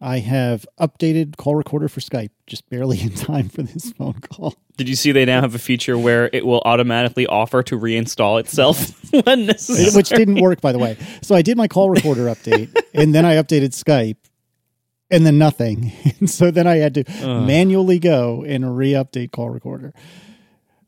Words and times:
I 0.00 0.18
have 0.20 0.66
updated 0.80 1.36
call 1.36 1.54
recorder 1.54 1.88
for 1.88 2.00
Skype 2.00 2.30
just 2.46 2.68
barely 2.70 3.00
in 3.02 3.10
time 3.14 3.48
for 3.50 3.62
this 3.62 3.92
phone 3.92 4.14
call. 4.20 4.54
Did 4.78 4.88
you 4.88 4.96
see 4.96 5.12
they 5.12 5.26
now 5.26 5.42
have 5.42 5.54
a 5.54 5.58
feature 5.58 5.98
where 5.98 6.30
it 6.32 6.46
will 6.46 6.62
automatically 6.64 7.26
offer 7.26 7.62
to 7.64 7.78
reinstall 7.78 8.40
itself 8.40 8.94
when 9.24 9.46
necessary? 9.46 9.94
Which 9.94 10.08
didn't 10.08 10.40
work, 10.40 10.62
by 10.62 10.72
the 10.72 10.78
way. 10.78 10.96
So 11.20 11.34
I 11.34 11.42
did 11.42 11.58
my 11.58 11.68
call 11.68 11.90
recorder 11.90 12.26
update, 12.26 12.74
and 12.94 13.14
then 13.14 13.26
I 13.26 13.34
updated 13.36 13.70
Skype, 13.78 14.16
and 15.10 15.26
then 15.26 15.38
nothing. 15.38 15.92
And 16.20 16.28
so 16.30 16.50
then 16.50 16.66
I 16.66 16.76
had 16.76 16.94
to 16.94 17.04
manually 17.26 17.98
go 17.98 18.44
and 18.44 18.76
re-update 18.76 19.32
call 19.32 19.48
recorder. 19.50 19.92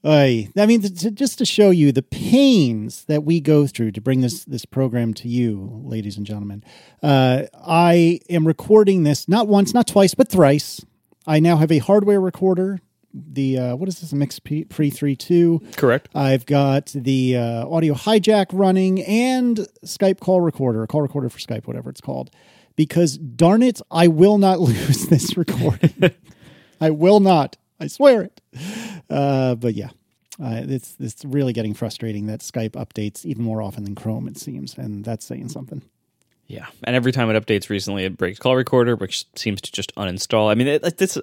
I, 0.05 0.49
I 0.57 0.67
mean, 0.67 0.83
to, 0.83 1.11
just 1.11 1.39
to 1.39 1.45
show 1.45 1.71
you 1.71 1.93
the 1.93 2.03
pains 2.03 3.05
that 3.05 3.23
we 3.25 3.41
go 3.41 3.67
through 3.67 3.93
to 3.93 4.01
bring 4.01 4.21
this 4.21 4.45
this 4.45 4.65
program 4.65 5.15
to 5.15 5.29
you, 5.29 5.81
ladies 5.85 6.17
and 6.17 6.27
gentlemen. 6.27 6.65
Uh, 7.03 7.45
I 7.65 8.21
am 8.29 8.47
recording 8.47 9.05
this 9.05 9.29
not 9.29 9.47
once, 9.47 9.73
not 9.73 9.87
twice, 9.87 10.15
but 10.15 10.29
thrice. 10.29 10.85
I 11.27 11.39
now 11.39 11.57
have 11.57 11.71
a 11.71 11.79
hardware 11.79 12.21
recorder. 12.21 12.81
The 13.15 13.59
uh, 13.59 13.77
what 13.77 13.89
is 13.89 14.01
this? 14.01 14.13
A 14.13 14.17
Mix 14.17 14.41
P 14.41 14.65
Pre 14.65 14.91
Three 14.91 15.15
Two. 15.15 15.63
Correct. 15.77 16.09
I've 16.15 16.47
got 16.47 16.87
the 16.87 17.37
uh, 17.37 17.69
audio 17.69 17.95
hijack 17.95 18.47
running 18.53 19.03
and 19.03 19.59
Skype 19.85 20.19
call 20.19 20.41
recorder, 20.41 20.83
a 20.83 20.89
call 20.89 21.03
recorder 21.03 21.29
for 21.29 21.39
Skype, 21.39 21.67
whatever 21.67 21.91
it's 21.91 22.01
called. 22.01 22.31
Because 22.75 23.19
darn 23.19 23.63
it, 23.63 23.81
I 23.91 24.09
will 24.09 24.39
not 24.39 24.59
lose 24.61 25.07
this 25.07 25.37
recording. 25.37 26.11
I 26.81 26.91
will 26.91 27.21
not. 27.21 27.57
I 27.83 27.89
swear 27.89 28.23
it. 28.23 28.41
Uh, 29.11 29.57
but 29.57 29.75
yeah, 29.75 29.91
uh, 30.43 30.63
it's 30.63 30.97
it's 30.99 31.25
really 31.25 31.53
getting 31.53 31.75
frustrating 31.75 32.27
that 32.27 32.41
Skype 32.41 32.71
updates 32.71 33.27
even 33.27 33.45
more 33.45 33.61
often 33.61 33.85
than 33.85 33.95
Chrome. 33.95 34.29
It 34.29 34.39
seems, 34.39 34.79
and 34.79 35.05
that's 35.05 35.27
saying 35.27 35.49
something. 35.49 35.83
Yeah, 36.47 36.67
and 36.85 36.95
every 36.95 37.13
time 37.13 37.29
it 37.29 37.35
updates 37.35 37.69
recently, 37.69 38.05
it 38.05 38.17
breaks 38.17 38.39
call 38.39 38.57
recorder, 38.57 38.97
which 38.97 39.27
seems 39.35 39.61
to 39.63 39.73
just 39.73 39.95
uninstall. 39.97 40.51
I 40.51 40.55
mean, 40.55 40.69
it, 40.69 40.97
this 40.97 41.19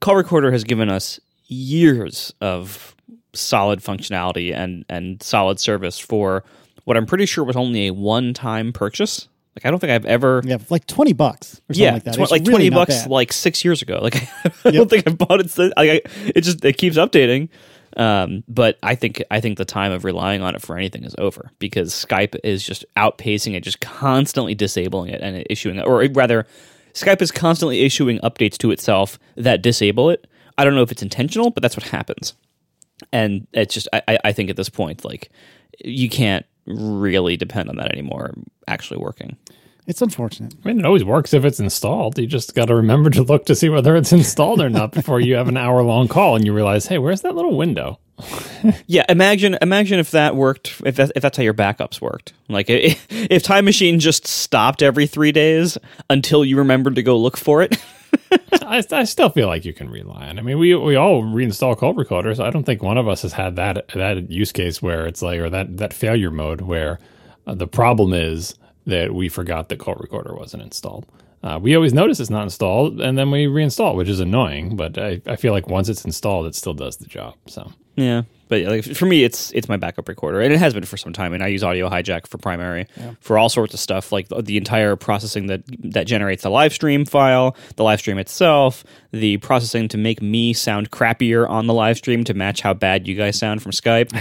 call 0.00 0.16
recorder 0.16 0.52
has 0.52 0.64
given 0.64 0.88
us 0.88 1.18
years 1.46 2.32
of 2.40 2.94
solid 3.32 3.80
functionality 3.80 4.54
and 4.54 4.84
and 4.88 5.22
solid 5.22 5.58
service 5.58 5.98
for 5.98 6.44
what 6.84 6.96
I'm 6.96 7.06
pretty 7.06 7.26
sure 7.26 7.44
was 7.44 7.56
only 7.56 7.88
a 7.88 7.92
one 7.92 8.32
time 8.32 8.72
purchase. 8.72 9.28
Like 9.58 9.66
I 9.66 9.70
don't 9.70 9.80
think 9.80 9.90
I've 9.90 10.06
ever 10.06 10.40
Yeah, 10.44 10.58
like 10.70 10.86
twenty 10.86 11.12
bucks 11.12 11.54
or 11.68 11.74
something 11.74 11.82
yeah 11.84 11.92
like 11.94 12.04
that. 12.04 12.14
tw- 12.14 12.18
It's 12.20 12.30
like 12.30 12.40
really 12.42 12.52
twenty 12.52 12.70
bucks 12.70 13.02
bad. 13.02 13.10
like 13.10 13.32
six 13.32 13.64
years 13.64 13.82
ago. 13.82 13.98
Like 14.02 14.16
I 14.64 14.70
don't 14.70 14.88
think 14.88 15.06
I 15.08 15.12
bought 15.12 15.40
it. 15.40 15.50
Since, 15.50 15.72
like 15.76 15.90
I, 15.90 16.00
it 16.34 16.42
just 16.42 16.64
it 16.64 16.78
keeps 16.78 16.96
updating. 16.96 17.48
Um, 17.96 18.44
but 18.46 18.78
I 18.82 18.94
think 18.94 19.22
I 19.30 19.40
think 19.40 19.58
the 19.58 19.64
time 19.64 19.90
of 19.92 20.04
relying 20.04 20.42
on 20.42 20.54
it 20.54 20.62
for 20.62 20.76
anything 20.76 21.02
is 21.04 21.14
over 21.18 21.50
because 21.58 21.92
Skype 21.92 22.36
is 22.44 22.62
just 22.62 22.84
outpacing 22.96 23.54
it, 23.54 23.64
just 23.64 23.80
constantly 23.80 24.54
disabling 24.54 25.10
it 25.10 25.20
and 25.20 25.44
issuing, 25.50 25.80
or 25.80 26.06
rather, 26.12 26.46
Skype 26.94 27.20
is 27.22 27.32
constantly 27.32 27.80
issuing 27.80 28.18
updates 28.20 28.56
to 28.58 28.70
itself 28.70 29.18
that 29.36 29.62
disable 29.62 30.10
it. 30.10 30.26
I 30.56 30.64
don't 30.64 30.74
know 30.76 30.82
if 30.82 30.92
it's 30.92 31.02
intentional, 31.02 31.50
but 31.50 31.62
that's 31.62 31.76
what 31.76 31.86
happens. 31.88 32.34
And 33.12 33.46
it's 33.52 33.74
just 33.74 33.88
I- 33.92 34.18
I 34.22 34.32
think 34.32 34.50
at 34.50 34.56
this 34.56 34.68
point, 34.68 35.04
like 35.04 35.30
you 35.84 36.08
can't 36.08 36.44
really 36.68 37.36
depend 37.36 37.68
on 37.68 37.76
that 37.76 37.92
anymore 37.92 38.34
actually 38.66 39.00
working. 39.00 39.36
It's 39.86 40.02
unfortunate. 40.02 40.54
I 40.62 40.68
mean, 40.68 40.80
it 40.80 40.84
always 40.84 41.02
works 41.04 41.32
if 41.32 41.46
it's 41.46 41.60
installed. 41.60 42.18
You 42.18 42.26
just 42.26 42.54
got 42.54 42.66
to 42.66 42.74
remember 42.74 43.08
to 43.08 43.22
look 43.22 43.46
to 43.46 43.54
see 43.54 43.70
whether 43.70 43.96
it's 43.96 44.12
installed 44.12 44.60
or 44.60 44.68
not 44.68 44.92
before 44.92 45.18
you 45.18 45.34
have 45.36 45.48
an 45.48 45.56
hour 45.56 45.82
long 45.82 46.08
call 46.08 46.36
and 46.36 46.44
you 46.44 46.52
realize, 46.52 46.86
hey, 46.86 46.98
where's 46.98 47.22
that 47.22 47.34
little 47.34 47.56
window? 47.56 47.98
Yeah, 48.88 49.04
imagine 49.08 49.56
imagine 49.62 50.00
if 50.00 50.10
that 50.10 50.34
worked. 50.34 50.82
If 50.84 50.96
that, 50.96 51.12
if 51.14 51.22
that's 51.22 51.36
how 51.36 51.44
your 51.44 51.54
backups 51.54 52.00
worked. 52.00 52.32
Like 52.48 52.68
if, 52.68 53.06
if 53.10 53.44
Time 53.44 53.64
Machine 53.64 54.00
just 54.00 54.26
stopped 54.26 54.82
every 54.82 55.06
three 55.06 55.30
days 55.30 55.78
until 56.10 56.44
you 56.44 56.58
remembered 56.58 56.96
to 56.96 57.02
go 57.04 57.16
look 57.16 57.36
for 57.36 57.62
it. 57.62 57.76
I, 58.62 58.82
I 58.90 59.04
still 59.04 59.30
feel 59.30 59.46
like 59.46 59.64
you 59.64 59.72
can 59.72 59.90
rely 59.90 60.28
on. 60.28 60.38
I 60.38 60.42
mean, 60.42 60.58
we 60.58 60.74
we 60.74 60.96
all 60.96 61.22
reinstall 61.22 61.76
call 61.76 61.94
recorders. 61.94 62.40
I 62.40 62.50
don't 62.50 62.64
think 62.64 62.82
one 62.82 62.98
of 62.98 63.08
us 63.08 63.22
has 63.22 63.32
had 63.32 63.56
that 63.56 63.88
that 63.88 64.30
use 64.30 64.52
case 64.52 64.82
where 64.82 65.06
it's 65.06 65.22
like 65.22 65.40
or 65.40 65.50
that 65.50 65.76
that 65.78 65.92
failure 65.92 66.30
mode 66.30 66.62
where 66.62 66.98
uh, 67.46 67.54
the 67.54 67.66
problem 67.66 68.12
is 68.12 68.54
that 68.86 69.14
we 69.14 69.28
forgot 69.28 69.68
the 69.68 69.76
call 69.76 69.94
recorder 69.94 70.34
wasn't 70.34 70.62
installed. 70.62 71.06
Uh, 71.42 71.58
we 71.60 71.74
always 71.74 71.94
notice 71.94 72.18
it's 72.18 72.30
not 72.30 72.42
installed, 72.42 73.00
and 73.00 73.16
then 73.16 73.30
we 73.30 73.46
reinstall, 73.46 73.94
which 73.94 74.08
is 74.08 74.20
annoying. 74.20 74.76
But 74.76 74.98
I, 74.98 75.20
I 75.26 75.36
feel 75.36 75.52
like 75.52 75.68
once 75.68 75.88
it's 75.88 76.04
installed, 76.04 76.46
it 76.46 76.54
still 76.54 76.74
does 76.74 76.96
the 76.96 77.06
job. 77.06 77.34
So 77.46 77.72
yeah, 77.96 78.22
but 78.48 78.62
like 78.62 78.84
for 78.84 79.06
me, 79.06 79.24
it's 79.24 79.52
it's 79.52 79.68
my 79.68 79.76
backup 79.76 80.08
recorder, 80.08 80.40
and 80.40 80.52
it 80.52 80.58
has 80.58 80.74
been 80.74 80.84
for 80.84 80.96
some 80.96 81.12
time. 81.12 81.32
And 81.32 81.42
I 81.42 81.48
use 81.48 81.62
Audio 81.62 81.88
Hijack 81.88 82.26
for 82.26 82.38
primary 82.38 82.86
for 83.20 83.38
all 83.38 83.48
sorts 83.48 83.74
of 83.74 83.80
stuff, 83.80 84.12
like 84.12 84.28
the, 84.28 84.42
the 84.42 84.56
entire 84.56 84.96
processing 84.96 85.46
that 85.46 85.62
that 85.90 86.06
generates 86.06 86.42
the 86.42 86.50
live 86.50 86.72
stream 86.72 87.04
file, 87.04 87.56
the 87.76 87.84
live 87.84 88.00
stream 88.00 88.18
itself, 88.18 88.84
the 89.12 89.36
processing 89.38 89.88
to 89.88 89.98
make 89.98 90.22
me 90.22 90.52
sound 90.52 90.90
crappier 90.90 91.48
on 91.48 91.66
the 91.66 91.74
live 91.74 91.96
stream 91.96 92.24
to 92.24 92.34
match 92.34 92.60
how 92.60 92.74
bad 92.74 93.06
you 93.06 93.14
guys 93.14 93.38
sound 93.38 93.62
from 93.62 93.72
Skype. 93.72 94.12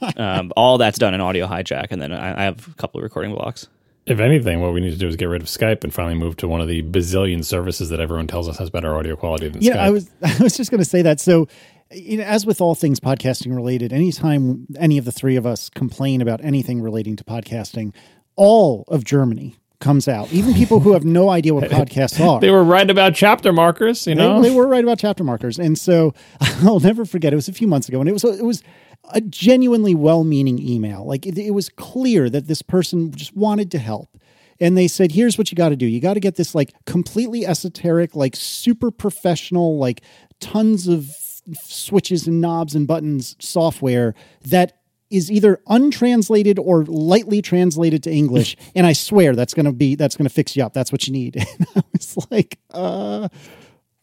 um, 0.16 0.52
all 0.56 0.78
that's 0.78 0.98
done 0.98 1.14
in 1.14 1.20
Audio 1.20 1.46
Hijack, 1.46 1.88
and 1.90 2.00
then 2.00 2.12
I, 2.12 2.40
I 2.40 2.44
have 2.44 2.68
a 2.68 2.74
couple 2.74 3.00
of 3.00 3.04
recording 3.04 3.34
blocks. 3.34 3.68
If 4.06 4.20
anything, 4.20 4.60
what 4.60 4.72
we 4.72 4.80
need 4.80 4.92
to 4.92 4.96
do 4.96 5.06
is 5.06 5.16
get 5.16 5.26
rid 5.26 5.42
of 5.42 5.48
Skype 5.48 5.84
and 5.84 5.92
finally 5.92 6.14
move 6.14 6.36
to 6.38 6.48
one 6.48 6.62
of 6.62 6.68
the 6.68 6.82
bazillion 6.82 7.44
services 7.44 7.90
that 7.90 8.00
everyone 8.00 8.26
tells 8.26 8.48
us 8.48 8.56
has 8.56 8.70
better 8.70 8.96
audio 8.96 9.16
quality 9.16 9.50
than 9.50 9.60
Yeah, 9.60 9.72
Skype. 9.72 9.74
Yeah, 9.74 9.82
I 9.82 9.90
was 9.90 10.10
I 10.22 10.42
was 10.42 10.56
just 10.56 10.70
going 10.70 10.78
to 10.78 10.88
say 10.88 11.02
that. 11.02 11.20
So, 11.20 11.46
you 11.92 12.18
know, 12.18 12.24
as 12.24 12.44
with 12.44 12.60
all 12.60 12.74
things 12.74 13.00
podcasting 13.00 13.54
related, 13.54 13.92
anytime 13.92 14.66
any 14.78 14.98
of 14.98 15.04
the 15.04 15.12
three 15.12 15.36
of 15.36 15.46
us 15.46 15.70
complain 15.70 16.20
about 16.20 16.44
anything 16.44 16.80
relating 16.82 17.16
to 17.16 17.24
podcasting, 17.24 17.94
all 18.36 18.84
of 18.88 19.04
Germany 19.04 19.56
comes 19.80 20.08
out. 20.08 20.32
Even 20.32 20.54
people 20.54 20.80
who 20.80 20.92
have 20.92 21.04
no 21.04 21.28
idea 21.30 21.54
what 21.54 21.64
podcasts 21.70 22.20
are. 22.24 22.40
they 22.40 22.50
were 22.50 22.64
right 22.64 22.90
about 22.90 23.14
chapter 23.14 23.52
markers, 23.52 24.06
you 24.06 24.14
They- 24.14 24.20
know. 24.20 24.42
they, 24.42 24.50
were 24.50 24.66
right 24.66 24.82
about 24.82 24.98
chapter 24.98 25.24
markers, 25.24 25.58
and 25.58 25.78
so 25.78 26.12
I'll 26.40 26.80
never 26.80 27.04
forget. 27.04 27.32
It 27.32 27.36
was 27.36 27.48
a 27.48 27.52
few 27.52 27.68
months 27.68 27.88
ago, 27.88 28.00
and 28.00 28.08
it 28.08 28.12
was 28.12 28.24
it 28.24 28.44
was 28.44 28.62
a 29.14 29.20
genuinely 29.22 29.94
well-meaning 29.94 30.58
email. 30.58 31.06
Like 31.06 31.24
it, 31.26 31.38
it 31.38 31.52
was 31.52 31.68
clear 31.70 32.28
that 32.28 32.48
this 32.48 32.60
person 32.62 33.12
just 33.12 33.34
wanted 33.36 33.70
to 33.70 33.78
help, 33.78 34.18
and 34.60 34.76
they 34.76 34.88
said, 34.88 35.12
"Here's 35.12 35.38
what 35.38 35.50
you 35.50 35.56
got 35.56 35.68
to 35.70 35.76
do. 35.76 35.86
You 35.86 36.00
got 36.00 36.14
to 36.14 36.20
get 36.20 36.34
this 36.36 36.54
like 36.54 36.72
completely 36.84 37.46
esoteric, 37.46 38.14
like 38.16 38.34
super 38.36 38.90
professional, 38.90 39.78
like 39.78 40.02
tons 40.40 40.88
of 40.88 41.08
switches 41.54 42.26
and 42.26 42.40
knobs 42.40 42.74
and 42.74 42.86
buttons 42.86 43.36
software 43.38 44.14
that 44.46 44.74
is 45.10 45.30
either 45.30 45.60
untranslated 45.68 46.58
or 46.58 46.84
lightly 46.84 47.40
translated 47.40 48.02
to 48.02 48.10
English, 48.10 48.56
and 48.74 48.86
I 48.86 48.92
swear 48.92 49.34
that's 49.34 49.54
gonna 49.54 49.72
be 49.72 49.94
that's 49.94 50.16
gonna 50.16 50.28
fix 50.28 50.56
you 50.56 50.64
up. 50.64 50.74
That's 50.74 50.92
what 50.92 51.06
you 51.06 51.12
need. 51.12 51.36
And 51.58 51.66
I 51.76 51.82
was 51.92 52.26
like, 52.30 52.58
uh, 52.72 53.28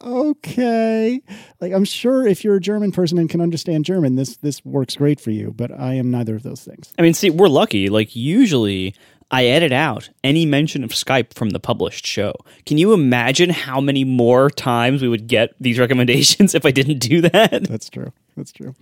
okay 0.04 1.22
like 1.62 1.72
i'm 1.72 1.86
sure 1.86 2.28
if 2.28 2.44
you're 2.44 2.58
a 2.58 2.60
german 2.60 2.92
person 2.92 3.18
and 3.18 3.30
can 3.30 3.40
understand 3.40 3.86
german 3.86 4.16
this 4.16 4.36
this 4.38 4.64
works 4.66 4.96
great 4.96 5.22
for 5.22 5.32
you 5.32 5.54
but 5.56 5.72
i 5.72 5.94
am 5.94 6.12
neither 6.12 6.36
of 6.36 6.44
those 6.44 6.62
things 6.62 6.94
I 7.00 7.02
mean, 7.02 7.14
see, 7.14 7.30
we're 7.30 7.50
lucky. 7.50 7.90
Like 7.90 8.16
usually 8.16 8.96
I 9.32 9.46
edit 9.46 9.72
out 9.72 10.10
any 10.24 10.46
mention 10.46 10.84
of 10.84 10.92
Skype 10.92 11.34
from 11.34 11.50
the 11.50 11.60
published 11.60 12.06
show. 12.06 12.34
Can 12.66 12.78
you 12.78 12.94
imagine 12.94 13.50
how 13.50 13.82
many 13.82 14.04
more 14.04 14.50
times 14.50 15.02
we 15.02 15.08
would 15.08 15.28
get 15.28 15.56
these 15.60 15.80
recommendations 15.86 16.54
if 16.54 16.66
I 16.66 16.72
didn't 16.72 17.00
do 17.00 17.22
that? 17.22 17.68
that's 17.68 17.90
true. 17.90 18.14
That's 18.38 18.52
true. 18.52 18.76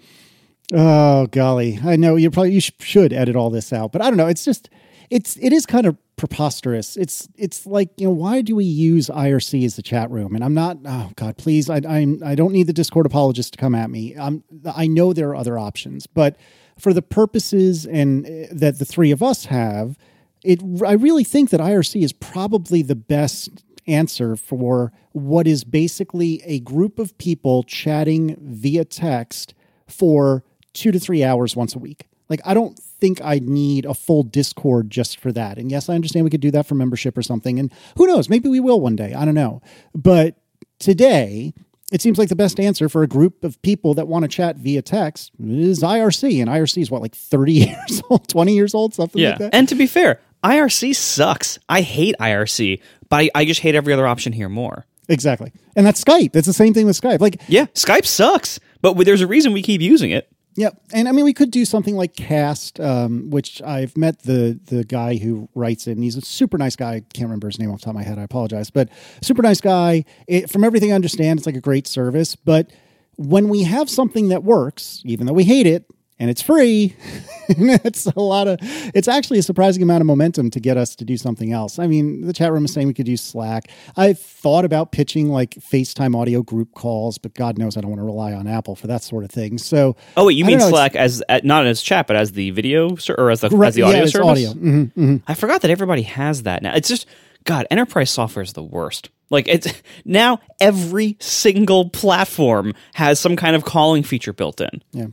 Oh 0.74 1.28
golly. 1.28 1.80
I 1.84 1.96
know 1.96 2.16
you 2.16 2.32
probably 2.32 2.54
you 2.54 2.62
sh- 2.62 2.72
should 2.80 3.14
edit 3.14 3.36
all 3.36 3.50
this 3.50 3.72
out 3.74 3.92
but 3.92 4.02
i 4.02 4.10
don't 4.10 4.18
know. 4.18 4.28
It's 4.28 4.46
just 4.46 4.70
it's 5.10 5.38
it 5.38 5.54
is 5.54 5.66
kind 5.66 5.86
of 5.86 5.98
preposterous. 6.16 6.98
It's 6.98 7.28
it's 7.36 7.66
like 7.66 7.90
you 7.98 8.08
know 8.08 8.14
why 8.14 8.42
do 8.42 8.56
we 8.56 8.66
use 8.66 9.10
irc 9.10 9.66
as 9.66 9.76
the 9.76 9.82
chat 9.82 10.10
room? 10.10 10.36
And 10.36 10.44
i'm 10.44 10.54
not 10.54 10.78
oh 10.86 11.12
god 11.16 11.38
please 11.38 11.70
i 11.70 11.82
i'm 11.88 12.22
i 12.24 12.36
don't 12.36 12.52
need 12.54 12.68
the 12.68 12.74
discord 12.74 13.06
apologist 13.06 13.54
to 13.54 13.60
come 13.60 13.76
at 13.76 13.90
me. 13.90 14.16
I'm 14.18 14.44
i 14.76 14.88
know 14.88 15.14
there 15.14 15.30
are 15.30 15.36
other 15.36 15.58
options 15.60 16.08
but 16.08 16.38
for 16.80 16.94
the 16.94 17.02
purposes 17.02 17.86
and 17.86 18.26
uh, 18.26 18.48
that 18.52 18.80
the 18.80 18.86
three 18.86 19.12
of 19.12 19.22
us 19.22 19.46
have 19.46 19.98
it 20.44 20.62
i 20.86 20.94
really 20.94 21.24
think 21.24 21.50
that 21.50 21.60
irc 21.60 22.02
is 22.02 22.14
probably 22.14 22.82
the 22.82 22.96
best 22.96 23.64
answer 23.88 24.36
for 24.36 24.92
what 25.12 25.48
is 25.48 25.64
basically 25.64 26.42
a 26.46 26.60
group 26.60 27.00
of 27.00 27.18
people 27.18 27.64
chatting 27.64 28.38
via 28.40 28.86
text 28.86 29.54
for 29.88 30.44
two 30.74 30.92
to 30.92 31.00
three 31.00 31.24
hours 31.24 31.56
once 31.56 31.76
a 31.76 31.80
week. 31.80 32.08
Like, 32.30 32.42
I 32.46 32.54
don't 32.54 32.78
think 32.80 33.22
I 33.24 33.40
need 33.40 33.86
a 33.86 33.94
full 33.94 34.24
Discord 34.24 34.90
just 34.90 35.20
for 35.20 35.32
that. 35.34 35.58
And 35.58 35.70
yes, 35.70 35.90
I 35.90 35.96
understand 35.96 36.24
we 36.24 36.30
could 36.30 36.42
do 36.42 36.52
that 36.52 36.66
for 36.66 36.76
membership 36.76 37.18
or 37.18 37.22
something. 37.22 37.60
And 37.60 37.72
who 37.98 38.08
knows? 38.08 38.30
Maybe 38.30 38.50
we 38.50 38.60
will 38.60 38.80
one 38.80 38.96
day. 38.96 39.14
I 39.14 39.26
don't 39.26 39.36
know. 39.36 39.62
But 39.94 40.38
today, 40.80 41.54
it 41.92 42.02
seems 42.02 42.18
like 42.18 42.30
the 42.30 42.36
best 42.36 42.60
answer 42.60 42.90
for 42.90 43.04
a 43.04 43.08
group 43.08 43.44
of 43.44 43.62
people 43.62 43.94
that 43.96 44.08
want 44.08 44.24
to 44.24 44.30
chat 44.30 44.56
via 44.56 44.82
text 44.82 45.32
is 45.40 45.82
IRC. 45.82 46.42
And 46.42 46.50
IRC 46.50 46.82
is 46.82 46.90
what, 46.90 47.02
like 47.02 47.14
30 47.14 47.54
years 47.54 48.02
old, 48.10 48.28
20 48.28 48.56
years 48.56 48.74
old, 48.74 48.96
something 48.96 49.22
like 49.32 49.40
that? 49.40 49.54
And 49.54 49.70
to 49.70 49.76
be 49.76 49.86
fair, 49.86 50.20
IRC 50.44 50.96
sucks. 50.96 51.60
I 51.70 51.82
hate 51.82 52.16
IRC, 52.20 52.82
but 53.10 53.18
I, 53.22 53.30
I 53.36 53.46
just 53.46 53.62
hate 53.62 53.76
every 53.76 53.94
other 53.94 54.08
option 54.08 54.34
here 54.34 54.50
more. 54.50 54.86
Exactly. 55.10 55.52
And 55.76 55.86
that's 55.86 56.04
Skype. 56.04 56.36
It's 56.36 56.48
the 56.48 56.54
same 56.54 56.74
thing 56.74 56.86
with 56.86 57.00
Skype. 57.00 57.20
Like, 57.20 57.42
Yeah, 57.48 57.66
Skype 57.68 58.06
sucks, 58.06 58.60
but 58.82 58.94
there's 59.06 59.22
a 59.22 59.28
reason 59.28 59.54
we 59.54 59.62
keep 59.62 59.82
using 59.82 60.12
it. 60.12 60.30
Yep, 60.56 60.80
and 60.94 61.10
I 61.10 61.12
mean 61.14 61.26
we 61.26 61.34
could 61.34 61.50
do 61.50 61.66
something 61.66 61.96
like 61.96 62.16
Cast, 62.16 62.80
um, 62.80 63.32
which 63.32 63.60
I've 63.64 63.98
met 63.98 64.20
the 64.22 64.60
the 64.66 64.84
guy 64.84 65.18
who 65.18 65.50
writes 65.56 65.88
it, 65.88 65.94
and 65.94 66.04
he's 66.04 66.16
a 66.16 66.22
super 66.22 66.60
nice 66.60 66.76
guy. 66.76 66.92
I 66.96 67.00
can't 67.00 67.24
remember 67.26 67.48
his 67.48 67.58
name 67.58 67.72
off 67.72 67.80
the 67.80 67.86
top 67.86 67.92
of 67.94 67.96
my 67.96 68.04
head. 68.04 68.20
I 68.20 68.24
apologize, 68.24 68.70
but 68.70 68.90
super 69.24 69.42
nice 69.42 69.62
guy. 69.62 70.06
It, 70.28 70.52
from 70.52 70.64
everything 70.64 70.92
I 70.92 70.96
understand, 70.96 71.40
it's 71.40 71.48
like 71.48 71.56
a 71.56 71.62
great 71.62 71.88
service. 71.88 72.36
But 72.36 72.70
when 73.16 73.50
we 73.50 73.64
have 73.64 73.90
something 73.90 74.30
that 74.30 74.44
works, 74.44 75.02
even 75.06 75.26
though 75.26 75.34
we 75.34 75.44
hate 75.44 75.66
it, 75.66 75.86
and 76.20 76.30
it's 76.30 76.42
free. 76.42 76.96
it's 77.50 78.06
a 78.06 78.20
lot 78.20 78.48
of 78.48 78.58
it's 78.62 79.08
actually 79.08 79.40
a 79.40 79.44
surprising 79.44 79.84
amount 79.84 80.02
of 80.02 80.08
momentum 80.08 80.50
to 80.52 80.60
get 80.60 80.78
us 80.78 80.96
to 80.96 81.06
do 81.06 81.18
something 81.18 81.52
else. 81.52 81.80
I 81.80 81.88
mean, 81.88 82.26
the 82.26 82.34
chat 82.34 82.52
room 82.52 82.66
is 82.66 82.74
saying 82.74 82.88
we 82.88 82.94
could 82.94 83.08
use 83.08 83.22
Slack. 83.22 83.70
I've 83.98 84.20
thought 84.20 84.66
about 84.66 84.92
pitching 84.92 85.30
like 85.30 85.52
FaceTime 85.56 86.16
audio 86.20 86.42
group 86.44 86.74
calls, 86.74 87.18
but 87.18 87.34
God 87.34 87.58
knows 87.58 87.78
I 87.78 87.82
don't 87.82 87.90
want 87.90 88.00
to 88.00 88.06
rely 88.06 88.34
on 88.34 88.48
Apple 88.48 88.76
for 88.76 88.88
that 88.88 89.04
sort 89.04 89.24
of 89.24 89.32
thing. 89.32 89.58
So 89.58 89.96
Oh 90.16 90.26
wait, 90.28 90.34
you 90.38 90.46
I 90.46 90.48
mean 90.48 90.60
know, 90.60 90.70
Slack 90.70 90.96
as 90.96 91.22
not 91.44 91.66
as 91.66 91.82
chat, 91.82 92.08
but 92.08 92.16
as 92.16 92.32
the 92.34 92.52
video 92.52 92.96
or 93.18 93.32
as 93.32 93.42
the 93.42 93.50
Correct, 93.50 93.70
as 93.70 93.76
the 93.76 93.82
audio 93.84 94.00
yeah, 94.02 94.06
service? 94.06 94.30
audio. 94.30 94.54
Mhm, 94.54 94.94
mhm. 94.94 95.22
I 95.28 95.34
forgot 95.34 95.62
that 95.62 95.72
everybody 95.72 96.04
has 96.04 96.44
that 96.44 96.62
now. 96.64 96.74
It's 96.76 96.88
just 96.88 97.08
God, 97.46 97.68
enterprise 97.70 98.10
software 98.10 98.44
is 98.44 98.54
the 98.54 98.64
worst. 98.64 99.10
Like 99.30 99.48
it's 99.48 99.68
now 100.06 100.40
every 100.62 101.18
single 101.20 101.90
platform 101.90 102.74
has 102.94 103.20
some 103.20 103.36
kind 103.36 103.56
of 103.56 103.66
calling 103.66 104.04
feature 104.04 104.32
built 104.34 104.62
in. 104.62 104.82
Yeah. 104.92 105.08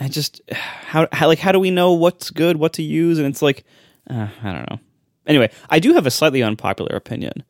I 0.00 0.08
just 0.08 0.40
how, 0.52 1.08
how 1.12 1.28
like 1.28 1.38
how 1.38 1.52
do 1.52 1.60
we 1.60 1.70
know 1.70 1.92
what's 1.92 2.30
good, 2.30 2.56
what 2.56 2.72
to 2.74 2.82
use? 2.82 3.18
And 3.18 3.26
it's 3.26 3.42
like 3.42 3.64
uh, 4.10 4.28
I 4.42 4.52
don't 4.52 4.70
know. 4.70 4.78
Anyway, 5.26 5.50
I 5.70 5.78
do 5.78 5.94
have 5.94 6.06
a 6.06 6.10
slightly 6.10 6.42
unpopular 6.42 6.94
opinion. 6.94 7.42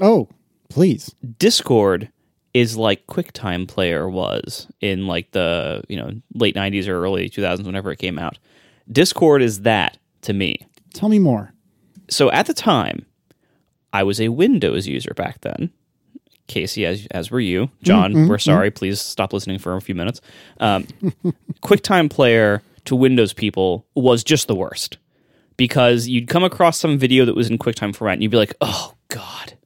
Oh, 0.00 0.28
please. 0.68 1.14
Discord 1.38 2.10
is 2.54 2.76
like 2.76 3.06
QuickTime 3.06 3.66
Player 3.68 4.08
was 4.08 4.68
in 4.80 5.06
like 5.06 5.30
the 5.32 5.82
you 5.88 5.96
know 5.96 6.10
late 6.34 6.54
'90s 6.54 6.88
or 6.88 7.02
early 7.02 7.28
2000s, 7.28 7.64
whenever 7.64 7.90
it 7.90 7.98
came 7.98 8.18
out. 8.18 8.38
Discord 8.90 9.42
is 9.42 9.62
that 9.62 9.98
to 10.22 10.32
me. 10.32 10.66
Tell 10.94 11.08
me 11.08 11.18
more. 11.18 11.52
So 12.08 12.30
at 12.32 12.46
the 12.46 12.54
time, 12.54 13.06
I 13.92 14.02
was 14.02 14.20
a 14.20 14.28
Windows 14.28 14.86
user 14.86 15.14
back 15.14 15.40
then. 15.42 15.70
Casey, 16.50 16.84
as 16.84 17.06
as 17.12 17.30
were 17.30 17.40
you, 17.40 17.70
John. 17.82 18.28
we're 18.28 18.38
sorry. 18.38 18.70
Please 18.72 19.00
stop 19.00 19.32
listening 19.32 19.58
for 19.58 19.76
a 19.76 19.80
few 19.80 19.94
minutes. 19.94 20.20
Um, 20.58 20.84
QuickTime 21.62 22.10
Player 22.10 22.60
to 22.86 22.96
Windows 22.96 23.32
people 23.32 23.86
was 23.94 24.24
just 24.24 24.48
the 24.48 24.54
worst 24.54 24.98
because 25.56 26.08
you'd 26.08 26.28
come 26.28 26.42
across 26.42 26.78
some 26.78 26.98
video 26.98 27.24
that 27.24 27.36
was 27.36 27.48
in 27.48 27.56
QuickTime 27.56 27.94
format, 27.94 28.14
and 28.14 28.22
you'd 28.24 28.32
be 28.32 28.36
like, 28.36 28.54
"Oh 28.60 28.94
God, 29.08 29.56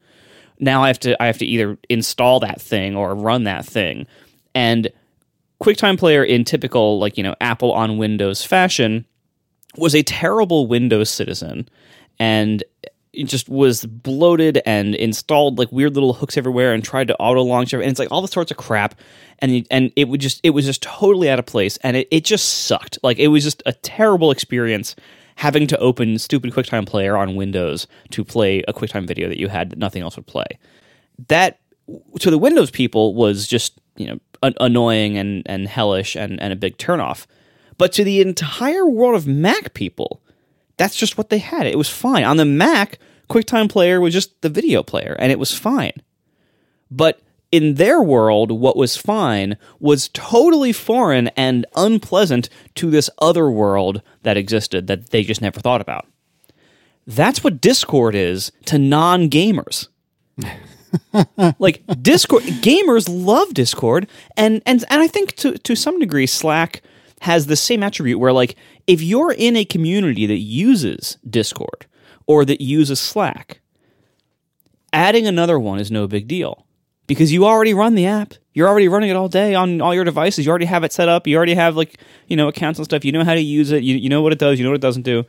now 0.61 0.85
I 0.85 0.89
have 0.89 1.01
to 1.01 1.21
I 1.21 1.27
have 1.27 1.39
to 1.39 1.47
either 1.47 1.79
install 1.89 2.39
that 2.41 2.61
thing 2.61 2.95
or 2.95 3.15
run 3.15 3.45
that 3.45 3.65
thing." 3.65 4.07
And 4.55 4.93
QuickTime 5.63 5.99
Player, 5.99 6.23
in 6.23 6.45
typical 6.45 6.99
like 6.99 7.17
you 7.17 7.25
know 7.25 7.35
Apple 7.41 7.73
on 7.73 7.97
Windows 7.97 8.45
fashion, 8.45 9.07
was 9.79 9.95
a 9.95 10.03
terrible 10.03 10.67
Windows 10.67 11.09
citizen 11.09 11.67
and 12.19 12.63
it 13.17 13.25
just 13.25 13.49
was 13.49 13.85
bloated 13.87 14.61
and 14.67 14.95
installed 14.95 15.59
like 15.59 15.71
weird 15.73 15.95
little 15.95 16.13
hooks 16.13 16.37
everywhere 16.37 16.73
and 16.73 16.85
tried 16.85 17.09
to 17.09 17.17
auto 17.17 17.43
launch 17.43 17.73
and 17.73 17.83
it's 17.83 17.99
like 17.99 18.11
all 18.11 18.23
the 18.23 18.29
sorts 18.29 18.51
of 18.51 18.57
crap. 18.57 18.95
And 19.41 19.67
and 19.71 19.93
it 19.97 20.09
would 20.09 20.21
just 20.21 20.41
it 20.43 20.51
was 20.51 20.65
just 20.65 20.83
totally 20.83 21.29
out 21.29 21.39
of 21.39 21.47
place. 21.47 21.77
And 21.79 21.97
it, 21.97 22.09
it 22.11 22.25
just 22.25 22.65
sucked. 22.65 22.99
Like 23.03 23.19
it 23.19 23.29
was 23.29 23.45
just 23.45 23.63
a 23.67 23.73
terrible 23.73 24.31
experience 24.31 24.97
having 25.37 25.67
to 25.67 25.79
open 25.79 26.19
stupid 26.19 26.53
QuickTime 26.53 26.87
player 26.87 27.17
on 27.17 27.35
Windows 27.35 27.87
to 28.11 28.25
play 28.25 28.63
a 28.69 28.73
QuickTime 28.73 29.07
video 29.07 29.29
that 29.29 29.39
you 29.39 29.49
had 29.49 29.71
that 29.71 29.79
nothing 29.79 30.03
else 30.03 30.17
would 30.17 30.27
play. 30.27 30.47
That 31.29 31.59
to 32.21 32.31
the 32.31 32.39
Windows 32.39 32.71
people 32.71 33.15
was 33.15 33.47
just 33.47 33.81
you 33.97 34.07
know 34.07 34.19
an- 34.43 34.55
annoying 34.61 35.19
and 35.19 35.43
and 35.47 35.69
hellish 35.69 36.17
and 36.17 36.41
and 36.41 36.53
a 36.53 36.57
big 36.57 36.77
turnoff. 36.79 37.27
But 37.77 37.93
to 37.95 38.05
the 38.05 38.21
entire 38.21 38.87
world 38.87 39.17
of 39.17 39.27
Mac 39.27 39.75
people, 39.75 40.21
that's 40.77 40.97
just 40.97 41.17
what 41.17 41.31
they 41.31 41.39
had. 41.39 41.67
It 41.67 41.79
was 41.79 41.89
fine 41.89 42.25
on 42.25 42.37
the 42.37 42.45
Mac. 42.45 42.99
QuickTime 43.31 43.71
Player 43.71 44.01
was 44.01 44.13
just 44.13 44.41
the 44.43 44.49
video 44.49 44.83
player, 44.83 45.17
and 45.19 45.33
it 45.33 45.39
was 45.39 45.57
fine. 45.57 45.93
But 46.91 47.21
in 47.51 47.75
their 47.75 48.03
world, 48.03 48.51
what 48.51 48.77
was 48.77 48.97
fine 48.97 49.57
was 49.81 50.11
totally 50.13 50.73
foreign 50.73 51.29
and 51.29 51.65
unpleasant 51.75 52.49
to 52.75 52.91
this 52.91 53.09
other 53.19 53.51
world 53.51 54.03
that 54.23 54.37
existed 54.37 54.87
that 54.89 55.11
they 55.11 55.23
just 55.23 55.41
never 55.41 55.61
thought 55.61 55.81
about. 55.81 56.07
That's 57.07 57.45
what 57.45 57.61
Discord 57.61 58.15
is 58.15 58.51
to 58.67 58.79
non 58.79 59.31
gamers 59.31 59.89
like 61.59 61.83
discord 62.03 62.43
gamers 62.43 63.09
love 63.09 63.53
discord 63.55 64.09
and 64.37 64.63
and 64.67 64.85
and 64.89 65.03
i 65.03 65.07
think 65.07 65.35
to 65.37 65.57
to 65.59 65.75
some 65.75 65.99
degree 65.99 66.27
slack 66.27 66.83
has 67.25 67.47
the 67.47 67.57
same 67.57 67.83
attribute 67.83 68.19
where 68.19 68.33
like 68.33 68.57
if 68.87 69.03
you're 69.03 69.33
in 69.33 69.57
a 69.57 69.65
community 69.65 70.27
that 70.27 70.39
uses 70.39 71.19
discord 71.29 71.87
or 72.27 72.45
that 72.45 72.61
uses 72.61 73.01
slack 73.01 73.61
adding 74.93 75.27
another 75.27 75.59
one 75.59 75.79
is 75.79 75.91
no 75.91 76.07
big 76.07 76.29
deal 76.29 76.65
because 77.07 77.33
you 77.33 77.45
already 77.45 77.75
run 77.75 77.95
the 77.95 78.07
app. 78.07 78.35
You're 78.53 78.69
already 78.69 78.89
running 78.89 79.11
it 79.11 79.17
all 79.17 79.29
day 79.29 79.55
on 79.55 79.81
all 79.81 79.95
your 79.95 80.05
devices. 80.05 80.47
You 80.47 80.51
already 80.51 80.65
have 80.67 80.85
it 80.85 80.93
set 80.93 81.09
up. 81.09 81.27
You 81.27 81.37
already 81.37 81.55
have 81.55 81.77
like 81.77 81.99
you 82.29 82.37
know 82.37 82.49
accounts 82.49 82.79
and 82.79 82.85
stuff. 82.85 83.05
You 83.05 83.13
know 83.13 83.25
how 83.25 83.35
to 83.35 83.41
use 83.41 83.73
it. 83.73 83.83
You, 83.83 83.97
you 83.97 84.09
know 84.09 84.23
what 84.23 84.33
it 84.33 84.39
does. 84.39 84.59
You 84.59 84.65
know 84.65 84.71
what 84.71 84.77
it 84.77 84.83
doesn't 84.83 85.03
do. 85.03 85.25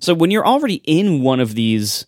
So 0.00 0.14
when 0.14 0.30
you're 0.30 0.46
already 0.46 0.76
in 0.84 1.22
one 1.22 1.40
of 1.40 1.54
these 1.54 2.06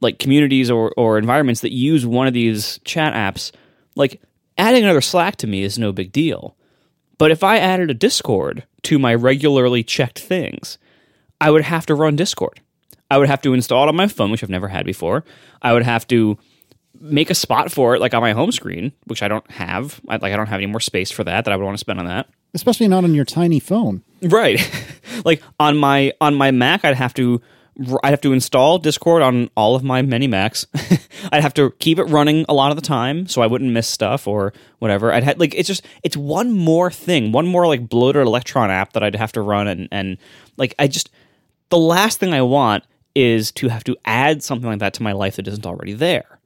like 0.00 0.18
communities 0.18 0.70
or, 0.70 0.92
or 0.96 1.18
environments 1.18 1.60
that 1.62 1.72
use 1.72 2.06
one 2.06 2.26
of 2.26 2.34
these 2.34 2.78
chat 2.84 3.14
apps, 3.14 3.50
like 3.96 4.22
adding 4.56 4.84
another 4.84 5.00
Slack 5.00 5.36
to 5.36 5.46
me 5.46 5.62
is 5.62 5.78
no 5.78 5.92
big 5.92 6.12
deal. 6.12 6.56
But 7.18 7.30
if 7.30 7.42
I 7.42 7.58
added 7.58 7.90
a 7.90 7.94
Discord 7.94 8.64
to 8.84 8.98
my 8.98 9.14
regularly 9.14 9.82
checked 9.82 10.20
things, 10.20 10.78
I 11.40 11.50
would 11.50 11.62
have 11.62 11.86
to 11.86 11.94
run 11.94 12.16
Discord. 12.16 12.60
I 13.10 13.18
would 13.18 13.28
have 13.28 13.42
to 13.42 13.54
install 13.54 13.84
it 13.84 13.88
on 13.88 13.96
my 13.96 14.06
phone, 14.06 14.30
which 14.30 14.42
I've 14.42 14.50
never 14.50 14.68
had 14.68 14.84
before. 14.84 15.24
I 15.62 15.72
would 15.72 15.82
have 15.82 16.06
to 16.08 16.38
make 17.00 17.30
a 17.30 17.34
spot 17.34 17.70
for 17.70 17.94
it, 17.94 18.00
like 18.00 18.14
on 18.14 18.22
my 18.22 18.32
home 18.32 18.52
screen, 18.52 18.92
which 19.06 19.22
I 19.22 19.28
don't 19.28 19.48
have. 19.50 20.00
I, 20.08 20.16
like 20.16 20.32
I 20.32 20.36
don't 20.36 20.48
have 20.48 20.58
any 20.58 20.66
more 20.66 20.80
space 20.80 21.10
for 21.10 21.24
that 21.24 21.44
that 21.44 21.52
I 21.52 21.56
would 21.56 21.64
want 21.64 21.74
to 21.74 21.80
spend 21.80 21.98
on 21.98 22.06
that. 22.06 22.28
Especially 22.54 22.88
not 22.88 23.04
on 23.04 23.14
your 23.14 23.24
tiny 23.24 23.60
phone. 23.60 24.02
Right. 24.22 24.60
like 25.24 25.42
on 25.58 25.76
my 25.76 26.12
on 26.20 26.34
my 26.34 26.50
Mac, 26.50 26.84
I'd 26.84 26.96
have 26.96 27.14
to 27.14 27.40
I'd 28.02 28.10
have 28.10 28.20
to 28.22 28.32
install 28.32 28.78
Discord 28.78 29.22
on 29.22 29.50
all 29.56 29.76
of 29.76 29.84
my 29.84 30.02
many 30.02 30.26
Macs. 30.26 30.66
I'd 31.32 31.42
have 31.42 31.54
to 31.54 31.70
keep 31.78 31.98
it 31.98 32.04
running 32.04 32.44
a 32.48 32.54
lot 32.54 32.70
of 32.70 32.76
the 32.76 32.82
time 32.82 33.26
so 33.28 33.40
I 33.40 33.46
wouldn't 33.46 33.72
miss 33.72 33.86
stuff 33.86 34.26
or 34.26 34.52
whatever. 34.80 35.12
I'd 35.12 35.38
like 35.38 35.54
it's 35.54 35.68
just 35.68 35.86
it's 36.02 36.16
one 36.16 36.52
more 36.52 36.90
thing, 36.90 37.30
one 37.30 37.46
more 37.46 37.66
like 37.66 37.88
bloated 37.88 38.26
Electron 38.26 38.70
app 38.70 38.94
that 38.94 39.02
I'd 39.02 39.14
have 39.14 39.32
to 39.32 39.42
run 39.42 39.68
and 39.68 39.88
and 39.92 40.18
like 40.56 40.74
I 40.78 40.88
just 40.88 41.10
the 41.68 41.78
last 41.78 42.18
thing 42.18 42.34
I 42.34 42.42
want 42.42 42.84
is 43.14 43.52
to 43.52 43.68
have 43.68 43.84
to 43.84 43.96
add 44.04 44.42
something 44.42 44.68
like 44.68 44.80
that 44.80 44.94
to 44.94 45.02
my 45.02 45.12
life 45.12 45.36
that 45.36 45.46
isn't 45.48 45.66
already 45.66 45.92
there. 45.92 46.37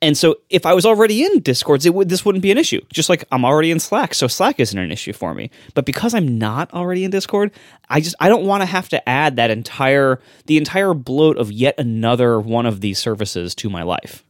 And 0.00 0.16
so 0.16 0.36
if 0.48 0.64
I 0.64 0.74
was 0.74 0.86
already 0.86 1.24
in 1.24 1.40
Discords, 1.40 1.84
it 1.84 1.92
would 1.92 2.08
this 2.08 2.24
wouldn't 2.24 2.42
be 2.42 2.52
an 2.52 2.58
issue. 2.58 2.80
Just 2.92 3.08
like 3.08 3.24
I'm 3.32 3.44
already 3.44 3.70
in 3.70 3.80
Slack, 3.80 4.14
so 4.14 4.28
Slack 4.28 4.60
isn't 4.60 4.78
an 4.78 4.92
issue 4.92 5.12
for 5.12 5.34
me. 5.34 5.50
But 5.74 5.86
because 5.86 6.14
I'm 6.14 6.38
not 6.38 6.72
already 6.72 7.04
in 7.04 7.10
Discord, 7.10 7.50
I 7.88 8.00
just 8.00 8.14
I 8.20 8.28
don't 8.28 8.44
want 8.44 8.62
to 8.62 8.66
have 8.66 8.88
to 8.90 9.08
add 9.08 9.36
that 9.36 9.50
entire 9.50 10.20
the 10.46 10.56
entire 10.56 10.94
bloat 10.94 11.36
of 11.36 11.50
yet 11.50 11.74
another 11.78 12.38
one 12.38 12.66
of 12.66 12.80
these 12.80 12.98
services 12.98 13.54
to 13.56 13.68
my 13.68 13.82
life. 13.82 14.24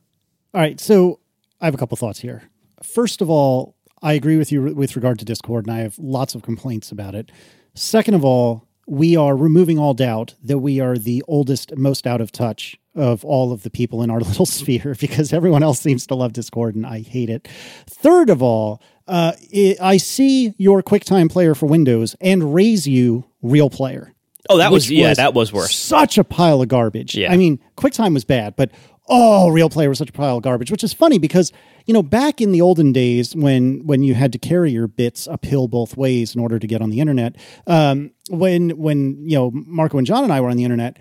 All 0.55 0.61
right, 0.61 0.81
so 0.81 1.21
I 1.61 1.67
have 1.67 1.75
a 1.75 1.79
couple 1.79 1.97
thoughts 1.97 2.21
here. 2.21 2.45
First 2.83 3.21
of 3.21 3.29
all, 3.29 3.77
I 4.03 4.15
agree 4.15 4.39
with 4.39 4.51
you 4.51 4.63
with 4.63 4.97
regard 4.97 5.19
to 5.19 5.25
Discord, 5.25 5.67
and 5.67 5.75
I 5.75 5.81
have 5.81 5.99
lots 5.99 6.35
of 6.35 6.43
complaints 6.43 6.91
about 6.91 7.15
it. 7.15 7.31
Second 7.75 8.15
of 8.15 8.25
all, 8.25 8.67
we 8.87 9.17
are 9.17 9.37
removing 9.37 9.79
all 9.79 9.93
doubt 9.93 10.35
that 10.43 10.59
we 10.59 10.81
are 10.81 10.97
the 10.97 11.23
oldest, 11.29 11.77
most 11.77 12.07
out 12.07 12.23
of 12.23 12.33
touch 12.33 12.79
of 12.99 13.25
all 13.25 13.53
of 13.53 13.63
the 13.63 13.71
people 13.71 14.03
in 14.03 14.11
our 14.11 14.21
little 14.31 14.47
sphere 14.47 14.97
because 14.99 15.33
everyone 15.33 15.63
else 15.63 15.81
seems 15.81 16.07
to 16.09 16.15
love 16.15 16.33
Discord 16.33 16.75
and 16.75 16.87
I 16.87 17.01
hate 17.01 17.31
it. 17.31 17.49
Third 17.87 18.31
of 18.31 18.43
all, 18.43 18.83
uh, 19.07 19.33
it, 19.51 19.81
I 19.81 19.97
see 19.97 20.55
your 20.59 20.83
QuickTime 20.83 21.31
player 21.31 21.55
for 21.55 21.67
Windows 21.67 22.15
and 22.21 22.53
raise 22.53 22.87
you 22.87 23.25
Real 23.43 23.71
Player. 23.71 24.13
Oh, 24.51 24.59
that 24.59 24.73
was 24.73 24.91
yeah, 24.91 25.13
that 25.15 25.35
was 25.35 25.53
worse. 25.53 25.77
Such 25.77 26.17
a 26.17 26.25
pile 26.25 26.63
of 26.63 26.69
garbage. 26.69 27.15
Yeah. 27.15 27.33
I 27.33 27.37
mean, 27.37 27.61
QuickTime 27.77 28.15
was 28.15 28.25
bad, 28.25 28.57
but 28.57 28.71
oh, 29.09 29.49
Real 29.49 29.69
Player 29.69 29.89
was 29.89 29.99
such 29.99 30.11
a 30.11 30.13
pile 30.13 30.39
of 30.39 30.43
garbage, 30.43 30.71
which 30.71 30.85
is 30.85 30.93
funny 30.93 31.19
because 31.19 31.53
you 31.87 31.93
know 31.95 32.03
back 32.03 32.41
in 32.41 32.53
the 32.53 32.61
olden 32.61 32.93
days 32.93 33.35
when 33.35 33.87
when 33.87 34.03
you 34.03 34.15
had 34.15 34.33
to 34.33 34.39
carry 34.39 34.71
your 34.71 34.87
bits 34.87 35.27
uphill 35.29 35.69
both 35.69 35.97
ways 35.97 36.35
in 36.35 36.41
order 36.41 36.59
to 36.59 36.67
get 36.67 36.81
on 36.81 36.91
the 36.91 37.01
internet, 37.01 37.37
um, 37.67 38.11
when 38.31 38.71
when 38.71 39.23
you 39.29 39.37
know 39.37 39.51
Marco 39.53 39.99
and 39.99 40.07
John 40.07 40.25
and 40.25 40.33
I 40.33 40.41
were 40.41 40.49
on 40.49 40.57
the 40.57 40.65
internet, 40.65 40.99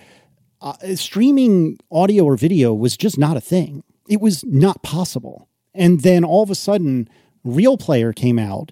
uh, 0.62 0.74
streaming 0.96 1.80
audio 1.92 2.24
or 2.26 2.36
video 2.38 2.74
was 2.74 2.98
just 2.98 3.18
not 3.18 3.38
a 3.38 3.42
thing. 3.42 3.84
It 4.10 4.22
was 4.22 4.44
not 4.46 4.82
possible. 4.84 5.48
And 5.74 6.02
then 6.02 6.24
all 6.24 6.44
of 6.44 6.50
a 6.50 6.56
sudden, 6.56 7.08
Real 7.44 7.78
Player 7.78 8.14
came 8.14 8.40
out 8.40 8.72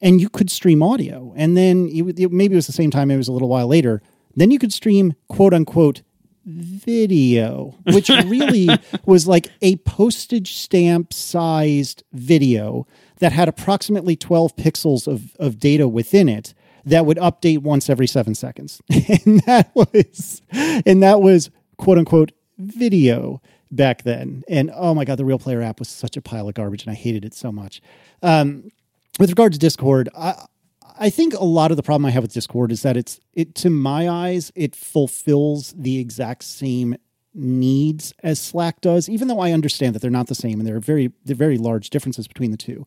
and 0.00 0.20
you 0.20 0.28
could 0.28 0.50
stream 0.50 0.82
audio. 0.82 1.32
And 1.36 1.56
then 1.56 1.88
it, 1.92 2.18
it- 2.18 2.32
maybe 2.32 2.54
it 2.54 2.56
was 2.56 2.66
the 2.66 2.72
same 2.72 2.90
time, 2.90 3.10
it 3.10 3.16
was 3.16 3.28
a 3.28 3.32
little 3.32 3.48
while 3.48 3.66
later. 3.68 4.02
Then 4.36 4.50
you 4.50 4.58
could 4.58 4.72
stream 4.72 5.14
quote 5.28 5.54
unquote 5.54 6.02
video, 6.44 7.74
which 7.86 8.08
really 8.26 8.68
was 9.06 9.26
like 9.26 9.48
a 9.62 9.76
postage 9.76 10.54
stamp 10.54 11.12
sized 11.12 12.02
video 12.12 12.86
that 13.20 13.32
had 13.32 13.48
approximately 13.48 14.16
12 14.16 14.56
pixels 14.56 15.06
of, 15.06 15.34
of 15.38 15.58
data 15.58 15.88
within 15.88 16.28
it 16.28 16.54
that 16.86 17.06
would 17.06 17.16
update 17.18 17.58
once 17.58 17.88
every 17.88 18.06
seven 18.06 18.34
seconds. 18.34 18.82
and 18.90 19.40
that 19.40 19.70
was 19.74 20.42
and 20.52 21.02
that 21.02 21.20
was 21.20 21.50
quote 21.76 21.98
unquote 21.98 22.32
video 22.58 23.40
back 23.70 24.02
then. 24.02 24.44
And 24.48 24.70
oh 24.74 24.94
my 24.94 25.04
god, 25.04 25.18
the 25.18 25.24
Real 25.24 25.38
Player 25.38 25.62
app 25.62 25.78
was 25.78 25.88
such 25.88 26.16
a 26.16 26.22
pile 26.22 26.48
of 26.48 26.54
garbage, 26.54 26.82
and 26.82 26.90
I 26.90 26.94
hated 26.94 27.24
it 27.24 27.34
so 27.34 27.50
much. 27.50 27.80
Um, 28.22 28.70
with 29.18 29.30
regard 29.30 29.52
to 29.52 29.58
Discord, 29.58 30.08
I 30.16 30.34
I 30.98 31.10
think 31.10 31.34
a 31.34 31.44
lot 31.44 31.70
of 31.70 31.76
the 31.76 31.82
problem 31.82 32.06
I 32.06 32.10
have 32.10 32.22
with 32.22 32.32
Discord 32.32 32.70
is 32.70 32.82
that 32.82 32.96
it's 32.96 33.20
it 33.32 33.54
to 33.56 33.70
my 33.70 34.08
eyes 34.08 34.52
it 34.54 34.76
fulfills 34.76 35.74
the 35.76 35.98
exact 35.98 36.44
same 36.44 36.96
needs 37.34 38.14
as 38.22 38.38
Slack 38.38 38.80
does, 38.80 39.08
even 39.08 39.26
though 39.26 39.40
I 39.40 39.50
understand 39.50 39.94
that 39.94 40.02
they're 40.02 40.10
not 40.10 40.28
the 40.28 40.34
same 40.34 40.60
and 40.60 40.66
there 40.66 40.76
are 40.76 40.80
very 40.80 41.12
there 41.24 41.34
are 41.34 41.36
very 41.36 41.58
large 41.58 41.90
differences 41.90 42.28
between 42.28 42.50
the 42.50 42.56
two. 42.56 42.86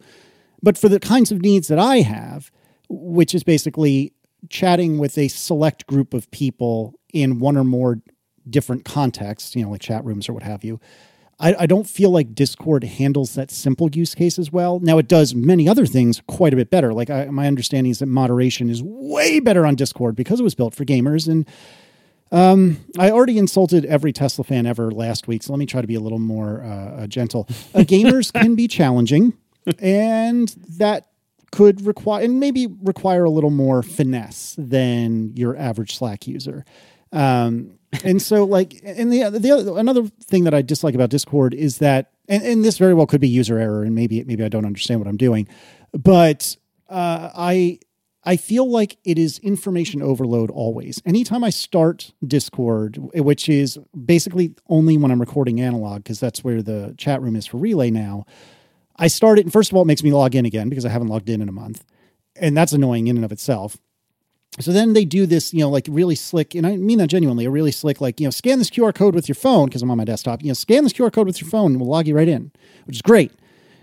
But 0.63 0.77
for 0.77 0.89
the 0.89 0.99
kinds 0.99 1.31
of 1.31 1.41
needs 1.41 1.67
that 1.67 1.79
I 1.79 1.97
have, 1.97 2.51
which 2.89 3.35
is 3.35 3.43
basically 3.43 4.13
chatting 4.49 4.97
with 4.97 5.17
a 5.17 5.27
select 5.27 5.87
group 5.87 6.13
of 6.13 6.29
people 6.31 6.93
in 7.13 7.39
one 7.39 7.57
or 7.57 7.63
more 7.63 7.99
different 8.49 8.85
contexts, 8.85 9.55
you 9.55 9.63
know, 9.63 9.71
like 9.71 9.81
chat 9.81 10.03
rooms 10.05 10.29
or 10.29 10.33
what 10.33 10.43
have 10.43 10.63
you. 10.63 10.79
I, 11.39 11.55
I, 11.59 11.65
don't 11.67 11.87
feel 11.87 12.09
like 12.09 12.33
Discord 12.33 12.83
handles 12.83 13.35
that 13.35 13.51
simple 13.51 13.89
use 13.91 14.15
case 14.15 14.39
as 14.39 14.51
well. 14.51 14.79
Now, 14.79 14.97
it 14.97 15.07
does 15.07 15.35
many 15.35 15.69
other 15.69 15.85
things 15.85 16.21
quite 16.27 16.51
a 16.51 16.55
bit 16.55 16.71
better. 16.71 16.93
Like, 16.93 17.11
I, 17.11 17.25
my 17.25 17.45
understanding 17.45 17.91
is 17.91 17.99
that 17.99 18.07
moderation 18.07 18.69
is 18.69 18.81
way 18.81 19.39
better 19.39 19.65
on 19.65 19.75
Discord 19.75 20.15
because 20.15 20.39
it 20.39 20.43
was 20.43 20.55
built 20.55 20.73
for 20.73 20.83
gamers. 20.83 21.27
And 21.27 21.47
um, 22.31 22.77
I 22.97 23.11
already 23.11 23.37
insulted 23.37 23.85
every 23.85 24.11
Tesla 24.11 24.43
fan 24.43 24.65
ever 24.65 24.91
last 24.91 25.27
week, 25.27 25.43
so 25.43 25.53
let 25.53 25.59
me 25.59 25.65
try 25.65 25.81
to 25.81 25.87
be 25.87 25.95
a 25.95 25.99
little 25.99 26.19
more 26.19 26.63
uh, 26.63 27.03
uh 27.03 27.07
gentle. 27.07 27.47
Uh, 27.73 27.79
gamers 27.79 28.33
can 28.41 28.55
be 28.55 28.67
challenging, 28.67 29.33
and 29.79 30.49
that 30.77 31.07
could 31.51 31.85
require 31.85 32.23
and 32.23 32.39
maybe 32.39 32.67
require 32.83 33.23
a 33.23 33.29
little 33.29 33.49
more 33.49 33.83
finesse 33.83 34.55
than 34.57 35.31
your 35.35 35.55
average 35.57 35.95
Slack 35.95 36.27
user. 36.27 36.65
Um, 37.11 37.79
and 38.03 38.21
so, 38.21 38.43
like, 38.43 38.81
and 38.83 39.11
the 39.11 39.29
the 39.29 39.51
other, 39.51 39.79
another 39.79 40.07
thing 40.25 40.43
that 40.43 40.53
I 40.53 40.61
dislike 40.61 40.93
about 40.93 41.09
Discord 41.09 41.53
is 41.53 41.77
that, 41.77 42.11
and, 42.27 42.43
and 42.43 42.65
this 42.65 42.77
very 42.77 42.93
well 42.93 43.07
could 43.07 43.21
be 43.21 43.29
user 43.29 43.57
error, 43.57 43.83
and 43.83 43.95
maybe 43.95 44.23
maybe 44.23 44.43
I 44.43 44.49
don't 44.49 44.65
understand 44.65 44.99
what 44.99 45.07
I'm 45.07 45.17
doing, 45.17 45.47
but 45.93 46.57
uh, 46.89 47.29
I 47.35 47.79
I 48.25 48.35
feel 48.35 48.69
like 48.69 48.97
it 49.05 49.17
is 49.17 49.39
information 49.39 50.01
overload 50.01 50.51
always. 50.51 51.01
Anytime 51.05 51.45
I 51.45 51.49
start 51.49 52.11
Discord, 52.25 52.97
which 53.13 53.47
is 53.47 53.79
basically 54.05 54.53
only 54.67 54.97
when 54.97 55.11
I'm 55.11 55.21
recording 55.21 55.61
analog, 55.61 56.03
because 56.03 56.19
that's 56.19 56.43
where 56.43 56.61
the 56.61 56.93
chat 56.97 57.21
room 57.21 57.37
is 57.37 57.45
for 57.45 57.55
Relay 57.55 57.89
now, 57.89 58.25
I 58.99 59.07
start 59.07 59.39
it, 59.39 59.45
and 59.45 59.53
first 59.53 59.71
of 59.71 59.75
all, 59.75 59.83
it 59.83 59.87
makes 59.87 60.03
me 60.03 60.11
log 60.11 60.35
in 60.35 60.45
again 60.45 60.69
because 60.69 60.85
I 60.85 60.89
haven't 60.89 61.07
logged 61.07 61.29
in 61.29 61.41
in 61.41 61.49
a 61.49 61.53
month. 61.53 61.83
And 62.35 62.55
that's 62.55 62.71
annoying 62.71 63.07
in 63.07 63.15
and 63.15 63.25
of 63.25 63.31
itself. 63.31 63.77
So 64.59 64.71
then 64.71 64.93
they 64.93 65.05
do 65.05 65.25
this, 65.25 65.53
you 65.53 65.59
know, 65.59 65.69
like 65.69 65.85
really 65.87 66.15
slick, 66.15 66.55
and 66.55 66.65
I 66.65 66.77
mean 66.77 66.97
that 66.97 67.07
genuinely, 67.07 67.45
a 67.45 67.49
really 67.49 67.71
slick, 67.71 68.01
like, 68.01 68.19
you 68.19 68.25
know, 68.25 68.31
scan 68.31 68.57
this 68.57 68.71
QR 68.71 68.93
code 68.93 69.13
with 69.13 69.27
your 69.27 69.35
phone 69.35 69.67
because 69.67 69.83
I'm 69.83 69.91
on 69.91 69.97
my 69.97 70.05
desktop. 70.05 70.41
You 70.41 70.49
know, 70.49 70.53
scan 70.55 70.83
this 70.83 70.93
QR 70.93 71.13
code 71.13 71.27
with 71.27 71.39
your 71.41 71.49
phone 71.49 71.73
and 71.73 71.81
we'll 71.81 71.89
log 71.89 72.07
you 72.07 72.15
right 72.15 72.27
in, 72.27 72.51
which 72.85 72.97
is 72.97 73.01
great. 73.01 73.31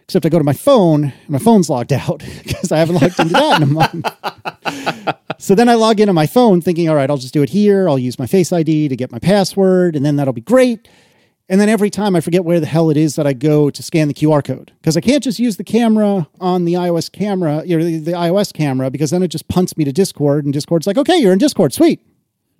Except 0.04 0.26
I 0.26 0.28
go 0.28 0.38
to 0.38 0.44
my 0.44 0.52
phone 0.52 1.04
and 1.04 1.30
my 1.30 1.38
phone's 1.38 1.70
logged 1.70 1.92
out 1.92 2.22
because 2.44 2.72
I 2.72 2.78
haven't 2.78 2.96
logged 2.96 3.18
into 3.20 3.32
that 3.32 3.56
in 3.56 3.62
a 3.62 3.66
month. 3.66 5.34
so 5.38 5.54
then 5.54 5.68
I 5.68 5.74
log 5.74 6.00
in 6.00 6.08
on 6.08 6.14
my 6.14 6.26
phone 6.26 6.60
thinking, 6.60 6.88
all 6.88 6.96
right, 6.96 7.08
I'll 7.08 7.16
just 7.16 7.34
do 7.34 7.42
it 7.42 7.50
here. 7.50 7.88
I'll 7.88 7.98
use 7.98 8.18
my 8.18 8.26
Face 8.26 8.52
ID 8.52 8.88
to 8.88 8.96
get 8.96 9.12
my 9.12 9.20
password, 9.20 9.94
and 9.94 10.04
then 10.04 10.16
that'll 10.16 10.34
be 10.34 10.40
great. 10.40 10.88
And 11.48 11.60
then 11.60 11.68
every 11.68 11.90
time 11.90 12.16
I 12.16 12.20
forget 12.20 12.44
where 12.44 12.58
the 12.58 12.66
hell 12.66 12.88
it 12.88 12.96
is 12.96 13.16
that 13.16 13.26
I 13.26 13.34
go 13.34 13.68
to 13.68 13.82
scan 13.82 14.08
the 14.08 14.14
QR 14.14 14.42
code 14.42 14.72
because 14.80 14.96
I 14.96 15.00
can't 15.00 15.22
just 15.22 15.38
use 15.38 15.58
the 15.58 15.64
camera 15.64 16.26
on 16.40 16.64
the 16.64 16.74
iOS 16.74 17.12
camera, 17.12 17.62
you 17.66 17.76
know, 17.76 17.84
the, 17.84 17.98
the 17.98 18.12
iOS 18.12 18.52
camera, 18.52 18.90
because 18.90 19.10
then 19.10 19.22
it 19.22 19.28
just 19.28 19.46
punts 19.48 19.76
me 19.76 19.84
to 19.84 19.92
Discord, 19.92 20.44
and 20.44 20.54
Discord's 20.54 20.86
like, 20.86 20.96
okay, 20.96 21.18
you're 21.18 21.32
in 21.32 21.38
Discord, 21.38 21.74
sweet. 21.74 22.00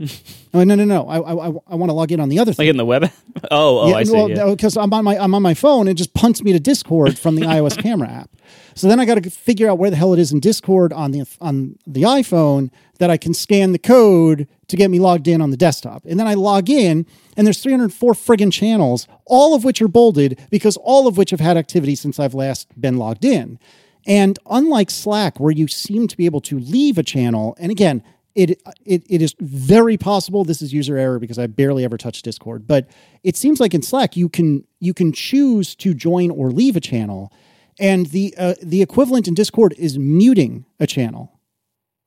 Oh, 0.00 0.64
no, 0.64 0.74
no, 0.74 0.84
no. 0.84 1.08
I, 1.08 1.18
I, 1.18 1.46
I 1.46 1.74
want 1.74 1.90
to 1.90 1.94
log 1.94 2.10
in 2.10 2.20
on 2.20 2.28
the 2.28 2.38
other 2.38 2.52
thing. 2.52 2.66
Like 2.66 2.70
in 2.70 2.76
the 2.76 2.84
web? 2.84 3.10
Oh, 3.50 3.80
oh, 3.80 3.88
yeah, 3.88 3.96
I 3.96 4.04
see. 4.04 4.12
Well, 4.12 4.54
because 4.54 4.76
I'm 4.76 4.92
on 4.94 5.04
my 5.04 5.18
I'm 5.18 5.34
on 5.34 5.42
my 5.42 5.54
phone. 5.54 5.88
It 5.88 5.94
just 5.94 6.14
punts 6.14 6.42
me 6.42 6.52
to 6.52 6.60
Discord 6.60 7.18
from 7.18 7.34
the 7.34 7.42
iOS 7.46 7.76
camera 7.76 8.08
app. 8.08 8.30
So 8.74 8.86
then 8.88 9.00
I 9.00 9.04
got 9.04 9.22
to 9.22 9.28
figure 9.28 9.68
out 9.68 9.76
where 9.76 9.90
the 9.90 9.96
hell 9.96 10.12
it 10.12 10.20
is 10.20 10.32
in 10.32 10.40
Discord 10.40 10.92
on 10.92 11.10
the 11.10 11.26
on 11.40 11.76
the 11.84 12.02
iPhone 12.02 12.70
that 12.98 13.10
I 13.10 13.16
can 13.16 13.34
scan 13.34 13.72
the 13.72 13.78
code 13.78 14.48
to 14.68 14.76
get 14.76 14.90
me 14.90 15.00
logged 15.00 15.28
in 15.28 15.40
on 15.40 15.50
the 15.50 15.56
desktop. 15.56 16.04
And 16.06 16.18
then 16.18 16.26
I 16.26 16.34
log 16.34 16.70
in, 16.70 17.06
and 17.36 17.46
there's 17.46 17.60
304 17.60 18.12
friggin' 18.14 18.52
channels, 18.52 19.08
all 19.26 19.54
of 19.54 19.64
which 19.64 19.82
are 19.82 19.88
bolded 19.88 20.40
because 20.48 20.76
all 20.76 21.06
of 21.06 21.16
which 21.16 21.30
have 21.30 21.40
had 21.40 21.56
activity 21.56 21.96
since 21.96 22.20
I've 22.20 22.34
last 22.34 22.68
been 22.80 22.96
logged 22.96 23.24
in. 23.24 23.58
And 24.06 24.38
unlike 24.48 24.90
Slack, 24.90 25.40
where 25.40 25.52
you 25.52 25.66
seem 25.66 26.08
to 26.08 26.16
be 26.16 26.26
able 26.26 26.40
to 26.42 26.58
leave 26.58 26.98
a 26.98 27.02
channel, 27.02 27.56
and 27.58 27.72
again, 27.72 28.02
it, 28.34 28.60
it 28.84 29.04
it 29.08 29.22
is 29.22 29.34
very 29.38 29.96
possible 29.96 30.44
this 30.44 30.60
is 30.60 30.72
user 30.72 30.96
error 30.96 31.18
because 31.18 31.38
I 31.38 31.46
barely 31.46 31.84
ever 31.84 31.96
touch 31.96 32.22
Discord, 32.22 32.66
but 32.66 32.88
it 33.22 33.36
seems 33.36 33.60
like 33.60 33.74
in 33.74 33.82
Slack 33.82 34.16
you 34.16 34.28
can 34.28 34.66
you 34.80 34.92
can 34.92 35.12
choose 35.12 35.74
to 35.76 35.94
join 35.94 36.30
or 36.30 36.50
leave 36.50 36.76
a 36.76 36.80
channel, 36.80 37.32
and 37.78 38.06
the 38.06 38.34
uh, 38.36 38.54
the 38.62 38.82
equivalent 38.82 39.28
in 39.28 39.34
Discord 39.34 39.74
is 39.78 39.98
muting 39.98 40.64
a 40.80 40.86
channel. 40.86 41.38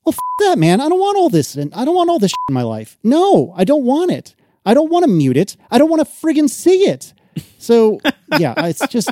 Well, 0.05 0.13
f- 0.13 0.47
that 0.47 0.59
man, 0.59 0.81
I 0.81 0.89
don't 0.89 0.99
want 0.99 1.17
all 1.17 1.29
this, 1.29 1.55
and 1.55 1.73
I 1.73 1.85
don't 1.85 1.95
want 1.95 2.09
all 2.09 2.19
this 2.19 2.33
in 2.49 2.53
my 2.53 2.63
life. 2.63 2.97
No, 3.03 3.53
I 3.55 3.63
don't 3.63 3.83
want 3.83 4.11
it. 4.11 4.35
I 4.65 4.73
don't 4.73 4.91
want 4.91 5.03
to 5.03 5.09
mute 5.09 5.37
it. 5.37 5.55
I 5.71 5.77
don't 5.77 5.89
want 5.89 6.05
to 6.05 6.13
friggin' 6.13 6.49
see 6.49 6.87
it. 6.89 7.13
So 7.57 7.99
yeah, 8.37 8.53
it's 8.65 8.85
just 8.87 9.11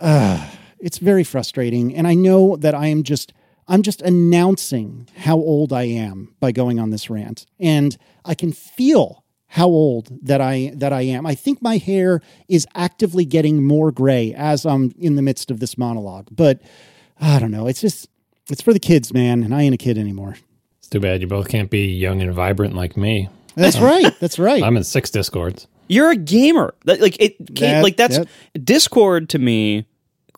uh, 0.00 0.50
it's 0.80 0.98
very 0.98 1.24
frustrating, 1.24 1.94
and 1.94 2.06
I 2.06 2.14
know 2.14 2.56
that 2.56 2.74
I 2.74 2.88
am 2.88 3.04
just 3.04 3.32
I'm 3.68 3.82
just 3.82 4.00
announcing 4.02 5.08
how 5.16 5.36
old 5.36 5.72
I 5.72 5.84
am 5.84 6.34
by 6.40 6.52
going 6.52 6.78
on 6.78 6.90
this 6.90 7.10
rant. 7.10 7.46
And 7.58 7.96
I 8.24 8.34
can 8.34 8.52
feel 8.52 9.24
how 9.48 9.66
old 9.66 10.10
that 10.22 10.40
I 10.40 10.72
that 10.74 10.92
I 10.92 11.02
am. 11.02 11.26
I 11.26 11.34
think 11.34 11.62
my 11.62 11.78
hair 11.78 12.20
is 12.48 12.66
actively 12.74 13.24
getting 13.24 13.64
more 13.64 13.90
gray 13.90 14.34
as 14.34 14.66
I'm 14.66 14.92
in 14.98 15.16
the 15.16 15.22
midst 15.22 15.50
of 15.50 15.60
this 15.60 15.78
monologue. 15.78 16.28
But 16.30 16.60
I 17.20 17.38
don't 17.38 17.50
know. 17.50 17.66
It's 17.66 17.80
just 17.80 18.08
it's 18.50 18.62
for 18.62 18.72
the 18.72 18.80
kids, 18.80 19.12
man, 19.12 19.42
and 19.42 19.54
I 19.54 19.62
ain't 19.62 19.74
a 19.74 19.78
kid 19.78 19.98
anymore. 19.98 20.36
It's 20.78 20.88
too 20.88 21.00
bad 21.00 21.20
you 21.20 21.26
both 21.26 21.48
can't 21.48 21.70
be 21.70 21.86
young 21.86 22.20
and 22.22 22.32
vibrant 22.32 22.74
like 22.74 22.96
me. 22.96 23.28
That's 23.54 23.78
right. 23.80 24.14
That's 24.20 24.38
right. 24.38 24.62
I'm 24.62 24.76
in 24.76 24.84
six 24.84 25.10
discords. 25.10 25.66
You're 25.88 26.10
a 26.10 26.16
gamer. 26.16 26.74
Like 26.84 27.16
it 27.20 27.38
came, 27.54 27.72
that, 27.72 27.82
like 27.82 27.96
that's 27.96 28.18
that. 28.18 28.64
Discord 28.64 29.28
to 29.30 29.38
me 29.38 29.86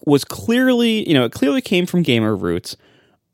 was 0.04 0.24
clearly, 0.24 1.06
you 1.08 1.14
know, 1.14 1.24
it 1.24 1.32
clearly 1.32 1.60
came 1.60 1.86
from 1.86 2.02
gamer 2.02 2.36
roots 2.36 2.76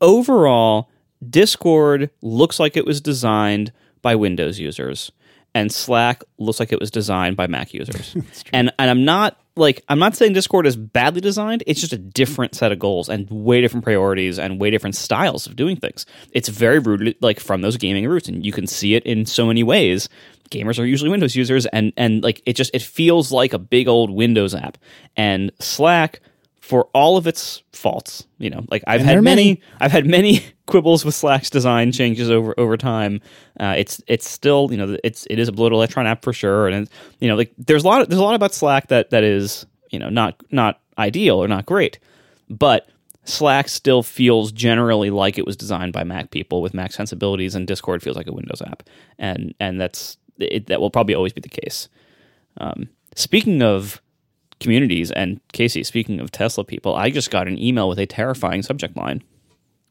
overall, 0.01 0.89
Discord 1.27 2.09
looks 2.21 2.59
like 2.59 2.77
it 2.77 2.85
was 2.85 3.01
designed 3.01 3.71
by 4.01 4.15
Windows 4.15 4.59
users, 4.59 5.11
and 5.53 5.71
Slack 5.71 6.23
looks 6.37 6.59
like 6.59 6.71
it 6.71 6.79
was 6.79 6.91
designed 6.91 7.37
by 7.37 7.47
Mac 7.47 7.73
users. 7.73 8.15
and 8.53 8.71
and 8.77 8.89
I'm 8.89 9.05
not 9.05 9.39
like 9.55 9.83
I'm 9.87 9.99
not 9.99 10.15
saying 10.15 10.33
Discord 10.33 10.67
is 10.67 10.75
badly 10.75 11.21
designed. 11.21 11.63
It's 11.65 11.79
just 11.79 11.93
a 11.93 11.97
different 11.97 12.55
set 12.55 12.71
of 12.71 12.79
goals 12.79 13.09
and 13.09 13.29
way 13.29 13.61
different 13.61 13.83
priorities 13.83 14.37
and 14.37 14.59
way 14.59 14.69
different 14.69 14.95
styles 14.95 15.47
of 15.47 15.55
doing 15.55 15.77
things. 15.77 16.05
It's 16.31 16.49
very 16.49 16.79
rooted 16.79 17.15
like 17.21 17.39
from 17.39 17.61
those 17.61 17.77
gaming 17.77 18.07
roots, 18.07 18.27
and 18.27 18.45
you 18.45 18.51
can 18.51 18.67
see 18.67 18.95
it 18.95 19.03
in 19.05 19.25
so 19.25 19.45
many 19.45 19.63
ways. 19.63 20.09
Gamers 20.51 20.79
are 20.79 20.85
usually 20.85 21.09
Windows 21.09 21.35
users, 21.35 21.65
and 21.67 21.93
and 21.97 22.21
like 22.23 22.41
it 22.45 22.53
just 22.53 22.71
it 22.75 22.81
feels 22.81 23.31
like 23.31 23.53
a 23.53 23.59
big 23.59 23.87
old 23.87 24.11
Windows 24.11 24.53
app. 24.53 24.77
And 25.15 25.51
Slack 25.59 26.21
for 26.65 26.85
all 26.95 27.15
of 27.15 27.27
its 27.27 27.61
faults. 27.73 28.25
You 28.39 28.49
know, 28.49 28.65
like 28.69 28.83
I've 28.87 29.01
and 29.01 29.09
had 29.09 29.23
many, 29.23 29.43
many, 29.43 29.61
I've 29.79 29.91
had 29.91 30.07
many 30.07 30.43
quibbles 30.67 31.05
with 31.05 31.13
Slack's 31.13 31.51
design 31.51 31.91
changes 31.91 32.31
over 32.31 32.55
over 32.57 32.75
time. 32.75 33.21
Uh, 33.59 33.75
it's 33.77 34.01
it's 34.07 34.27
still 34.27 34.69
you 34.71 34.77
know 34.77 34.97
it's 35.03 35.27
it 35.29 35.37
is 35.37 35.47
a 35.47 35.51
bloated 35.51 35.75
electron 35.75 36.07
app 36.07 36.23
for 36.23 36.33
sure, 36.33 36.67
and 36.67 36.89
you 37.19 37.27
know 37.27 37.35
like 37.35 37.53
there's 37.57 37.83
a 37.83 37.87
lot 37.87 38.01
of, 38.01 38.09
there's 38.09 38.19
a 38.19 38.23
lot 38.23 38.35
about 38.35 38.53
Slack 38.53 38.87
that 38.87 39.11
that 39.11 39.23
is 39.23 39.65
you 39.91 39.99
know 39.99 40.09
not 40.09 40.41
not 40.51 40.81
ideal 40.97 41.41
or 41.41 41.47
not 41.47 41.67
great, 41.67 41.99
but 42.49 42.89
Slack 43.25 43.69
still 43.69 44.01
feels 44.01 44.51
generally 44.51 45.11
like 45.11 45.37
it 45.37 45.45
was 45.45 45.55
designed 45.55 45.93
by 45.93 46.03
Mac 46.03 46.31
people 46.31 46.63
with 46.63 46.73
Mac 46.73 46.91
sensibilities, 46.93 47.53
and 47.53 47.67
Discord 47.67 48.01
feels 48.01 48.17
like 48.17 48.27
a 48.27 48.33
Windows 48.33 48.61
app, 48.65 48.83
and 49.19 49.53
and 49.59 49.79
that's 49.79 50.17
it, 50.39 50.65
that 50.65 50.81
will 50.81 50.89
probably 50.89 51.13
always 51.13 51.33
be 51.33 51.41
the 51.41 51.49
case. 51.49 51.89
Um, 52.57 52.89
speaking 53.15 53.61
of 53.61 54.01
communities. 54.65 55.11
And 55.11 55.39
Casey, 55.53 55.83
speaking 55.83 56.19
of 56.19 56.31
Tesla 56.31 56.65
people, 56.65 56.95
I 56.95 57.11
just 57.11 57.29
got 57.29 57.47
an 57.47 57.57
email 57.57 57.87
with 57.87 57.99
a 57.99 58.07
terrifying 58.07 58.63
subject 58.63 58.97
line. 58.97 59.23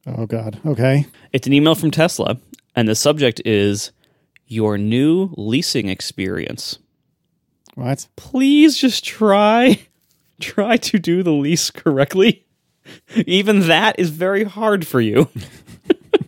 Oh, 0.05 0.27
God. 0.27 0.61
Okay. 0.67 1.07
It's 1.33 1.47
an 1.47 1.53
email 1.53 1.77
from 1.77 1.93
Tesla, 1.93 2.39
and 2.75 2.89
the 2.89 2.97
subject 2.97 3.41
is 3.45 3.93
your 4.49 4.77
new 4.77 5.31
leasing 5.37 5.89
experience. 5.89 6.79
What? 7.77 8.09
Please 8.17 8.77
just 8.77 9.05
try 9.05 9.87
try 10.41 10.77
to 10.77 10.99
do 10.99 11.23
the 11.23 11.33
lease 11.33 11.71
correctly. 11.71 12.45
Even 13.27 13.69
that 13.69 13.99
is 13.99 14.11
very 14.11 14.43
hard 14.45 14.87
for 14.87 15.01
you. 15.01 15.29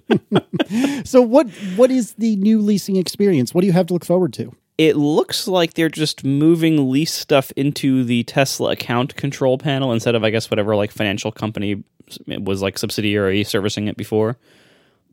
so 1.05 1.21
what 1.21 1.49
what 1.75 1.91
is 1.91 2.15
the 2.15 2.37
new 2.37 2.61
leasing 2.61 2.97
experience? 2.97 3.53
What 3.53 3.61
do 3.63 3.67
you 3.67 3.73
have 3.73 3.87
to 3.89 3.93
look 3.93 4.05
forward 4.05 4.33
to? 4.35 4.55
It 4.79 4.97
looks 4.97 5.49
like 5.49 5.75
they're 5.75 5.89
just 5.89 6.25
moving 6.25 6.91
lease 6.91 7.15
stuff 7.15 7.51
into 7.57 8.05
the 8.05 8.25
Tesla 8.25 8.73
account 8.73 9.17
control 9.17 9.59
panel 9.59 9.93
instead 9.93 10.15
of, 10.15 10.23
I 10.23 10.31
guess, 10.31 10.51
whatever 10.51 10.77
like 10.77 10.91
financial 10.91 11.33
company 11.33 11.83
was 12.27 12.63
like 12.63 12.79
subsidiary 12.79 13.43
servicing 13.45 13.89
it 13.89 13.97
before. 13.97 14.37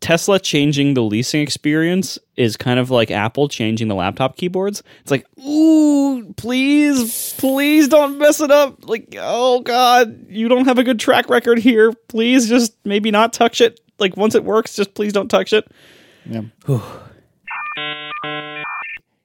Tesla 0.01 0.37
changing 0.37 0.95
the 0.95 1.01
leasing 1.01 1.41
experience 1.41 2.19
is 2.35 2.57
kind 2.57 2.77
of 2.77 2.91
like 2.91 3.09
Apple 3.09 3.47
changing 3.47 3.87
the 3.87 3.95
laptop 3.95 4.35
keyboards. 4.35 4.83
It's 5.01 5.11
like, 5.11 5.25
ooh, 5.39 6.33
please, 6.35 7.33
please 7.37 7.87
don't 7.87 8.17
mess 8.17 8.41
it 8.41 8.51
up. 8.51 8.85
Like, 8.87 9.15
oh 9.17 9.61
God, 9.61 10.25
you 10.27 10.49
don't 10.49 10.65
have 10.65 10.77
a 10.77 10.83
good 10.83 10.99
track 10.99 11.29
record 11.29 11.57
here. 11.57 11.93
Please 12.09 12.49
just 12.49 12.75
maybe 12.83 13.11
not 13.11 13.31
touch 13.31 13.61
it. 13.61 13.79
Like, 13.97 14.17
once 14.17 14.35
it 14.35 14.43
works, 14.43 14.75
just 14.75 14.93
please 14.93 15.13
don't 15.13 15.29
touch 15.29 15.53
it. 15.53 15.71
Yeah. 16.25 16.41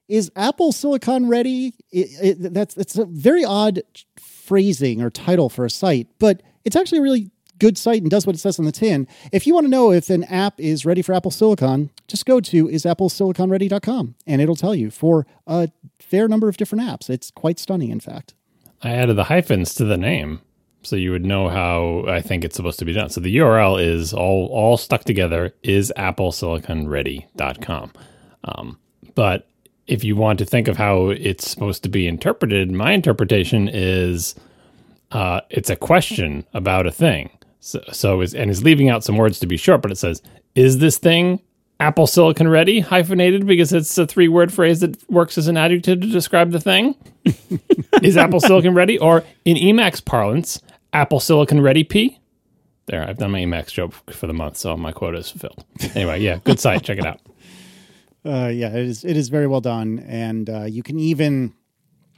Is 0.09 0.31
Apple 0.37 0.73
Silicon 0.73 1.29
ready? 1.29 1.75
It, 1.91 2.09
it, 2.41 2.55
that's 2.55 2.77
it's 2.77 2.97
a 2.97 3.05
very 3.05 3.45
odd 3.45 3.83
phrasing 4.19 5.03
or 5.03 5.11
title 5.11 5.49
for 5.49 5.65
a 5.65 5.71
site, 5.71 6.09
but 6.19 6.43
it's 6.65 6.77
actually 6.77 6.99
a 6.99 7.03
really 7.03 7.31
good 7.59 7.77
site 7.77 8.01
and 8.03 8.11
does 8.11 8.27
what 8.27 8.35
it 8.37 8.39
says 8.39 8.59
on 8.59 8.65
the 8.65 8.73
tin. 8.73 9.07
If 9.33 9.47
you 9.47 9.55
want 9.55 9.67
to 9.67 9.71
know 9.71 9.93
if 9.93 10.11
an 10.11 10.25
app 10.25 10.59
is 10.61 10.87
ready 10.87 11.03
for 11.03 11.13
Apple 11.13 11.31
Silicon, 11.31 11.91
just 12.07 12.25
go 12.25 12.41
to 12.41 12.69
isappleSiliconReady.com 12.69 14.15
and 14.27 14.41
it'll 14.41 14.57
tell 14.57 14.75
you 14.75 14.91
for 14.91 15.27
a 15.47 15.71
fair 15.99 16.29
number 16.29 16.49
of 16.49 16.57
different 16.57 16.85
apps. 16.85 17.11
It's 17.11 17.31
quite 17.31 17.59
stunning, 17.59 17.91
in 17.91 18.01
fact. 18.01 18.35
I 18.83 18.91
added 18.91 19.17
the 19.17 19.25
hyphens 19.25 19.75
to 19.75 19.85
the 19.85 19.97
name 19.97 20.41
so 20.83 20.95
you 20.97 21.11
would 21.11 21.25
know 21.25 21.49
how 21.49 22.05
I 22.07 22.21
think 22.21 22.45
it's 22.45 22.55
supposed 22.57 22.79
to 22.79 22.85
be 22.85 22.93
done. 22.93 23.11
So 23.11 23.21
the 23.21 23.37
URL 23.39 23.83
is 23.83 24.13
all 24.15 24.47
all 24.53 24.77
stuck 24.77 25.03
together 25.05 25.55
is 25.63 25.93
applesiliconready.com. 25.97 27.93
Um, 28.45 28.79
but 29.15 29.49
if 29.89 30.05
you 30.05 30.15
want 30.15 30.39
to 30.39 30.45
think 30.45 30.69
of 30.69 30.77
how 30.77 31.09
it's 31.09 31.51
supposed 31.51 31.83
to 31.83 31.89
be 31.89 32.07
interpreted, 32.07 32.71
my 32.71 32.93
interpretation 32.93 33.69
is 33.69 34.35
uh, 35.11 35.41
it's 35.51 35.71
a 35.71 35.77
question 35.77 36.45
about 36.53 36.87
a 36.87 36.93
thing. 36.93 37.31
So, 37.61 37.83
so 37.91 38.21
is 38.21 38.35
and 38.35 38.51
is 38.51 38.63
leaving 38.63 38.89
out 38.89 39.03
some 39.03 39.17
words 39.17 39.41
to 39.41 39.47
be 39.47 39.57
short, 39.57 39.83
but 39.83 39.91
it 39.91 39.97
says, 39.97 40.23
"Is 40.55 40.79
this 40.79 40.99
thing 40.99 41.41
Apple 41.81 42.07
Silicon 42.07 42.49
ready?" 42.49 42.81
Hyphenated 42.81 43.47
because 43.47 43.73
it's 43.73 43.97
a 43.99 44.07
three-word 44.07 44.53
phrase 44.53 44.81
that 44.81 45.11
works 45.11 45.37
as 45.39 45.49
an 45.49 45.57
adjective 45.57 46.01
to 46.03 46.07
describe 46.07 46.53
the 46.53 46.61
thing. 46.61 46.95
is 48.03 48.17
Apple 48.17 48.41
Silicon 48.41 48.75
ready, 48.75 48.99
or 48.99 49.25
in 49.45 49.57
Emacs 49.57 50.05
parlance, 50.05 50.61
Apple 50.93 51.19
Silicon 51.19 51.61
ready? 51.61 51.83
P. 51.83 52.21
There, 52.87 53.07
I've 53.07 53.19
done 53.19 53.33
my 53.33 53.41
Emacs 53.41 53.73
joke 53.73 53.93
for 54.13 54.27
the 54.27 54.33
month, 54.33 54.57
so 54.57 54.77
my 54.77 54.93
quota 54.93 55.19
is 55.19 55.31
fulfilled. 55.31 55.65
Anyway, 55.95 56.21
yeah, 56.21 56.39
good 56.45 56.61
site. 56.61 56.83
Check 56.83 56.99
it 56.99 57.07
out. 57.07 57.21
Uh, 58.29 58.49
yeah, 58.49 58.69
it 58.69 58.87
is. 58.87 59.05
It 59.05 59.17
is 59.17 59.29
very 59.31 59.47
well 59.47 59.61
done, 59.61 60.05
and 60.07 60.51
uh, 60.51 60.65
you 60.65 60.83
can 60.83 60.99
even. 60.99 61.55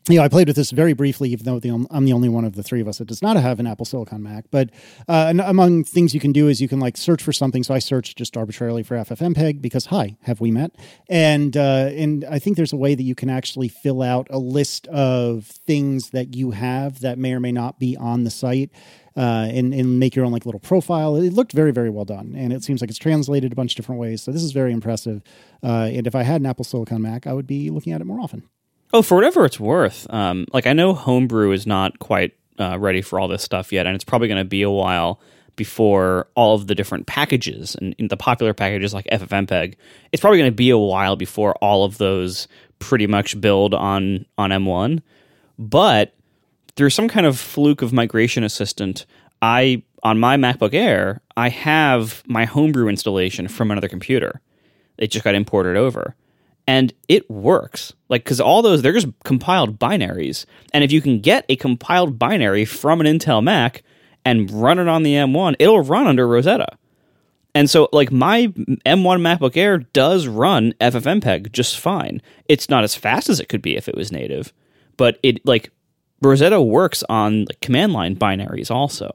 You 0.09 0.17
know, 0.17 0.23
I 0.25 0.29
played 0.29 0.49
with 0.49 0.57
this 0.57 0.71
very 0.71 0.95
briefly, 0.95 1.29
even 1.29 1.45
though 1.45 1.61
the, 1.61 1.87
I'm 1.91 2.07
the 2.07 2.15
only 2.15 2.31
one 2.31 2.47
of 2.47 2.57
the 2.57 2.63
three 2.63 2.81
of 2.81 2.89
us 2.89 2.99
that 2.99 3.07
does 3.07 3.21
not 3.21 3.37
have 3.37 3.61
an 3.61 3.67
Apple 3.67 3.85
Silicon 3.85 4.23
Mac. 4.23 4.47
But 4.51 4.71
uh, 5.07 5.35
among 5.45 5.85
things 5.85 6.15
you 6.15 6.21
can 6.21 6.33
do 6.33 6.49
is 6.49 6.59
you 6.61 6.69
can 6.69 6.81
like 6.81 6.97
search 6.97 7.23
for 7.23 7.35
something. 7.35 7.63
So 7.63 7.75
I 7.75 7.81
searched 7.81 8.17
just 8.17 8.35
arbitrarily 8.35 8.83
for 8.83 8.97
FFmpeg 8.97 9.61
because 9.61 9.87
hi, 9.87 10.17
have 10.23 10.41
we 10.41 10.51
met? 10.51 10.75
And 11.09 11.55
uh, 11.55 11.91
and 11.93 12.25
I 12.25 12.39
think 12.39 12.57
there's 12.57 12.73
a 12.73 12.79
way 12.79 12.95
that 12.95 13.03
you 13.03 13.15
can 13.15 13.29
actually 13.29 13.69
fill 13.69 14.03
out 14.03 14.27
a 14.31 14.39
list 14.39 14.87
of 14.89 15.45
things 15.45 16.11
that 16.11 16.35
you 16.35 16.53
have 16.53 17.01
that 17.01 17.19
may 17.19 17.35
or 17.35 17.41
may 17.41 17.53
not 17.53 17.79
be 17.79 17.97
on 17.97 18.25
the 18.25 18.31
site 18.31 18.71
uh, 19.17 19.49
and, 19.51 19.75
and 19.75 19.99
make 19.99 20.15
your 20.15 20.25
own 20.25 20.33
like 20.33 20.47
little 20.47 20.61
profile. 20.61 21.17
It 21.17 21.33
looked 21.33 21.53
very, 21.53 21.73
very 21.73 21.91
well 21.91 22.05
done. 22.05 22.35
And 22.37 22.53
it 22.53 22.65
seems 22.65 22.81
like 22.81 22.91
it's 22.91 22.99
translated 22.99 23.53
a 23.53 23.57
bunch 23.57 23.73
of 23.73 23.77
different 23.77 24.01
ways. 24.01 24.23
So 24.23 24.33
this 24.33 24.43
is 24.43 24.53
very 24.53 24.73
impressive. 24.73 25.23
Uh, 25.63 25.91
and 25.93 26.07
if 26.07 26.15
I 26.15 26.23
had 26.23 26.41
an 26.41 26.47
Apple 26.47 26.65
Silicon 26.65 27.03
Mac, 27.03 27.27
I 27.27 27.33
would 27.33 27.47
be 27.47 27.71
looking 27.71 27.93
at 27.93 28.01
it 28.01 28.05
more 28.05 28.21
often. 28.21 28.45
Oh, 28.93 29.03
for 29.03 29.15
whatever 29.15 29.45
it's 29.45 29.61
worth. 29.61 30.13
Um, 30.13 30.47
like 30.53 30.67
I 30.67 30.73
know 30.73 30.95
Homebrew 30.95 31.53
is 31.53 31.67
not 31.67 31.99
quite 31.99 32.33
uh, 32.59 32.79
ready 32.79 33.03
for 33.03 33.21
all 33.21 33.29
this 33.29 33.43
stuff 33.43 33.73
yet, 33.73 33.87
and 33.87 33.95
it's 33.95 34.05
probably 34.05 34.29
going 34.29 34.43
to 34.43 34.49
be 34.49 34.63
a 34.63 34.71
while 34.71 35.21
before 35.57 36.29
all 36.35 36.55
of 36.55 36.67
the 36.67 36.75
different 36.75 37.07
packages 37.07 37.77
and, 37.77 37.95
the 38.09 38.17
popular 38.17 38.55
packages 38.55 38.95
like 38.95 39.07
FFmpeg. 39.07 39.75
It's 40.11 40.21
probably 40.21 40.39
going 40.39 40.51
to 40.51 40.57
be 40.57 40.71
a 40.71 40.79
while 40.79 41.17
before 41.17 41.55
all 41.57 41.85
of 41.85 41.99
those 41.99 42.49
pretty 42.79 43.07
much 43.07 43.41
build 43.41 43.75
on 43.75 44.27
on 44.39 44.51
M1. 44.51 45.03
But 45.59 46.15
through 46.77 46.91
some 46.91 47.09
kind 47.09 47.27
of 47.27 47.39
fluke 47.39 47.83
of 47.83 47.93
migration 47.93 48.45
assistant, 48.45 49.07
I 49.43 49.83
on 50.03 50.19
my 50.19 50.37
MacBook 50.37 50.73
Air, 50.73 51.21
I 51.37 51.49
have 51.51 52.23
my 52.27 52.45
homebrew 52.47 52.89
installation 52.89 53.49
from 53.49 53.71
another 53.71 53.89
computer. 53.89 54.41
It 54.97 55.11
just 55.11 55.25
got 55.25 55.35
imported 55.35 55.77
over. 55.77 56.15
And 56.67 56.93
it 57.09 57.29
works. 57.31 57.93
Like 58.09 58.25
cuz 58.25 58.41
all 58.41 58.63
those 58.63 58.83
they're 58.83 58.93
just 58.93 59.09
compiled 59.25 59.79
binaries. 59.79 60.47
And 60.73 60.85
if 60.85 60.93
you 60.93 61.01
can 61.01 61.21
get 61.21 61.45
a 61.49 61.57
compiled 61.57 62.19
binary 62.19 62.65
from 62.65 63.01
an 63.01 63.07
Intel 63.07 63.43
Mac 63.43 63.83
and 64.25 64.51
run 64.51 64.79
it 64.79 64.89
on 64.89 65.03
the 65.03 65.15
M1, 65.15 65.57
it'll 65.59 65.83
run 65.83 66.07
under 66.07 66.27
Rosetta. 66.27 66.77
And 67.55 67.69
so, 67.69 67.89
like, 67.93 68.13
my 68.13 68.47
M1 68.47 69.21
MacBook 69.21 69.57
Air 69.57 69.79
does 69.79 70.27
run 70.27 70.73
FFmpeg 70.81 71.53
just 71.53 71.79
fine. 71.79 72.23
It's 72.47 72.69
not 72.69 72.85
as 72.85 72.95
fast 72.95 73.29
as 73.29 73.41
it 73.41 73.49
could 73.49 73.63
be 73.63 73.77
if 73.77 73.89
it 73.89 73.97
was 73.97 74.13
native, 74.13 74.53
but 74.97 75.19
it, 75.23 75.45
like, 75.45 75.71
Rosetta 76.23 76.61
works 76.61 77.03
on 77.09 77.45
like, 77.47 77.61
command 77.61 77.93
line 77.93 78.17
binaries 78.17 78.71
also. 78.71 79.11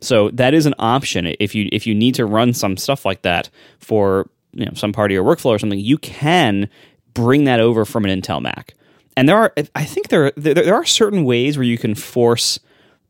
So 0.00 0.30
that 0.30 0.54
is 0.54 0.66
an 0.66 0.74
option 0.78 1.34
if 1.40 1.54
you 1.54 1.68
if 1.72 1.86
you 1.86 1.94
need 1.94 2.14
to 2.16 2.26
run 2.26 2.52
some 2.52 2.76
stuff 2.76 3.04
like 3.04 3.22
that 3.22 3.50
for 3.78 4.28
you 4.52 4.64
know 4.64 4.72
some 4.74 4.92
part 4.92 5.10
of 5.10 5.14
your 5.14 5.24
workflow 5.24 5.50
or 5.50 5.58
something, 5.58 5.78
you 5.78 5.98
can 5.98 6.68
bring 7.14 7.44
that 7.44 7.60
over 7.60 7.84
from 7.84 8.04
an 8.04 8.20
Intel 8.20 8.40
Mac. 8.40 8.74
And 9.16 9.28
there 9.28 9.36
are 9.36 9.52
I 9.74 9.84
think 9.84 10.08
there 10.08 10.32
there, 10.36 10.54
there 10.54 10.74
are 10.74 10.84
certain 10.84 11.24
ways 11.24 11.56
where 11.56 11.64
you 11.64 11.78
can 11.78 11.94
force 11.94 12.60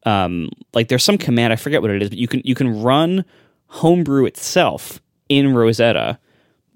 um, 0.04 0.48
like 0.72 0.88
there's 0.88 1.04
some 1.04 1.18
command 1.18 1.52
I 1.52 1.56
forget 1.56 1.82
what 1.82 1.90
it 1.90 2.02
is, 2.02 2.08
but 2.08 2.18
you 2.18 2.28
can 2.28 2.40
you 2.44 2.54
can 2.54 2.82
run 2.82 3.24
Homebrew 3.66 4.24
itself 4.24 5.00
in 5.28 5.54
Rosetta 5.54 6.18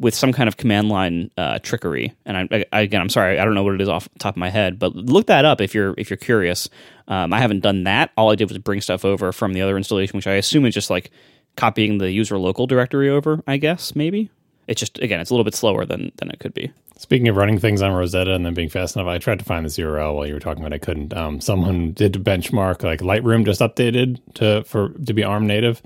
with 0.02 0.16
some 0.16 0.32
kind 0.32 0.48
of 0.48 0.56
command 0.56 0.88
line 0.88 1.30
uh, 1.38 1.60
trickery. 1.60 2.12
And 2.26 2.36
I, 2.36 2.64
I, 2.72 2.80
again, 2.80 3.00
I'm 3.00 3.08
sorry, 3.08 3.38
I 3.38 3.44
don't 3.44 3.54
know 3.54 3.62
what 3.62 3.74
it 3.74 3.80
is 3.80 3.88
off 3.88 4.08
top 4.18 4.34
of 4.34 4.36
my 4.36 4.50
head, 4.50 4.78
but 4.78 4.94
look 4.96 5.28
that 5.28 5.44
up 5.44 5.60
if 5.60 5.74
you're 5.74 5.94
if 5.96 6.10
you're 6.10 6.16
curious. 6.16 6.68
Um, 7.06 7.32
I 7.32 7.38
haven't 7.38 7.60
done 7.60 7.84
that. 7.84 8.10
All 8.16 8.30
I 8.30 8.34
did 8.34 8.48
was 8.48 8.58
bring 8.58 8.80
stuff 8.80 9.04
over 9.04 9.32
from 9.32 9.52
the 9.52 9.62
other 9.62 9.76
installation, 9.76 10.16
which 10.18 10.26
I 10.26 10.34
assume 10.34 10.66
is 10.66 10.74
just 10.74 10.90
like 10.90 11.12
copying 11.56 11.98
the 11.98 12.10
user 12.10 12.36
local 12.36 12.66
directory 12.66 13.08
over. 13.08 13.42
I 13.46 13.58
guess 13.58 13.94
maybe 13.94 14.30
it's 14.66 14.80
just 14.80 14.98
again, 14.98 15.20
it's 15.20 15.30
a 15.30 15.34
little 15.34 15.44
bit 15.44 15.54
slower 15.54 15.86
than 15.86 16.10
than 16.16 16.30
it 16.30 16.40
could 16.40 16.52
be. 16.52 16.72
Speaking 16.98 17.28
of 17.28 17.36
running 17.36 17.58
things 17.58 17.80
on 17.80 17.92
Rosetta 17.92 18.34
and 18.34 18.44
then 18.44 18.54
being 18.54 18.68
fast 18.68 18.96
enough, 18.96 19.08
I 19.08 19.18
tried 19.18 19.38
to 19.38 19.44
find 19.44 19.64
this 19.64 19.78
URL 19.78 20.14
while 20.16 20.26
you 20.26 20.34
were 20.34 20.40
talking, 20.40 20.62
but 20.64 20.72
I 20.72 20.78
couldn't. 20.78 21.14
Um, 21.14 21.40
someone 21.40 21.92
did 21.94 22.14
benchmark 22.14 22.82
like 22.82 23.00
Lightroom 23.00 23.44
just 23.44 23.60
updated 23.60 24.20
to 24.34 24.64
for 24.64 24.88
to 24.88 25.12
be 25.12 25.22
ARM 25.22 25.46
native 25.46 25.80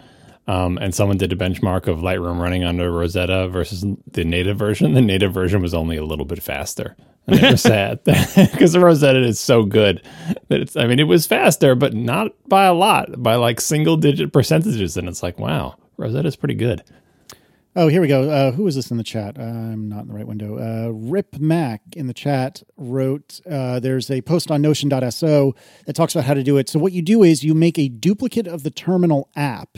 um, 0.46 0.78
and 0.78 0.94
someone 0.94 1.16
did 1.16 1.32
a 1.32 1.36
benchmark 1.36 1.88
of 1.88 1.98
Lightroom 1.98 2.40
running 2.40 2.62
under 2.62 2.90
Rosetta 2.90 3.48
versus 3.48 3.84
the 4.10 4.24
native 4.24 4.56
version. 4.56 4.94
The 4.94 5.00
native 5.00 5.32
version 5.32 5.60
was 5.60 5.74
only 5.74 5.96
a 5.96 6.04
little 6.04 6.24
bit 6.24 6.42
faster. 6.42 6.96
And 7.26 7.38
they 7.38 7.50
were 7.50 7.56
sad 7.56 8.04
because 8.04 8.72
the 8.72 8.80
Rosetta 8.80 9.20
is 9.20 9.40
so 9.40 9.64
good 9.64 10.02
that 10.48 10.60
it's, 10.60 10.76
I 10.76 10.86
mean, 10.86 11.00
it 11.00 11.04
was 11.04 11.26
faster, 11.26 11.74
but 11.74 11.94
not 11.94 12.32
by 12.48 12.66
a 12.66 12.74
lot, 12.74 13.20
by 13.20 13.34
like 13.34 13.60
single 13.60 13.96
digit 13.96 14.32
percentages. 14.32 14.96
And 14.96 15.08
it's 15.08 15.22
like, 15.22 15.38
wow, 15.38 15.74
Rosetta 15.96 16.28
is 16.28 16.36
pretty 16.36 16.54
good. 16.54 16.84
Oh, 17.74 17.88
here 17.88 18.00
we 18.00 18.08
go. 18.08 18.30
Uh, 18.30 18.52
who 18.52 18.66
is 18.68 18.76
this 18.76 18.90
in 18.90 18.96
the 18.96 19.04
chat? 19.04 19.38
Uh, 19.38 19.42
I'm 19.42 19.88
not 19.88 20.02
in 20.02 20.08
the 20.08 20.14
right 20.14 20.26
window. 20.26 20.56
Uh, 20.56 20.92
Rip 20.92 21.36
Mac 21.38 21.82
in 21.94 22.06
the 22.06 22.14
chat 22.14 22.62
wrote 22.78 23.40
uh, 23.50 23.80
there's 23.80 24.10
a 24.10 24.22
post 24.22 24.50
on 24.50 24.62
Notion.so 24.62 25.54
that 25.84 25.94
talks 25.94 26.14
about 26.14 26.24
how 26.24 26.32
to 26.32 26.42
do 26.42 26.56
it. 26.56 26.70
So, 26.70 26.78
what 26.78 26.92
you 26.92 27.02
do 27.02 27.22
is 27.22 27.44
you 27.44 27.52
make 27.52 27.78
a 27.78 27.88
duplicate 27.88 28.46
of 28.46 28.62
the 28.62 28.70
terminal 28.70 29.28
app 29.36 29.76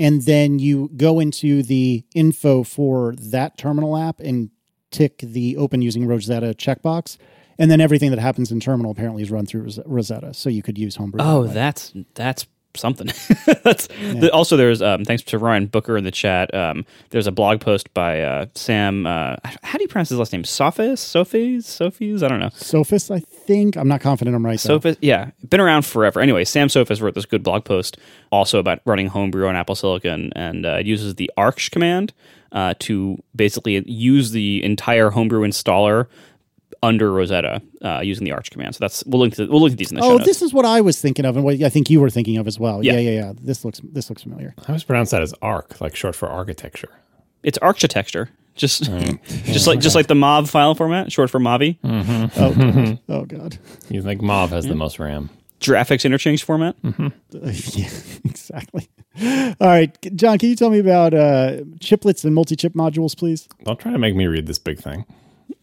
and 0.00 0.22
then 0.22 0.58
you 0.58 0.90
go 0.96 1.20
into 1.20 1.62
the 1.62 2.02
info 2.14 2.62
for 2.62 3.14
that 3.16 3.58
terminal 3.58 3.98
app 3.98 4.18
and 4.18 4.50
tick 4.90 5.18
the 5.18 5.58
open 5.58 5.82
using 5.82 6.06
Rosetta 6.06 6.54
checkbox. 6.54 7.18
And 7.58 7.70
then 7.70 7.82
everything 7.82 8.10
that 8.10 8.18
happens 8.18 8.50
in 8.50 8.60
terminal 8.60 8.92
apparently 8.92 9.22
is 9.22 9.30
run 9.30 9.44
through 9.44 9.68
Rosetta. 9.84 10.32
So 10.32 10.48
you 10.48 10.62
could 10.62 10.78
use 10.78 10.96
Homebrew. 10.96 11.22
Oh, 11.22 11.44
that's 11.44 11.92
that's 12.14 12.46
something. 12.76 13.06
That's 13.64 13.88
yeah. 14.00 14.14
the, 14.14 14.32
also 14.32 14.56
there's 14.56 14.82
um, 14.82 15.04
thanks 15.04 15.22
to 15.24 15.38
Ryan 15.38 15.66
Booker 15.66 15.96
in 15.96 16.04
the 16.04 16.10
chat. 16.10 16.52
Um, 16.54 16.84
there's 17.10 17.26
a 17.26 17.32
blog 17.32 17.60
post 17.60 17.92
by 17.94 18.22
uh, 18.22 18.46
Sam. 18.54 19.06
Uh, 19.06 19.36
how 19.62 19.78
do 19.78 19.82
you 19.82 19.88
pronounce 19.88 20.08
his 20.08 20.18
last 20.18 20.32
name? 20.32 20.44
Sophis, 20.44 21.00
Sophies, 21.00 21.64
Sophies. 21.64 22.22
I 22.22 22.28
don't 22.28 22.40
know. 22.40 22.50
Sophis, 22.50 23.10
I 23.10 23.20
think. 23.20 23.76
I'm 23.76 23.88
not 23.88 24.00
confident 24.00 24.36
I'm 24.36 24.44
right. 24.44 24.58
Sophis, 24.58 24.96
yeah, 25.00 25.30
been 25.48 25.60
around 25.60 25.84
forever. 25.84 26.20
Anyway, 26.20 26.44
Sam 26.44 26.68
Soffes 26.68 27.00
wrote 27.00 27.14
this 27.14 27.26
good 27.26 27.42
blog 27.42 27.64
post 27.64 27.98
also 28.30 28.58
about 28.58 28.80
running 28.84 29.08
homebrew 29.08 29.46
on 29.48 29.56
Apple 29.56 29.74
Silicon, 29.74 30.32
and 30.36 30.66
uh, 30.66 30.76
it 30.80 30.86
uses 30.86 31.16
the 31.16 31.30
arch 31.36 31.70
command 31.70 32.12
uh, 32.52 32.74
to 32.80 33.22
basically 33.34 33.82
use 33.88 34.32
the 34.32 34.62
entire 34.64 35.10
homebrew 35.10 35.46
installer 35.46 36.06
under 36.82 37.12
Rosetta 37.12 37.60
uh, 37.82 38.00
using 38.00 38.24
the 38.24 38.32
Arch 38.32 38.50
command. 38.50 38.74
So 38.74 38.78
that's 38.80 39.04
we'll 39.04 39.20
link 39.20 39.34
to 39.36 39.46
we'll 39.46 39.60
link 39.60 39.72
to 39.72 39.76
these 39.76 39.90
in 39.90 39.96
the 39.96 40.02
oh, 40.02 40.08
show 40.08 40.16
notes. 40.16 40.26
this 40.26 40.42
is 40.42 40.52
what 40.52 40.64
I 40.64 40.80
was 40.80 41.00
thinking 41.00 41.24
of, 41.24 41.36
and 41.36 41.44
what 41.44 41.62
I 41.62 41.68
think 41.68 41.90
you 41.90 42.00
were 42.00 42.10
thinking 42.10 42.38
of 42.38 42.46
as 42.46 42.58
well. 42.58 42.84
Yeah. 42.84 42.94
yeah, 42.94 42.98
yeah, 42.98 43.10
yeah. 43.10 43.32
This 43.40 43.64
looks 43.64 43.80
this 43.84 44.08
looks 44.08 44.22
familiar. 44.22 44.54
I 44.58 44.68
always 44.68 44.84
pronounce 44.84 45.10
that 45.10 45.22
as 45.22 45.34
arc, 45.42 45.80
like 45.80 45.94
short 45.96 46.16
for 46.16 46.28
architecture. 46.28 46.90
It's 47.42 47.58
architecture. 47.58 48.30
Just 48.54 48.84
just 49.44 49.66
like 49.66 49.80
just 49.80 49.94
like 49.94 50.06
the 50.06 50.14
MOV 50.14 50.48
file 50.48 50.74
format, 50.74 51.12
short 51.12 51.30
for 51.30 51.38
Mavi. 51.38 51.78
Oh, 51.84 52.54
God. 52.54 52.98
oh 53.08 53.24
God. 53.24 53.58
You 53.88 54.02
think 54.02 54.22
Mauve 54.22 54.50
has 54.50 54.66
the 54.66 54.74
most 54.74 54.98
RAM? 54.98 55.30
Graphics 55.60 56.06
interchange 56.06 56.42
format. 56.42 56.74
yeah, 56.82 57.88
exactly. 58.24 58.88
All 59.20 59.54
right, 59.60 59.94
John, 60.16 60.38
can 60.38 60.48
you 60.48 60.56
tell 60.56 60.70
me 60.70 60.78
about 60.78 61.12
uh, 61.12 61.58
chiplets 61.80 62.24
and 62.24 62.34
multi-chip 62.34 62.72
modules, 62.72 63.14
please? 63.14 63.46
Don't 63.64 63.78
try 63.78 63.92
to 63.92 63.98
make 63.98 64.14
me 64.14 64.26
read 64.26 64.46
this 64.46 64.58
big 64.58 64.78
thing. 64.78 65.04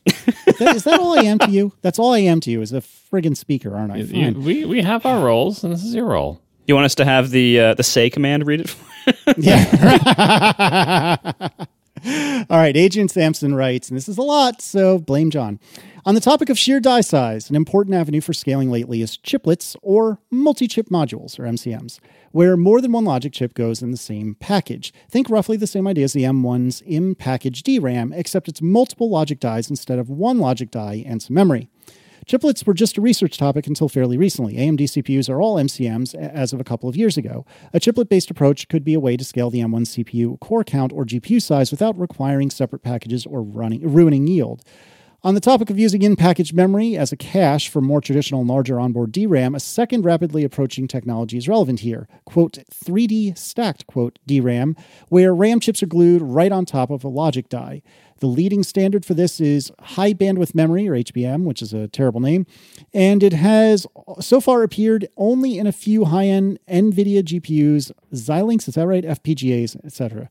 Is 0.07 0.57
that, 0.57 0.75
is 0.75 0.83
that 0.85 0.99
all 0.99 1.17
I 1.17 1.23
am 1.23 1.39
to 1.39 1.49
you? 1.49 1.73
That's 1.81 1.99
all 1.99 2.13
I 2.13 2.19
am 2.19 2.39
to 2.41 2.51
you 2.51 2.61
is 2.61 2.71
a 2.73 2.81
friggin' 2.81 3.35
speaker, 3.37 3.75
aren't 3.75 3.91
I? 3.91 3.97
You- 3.97 4.33
we 4.39 4.65
we 4.65 4.81
have 4.81 5.05
our 5.05 5.23
roles, 5.23 5.63
and 5.63 5.71
this 5.73 5.83
is 5.83 5.93
your 5.95 6.05
role. 6.05 6.41
You 6.65 6.75
want 6.75 6.85
us 6.85 6.95
to 6.95 7.05
have 7.05 7.29
the 7.29 7.59
uh, 7.59 7.73
the 7.75 7.83
say 7.83 8.09
command 8.09 8.45
read 8.47 8.61
it? 8.61 8.75
Yeah. 9.37 11.15
All 12.49 12.57
right, 12.57 12.77
Adrian 12.77 13.07
Sampson 13.09 13.55
writes, 13.55 13.89
and 13.89 13.97
this 13.97 14.07
is 14.07 14.17
a 14.17 14.21
lot, 14.21 14.61
so 14.61 14.99
blame 14.99 15.31
John. 15.31 15.59
On 16.07 16.15
the 16.15 16.21
topic 16.21 16.49
of 16.49 16.57
sheer 16.57 16.79
die 16.79 17.01
size, 17.01 17.49
an 17.49 17.57
important 17.57 17.93
avenue 17.93 18.21
for 18.21 18.31
scaling 18.31 18.71
lately 18.71 19.01
is 19.01 19.17
chiplets 19.17 19.75
or 19.81 20.19
multi 20.31 20.65
chip 20.65 20.87
modules, 20.87 21.37
or 21.37 21.43
MCMs, 21.43 21.99
where 22.31 22.55
more 22.55 22.79
than 22.79 22.93
one 22.93 23.03
logic 23.03 23.33
chip 23.33 23.53
goes 23.53 23.81
in 23.81 23.91
the 23.91 23.97
same 23.97 24.33
package. 24.35 24.93
Think 25.09 25.29
roughly 25.29 25.57
the 25.57 25.67
same 25.67 25.85
idea 25.85 26.05
as 26.05 26.13
the 26.13 26.23
M1's 26.23 26.79
in 26.79 27.13
package 27.13 27.61
DRAM, 27.61 28.13
except 28.13 28.47
it's 28.47 28.61
multiple 28.61 29.09
logic 29.09 29.41
dies 29.41 29.69
instead 29.69 29.99
of 29.99 30.09
one 30.09 30.39
logic 30.39 30.71
die 30.71 31.03
and 31.05 31.21
some 31.21 31.33
memory. 31.33 31.67
Chiplets 32.25 32.65
were 32.65 32.73
just 32.73 32.97
a 32.97 33.01
research 33.01 33.37
topic 33.37 33.67
until 33.67 33.89
fairly 33.89 34.17
recently. 34.17 34.55
AMD 34.55 34.79
CPUs 34.79 35.29
are 35.29 35.41
all 35.41 35.57
MCMs 35.57 36.15
as 36.15 36.53
of 36.53 36.61
a 36.61 36.63
couple 36.63 36.87
of 36.87 36.95
years 36.95 37.17
ago. 37.17 37.45
A 37.73 37.81
chiplet 37.81 38.07
based 38.07 38.31
approach 38.31 38.69
could 38.69 38.85
be 38.85 38.93
a 38.93 38.99
way 39.01 39.17
to 39.17 39.25
scale 39.25 39.49
the 39.49 39.59
M1 39.59 39.81
CPU 39.81 40.39
core 40.39 40.63
count 40.63 40.93
or 40.93 41.03
GPU 41.03 41.41
size 41.41 41.69
without 41.69 41.99
requiring 41.99 42.49
separate 42.49 42.81
packages 42.81 43.25
or 43.25 43.43
running, 43.43 43.81
ruining 43.81 44.25
yield. 44.25 44.63
On 45.27 45.33
the 45.33 45.41
topic 45.41 45.69
of 45.69 45.77
using 45.77 46.03
in 46.03 46.15
package 46.15 46.53
memory 46.53 46.95
as 46.95 47.11
a 47.11 47.17
cache 47.17 47.67
for 47.67 47.81
more 47.81 47.99
traditional 47.99 48.45
larger 48.45 48.79
onboard 48.79 49.11
DRAM, 49.11 49.55
a 49.55 49.59
second 49.59 50.05
rapidly 50.05 50.45
approaching 50.45 50.87
technology 50.87 51.35
is 51.37 51.49
relevant 51.49 51.81
here. 51.81 52.07
Quote, 52.23 52.59
3D 52.73 53.37
stacked, 53.37 53.85
quote, 53.87 54.19
DRAM, 54.25 54.77
where 55.09 55.35
RAM 55.35 55.59
chips 55.59 55.83
are 55.83 55.85
glued 55.85 56.21
right 56.21 56.53
on 56.53 56.63
top 56.63 56.89
of 56.89 57.03
a 57.03 57.09
logic 57.09 57.49
die. 57.49 57.81
The 58.19 58.27
leading 58.27 58.63
standard 58.63 59.03
for 59.03 59.15
this 59.15 59.41
is 59.41 59.69
high 59.81 60.13
bandwidth 60.13 60.55
memory, 60.55 60.87
or 60.87 60.93
HBM, 60.93 61.43
which 61.43 61.61
is 61.61 61.73
a 61.73 61.89
terrible 61.89 62.21
name. 62.21 62.45
And 62.93 63.21
it 63.21 63.33
has 63.33 63.85
so 64.21 64.39
far 64.39 64.63
appeared 64.63 65.09
only 65.17 65.57
in 65.57 65.67
a 65.67 65.73
few 65.73 66.05
high 66.05 66.27
end 66.27 66.57
NVIDIA 66.69 67.21
GPUs, 67.21 67.91
Xilinx, 68.13 68.69
is 68.69 68.75
that 68.75 68.87
right? 68.87 69.03
FPGAs, 69.03 69.85
etc. 69.85 70.29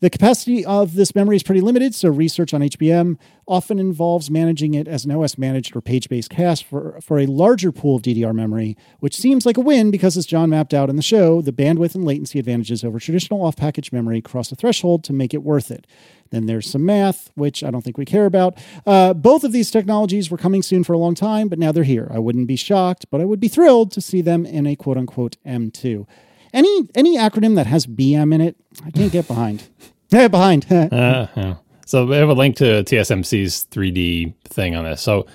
The 0.00 0.10
capacity 0.10 0.64
of 0.64 0.94
this 0.94 1.14
memory 1.14 1.36
is 1.36 1.42
pretty 1.42 1.60
limited, 1.60 1.94
so 1.94 2.08
research 2.08 2.52
on 2.52 2.60
HBM 2.60 3.16
often 3.46 3.78
involves 3.78 4.30
managing 4.30 4.74
it 4.74 4.88
as 4.88 5.04
an 5.04 5.10
OS 5.12 5.38
managed 5.38 5.76
or 5.76 5.80
page 5.80 6.08
based 6.08 6.30
cache 6.30 6.62
for, 6.62 7.00
for 7.00 7.18
a 7.18 7.26
larger 7.26 7.70
pool 7.70 7.96
of 7.96 8.02
DDR 8.02 8.34
memory, 8.34 8.76
which 9.00 9.16
seems 9.16 9.46
like 9.46 9.56
a 9.56 9.60
win 9.60 9.90
because, 9.90 10.16
as 10.16 10.26
John 10.26 10.50
mapped 10.50 10.74
out 10.74 10.90
in 10.90 10.96
the 10.96 11.02
show, 11.02 11.40
the 11.40 11.52
bandwidth 11.52 11.94
and 11.94 12.04
latency 12.04 12.38
advantages 12.38 12.84
over 12.84 12.98
traditional 12.98 13.44
off 13.44 13.56
package 13.56 13.92
memory 13.92 14.20
cross 14.20 14.50
a 14.50 14.56
threshold 14.56 15.04
to 15.04 15.12
make 15.12 15.32
it 15.32 15.42
worth 15.42 15.70
it. 15.70 15.86
Then 16.30 16.46
there's 16.46 16.68
some 16.68 16.84
math, 16.84 17.30
which 17.34 17.62
I 17.62 17.70
don't 17.70 17.82
think 17.82 17.98
we 17.98 18.04
care 18.04 18.26
about. 18.26 18.58
Uh, 18.86 19.14
both 19.14 19.44
of 19.44 19.52
these 19.52 19.70
technologies 19.70 20.30
were 20.30 20.38
coming 20.38 20.62
soon 20.62 20.82
for 20.82 20.92
a 20.92 20.98
long 20.98 21.14
time, 21.14 21.48
but 21.48 21.58
now 21.58 21.70
they're 21.70 21.84
here. 21.84 22.08
I 22.12 22.18
wouldn't 22.18 22.48
be 22.48 22.56
shocked, 22.56 23.06
but 23.10 23.20
I 23.20 23.24
would 23.24 23.40
be 23.40 23.48
thrilled 23.48 23.92
to 23.92 24.00
see 24.00 24.20
them 24.20 24.44
in 24.44 24.66
a 24.66 24.74
quote 24.74 24.96
unquote 24.96 25.36
M2. 25.46 26.06
Any 26.54 26.88
any 26.94 27.18
acronym 27.18 27.56
that 27.56 27.66
has 27.66 27.86
BM 27.86 28.32
in 28.32 28.40
it, 28.40 28.56
I 28.86 28.90
can't 28.90 29.12
get 29.12 29.28
behind. 29.28 29.64
Yeah, 30.10 30.28
behind. 30.28 30.66
Uh, 30.70 31.26
yeah. 31.34 31.54
So 31.86 32.06
we 32.06 32.14
have 32.14 32.28
a 32.28 32.34
link 32.34 32.54
to 32.56 32.84
TSMC's 32.84 33.66
3D 33.70 34.32
thing 34.44 34.76
on 34.76 34.84
this. 34.84 35.02
So 35.02 35.26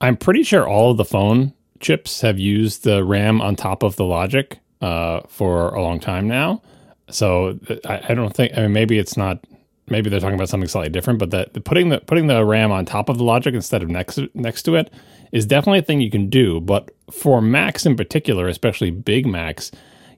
I'm 0.00 0.16
pretty 0.16 0.42
sure 0.42 0.66
all 0.66 0.90
of 0.90 0.96
the 0.96 1.04
phone 1.04 1.52
chips 1.78 2.20
have 2.22 2.38
used 2.38 2.82
the 2.82 3.04
RAM 3.04 3.40
on 3.40 3.54
top 3.54 3.84
of 3.84 3.94
the 3.94 4.04
logic 4.04 4.58
uh, 4.80 5.20
for 5.28 5.68
a 5.68 5.80
long 5.80 6.00
time 6.00 6.26
now. 6.26 6.62
So 7.10 7.60
I, 7.84 8.00
I 8.08 8.14
don't 8.14 8.34
think. 8.34 8.56
I 8.56 8.62
mean, 8.62 8.72
maybe 8.72 8.98
it's 8.98 9.16
not. 9.16 9.44
Maybe 9.88 10.10
they're 10.10 10.20
talking 10.20 10.34
about 10.34 10.48
something 10.48 10.68
slightly 10.68 10.90
different. 10.90 11.18
But 11.20 11.30
that 11.30 11.64
putting 11.64 11.90
the 11.90 12.00
putting 12.00 12.26
the 12.26 12.44
RAM 12.44 12.72
on 12.72 12.86
top 12.86 13.08
of 13.08 13.18
the 13.18 13.24
logic 13.24 13.54
instead 13.54 13.82
of 13.82 13.88
next 13.88 14.18
next 14.34 14.62
to 14.64 14.74
it 14.74 14.90
is 15.30 15.46
definitely 15.46 15.80
a 15.80 15.82
thing 15.82 16.00
you 16.00 16.10
can 16.10 16.28
do. 16.28 16.60
But 16.60 16.90
for 17.12 17.40
Macs 17.40 17.86
in 17.86 17.94
particular, 17.94 18.48
especially 18.48 18.90
big 18.90 19.26
Macs, 19.26 19.70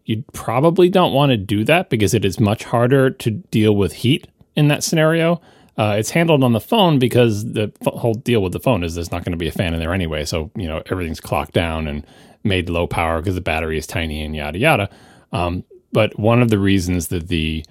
you 0.07 0.25
probably 0.33 0.89
don't 0.89 1.13
want 1.13 1.31
to 1.31 1.37
do 1.37 1.65
that 1.65 1.91
because 1.91 2.15
it 2.15 2.25
is 2.25 2.41
much 2.41 2.65
harder 2.65 3.11
to 3.11 3.31
deal 3.31 3.75
with 3.75 3.93
heat 3.93 4.29
in 4.55 4.69
that 4.69 4.85
scenario. 4.85 5.41
Uh, 5.77 5.97
it's 5.99 6.11
handled 6.11 6.43
on 6.43 6.53
the 6.53 6.61
phone 6.61 6.99
because 6.99 7.45
the 7.53 7.71
whole 7.85 8.15
deal 8.15 8.41
with 8.41 8.53
the 8.53 8.61
phone 8.61 8.83
is 8.83 8.95
there's 8.95 9.11
not 9.11 9.25
going 9.25 9.33
to 9.33 9.37
be 9.37 9.49
a 9.49 9.53
fan 9.53 9.75
in 9.75 9.81
there 9.81 9.93
anyway. 9.93 10.25
So, 10.25 10.51
you 10.55 10.67
know, 10.67 10.83
everything's 10.87 11.21
clocked 11.21 11.53
down 11.53 11.87
and 11.89 12.07
made 12.45 12.71
low 12.71 12.87
power 12.87 13.21
because 13.21 13.35
the 13.35 13.41
battery 13.41 13.77
is 13.77 13.87
tiny 13.87 14.23
and 14.23 14.35
yada, 14.35 14.59
yada. 14.59 14.89
Um, 15.33 15.65
but 15.93 16.19
one 16.19 16.41
of 16.41 16.51
the 16.51 16.59
reasons 16.59 17.09
that 17.09 17.29
the 17.29 17.65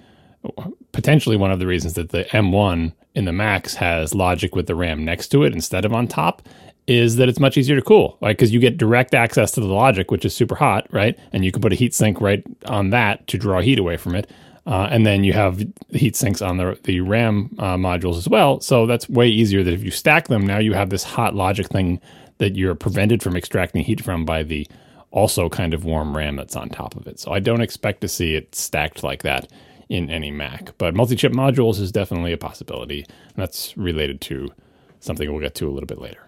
potentially 0.92 1.36
one 1.36 1.50
of 1.50 1.58
the 1.58 1.66
reasons 1.66 1.94
that 1.94 2.10
the 2.10 2.24
M1 2.24 2.92
in 3.14 3.24
the 3.24 3.32
Max 3.32 3.74
has 3.74 4.14
logic 4.14 4.54
with 4.54 4.66
the 4.66 4.74
RAM 4.74 5.04
next 5.04 5.28
to 5.28 5.42
it 5.42 5.52
instead 5.52 5.84
of 5.84 5.92
on 5.92 6.06
top 6.06 6.42
is 6.86 7.16
that 7.16 7.28
it's 7.28 7.40
much 7.40 7.56
easier 7.56 7.76
to 7.76 7.82
cool, 7.82 8.16
right? 8.20 8.36
Because 8.36 8.52
you 8.52 8.60
get 8.60 8.76
direct 8.78 9.14
access 9.14 9.50
to 9.52 9.60
the 9.60 9.66
logic, 9.66 10.10
which 10.10 10.24
is 10.24 10.34
super 10.34 10.54
hot, 10.54 10.86
right? 10.92 11.18
And 11.32 11.44
you 11.44 11.50
can 11.50 11.62
put 11.62 11.72
a 11.72 11.76
heat 11.76 11.94
sink 11.94 12.20
right 12.20 12.44
on 12.66 12.90
that 12.90 13.26
to 13.28 13.38
draw 13.38 13.60
heat 13.60 13.78
away 13.78 13.96
from 13.96 14.14
it. 14.14 14.30
Uh, 14.66 14.88
and 14.90 15.06
then 15.06 15.22
you 15.22 15.32
have 15.32 15.64
heat 15.90 16.16
sinks 16.16 16.42
on 16.42 16.56
the 16.56 16.78
the 16.84 17.00
RAM 17.00 17.54
uh, 17.58 17.76
modules 17.76 18.18
as 18.18 18.28
well. 18.28 18.60
So 18.60 18.86
that's 18.86 19.08
way 19.08 19.28
easier. 19.28 19.62
That 19.62 19.74
if 19.74 19.84
you 19.84 19.92
stack 19.92 20.26
them, 20.28 20.44
now 20.44 20.58
you 20.58 20.74
have 20.74 20.90
this 20.90 21.04
hot 21.04 21.34
logic 21.34 21.68
thing 21.68 22.00
that 22.38 22.56
you're 22.56 22.74
prevented 22.74 23.22
from 23.22 23.36
extracting 23.36 23.84
heat 23.84 24.02
from 24.02 24.24
by 24.24 24.42
the 24.42 24.66
also 25.12 25.48
kind 25.48 25.72
of 25.72 25.84
warm 25.84 26.16
RAM 26.16 26.36
that's 26.36 26.56
on 26.56 26.68
top 26.68 26.96
of 26.96 27.06
it. 27.06 27.20
So 27.20 27.32
I 27.32 27.38
don't 27.38 27.62
expect 27.62 28.00
to 28.02 28.08
see 28.08 28.34
it 28.34 28.54
stacked 28.54 29.02
like 29.04 29.22
that 29.22 29.50
in 29.88 30.10
any 30.10 30.32
Mac. 30.32 30.76
But 30.78 30.94
multi-chip 30.94 31.32
modules 31.32 31.80
is 31.80 31.92
definitely 31.92 32.32
a 32.32 32.36
possibility. 32.36 33.02
And 33.02 33.36
that's 33.36 33.76
related 33.76 34.20
to 34.22 34.50
something 35.00 35.30
we'll 35.30 35.40
get 35.40 35.54
to 35.56 35.68
a 35.68 35.70
little 35.70 35.86
bit 35.86 36.00
later. 36.00 36.25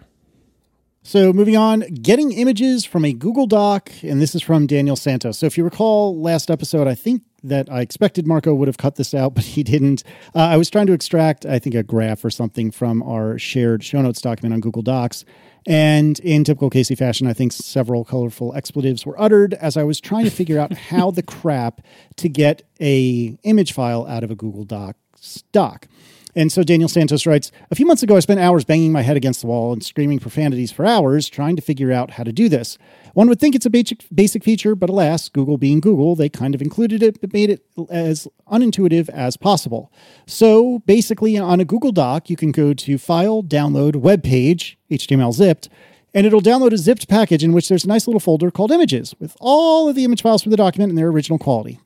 So 1.09 1.33
moving 1.33 1.57
on, 1.57 1.79
getting 1.79 2.31
images 2.33 2.85
from 2.85 3.03
a 3.03 3.13
Google 3.13 3.47
Doc, 3.47 3.91
and 4.03 4.21
this 4.21 4.35
is 4.35 4.43
from 4.43 4.67
Daniel 4.67 4.95
Santos. 4.95 5.39
So 5.39 5.47
if 5.47 5.57
you 5.57 5.63
recall 5.63 6.15
last 6.21 6.51
episode, 6.51 6.87
I 6.87 6.93
think 6.93 7.23
that 7.41 7.67
I 7.67 7.81
expected 7.81 8.27
Marco 8.27 8.53
would 8.53 8.67
have 8.67 8.77
cut 8.77 8.95
this 8.95 9.15
out, 9.15 9.33
but 9.33 9.43
he 9.43 9.63
didn't. 9.63 10.03
Uh, 10.35 10.41
I 10.41 10.57
was 10.57 10.69
trying 10.69 10.85
to 10.85 10.93
extract, 10.93 11.47
I 11.47 11.57
think, 11.57 11.73
a 11.73 11.81
graph 11.81 12.23
or 12.23 12.29
something 12.29 12.69
from 12.69 13.01
our 13.01 13.39
shared 13.39 13.83
show 13.83 14.03
notes 14.03 14.21
document 14.21 14.53
on 14.53 14.59
Google 14.59 14.83
Docs. 14.83 15.25
And 15.65 16.19
in 16.19 16.43
typical 16.43 16.69
Casey 16.69 16.93
fashion, 16.93 17.25
I 17.25 17.33
think 17.33 17.53
several 17.53 18.05
colorful 18.05 18.53
expletives 18.53 19.03
were 19.03 19.19
uttered 19.19 19.55
as 19.55 19.77
I 19.77 19.83
was 19.85 19.99
trying 19.99 20.25
to 20.25 20.31
figure 20.31 20.59
out 20.59 20.73
how 20.73 21.09
the 21.09 21.23
crap 21.23 21.81
to 22.17 22.29
get 22.29 22.61
a 22.79 23.35
image 23.41 23.73
file 23.73 24.05
out 24.05 24.23
of 24.23 24.29
a 24.29 24.35
Google 24.35 24.63
Docs 24.63 25.41
doc. 25.53 25.87
And 26.35 26.51
so 26.51 26.63
Daniel 26.63 26.89
Santos 26.89 27.25
writes 27.25 27.51
A 27.71 27.75
few 27.75 27.85
months 27.85 28.03
ago, 28.03 28.15
I 28.15 28.19
spent 28.19 28.39
hours 28.39 28.63
banging 28.63 28.91
my 28.91 29.01
head 29.01 29.17
against 29.17 29.41
the 29.41 29.47
wall 29.47 29.73
and 29.73 29.83
screaming 29.83 30.19
profanities 30.19 30.71
for 30.71 30.85
hours 30.85 31.27
trying 31.27 31.55
to 31.55 31.61
figure 31.61 31.91
out 31.91 32.11
how 32.11 32.23
to 32.23 32.31
do 32.31 32.49
this. 32.49 32.77
One 33.13 33.27
would 33.29 33.39
think 33.39 33.55
it's 33.55 33.65
a 33.65 33.69
basic, 33.69 34.05
basic 34.13 34.43
feature, 34.43 34.75
but 34.75 34.89
alas, 34.89 35.29
Google 35.29 35.57
being 35.57 35.79
Google, 35.79 36.15
they 36.15 36.29
kind 36.29 36.53
of 36.53 36.61
included 36.61 37.01
it 37.01 37.19
but 37.19 37.33
made 37.33 37.49
it 37.49 37.65
as 37.89 38.27
unintuitive 38.51 39.09
as 39.09 39.37
possible. 39.37 39.91
So 40.27 40.79
basically, 40.85 41.37
on 41.37 41.59
a 41.59 41.65
Google 41.65 41.91
Doc, 41.91 42.29
you 42.29 42.35
can 42.35 42.51
go 42.51 42.73
to 42.73 42.97
File, 42.97 43.41
Download, 43.41 43.95
Web 43.95 44.23
Page, 44.23 44.77
HTML 44.91 45.33
zipped, 45.33 45.69
and 46.13 46.25
it'll 46.25 46.41
download 46.41 46.73
a 46.73 46.77
zipped 46.77 47.07
package 47.07 47.43
in 47.43 47.53
which 47.53 47.69
there's 47.69 47.85
a 47.85 47.87
nice 47.87 48.07
little 48.07 48.19
folder 48.19 48.51
called 48.51 48.71
Images 48.71 49.15
with 49.19 49.35
all 49.39 49.89
of 49.89 49.95
the 49.95 50.03
image 50.03 50.21
files 50.21 50.43
for 50.43 50.49
the 50.49 50.57
document 50.57 50.89
in 50.89 50.95
their 50.95 51.09
original 51.09 51.37
quality. 51.37 51.79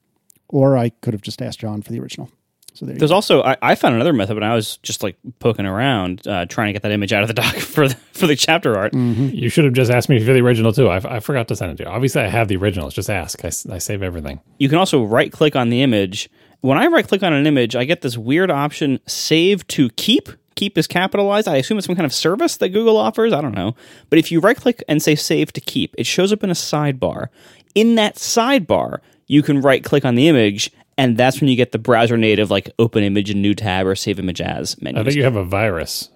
Or 0.47 0.77
I 0.77 0.89
could 0.89 1.13
have 1.13 1.21
just 1.21 1.41
asked 1.41 1.60
John 1.60 1.82
for 1.82 1.91
the 1.91 1.99
original. 1.99 2.29
So 2.73 2.86
there 2.86 2.95
you 2.95 2.99
There's 2.99 3.12
also 3.12 3.43
I, 3.43 3.55
I 3.62 3.75
found 3.75 3.95
another 3.95 4.13
method 4.13 4.36
when 4.36 4.43
I 4.43 4.55
was 4.55 4.77
just 4.77 5.03
like 5.03 5.15
poking 5.39 5.65
around 5.65 6.27
uh, 6.27 6.45
trying 6.45 6.67
to 6.67 6.73
get 6.73 6.81
that 6.81 6.91
image 6.91 7.13
out 7.13 7.21
of 7.21 7.27
the 7.27 7.33
doc 7.41 7.55
for 7.55 7.88
the, 7.88 7.95
for 8.13 8.27
the 8.27 8.36
chapter 8.36 8.75
art. 8.77 8.93
You 8.93 9.49
should 9.49 9.65
have 9.65 9.73
just 9.73 9.91
asked 9.91 10.09
me 10.09 10.19
for 10.19 10.33
the 10.33 10.41
original 10.41 10.73
too. 10.73 10.88
I, 10.88 11.17
I 11.17 11.19
forgot 11.19 11.47
to 11.49 11.55
send 11.55 11.71
it 11.71 11.77
to 11.77 11.83
you. 11.83 11.89
Obviously, 11.89 12.21
I 12.21 12.27
have 12.27 12.47
the 12.47 12.57
originals. 12.57 12.93
Just 12.93 13.09
ask. 13.09 13.43
I 13.45 13.49
save 13.49 14.01
everything. 14.01 14.39
You 14.57 14.69
can 14.69 14.77
also 14.77 15.03
right 15.03 15.31
click 15.31 15.55
on 15.55 15.69
the 15.69 15.81
image. 15.81 16.29
When 16.62 16.77
I 16.77 16.88
right 16.88 17.07
click 17.07 17.23
on 17.23 17.33
an 17.33 17.45
image, 17.45 17.75
I 17.75 17.83
get 17.83 18.01
this 18.01 18.17
weird 18.17 18.49
option 18.49 18.99
save 19.05 19.67
to 19.67 19.89
keep. 19.91 20.29
Keep 20.55 20.77
is 20.77 20.88
capitalized. 20.88 21.47
I 21.47 21.57
assume 21.57 21.77
it's 21.77 21.88
some 21.88 21.95
kind 21.95 22.05
of 22.05 22.13
service 22.13 22.57
that 22.57 22.69
Google 22.69 22.95
offers. 22.95 23.33
I 23.33 23.41
don't 23.41 23.55
know. 23.55 23.75
But 24.09 24.19
if 24.19 24.31
you 24.31 24.39
right 24.39 24.55
click 24.55 24.83
and 24.88 25.01
say 25.01 25.15
save 25.15 25.51
to 25.53 25.62
keep, 25.62 25.93
it 25.97 26.05
shows 26.05 26.31
up 26.31 26.43
in 26.43 26.49
a 26.49 26.53
sidebar. 26.53 27.27
In 27.75 27.95
that 27.95 28.15
sidebar, 28.15 28.99
you 29.27 29.41
can 29.41 29.62
right 29.62 29.83
click 29.83 30.05
on 30.05 30.15
the 30.15 30.27
image, 30.27 30.71
and 30.97 31.17
that's 31.17 31.39
when 31.41 31.49
you 31.49 31.56
get 31.56 31.71
the 31.71 31.79
browser 31.79 32.17
native 32.17 32.49
like 32.51 32.69
open 32.79 33.03
image 33.03 33.29
in 33.29 33.41
new 33.41 33.53
tab 33.53 33.86
or 33.88 33.95
save 33.95 34.19
image 34.19 34.41
as 34.41 34.82
menu. 34.82 34.99
I 34.99 35.03
think 35.03 35.06
menus. 35.08 35.15
you 35.15 35.23
have 35.23 35.36
a 35.36 35.43
virus. 35.43 36.10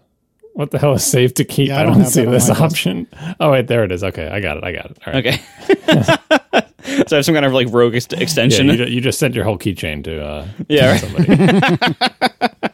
What 0.53 0.71
the 0.71 0.79
hell 0.79 0.93
is 0.93 1.03
save 1.05 1.35
to 1.35 1.43
keep? 1.43 1.67
Yeah, 1.69 1.77
I 1.77 1.81
I 1.81 1.83
don't 1.83 1.99
don't, 1.99 2.05
see 2.07 2.25
this 2.25 2.47
my 2.47 2.53
desk. 2.55 2.61
option. 2.61 3.07
Oh 3.39 3.51
wait, 3.51 3.67
there 3.67 3.83
it 3.83 3.91
is. 3.91 4.03
Okay, 4.03 4.27
I 4.27 4.39
got 4.39 4.57
it. 4.57 4.63
I 4.63 4.71
got 4.71 4.85
it. 4.91 4.97
All 5.05 5.13
right. 5.13 5.27
Okay. 5.27 7.03
so 7.07 7.15
I 7.15 7.17
have 7.17 7.25
some 7.25 7.35
kind 7.35 7.45
of 7.45 7.53
like 7.53 7.67
rogue 7.69 7.93
ex- 7.93 8.07
Yeah, 8.11 8.19
extension. 8.19 8.67
you, 8.67 8.85
you 8.85 8.99
just 9.01 9.19
sent 9.19 9.35
your 9.35 9.43
whole 9.43 9.59
keychain 9.59 10.03
to 10.05 10.19
uh, 10.25 10.47
Yeah, 10.67 10.97
to 10.97 11.05
right. 11.07 11.27
somebody. 11.27 12.73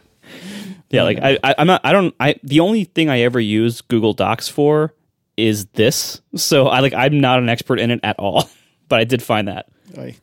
Yeah, 0.90 1.02
like 1.02 1.18
I, 1.20 1.38
I, 1.42 1.54
I'm 1.58 1.66
not. 1.66 1.80
I 1.82 1.92
don't. 1.92 2.14
I 2.20 2.36
the 2.44 2.60
only 2.60 2.84
thing 2.84 3.08
I 3.10 3.20
ever 3.22 3.40
use 3.40 3.80
Google 3.80 4.12
Docs 4.12 4.48
for 4.48 4.94
is 5.36 5.66
this. 5.74 6.20
So 6.36 6.68
I 6.68 6.80
like. 6.80 6.94
I'm 6.94 7.20
not 7.20 7.40
an 7.40 7.48
expert 7.48 7.80
in 7.80 7.90
it 7.90 7.98
at 8.04 8.16
all, 8.20 8.48
but 8.88 9.00
I 9.00 9.04
did 9.04 9.20
find 9.22 9.48
that. 9.48 9.66
I- 9.98 10.14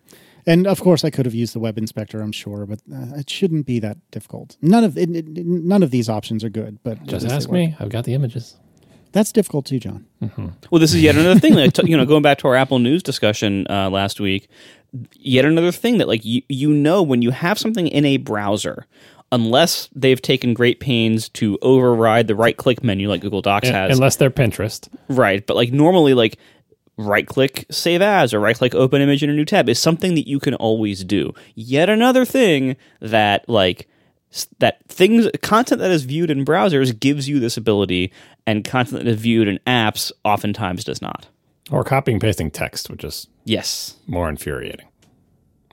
And 0.45 0.67
of 0.67 0.82
course, 0.82 1.04
I 1.06 1.10
could 1.10 1.25
have 1.25 1.36
used 1.36 1.54
the 1.54 1.60
web 1.60 1.77
inspector, 1.77 2.21
I'm 2.21 2.32
sure, 2.32 2.65
but 2.65 2.80
uh, 2.93 3.17
it 3.19 3.30
shouldn't 3.30 3.65
be 3.65 3.80
that 3.80 3.97
difficult. 4.12 4.58
None 4.62 4.84
of 4.84 4.97
it, 4.97 5.10
it- 5.15 5.27
none 5.45 5.84
of 5.84 5.91
these 5.91 6.10
options 6.10 6.43
are 6.43 6.49
good, 6.49 6.80
but 6.84 7.04
Just 7.06 7.27
ask 7.27 7.49
me. 7.49 7.75
I've 7.80 7.89
got 7.89 8.06
the 8.06 8.13
images. 8.13 8.56
That's 9.13 9.32
difficult 9.34 9.65
too, 9.65 9.80
John. 9.80 10.06
Well, 10.69 10.80
this 10.80 10.93
is 10.93 11.01
yet 11.01 11.15
another 11.15 11.39
thing. 11.39 11.54
Like, 11.56 11.73
t- 11.73 11.89
you 11.89 11.97
know, 11.97 12.06
going 12.06 12.21
back 12.21 12.38
to 12.39 12.47
our 12.47 12.56
Apple 12.56 12.80
News 12.80 13.04
discussion 13.04 13.67
uh, 13.69 13.89
last 13.89 14.21
week, 14.21 14.47
yet 15.13 15.43
another 15.43 15.71
thing 15.73 15.97
that 15.97 16.08
like 16.08 16.23
you 16.23 16.41
you 16.47 16.71
know 16.73 17.04
when 17.04 17.21
you 17.21 17.32
have 17.32 17.60
something 17.60 17.88
in 17.88 18.06
a 18.06 18.15
browser, 18.17 18.88
unless 19.30 19.89
they've 19.93 20.21
taken 20.21 20.54
great 20.54 20.80
pains 20.80 21.27
to 21.30 21.60
override 21.62 22.27
the 22.27 22.36
right 22.36 22.56
click 22.56 22.84
menu 22.86 23.10
like 23.10 23.19
Google 23.19 23.41
Docs 23.41 23.67
has, 23.67 23.97
Unless 23.97 24.15
they're 24.15 24.30
Pinterest. 24.32 24.88
right? 25.10 25.45
But 25.45 25.58
like 25.58 25.73
normally, 25.73 26.13
like 26.13 26.38
right 27.06 27.28
click 27.28 27.66
save 27.72 28.02
as 28.02 28.34
or 28.34 28.40
right 28.40 28.56
click 28.56 28.74
open 28.76 29.02
image 29.02 29.24
in 29.24 29.30
a 29.30 29.34
new 29.34 29.46
tab 29.46 29.68
is 29.70 29.80
something 29.80 30.16
that 30.16 30.28
you 30.28 30.40
can 30.40 30.54
always 30.56 31.04
do. 31.04 31.34
Yet 31.56 31.90
another 31.90 32.26
thing 32.26 32.76
that 33.00 33.48
like 33.50 33.88
that 34.60 34.80
things 34.88 35.28
content 35.42 35.80
that 35.82 35.92
is 35.92 36.04
viewed 36.04 36.32
in 36.32 36.46
browsers 36.46 36.98
gives 36.98 37.28
you 37.28 37.40
this 37.40 37.58
ability 37.58 38.12
and 38.48 38.64
content 38.64 39.04
that 39.04 39.10
is 39.10 39.20
viewed 39.20 39.48
in 39.48 39.60
apps 39.68 40.12
oftentimes 40.24 40.84
does 40.84 41.02
not. 41.02 41.28
Or 41.70 41.84
copying 41.84 42.16
and 42.16 42.22
pasting 42.22 42.52
text, 42.52 42.90
which 42.90 43.04
is 43.04 43.28
Yes. 43.44 43.96
more 44.08 44.30
infuriating. 44.30 44.88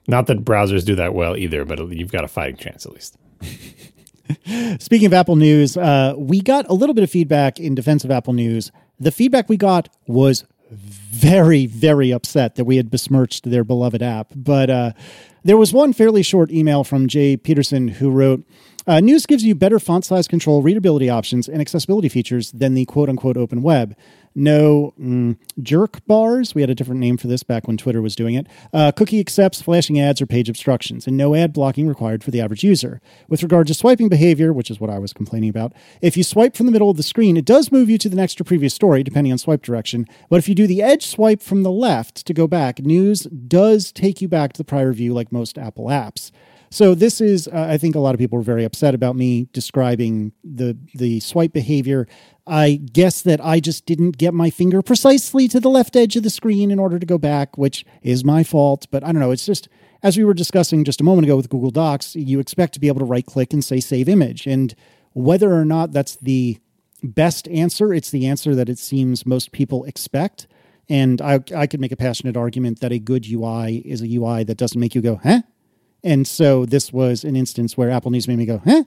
Not 0.06 0.26
that 0.26 0.44
browsers 0.44 0.84
do 0.84 0.94
that 0.96 1.14
well 1.14 1.36
either, 1.36 1.64
but 1.64 1.78
you've 1.92 2.10
got 2.12 2.24
a 2.24 2.28
fighting 2.28 2.56
chance 2.56 2.86
at 2.86 2.92
least. 2.92 3.16
Speaking 4.78 5.06
of 5.06 5.12
Apple 5.14 5.36
News, 5.36 5.76
uh, 5.76 6.14
we 6.16 6.40
got 6.40 6.66
a 6.68 6.74
little 6.74 6.94
bit 6.94 7.04
of 7.04 7.10
feedback 7.10 7.58
in 7.58 7.74
defense 7.74 8.04
of 8.04 8.10
Apple 8.10 8.32
News. 8.32 8.70
The 9.00 9.10
feedback 9.10 9.48
we 9.48 9.56
got 9.56 9.88
was 10.06 10.44
very, 10.70 11.66
very 11.66 12.10
upset 12.10 12.56
that 12.56 12.64
we 12.64 12.76
had 12.76 12.90
besmirched 12.90 13.50
their 13.50 13.64
beloved 13.64 14.02
app. 14.02 14.32
But 14.34 14.70
uh, 14.70 14.92
there 15.44 15.56
was 15.56 15.72
one 15.72 15.92
fairly 15.92 16.22
short 16.22 16.50
email 16.50 16.84
from 16.84 17.08
Jay 17.08 17.36
Peterson 17.36 17.88
who 17.88 18.10
wrote, 18.10 18.44
uh, 18.86 19.00
News 19.00 19.26
gives 19.26 19.44
you 19.44 19.54
better 19.54 19.78
font 19.78 20.04
size 20.04 20.26
control, 20.26 20.62
readability 20.62 21.10
options, 21.10 21.48
and 21.48 21.60
accessibility 21.60 22.08
features 22.08 22.52
than 22.52 22.74
the 22.74 22.86
quote 22.86 23.08
unquote 23.08 23.36
open 23.36 23.62
web. 23.62 23.94
No 24.38 24.94
mm, 25.00 25.36
jerk 25.60 26.06
bars. 26.06 26.54
We 26.54 26.60
had 26.60 26.70
a 26.70 26.74
different 26.74 27.00
name 27.00 27.16
for 27.16 27.26
this 27.26 27.42
back 27.42 27.66
when 27.66 27.76
Twitter 27.76 28.00
was 28.00 28.14
doing 28.14 28.36
it. 28.36 28.46
Uh, 28.72 28.92
cookie 28.92 29.18
accepts, 29.18 29.60
flashing 29.60 29.98
ads, 29.98 30.22
or 30.22 30.26
page 30.26 30.48
obstructions, 30.48 31.08
and 31.08 31.16
no 31.16 31.34
ad 31.34 31.52
blocking 31.52 31.88
required 31.88 32.22
for 32.22 32.30
the 32.30 32.40
average 32.40 32.62
user. 32.62 33.00
With 33.28 33.42
regard 33.42 33.66
to 33.66 33.74
swiping 33.74 34.08
behavior, 34.08 34.52
which 34.52 34.70
is 34.70 34.78
what 34.78 34.90
I 34.90 35.00
was 35.00 35.12
complaining 35.12 35.50
about, 35.50 35.72
if 36.00 36.16
you 36.16 36.22
swipe 36.22 36.54
from 36.54 36.66
the 36.66 36.72
middle 36.72 36.88
of 36.88 36.96
the 36.96 37.02
screen, 37.02 37.36
it 37.36 37.44
does 37.44 37.72
move 37.72 37.90
you 37.90 37.98
to 37.98 38.08
the 38.08 38.14
next 38.14 38.40
or 38.40 38.44
previous 38.44 38.74
story, 38.74 39.02
depending 39.02 39.32
on 39.32 39.38
swipe 39.38 39.62
direction. 39.62 40.06
But 40.30 40.36
if 40.36 40.48
you 40.48 40.54
do 40.54 40.68
the 40.68 40.82
edge 40.82 41.04
swipe 41.04 41.42
from 41.42 41.64
the 41.64 41.72
left 41.72 42.24
to 42.24 42.32
go 42.32 42.46
back, 42.46 42.78
news 42.78 43.22
does 43.22 43.90
take 43.90 44.22
you 44.22 44.28
back 44.28 44.52
to 44.52 44.58
the 44.58 44.64
prior 44.64 44.92
view 44.92 45.12
like 45.12 45.32
most 45.32 45.58
Apple 45.58 45.86
apps. 45.86 46.30
So 46.70 46.94
this 46.94 47.20
is, 47.20 47.48
uh, 47.48 47.66
I 47.70 47.78
think, 47.78 47.94
a 47.94 47.98
lot 47.98 48.14
of 48.14 48.18
people 48.18 48.38
were 48.38 48.44
very 48.44 48.64
upset 48.64 48.94
about 48.94 49.16
me 49.16 49.48
describing 49.52 50.32
the 50.44 50.76
the 50.94 51.20
swipe 51.20 51.52
behavior. 51.52 52.06
I 52.46 52.80
guess 52.92 53.22
that 53.22 53.44
I 53.44 53.60
just 53.60 53.86
didn't 53.86 54.16
get 54.16 54.32
my 54.34 54.50
finger 54.50 54.80
precisely 54.82 55.48
to 55.48 55.60
the 55.60 55.70
left 55.70 55.96
edge 55.96 56.16
of 56.16 56.22
the 56.22 56.30
screen 56.30 56.70
in 56.70 56.78
order 56.78 56.98
to 56.98 57.06
go 57.06 57.18
back, 57.18 57.58
which 57.58 57.84
is 58.02 58.24
my 58.24 58.42
fault. 58.42 58.86
But 58.90 59.04
I 59.04 59.12
don't 59.12 59.20
know. 59.20 59.30
It's 59.30 59.46
just 59.46 59.68
as 60.02 60.16
we 60.16 60.24
were 60.24 60.34
discussing 60.34 60.84
just 60.84 61.00
a 61.00 61.04
moment 61.04 61.26
ago 61.26 61.36
with 61.36 61.48
Google 61.48 61.70
Docs, 61.70 62.14
you 62.16 62.38
expect 62.38 62.74
to 62.74 62.80
be 62.80 62.88
able 62.88 63.00
to 63.00 63.04
right 63.04 63.26
click 63.26 63.52
and 63.52 63.64
say 63.64 63.80
save 63.80 64.08
image, 64.08 64.46
and 64.46 64.74
whether 65.12 65.52
or 65.52 65.64
not 65.64 65.92
that's 65.92 66.16
the 66.16 66.58
best 67.02 67.48
answer, 67.48 67.92
it's 67.92 68.10
the 68.10 68.26
answer 68.26 68.54
that 68.54 68.68
it 68.68 68.78
seems 68.78 69.26
most 69.26 69.52
people 69.52 69.84
expect. 69.84 70.46
And 70.88 71.20
I, 71.20 71.40
I 71.54 71.66
could 71.66 71.80
make 71.80 71.92
a 71.92 71.96
passionate 71.96 72.36
argument 72.36 72.80
that 72.80 72.92
a 72.92 72.98
good 72.98 73.26
UI 73.30 73.82
is 73.84 74.00
a 74.00 74.06
UI 74.06 74.44
that 74.44 74.56
doesn't 74.56 74.80
make 74.80 74.94
you 74.94 75.02
go, 75.02 75.20
huh? 75.22 75.42
And 76.04 76.26
so 76.26 76.64
this 76.64 76.92
was 76.92 77.24
an 77.24 77.36
instance 77.36 77.76
where 77.76 77.90
Apple 77.90 78.10
News 78.10 78.28
made 78.28 78.38
me 78.38 78.46
go, 78.46 78.62
huh? 78.64 78.84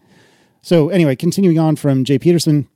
So 0.62 0.90
anyway, 0.90 1.16
continuing 1.16 1.60
on 1.60 1.76
from 1.76 2.04
Jay 2.04 2.20
Peterson. 2.20 2.68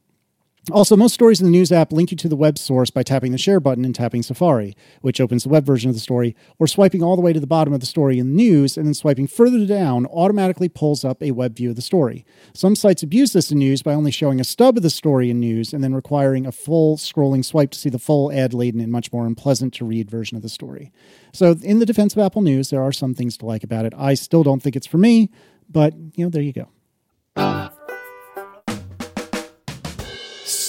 Also, 0.71 0.97
most 0.97 1.13
stories 1.13 1.39
in 1.39 1.45
the 1.45 1.51
news 1.51 1.71
app 1.71 1.93
link 1.93 2.09
you 2.09 2.17
to 2.17 2.27
the 2.27 2.35
web 2.35 2.57
source 2.57 2.89
by 2.89 3.03
tapping 3.03 3.31
the 3.31 3.37
share 3.37 3.59
button 3.59 3.85
and 3.85 3.93
tapping 3.93 4.23
Safari, 4.23 4.75
which 5.01 5.21
opens 5.21 5.43
the 5.43 5.49
web 5.49 5.63
version 5.63 5.89
of 5.89 5.95
the 5.95 6.01
story, 6.01 6.35
or 6.57 6.65
swiping 6.65 7.03
all 7.03 7.15
the 7.15 7.21
way 7.21 7.31
to 7.31 7.39
the 7.39 7.45
bottom 7.45 7.71
of 7.71 7.81
the 7.81 7.85
story 7.85 8.17
in 8.17 8.29
the 8.29 8.35
news 8.35 8.75
and 8.75 8.87
then 8.87 8.95
swiping 8.95 9.27
further 9.27 9.63
down 9.67 10.07
automatically 10.07 10.67
pulls 10.67 11.05
up 11.05 11.21
a 11.21 11.31
web 11.31 11.55
view 11.55 11.69
of 11.69 11.75
the 11.75 11.83
story. 11.83 12.25
Some 12.53 12.75
sites 12.75 13.03
abuse 13.03 13.31
this 13.31 13.51
in 13.51 13.59
news 13.59 13.83
by 13.83 13.93
only 13.93 14.09
showing 14.09 14.39
a 14.39 14.43
stub 14.43 14.77
of 14.77 14.81
the 14.81 14.89
story 14.89 15.29
in 15.29 15.39
news 15.39 15.71
and 15.71 15.83
then 15.83 15.93
requiring 15.93 16.47
a 16.47 16.51
full 16.51 16.97
scrolling 16.97 17.45
swipe 17.45 17.69
to 17.69 17.79
see 17.79 17.89
the 17.89 17.99
full 17.99 18.31
ad 18.31 18.51
laden 18.51 18.81
and 18.81 18.91
much 18.91 19.13
more 19.13 19.27
unpleasant 19.27 19.71
to 19.75 19.85
read 19.85 20.09
version 20.09 20.35
of 20.35 20.41
the 20.41 20.49
story. 20.49 20.91
So, 21.31 21.55
in 21.61 21.77
the 21.77 21.85
defense 21.85 22.15
of 22.15 22.19
Apple 22.19 22.41
News, 22.41 22.71
there 22.71 22.81
are 22.81 22.91
some 22.91 23.13
things 23.13 23.37
to 23.37 23.45
like 23.45 23.63
about 23.63 23.85
it. 23.85 23.93
I 23.95 24.15
still 24.15 24.41
don't 24.41 24.63
think 24.63 24.75
it's 24.75 24.87
for 24.87 24.97
me, 24.97 25.29
but 25.69 25.93
you 26.15 26.25
know, 26.25 26.29
there 26.29 26.41
you 26.41 26.53
go. 26.53 26.69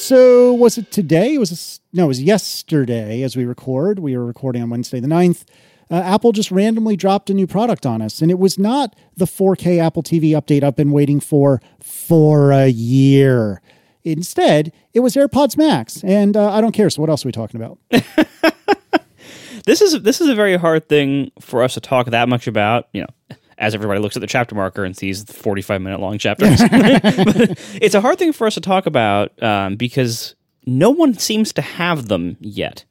So 0.07 0.53
was 0.53 0.79
it 0.79 0.93
today? 0.93 1.35
It 1.35 1.39
was 1.39 1.81
no, 1.93 2.05
it 2.05 2.07
was 2.07 2.23
yesterday 2.23 3.23
as 3.23 3.37
we 3.37 3.45
record. 3.45 3.99
We 3.99 4.17
were 4.17 4.25
recording 4.25 4.63
on 4.63 4.71
Wednesday 4.71 5.01
the 5.01 5.09
9th. 5.09 5.45
Uh, 5.91 5.97
Apple 5.97 6.31
just 6.31 6.53
randomly 6.53 6.95
dropped 6.95 7.29
a 7.29 7.35
new 7.35 7.49
product 7.49 7.85
on 7.85 8.01
us, 8.01 8.23
and 8.23 8.31
it 8.31 8.39
was 8.39 8.57
not 8.57 8.95
the 9.17 9.25
4K 9.25 9.85
Apple 9.85 10.05
TV 10.05 10.31
update 10.31 10.63
I've 10.63 10.77
been 10.77 10.93
waiting 10.93 11.19
for 11.19 11.61
for 11.81 12.53
a 12.53 12.69
year. 12.69 13.61
Instead, 14.05 14.73
it 14.95 15.01
was 15.01 15.17
AirPods 15.17 15.57
Max, 15.57 16.05
and 16.05 16.37
uh, 16.37 16.53
I 16.53 16.61
don't 16.61 16.71
care. 16.71 16.89
So 16.89 17.01
what 17.01 17.11
else 17.11 17.25
are 17.25 17.29
we 17.29 17.33
talking 17.33 17.61
about? 17.61 17.79
This 19.67 19.83
is 19.83 20.01
this 20.03 20.21
is 20.21 20.29
a 20.29 20.35
very 20.37 20.57
hard 20.57 20.89
thing 20.89 21.33
for 21.41 21.65
us 21.65 21.75
to 21.75 21.81
talk 21.81 22.07
that 22.11 22.29
much 22.29 22.47
about. 22.47 22.87
You 22.93 23.01
know, 23.01 23.37
as 23.59 23.75
everybody 23.75 24.01
looks 24.01 24.17
at 24.17 24.21
the 24.21 24.27
chapter 24.27 24.55
marker 24.55 24.85
and 24.85 24.97
sees 24.97 25.25
the 25.25 25.33
forty-five 25.33 25.81
minute 25.81 26.01
long 26.01 26.19
chapters, 26.19 26.59
it's 26.61 27.95
a 27.95 28.01
hard 28.01 28.19
thing 28.19 28.33
for 28.33 28.47
us 28.47 28.55
to 28.55 28.61
talk 28.61 28.87
about 28.87 29.43
um, 29.43 29.77
because 29.77 30.35
no 30.67 30.91
one 30.91 31.15
seems 31.15 31.53
to 31.55 31.63
have 31.63 32.09
them 32.09 32.37
yet, 32.41 32.85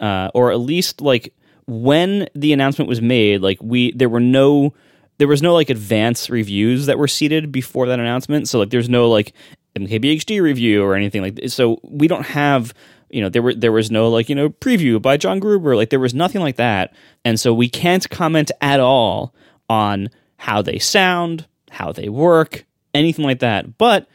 uh, 0.00 0.30
or 0.34 0.50
at 0.50 0.60
least 0.60 1.00
like 1.00 1.34
when 1.66 2.26
the 2.34 2.52
announcement 2.52 2.88
was 2.88 3.02
made, 3.02 3.42
like 3.42 3.58
we 3.62 3.92
there 3.92 4.08
were 4.08 4.20
no 4.20 4.72
there 5.18 5.28
was 5.28 5.42
no 5.42 5.52
like 5.52 5.68
advance 5.68 6.30
reviews 6.30 6.86
that 6.86 6.98
were 6.98 7.08
seated 7.08 7.52
before 7.52 7.86
that 7.86 8.00
announcement. 8.00 8.48
So 8.48 8.60
like 8.60 8.70
there's 8.70 8.88
no 8.88 9.08
like 9.08 9.34
MKBHD 9.76 10.40
review 10.40 10.82
or 10.82 10.94
anything 10.94 11.22
like 11.22 11.34
this. 11.36 11.54
So 11.54 11.80
we 11.82 12.08
don't 12.08 12.26
have 12.26 12.72
you 13.10 13.20
know 13.20 13.28
there 13.28 13.42
were 13.42 13.54
there 13.54 13.72
was 13.72 13.90
no 13.90 14.08
like 14.08 14.28
you 14.28 14.34
know 14.34 14.48
preview 14.48 15.00
by 15.00 15.16
John 15.16 15.38
Gruber 15.38 15.76
like 15.76 15.90
there 15.90 16.00
was 16.00 16.14
nothing 16.14 16.40
like 16.40 16.56
that. 16.56 16.94
And 17.24 17.38
so 17.38 17.52
we 17.52 17.68
can't 17.68 18.08
comment 18.08 18.50
at 18.60 18.80
all 18.80 19.34
on 19.68 20.10
how 20.36 20.62
they 20.62 20.78
sound, 20.78 21.46
how 21.70 21.92
they 21.92 22.08
work, 22.08 22.64
anything 22.94 23.24
like 23.24 23.40
that. 23.40 23.78
But 23.78 24.08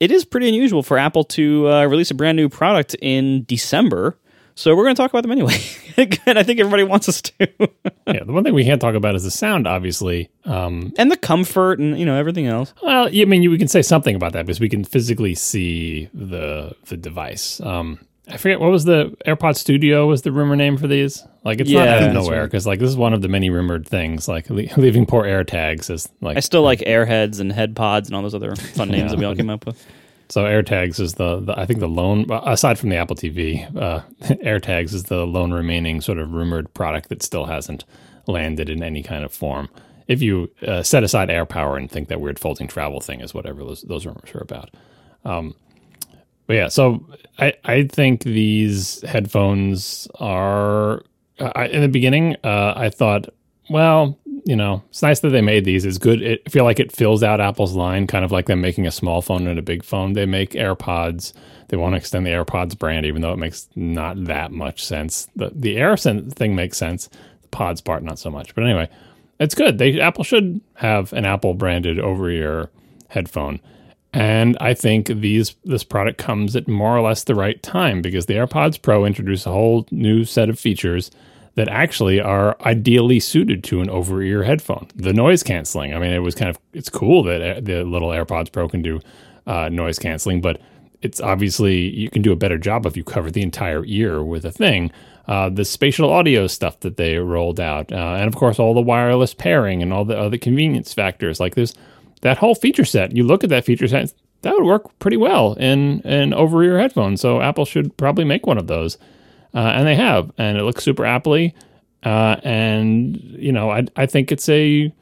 it 0.00 0.10
is 0.10 0.24
pretty 0.24 0.48
unusual 0.48 0.82
for 0.82 0.98
Apple 0.98 1.24
to 1.24 1.68
uh, 1.68 1.84
release 1.86 2.10
a 2.10 2.14
brand 2.14 2.36
new 2.36 2.48
product 2.48 2.96
in 3.00 3.44
December. 3.44 4.18
So 4.54 4.74
we're 4.74 4.84
going 4.84 4.94
to 4.94 5.02
talk 5.02 5.10
about 5.10 5.22
them 5.22 5.32
anyway. 5.32 5.58
and 6.26 6.38
I 6.38 6.42
think 6.42 6.60
everybody 6.60 6.84
wants 6.84 7.08
us 7.08 7.22
to. 7.22 7.48
yeah, 8.06 8.24
the 8.24 8.32
one 8.32 8.44
thing 8.44 8.52
we 8.52 8.64
can't 8.64 8.80
talk 8.80 8.94
about 8.94 9.14
is 9.14 9.24
the 9.24 9.30
sound, 9.30 9.66
obviously. 9.66 10.30
Um, 10.44 10.92
and 10.98 11.10
the 11.10 11.16
comfort 11.16 11.78
and 11.78 11.98
you 11.98 12.04
know 12.04 12.16
everything 12.16 12.46
else. 12.46 12.74
well, 12.82 13.06
I 13.06 13.24
mean, 13.24 13.42
you, 13.42 13.50
we 13.50 13.58
can 13.58 13.68
say 13.68 13.80
something 13.82 14.14
about 14.14 14.32
that 14.32 14.44
because 14.44 14.60
we 14.60 14.68
can 14.68 14.84
physically 14.84 15.34
see 15.34 16.08
the 16.12 16.74
the 16.86 16.96
device. 16.96 17.60
Um, 17.60 18.00
I 18.28 18.36
forget 18.36 18.60
what 18.60 18.70
was 18.70 18.84
the 18.84 19.16
AirPod 19.26 19.56
Studio 19.56 20.06
was 20.06 20.22
the 20.22 20.30
rumor 20.30 20.54
name 20.54 20.76
for 20.76 20.86
these. 20.86 21.24
Like 21.44 21.60
it's 21.60 21.70
not 21.70 21.86
Yeah, 21.86 21.94
out 21.96 22.02
of 22.04 22.12
nowhere 22.12 22.44
because 22.44 22.66
like 22.66 22.78
this 22.78 22.88
is 22.88 22.96
one 22.96 23.12
of 23.14 23.20
the 23.20 23.28
many 23.28 23.50
rumored 23.50 23.86
things. 23.86 24.28
Like 24.28 24.48
le- 24.48 24.68
leaving 24.76 25.06
poor 25.06 25.24
AirTags 25.24 25.90
is 25.90 26.08
like 26.20 26.36
I 26.36 26.40
still 26.40 26.62
like 26.62 26.78
Airheads 26.80 27.40
and 27.40 27.50
Headpods 27.50 28.06
and 28.06 28.14
all 28.14 28.22
those 28.22 28.34
other 28.34 28.54
fun 28.54 28.88
names 28.90 29.10
that 29.10 29.18
we 29.18 29.24
all 29.24 29.34
came 29.34 29.50
up 29.50 29.66
with. 29.66 29.84
So 30.28 30.44
AirTags 30.44 30.98
is 31.00 31.14
the, 31.14 31.40
the 31.40 31.58
I 31.58 31.66
think 31.66 31.80
the 31.80 31.88
lone 31.88 32.26
aside 32.30 32.78
from 32.78 32.90
the 32.90 32.96
Apple 32.96 33.16
TV, 33.16 33.66
uh, 33.76 34.00
AirTags 34.22 34.94
is 34.94 35.04
the 35.04 35.26
lone 35.26 35.52
remaining 35.52 36.00
sort 36.00 36.18
of 36.18 36.32
rumored 36.32 36.72
product 36.74 37.08
that 37.08 37.22
still 37.22 37.46
hasn't 37.46 37.84
landed 38.26 38.70
in 38.70 38.82
any 38.82 39.02
kind 39.02 39.24
of 39.24 39.32
form. 39.32 39.68
If 40.08 40.22
you 40.22 40.50
uh, 40.66 40.82
set 40.84 41.02
aside 41.02 41.28
AirPower 41.28 41.76
and 41.76 41.90
think 41.90 42.08
that 42.08 42.20
weird 42.20 42.38
folding 42.38 42.68
travel 42.68 43.00
thing 43.00 43.20
is 43.20 43.34
whatever 43.34 43.64
those, 43.64 43.82
those 43.82 44.06
rumors 44.06 44.32
are 44.34 44.40
about. 44.42 44.70
Um, 45.24 45.54
but 46.46 46.54
yeah, 46.54 46.68
so 46.68 47.06
I 47.38 47.54
I 47.64 47.84
think 47.84 48.24
these 48.24 49.00
headphones 49.02 50.08
are 50.16 51.02
I, 51.40 51.66
in 51.66 51.80
the 51.82 51.88
beginning. 51.88 52.36
Uh, 52.44 52.74
I 52.76 52.90
thought, 52.90 53.26
well, 53.70 54.18
you 54.44 54.56
know, 54.56 54.82
it's 54.90 55.02
nice 55.02 55.20
that 55.20 55.30
they 55.30 55.40
made 55.40 55.64
these. 55.64 55.84
It's 55.84 55.98
good. 55.98 56.22
It, 56.22 56.42
I 56.46 56.50
feel 56.50 56.64
like 56.64 56.80
it 56.80 56.92
fills 56.92 57.22
out 57.22 57.40
Apple's 57.40 57.74
line, 57.74 58.06
kind 58.06 58.24
of 58.24 58.32
like 58.32 58.46
them 58.46 58.60
making 58.60 58.86
a 58.86 58.90
small 58.90 59.22
phone 59.22 59.46
and 59.46 59.58
a 59.58 59.62
big 59.62 59.84
phone. 59.84 60.14
They 60.14 60.26
make 60.26 60.50
AirPods. 60.50 61.32
They 61.68 61.76
want 61.76 61.94
to 61.94 61.96
extend 61.96 62.26
the 62.26 62.30
AirPods 62.30 62.78
brand, 62.78 63.06
even 63.06 63.22
though 63.22 63.32
it 63.32 63.38
makes 63.38 63.68
not 63.74 64.24
that 64.24 64.52
much 64.52 64.84
sense. 64.84 65.28
The 65.36 65.52
the 65.54 65.76
Air 65.76 65.96
thing 65.96 66.54
makes 66.54 66.76
sense. 66.76 67.08
The 67.42 67.48
Pods 67.48 67.80
part, 67.80 68.02
not 68.02 68.18
so 68.18 68.30
much. 68.30 68.54
But 68.54 68.64
anyway, 68.64 68.88
it's 69.38 69.54
good. 69.54 69.78
They 69.78 70.00
Apple 70.00 70.24
should 70.24 70.60
have 70.74 71.12
an 71.12 71.24
Apple 71.24 71.54
branded 71.54 71.98
over 71.98 72.28
ear 72.28 72.70
headphone. 73.08 73.60
And 74.12 74.58
I 74.60 74.74
think 74.74 75.06
these 75.06 75.56
this 75.64 75.84
product 75.84 76.18
comes 76.18 76.54
at 76.54 76.68
more 76.68 76.96
or 76.96 77.00
less 77.00 77.24
the 77.24 77.34
right 77.34 77.62
time 77.62 78.02
because 78.02 78.26
the 78.26 78.34
AirPods 78.34 78.80
Pro 78.80 79.04
introduce 79.04 79.46
a 79.46 79.52
whole 79.52 79.86
new 79.90 80.24
set 80.24 80.50
of 80.50 80.58
features 80.58 81.10
that 81.54 81.68
actually 81.68 82.20
are 82.20 82.56
ideally 82.62 83.20
suited 83.20 83.62
to 83.64 83.80
an 83.80 83.90
over-ear 83.90 84.42
headphone. 84.42 84.88
The 84.94 85.12
noise 85.12 85.42
canceling. 85.42 85.94
I 85.94 85.98
mean, 85.98 86.12
it 86.12 86.20
was 86.20 86.34
kind 86.34 86.50
of 86.50 86.58
it's 86.72 86.88
cool 86.88 87.22
that 87.24 87.64
the 87.64 87.84
little 87.84 88.08
AirPods 88.10 88.52
Pro 88.52 88.68
can 88.68 88.82
do 88.82 89.00
uh, 89.46 89.68
noise 89.70 89.98
canceling, 89.98 90.40
but 90.40 90.60
it's 91.00 91.20
obviously 91.20 91.88
you 91.90 92.10
can 92.10 92.22
do 92.22 92.32
a 92.32 92.36
better 92.36 92.58
job 92.58 92.86
if 92.86 92.96
you 92.96 93.04
cover 93.04 93.30
the 93.30 93.42
entire 93.42 93.84
ear 93.86 94.22
with 94.22 94.44
a 94.44 94.52
thing. 94.52 94.90
Uh, 95.26 95.48
the 95.48 95.64
spatial 95.64 96.10
audio 96.10 96.46
stuff 96.46 96.80
that 96.80 96.96
they 96.96 97.16
rolled 97.16 97.60
out, 97.60 97.92
uh, 97.92 98.16
and 98.18 98.26
of 98.26 98.34
course 98.34 98.58
all 98.58 98.74
the 98.74 98.80
wireless 98.80 99.34
pairing 99.34 99.82
and 99.82 99.92
all 99.92 100.04
the 100.04 100.18
other 100.18 100.36
convenience 100.36 100.92
factors. 100.92 101.38
Like 101.38 101.54
there's 101.54 101.74
that 102.22 102.38
whole 102.38 102.54
feature 102.54 102.84
set, 102.84 103.14
you 103.14 103.24
look 103.24 103.44
at 103.44 103.50
that 103.50 103.64
feature 103.64 103.86
set, 103.86 104.12
that 104.42 104.54
would 104.54 104.64
work 104.64 104.98
pretty 104.98 105.16
well 105.16 105.54
in 105.54 106.00
an 106.04 106.34
over 106.34 106.62
ear 106.64 106.78
headphone. 106.78 107.16
So 107.16 107.40
Apple 107.40 107.64
should 107.64 107.96
probably 107.96 108.24
make 108.24 108.46
one 108.46 108.58
of 108.58 108.66
those. 108.66 108.98
Uh, 109.54 109.58
and 109.58 109.86
they 109.86 109.94
have, 109.94 110.32
and 110.38 110.56
it 110.56 110.62
looks 110.62 110.82
super 110.82 111.04
Apple 111.04 111.50
uh, 112.02 112.36
and, 112.42 113.16
you 113.16 113.52
know, 113.52 113.70
I, 113.70 113.86
I 113.94 114.06
think 114.06 114.32
it's 114.32 114.48
a 114.48 114.92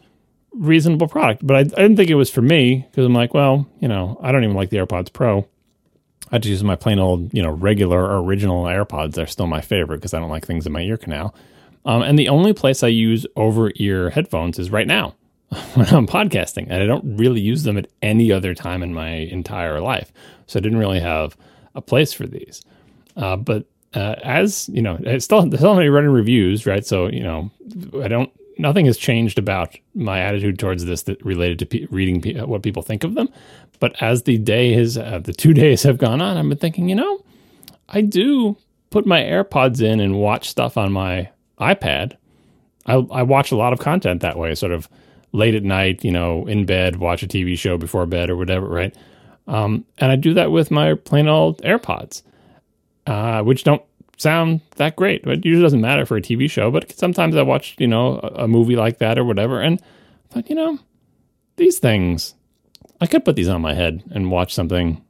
reasonable 0.52 1.09
product, 1.09 1.46
but 1.46 1.56
I, 1.56 1.61
I 1.61 1.83
didn't 1.83 1.96
think 1.96 2.11
it 2.11 2.16
was 2.16 2.30
for 2.30 2.42
me 2.42 2.87
because 2.90 3.06
I'm 3.06 3.14
like, 3.14 3.33
well, 3.33 3.66
you 3.80 3.88
know, 3.88 4.18
I 4.22 4.33
don't 4.33 4.44
even 4.44 4.56
like 4.56 4.70
the 4.70 4.76
AirPods 4.78 5.12
Pro. 5.12 5.48
I 6.33 6.38
just 6.38 6.50
use 6.50 6.64
my 6.64 6.76
plain 6.76 6.98
old, 6.98 7.33
you 7.33 7.42
know, 7.42 7.50
regular 7.50 8.22
original 8.22 8.64
AirPods. 8.64 9.14
They're 9.14 9.26
still 9.26 9.46
my 9.46 9.61
favorite 9.61 9.98
because 9.98 10.14
I 10.14 10.18
don't 10.18 10.30
like 10.30 10.46
things 10.46 10.66
in 10.66 10.72
my 10.72 10.83
ear 10.83 10.96
canal. 10.96 11.35
Um, 11.85 12.02
and 12.02 12.18
the 12.18 12.28
only 12.28 12.52
place 12.52 12.83
I 12.83 12.88
use 12.88 13.26
over 13.37 13.72
ear 13.76 14.11
headphones 14.11 14.59
is 14.59 14.70
right 14.70 14.87
now. 14.87 15.14
when 15.74 15.88
I'm 15.88 16.06
podcasting, 16.06 16.66
and 16.70 16.82
I 16.82 16.86
don't 16.86 17.16
really 17.16 17.40
use 17.40 17.64
them 17.64 17.76
at 17.76 17.88
any 18.02 18.30
other 18.30 18.54
time 18.54 18.82
in 18.82 18.94
my 18.94 19.10
entire 19.10 19.80
life. 19.80 20.12
So 20.46 20.58
I 20.58 20.62
didn't 20.62 20.78
really 20.78 21.00
have 21.00 21.36
a 21.74 21.80
place 21.80 22.12
for 22.12 22.26
these. 22.26 22.62
Uh, 23.16 23.36
but 23.36 23.66
uh, 23.94 24.14
as 24.22 24.68
you 24.68 24.82
know, 24.82 24.98
it's 25.00 25.24
still 25.24 25.44
there's 25.46 25.60
still 25.60 25.74
running 25.74 26.10
reviews, 26.10 26.66
right? 26.66 26.86
So 26.86 27.08
you 27.08 27.22
know, 27.22 27.50
I 28.00 28.08
don't. 28.08 28.30
Nothing 28.58 28.86
has 28.86 28.98
changed 28.98 29.38
about 29.38 29.74
my 29.94 30.20
attitude 30.20 30.58
towards 30.58 30.84
this 30.84 31.02
that 31.04 31.24
related 31.24 31.58
to 31.60 31.66
pe- 31.66 31.86
reading 31.90 32.20
pe- 32.20 32.40
what 32.42 32.62
people 32.62 32.82
think 32.82 33.04
of 33.04 33.14
them. 33.14 33.28
But 33.78 34.00
as 34.02 34.24
the 34.24 34.36
day 34.36 34.74
has, 34.74 34.98
uh, 34.98 35.18
the 35.18 35.32
two 35.32 35.54
days 35.54 35.82
have 35.82 35.98
gone 35.98 36.20
on, 36.20 36.36
I've 36.36 36.48
been 36.48 36.58
thinking, 36.58 36.88
you 36.88 36.94
know, 36.94 37.24
I 37.88 38.02
do 38.02 38.56
put 38.90 39.06
my 39.06 39.20
AirPods 39.20 39.80
in 39.80 39.98
and 39.98 40.16
watch 40.20 40.48
stuff 40.48 40.76
on 40.76 40.92
my 40.92 41.30
iPad. 41.58 42.16
I, 42.86 42.94
I 42.94 43.22
watch 43.22 43.50
a 43.50 43.56
lot 43.56 43.72
of 43.72 43.78
content 43.78 44.20
that 44.20 44.38
way, 44.38 44.54
sort 44.54 44.72
of 44.72 44.88
late 45.32 45.54
at 45.54 45.62
night, 45.62 46.04
you 46.04 46.10
know, 46.10 46.46
in 46.46 46.66
bed, 46.66 46.96
watch 46.96 47.22
a 47.22 47.28
TV 47.28 47.56
show 47.56 47.78
before 47.78 48.06
bed 48.06 48.30
or 48.30 48.36
whatever, 48.36 48.66
right? 48.66 48.94
Um, 49.46 49.84
and 49.98 50.10
I 50.12 50.16
do 50.16 50.34
that 50.34 50.50
with 50.50 50.70
my 50.70 50.94
plain 50.94 51.28
old 51.28 51.60
AirPods, 51.62 52.22
uh, 53.06 53.42
which 53.42 53.64
don't 53.64 53.82
sound 54.16 54.60
that 54.76 54.96
great. 54.96 55.24
It 55.24 55.44
usually 55.44 55.62
doesn't 55.62 55.80
matter 55.80 56.04
for 56.04 56.16
a 56.16 56.22
TV 56.22 56.50
show, 56.50 56.70
but 56.70 56.92
sometimes 56.92 57.36
I 57.36 57.42
watch, 57.42 57.74
you 57.78 57.86
know, 57.86 58.20
a, 58.22 58.44
a 58.44 58.48
movie 58.48 58.76
like 58.76 58.98
that 58.98 59.18
or 59.18 59.24
whatever, 59.24 59.60
and 59.60 59.80
I 60.30 60.34
thought, 60.34 60.50
you 60.50 60.56
know, 60.56 60.78
these 61.56 61.78
things, 61.78 62.34
I 63.00 63.06
could 63.06 63.24
put 63.24 63.36
these 63.36 63.48
on 63.48 63.62
my 63.62 63.74
head 63.74 64.02
and 64.10 64.30
watch 64.30 64.54
something 64.54 65.02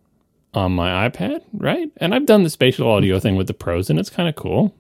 on 0.55 0.73
my 0.73 1.09
iPad, 1.09 1.43
right? 1.53 1.91
And 1.99 2.15
I've 2.15 2.27
done 2.27 2.43
the 2.43 2.51
spatial 2.51 2.89
audio 2.89 3.21
thing 3.21 3.37
with 3.37 3.47
the 3.47 3.55
pros, 3.55 3.91
and 3.91 3.99
it's 3.99 4.11
kind 4.11 4.29
of 4.29 4.35
cool. 4.37 4.75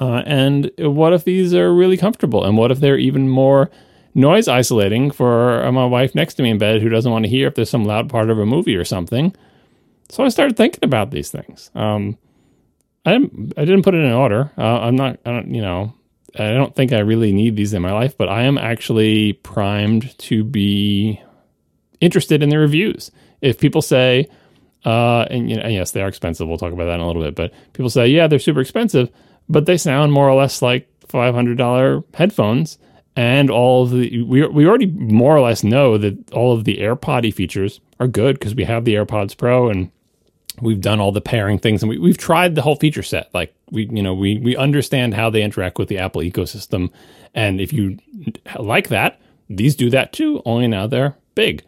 Uh, 0.00 0.22
and 0.26 0.70
what 0.78 1.12
if 1.12 1.24
these 1.24 1.54
are 1.54 1.72
really 1.72 1.96
comfortable? 1.96 2.44
And 2.44 2.56
what 2.56 2.70
if 2.70 2.80
they're 2.80 2.98
even 2.98 3.28
more 3.28 3.70
noise 4.14 4.48
isolating 4.48 5.10
for 5.10 5.70
my 5.72 5.86
wife 5.86 6.14
next 6.14 6.34
to 6.34 6.42
me 6.42 6.50
in 6.50 6.58
bed 6.58 6.80
who 6.80 6.88
doesn't 6.88 7.10
want 7.10 7.24
to 7.24 7.28
hear 7.28 7.48
if 7.48 7.54
there's 7.54 7.70
some 7.70 7.84
loud 7.84 8.08
part 8.08 8.30
of 8.30 8.38
a 8.38 8.46
movie 8.46 8.76
or 8.76 8.84
something. 8.84 9.34
So 10.08 10.24
I 10.24 10.28
started 10.28 10.56
thinking 10.56 10.80
about 10.82 11.10
these 11.10 11.30
things. 11.30 11.70
Um, 11.74 12.16
I 13.04 13.12
didn't, 13.12 13.54
I 13.56 13.64
didn't 13.64 13.82
put 13.82 13.94
it 13.94 14.04
in 14.04 14.12
order. 14.12 14.50
Uh, 14.56 14.80
I'm 14.80 14.96
not, 14.96 15.18
I 15.26 15.30
don't, 15.30 15.54
you 15.54 15.60
know, 15.60 15.94
I 16.36 16.52
don't 16.52 16.74
think 16.74 16.92
I 16.92 16.98
really 17.00 17.32
need 17.32 17.56
these 17.56 17.74
in 17.74 17.82
my 17.82 17.92
life, 17.92 18.16
but 18.16 18.28
I 18.28 18.42
am 18.42 18.58
actually 18.58 19.34
primed 19.34 20.16
to 20.18 20.44
be 20.44 21.20
interested 22.00 22.42
in 22.42 22.48
the 22.48 22.58
reviews. 22.58 23.10
If 23.40 23.58
people 23.58 23.82
say, 23.82 24.28
uh, 24.84 25.26
and 25.30 25.50
you 25.50 25.56
know, 25.56 25.68
yes, 25.68 25.92
they 25.92 26.02
are 26.02 26.08
expensive. 26.08 26.48
We'll 26.48 26.58
talk 26.58 26.72
about 26.72 26.86
that 26.86 26.94
in 26.94 27.00
a 27.00 27.06
little 27.06 27.22
bit. 27.22 27.34
But 27.34 27.52
people 27.72 27.90
say, 27.90 28.08
yeah, 28.08 28.26
they're 28.26 28.38
super 28.38 28.60
expensive, 28.60 29.10
but 29.48 29.66
they 29.66 29.76
sound 29.76 30.12
more 30.12 30.28
or 30.28 30.34
less 30.34 30.60
like 30.60 30.88
five 31.08 31.34
hundred 31.34 31.58
dollar 31.58 32.02
headphones 32.14 32.78
and 33.16 33.50
all 33.50 33.84
of 33.84 33.90
the 33.90 34.22
we 34.22 34.46
we 34.46 34.66
already 34.66 34.86
more 34.86 35.36
or 35.36 35.40
less 35.40 35.62
know 35.62 35.98
that 35.98 36.32
all 36.32 36.52
of 36.52 36.64
the 36.64 36.78
AirPoddy 36.78 37.32
features 37.32 37.80
are 38.00 38.08
good 38.08 38.38
because 38.38 38.54
we 38.54 38.64
have 38.64 38.84
the 38.84 38.94
AirPods 38.94 39.36
Pro 39.36 39.68
and 39.68 39.90
we've 40.60 40.80
done 40.80 41.00
all 41.00 41.12
the 41.12 41.20
pairing 41.20 41.58
things 41.58 41.82
and 41.82 41.90
we, 41.90 41.98
we've 41.98 42.18
tried 42.18 42.54
the 42.54 42.62
whole 42.62 42.76
feature 42.76 43.02
set. 43.02 43.32
Like 43.32 43.54
we 43.70 43.86
you 43.90 44.02
know 44.02 44.14
we 44.14 44.38
we 44.38 44.56
understand 44.56 45.14
how 45.14 45.30
they 45.30 45.42
interact 45.42 45.78
with 45.78 45.88
the 45.88 45.98
Apple 45.98 46.22
ecosystem, 46.22 46.90
and 47.34 47.60
if 47.60 47.72
you 47.72 47.98
like 48.58 48.88
that, 48.88 49.20
these 49.48 49.76
do 49.76 49.90
that 49.90 50.12
too. 50.12 50.42
Only 50.44 50.66
now 50.66 50.86
they're 50.86 51.16
big. 51.34 51.64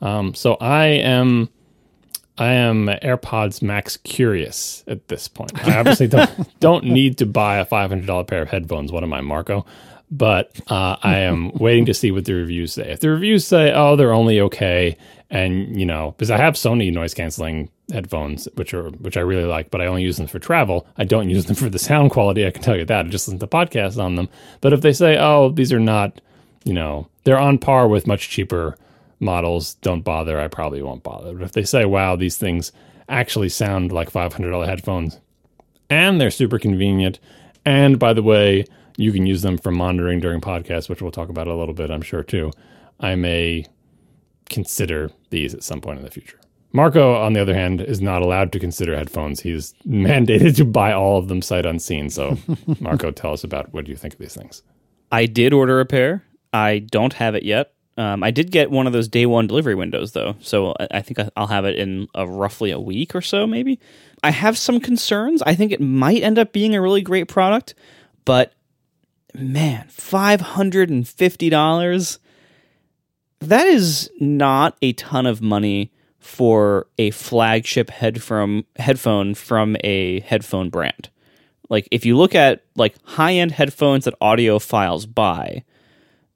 Um, 0.00 0.34
so 0.34 0.54
I 0.60 0.86
am. 0.86 1.50
I 2.38 2.54
am 2.54 2.86
AirPods 2.86 3.60
Max 3.60 3.98
curious 3.98 4.82
at 4.86 5.08
this 5.08 5.28
point. 5.28 5.52
I 5.68 5.78
obviously 5.78 6.08
don't 6.08 6.30
don't 6.60 6.84
need 6.84 7.18
to 7.18 7.26
buy 7.26 7.58
a 7.58 7.66
five 7.66 7.90
hundred 7.90 8.06
dollar 8.06 8.24
pair 8.24 8.40
of 8.40 8.48
headphones. 8.48 8.90
What 8.90 9.02
am 9.02 9.12
I, 9.12 9.20
Marco? 9.20 9.66
But 10.10 10.58
uh, 10.68 10.96
I 11.02 11.18
am 11.18 11.52
waiting 11.54 11.86
to 11.86 11.94
see 11.94 12.10
what 12.10 12.24
the 12.24 12.34
reviews 12.34 12.72
say. 12.72 12.90
If 12.90 13.00
the 13.00 13.10
reviews 13.10 13.46
say, 13.46 13.72
"Oh, 13.72 13.96
they're 13.96 14.12
only 14.12 14.40
okay," 14.40 14.96
and 15.30 15.78
you 15.78 15.86
know, 15.86 16.12
because 16.16 16.30
I 16.30 16.36
have 16.36 16.54
Sony 16.54 16.92
noise 16.92 17.14
canceling 17.14 17.70
headphones, 17.92 18.48
which 18.54 18.74
are 18.74 18.90
which 18.90 19.16
I 19.16 19.20
really 19.20 19.44
like, 19.44 19.70
but 19.70 19.80
I 19.80 19.86
only 19.86 20.02
use 20.02 20.16
them 20.16 20.26
for 20.26 20.38
travel. 20.38 20.86
I 20.96 21.04
don't 21.04 21.30
use 21.30 21.46
them 21.46 21.56
for 21.56 21.70
the 21.70 21.78
sound 21.78 22.10
quality. 22.10 22.46
I 22.46 22.50
can 22.50 22.62
tell 22.62 22.76
you 22.76 22.84
that. 22.84 23.06
I 23.06 23.08
just 23.08 23.28
listen 23.28 23.38
to 23.38 23.46
podcasts 23.46 24.02
on 24.02 24.16
them. 24.16 24.28
But 24.60 24.72
if 24.72 24.80
they 24.80 24.92
say, 24.92 25.16
"Oh, 25.18 25.50
these 25.50 25.72
are 25.72 25.80
not," 25.80 26.20
you 26.64 26.72
know, 26.72 27.08
they're 27.24 27.38
on 27.38 27.58
par 27.58 27.86
with 27.88 28.06
much 28.06 28.28
cheaper 28.30 28.76
models, 29.20 29.74
don't 29.74 30.02
bother. 30.02 30.40
I 30.40 30.48
probably 30.48 30.82
won't 30.82 31.02
bother. 31.02 31.34
But 31.34 31.44
if 31.44 31.52
they 31.52 31.64
say, 31.64 31.84
"Wow, 31.84 32.16
these 32.16 32.36
things 32.36 32.72
actually 33.08 33.48
sound 33.48 33.92
like 33.92 34.10
five 34.10 34.32
hundred 34.32 34.50
dollar 34.50 34.66
headphones," 34.66 35.20
and 35.88 36.20
they're 36.20 36.30
super 36.32 36.58
convenient, 36.58 37.20
and 37.64 37.98
by 37.98 38.12
the 38.12 38.22
way 38.24 38.64
you 39.00 39.12
can 39.12 39.26
use 39.26 39.42
them 39.42 39.56
for 39.56 39.70
monitoring 39.70 40.20
during 40.20 40.40
podcasts, 40.40 40.88
which 40.88 41.00
we'll 41.00 41.10
talk 41.10 41.30
about 41.30 41.48
a 41.48 41.54
little 41.54 41.74
bit, 41.74 41.90
I'm 41.90 42.02
sure, 42.02 42.22
too. 42.22 42.52
I 43.00 43.14
may 43.14 43.66
consider 44.50 45.10
these 45.30 45.54
at 45.54 45.62
some 45.62 45.80
point 45.80 45.98
in 45.98 46.04
the 46.04 46.10
future. 46.10 46.38
Marco, 46.72 47.14
on 47.14 47.32
the 47.32 47.40
other 47.40 47.54
hand, 47.54 47.80
is 47.80 48.00
not 48.00 48.22
allowed 48.22 48.52
to 48.52 48.60
consider 48.60 48.94
headphones. 48.94 49.40
He's 49.40 49.72
mandated 49.88 50.56
to 50.56 50.64
buy 50.64 50.92
all 50.92 51.18
of 51.18 51.28
them 51.28 51.40
sight 51.40 51.64
unseen. 51.64 52.10
So, 52.10 52.36
Marco, 52.80 53.10
tell 53.10 53.32
us 53.32 53.42
about 53.42 53.72
what 53.72 53.86
do 53.86 53.90
you 53.90 53.96
think 53.96 54.14
of 54.14 54.20
these 54.20 54.34
things? 54.34 54.62
I 55.10 55.26
did 55.26 55.52
order 55.52 55.80
a 55.80 55.86
pair. 55.86 56.22
I 56.52 56.80
don't 56.80 57.14
have 57.14 57.34
it 57.34 57.42
yet. 57.42 57.72
Um, 57.96 58.22
I 58.22 58.30
did 58.30 58.50
get 58.50 58.70
one 58.70 58.86
of 58.86 58.92
those 58.92 59.08
day 59.08 59.26
one 59.26 59.46
delivery 59.46 59.74
windows 59.74 60.12
though, 60.12 60.36
so 60.40 60.74
I 60.90 61.02
think 61.02 61.18
I'll 61.36 61.48
have 61.48 61.64
it 61.64 61.76
in 61.76 62.06
a, 62.14 62.26
roughly 62.26 62.70
a 62.70 62.78
week 62.78 63.14
or 63.14 63.20
so, 63.20 63.46
maybe. 63.46 63.78
I 64.22 64.30
have 64.30 64.56
some 64.56 64.80
concerns. 64.80 65.42
I 65.42 65.54
think 65.54 65.72
it 65.72 65.80
might 65.80 66.22
end 66.22 66.38
up 66.38 66.52
being 66.52 66.74
a 66.74 66.80
really 66.80 67.02
great 67.02 67.28
product, 67.28 67.74
but 68.24 68.54
man, 69.34 69.86
$550? 69.88 72.18
That 73.40 73.66
is 73.66 74.10
not 74.20 74.76
a 74.82 74.92
ton 74.94 75.26
of 75.26 75.40
money 75.40 75.92
for 76.18 76.86
a 76.98 77.10
flagship 77.10 77.90
headphone 77.90 78.64
headphone 78.76 79.34
from 79.34 79.76
a 79.82 80.20
headphone 80.20 80.68
brand. 80.68 81.08
Like 81.70 81.88
if 81.90 82.04
you 82.04 82.16
look 82.16 82.34
at 82.34 82.64
like 82.76 82.94
high-end 83.04 83.52
headphones 83.52 84.04
that 84.04 84.18
audiophiles 84.20 85.12
buy, 85.12 85.64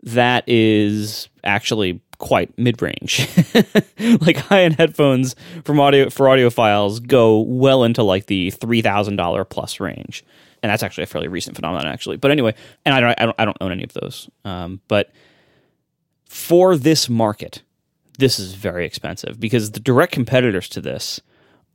that 0.03 0.45
is 0.47 1.29
actually 1.43 2.01
quite 2.19 2.57
mid-range. 2.59 3.29
like 4.21 4.37
high-end 4.37 4.77
headphones 4.77 5.35
from 5.65 5.81
audio 5.81 6.09
for 6.09 6.27
audiophiles 6.27 7.07
go 7.07 7.41
well 7.41 7.85
into 7.85 8.03
like 8.03 8.27
the 8.27 8.51
$3,000 8.53 9.49
plus 9.51 9.81
range 9.81 10.25
and 10.65 10.71
that's 10.71 10.83
actually 10.83 11.05
a 11.05 11.07
fairly 11.07 11.29
recent 11.29 11.57
phenomenon, 11.57 11.87
actually. 11.87 12.17
But 12.17 12.31
anyway, 12.31 12.55
and 12.87 12.95
I 12.95 13.01
don't, 13.01 13.21
I 13.21 13.27
don't, 13.27 13.37
I 13.39 13.45
don't 13.45 13.57
own 13.61 13.71
any 13.71 13.85
of 13.85 13.93
those. 13.93 14.31
Um, 14.47 14.81
but 14.89 15.13
for 16.27 16.75
this 16.75 17.11
market, 17.11 17.61
this 18.17 18.39
is 18.39 18.55
very 18.55 18.87
expensive 18.87 19.39
because 19.39 19.73
the 19.73 19.81
direct 19.81 20.13
competitors 20.13 20.71
to 20.71 20.81
this 20.81 21.21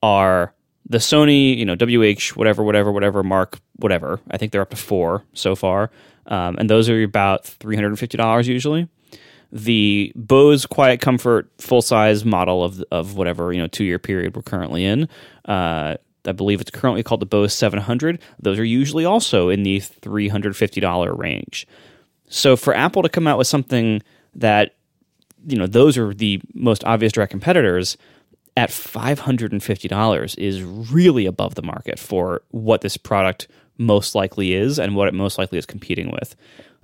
are 0.01 0.55
the 0.89 0.97
Sony, 0.97 1.55
you 1.55 1.65
know, 1.65 1.75
WH, 1.75 2.35
whatever, 2.35 2.63
whatever, 2.63 2.91
whatever, 2.91 3.21
Mark, 3.21 3.59
whatever. 3.75 4.21
I 4.31 4.37
think 4.37 4.51
they're 4.51 4.63
up 4.63 4.71
to 4.71 4.75
four 4.75 5.23
so 5.33 5.55
far, 5.55 5.91
um, 6.25 6.55
and 6.57 6.67
those 6.67 6.89
are 6.89 7.03
about 7.03 7.45
three 7.45 7.75
hundred 7.75 7.89
and 7.89 7.99
fifty 7.99 8.17
dollars 8.17 8.47
usually. 8.47 8.87
The 9.51 10.11
Bose 10.15 10.65
Quiet 10.65 10.99
Comfort 10.99 11.51
full 11.59 11.83
size 11.83 12.25
model 12.25 12.63
of 12.63 12.83
of 12.91 13.17
whatever 13.17 13.53
you 13.53 13.61
know 13.61 13.67
two 13.67 13.83
year 13.83 13.99
period 13.99 14.35
we're 14.35 14.41
currently 14.41 14.83
in. 14.83 15.07
Uh, 15.45 15.97
I 16.25 16.31
believe 16.31 16.61
it's 16.61 16.71
currently 16.71 17.03
called 17.03 17.21
the 17.21 17.25
Bose 17.25 17.53
700. 17.53 18.19
Those 18.39 18.59
are 18.59 18.65
usually 18.65 19.05
also 19.05 19.49
in 19.49 19.63
the 19.63 19.79
$350 19.79 21.17
range. 21.17 21.67
So 22.27 22.55
for 22.55 22.75
Apple 22.75 23.01
to 23.03 23.09
come 23.09 23.27
out 23.27 23.37
with 23.37 23.47
something 23.47 24.01
that 24.35 24.75
you 25.47 25.57
know, 25.57 25.67
those 25.67 25.97
are 25.97 26.13
the 26.13 26.41
most 26.53 26.83
obvious 26.83 27.13
direct 27.13 27.31
competitors. 27.31 27.97
At 28.57 28.71
five 28.71 29.19
hundred 29.19 29.53
and 29.53 29.63
fifty 29.63 29.87
dollars 29.87 30.35
is 30.35 30.61
really 30.61 31.25
above 31.25 31.55
the 31.55 31.61
market 31.61 31.97
for 31.97 32.41
what 32.49 32.81
this 32.81 32.97
product 32.97 33.47
most 33.77 34.15
likely 34.15 34.53
is 34.53 34.77
and 34.77 34.95
what 34.95 35.07
it 35.07 35.13
most 35.13 35.37
likely 35.37 35.57
is 35.57 35.65
competing 35.65 36.11
with. 36.11 36.35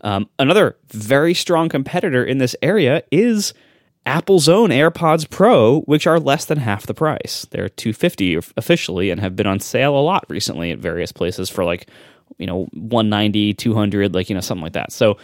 Um, 0.01 0.29
another 0.39 0.77
very 0.87 1.33
strong 1.33 1.67
competitor 1.67 2.23
in 2.23 2.37
this 2.37 2.55
area 2.61 3.03
is 3.11 3.53
Apple's 4.05 4.47
own 4.47 4.69
AirPods 4.69 5.29
Pro, 5.29 5.81
which 5.81 6.05
are 6.05 6.19
less 6.19 6.45
than 6.45 6.59
half 6.59 6.85
the 6.85 6.93
price. 6.93 7.47
They're 7.49 7.69
250 7.69 8.35
officially 8.35 9.09
and 9.09 9.19
have 9.19 9.35
been 9.35 9.47
on 9.47 9.59
sale 9.59 9.97
a 9.97 10.01
lot 10.01 10.25
recently 10.29 10.71
at 10.71 10.79
various 10.79 11.11
places 11.11 11.49
for 11.49 11.63
like, 11.63 11.89
you 12.37 12.45
know, 12.45 12.65
190, 12.73 13.53
200, 13.55 14.13
like, 14.13 14.29
you 14.29 14.35
know, 14.35 14.41
something 14.41 14.63
like 14.63 14.73
that. 14.73 14.91
So 14.91 15.17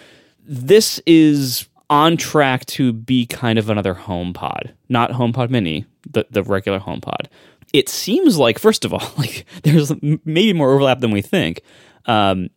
this 0.44 1.00
is 1.06 1.68
on 1.90 2.18
track 2.18 2.66
to 2.66 2.94
be 2.94 3.26
kind 3.26 3.60
of 3.60 3.70
another 3.70 3.94
HomePod, 3.94 4.72
not 4.90 5.12
HomePod 5.12 5.50
Mini, 5.50 5.86
the, 6.10 6.26
the 6.32 6.42
regular 6.42 6.80
HomePod. 6.80 7.28
It 7.74 7.88
seems 7.88 8.38
like, 8.38 8.58
first 8.58 8.84
of 8.84 8.94
all, 8.94 9.12
like 9.18 9.46
there's 9.64 9.92
maybe 10.02 10.54
more 10.54 10.72
overlap 10.72 11.02
than 11.02 11.12
we 11.12 11.22
think. 11.22 11.62
Um, 12.06 12.50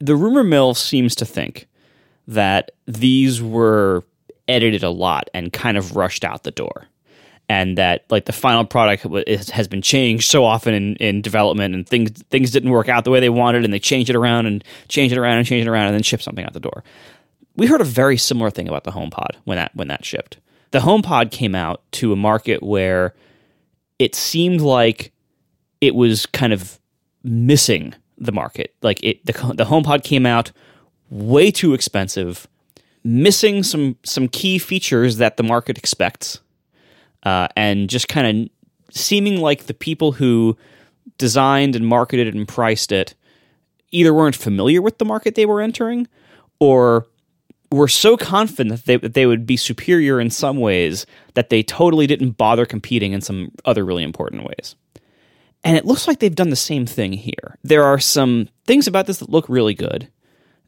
the 0.00 0.16
rumor 0.16 0.44
mill 0.44 0.74
seems 0.74 1.14
to 1.14 1.24
think 1.24 1.68
that 2.26 2.72
these 2.86 3.40
were 3.40 4.04
edited 4.52 4.82
a 4.82 4.90
lot 4.90 5.28
and 5.34 5.52
kind 5.52 5.76
of 5.76 5.96
rushed 5.96 6.24
out 6.24 6.44
the 6.44 6.50
door 6.50 6.86
and 7.48 7.76
that 7.76 8.04
like 8.08 8.24
the 8.24 8.32
final 8.32 8.64
product 8.64 9.02
has 9.50 9.68
been 9.68 9.82
changed 9.82 10.30
so 10.30 10.44
often 10.44 10.74
in, 10.74 10.96
in 10.96 11.20
development 11.20 11.74
and 11.74 11.86
things 11.86 12.10
things 12.30 12.50
didn't 12.50 12.70
work 12.70 12.88
out 12.88 13.04
the 13.04 13.10
way 13.10 13.20
they 13.20 13.28
wanted 13.28 13.64
and 13.64 13.72
they 13.72 13.78
changed 13.78 14.08
it 14.08 14.16
around 14.16 14.46
and 14.46 14.64
changed 14.88 15.12
it 15.12 15.18
around 15.18 15.38
and 15.38 15.46
changed 15.46 15.66
it 15.66 15.70
around 15.70 15.86
and 15.86 15.94
then 15.94 16.02
shipped 16.02 16.22
something 16.22 16.44
out 16.44 16.52
the 16.52 16.60
door. 16.60 16.84
We 17.56 17.66
heard 17.66 17.80
a 17.80 17.84
very 17.84 18.16
similar 18.16 18.50
thing 18.50 18.68
about 18.68 18.84
the 18.84 18.92
HomePod 18.92 19.36
when 19.44 19.56
that 19.56 19.74
when 19.74 19.88
that 19.88 20.04
shipped. 20.04 20.38
The 20.70 20.80
HomePod 20.80 21.30
came 21.30 21.54
out 21.54 21.82
to 21.92 22.12
a 22.12 22.16
market 22.16 22.62
where 22.62 23.14
it 23.98 24.14
seemed 24.14 24.62
like 24.62 25.12
it 25.80 25.94
was 25.94 26.24
kind 26.26 26.52
of 26.52 26.78
missing 27.22 27.94
the 28.16 28.32
market. 28.32 28.74
Like 28.80 29.02
it 29.02 29.24
the 29.26 29.32
the 29.54 29.64
HomePod 29.64 30.04
came 30.04 30.24
out 30.24 30.52
way 31.10 31.50
too 31.50 31.74
expensive 31.74 32.48
missing 33.04 33.62
some 33.62 33.96
some 34.04 34.28
key 34.28 34.58
features 34.58 35.16
that 35.16 35.36
the 35.36 35.42
market 35.42 35.78
expects, 35.78 36.40
uh, 37.24 37.48
and 37.56 37.90
just 37.90 38.08
kind 38.08 38.26
of 38.26 38.94
seeming 38.94 39.40
like 39.40 39.64
the 39.66 39.74
people 39.74 40.12
who 40.12 40.56
designed 41.18 41.76
and 41.76 41.86
marketed 41.86 42.34
and 42.34 42.46
priced 42.46 42.92
it 42.92 43.14
either 43.90 44.14
weren't 44.14 44.36
familiar 44.36 44.80
with 44.80 44.98
the 44.98 45.04
market 45.04 45.34
they 45.34 45.46
were 45.46 45.60
entering, 45.60 46.08
or 46.60 47.06
were 47.70 47.88
so 47.88 48.16
confident 48.16 48.76
that 48.76 48.86
they, 48.86 48.96
that 48.96 49.14
they 49.14 49.26
would 49.26 49.46
be 49.46 49.56
superior 49.56 50.20
in 50.20 50.30
some 50.30 50.58
ways 50.58 51.06
that 51.34 51.48
they 51.48 51.62
totally 51.62 52.06
didn't 52.06 52.32
bother 52.32 52.66
competing 52.66 53.12
in 53.12 53.20
some 53.20 53.50
other 53.64 53.84
really 53.84 54.02
important 54.02 54.44
ways. 54.44 54.76
And 55.64 55.76
it 55.76 55.86
looks 55.86 56.06
like 56.06 56.18
they've 56.18 56.34
done 56.34 56.50
the 56.50 56.56
same 56.56 56.86
thing 56.86 57.12
here. 57.12 57.58
There 57.62 57.84
are 57.84 57.98
some 57.98 58.48
things 58.66 58.86
about 58.86 59.06
this 59.06 59.18
that 59.18 59.30
look 59.30 59.48
really 59.48 59.74
good 59.74 60.08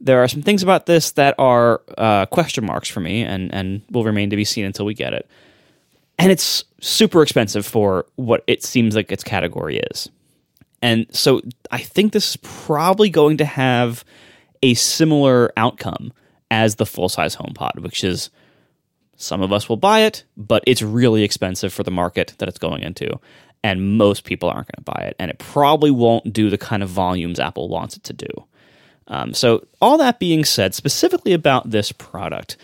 there 0.01 0.23
are 0.23 0.29
some 0.29 0.43
things 0.43 0.63
about 0.63 0.87
this 0.87 1.13
that 1.13 1.35
are 1.39 1.83
uh, 1.97 2.27
question 2.27 2.65
marks 2.65 2.89
for 2.89 3.01
me 3.01 3.23
and, 3.23 3.53
and 3.55 3.83
will 3.91 4.05
remain 4.05 4.31
to 4.31 4.37
be 4.37 4.45
seen 4.45 4.65
until 4.65 4.85
we 4.85 4.95
get 4.95 5.13
it. 5.13 5.29
And 6.19 6.31
it's 6.31 6.65
super 6.81 7.23
expensive 7.23 7.67
for 7.67 8.07
what 8.17 8.45
it 8.47 8.63
seems 8.63 8.95
like 8.95 9.11
its 9.11 9.25
category 9.25 9.79
is. 9.79 10.09
And 10.83 11.07
so 11.11 11.41
I 11.71 11.79
think 11.79 12.13
this 12.13 12.31
is 12.31 12.37
probably 12.43 13.09
going 13.09 13.39
to 13.39 13.45
have 13.45 14.05
a 14.63 14.75
similar 14.75 15.53
outcome 15.57 16.13
as 16.51 16.77
the 16.77 16.87
full 16.87 17.09
size 17.09 17.37
HomePod, 17.37 17.81
which 17.81 18.05
is 18.05 18.31
some 19.17 19.43
of 19.43 19.53
us 19.53 19.69
will 19.69 19.77
buy 19.77 20.01
it, 20.01 20.25
but 20.37 20.63
it's 20.67 20.83
really 20.83 21.23
expensive 21.23 21.73
for 21.73 21.83
the 21.83 21.91
market 21.91 22.35
that 22.39 22.49
it's 22.49 22.59
going 22.59 22.83
into. 22.83 23.19
And 23.63 23.97
most 23.97 24.25
people 24.25 24.51
aren't 24.51 24.69
going 24.69 24.85
to 24.85 24.93
buy 24.93 25.07
it. 25.09 25.17
And 25.19 25.31
it 25.31 25.39
probably 25.39 25.91
won't 25.91 26.33
do 26.33 26.51
the 26.51 26.59
kind 26.59 26.83
of 26.83 26.91
volumes 26.91 27.41
Apple 27.41 27.69
wants 27.69 27.97
it 27.97 28.05
to 28.05 28.13
do. 28.13 28.29
Um, 29.09 29.35
so, 29.35 29.67
all 29.81 29.99
that 29.99 30.19
being 30.19 30.45
said, 30.45 30.75
specifically 30.75 31.33
about 31.33 31.71
this 31.71 31.93
product, 31.93 32.57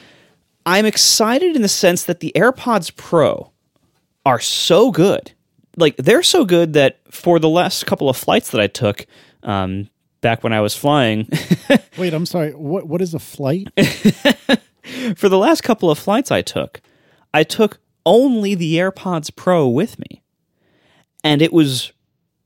I'm 0.64 0.86
excited 0.86 1.54
in 1.54 1.62
the 1.62 1.68
sense 1.68 2.04
that 2.04 2.20
the 2.20 2.32
AirPods 2.34 2.94
Pro 2.96 3.50
are 4.24 4.40
so 4.40 4.90
good. 4.90 5.32
Like, 5.76 5.96
they're 5.96 6.22
so 6.22 6.44
good 6.44 6.72
that 6.72 7.00
for 7.10 7.38
the 7.38 7.48
last 7.48 7.86
couple 7.86 8.08
of 8.08 8.16
flights 8.16 8.50
that 8.50 8.60
I 8.60 8.68
took, 8.68 9.06
um, 9.42 9.88
back 10.20 10.42
when 10.42 10.52
I 10.52 10.60
was 10.60 10.76
flying. 10.76 11.28
Wait, 11.98 12.12
I'm 12.12 12.26
sorry. 12.26 12.52
What 12.52 12.86
what 12.86 13.02
is 13.02 13.14
a 13.14 13.18
flight? 13.18 13.68
For 15.16 15.28
the 15.28 15.38
last 15.38 15.62
couple 15.62 15.90
of 15.90 15.98
flights 15.98 16.30
I 16.30 16.42
took, 16.42 16.80
I 17.32 17.44
took 17.44 17.78
only 18.06 18.54
the 18.54 18.76
AirPods 18.76 19.34
Pro 19.34 19.68
with 19.68 19.98
me, 19.98 20.22
and 21.22 21.42
it 21.42 21.52
was 21.52 21.92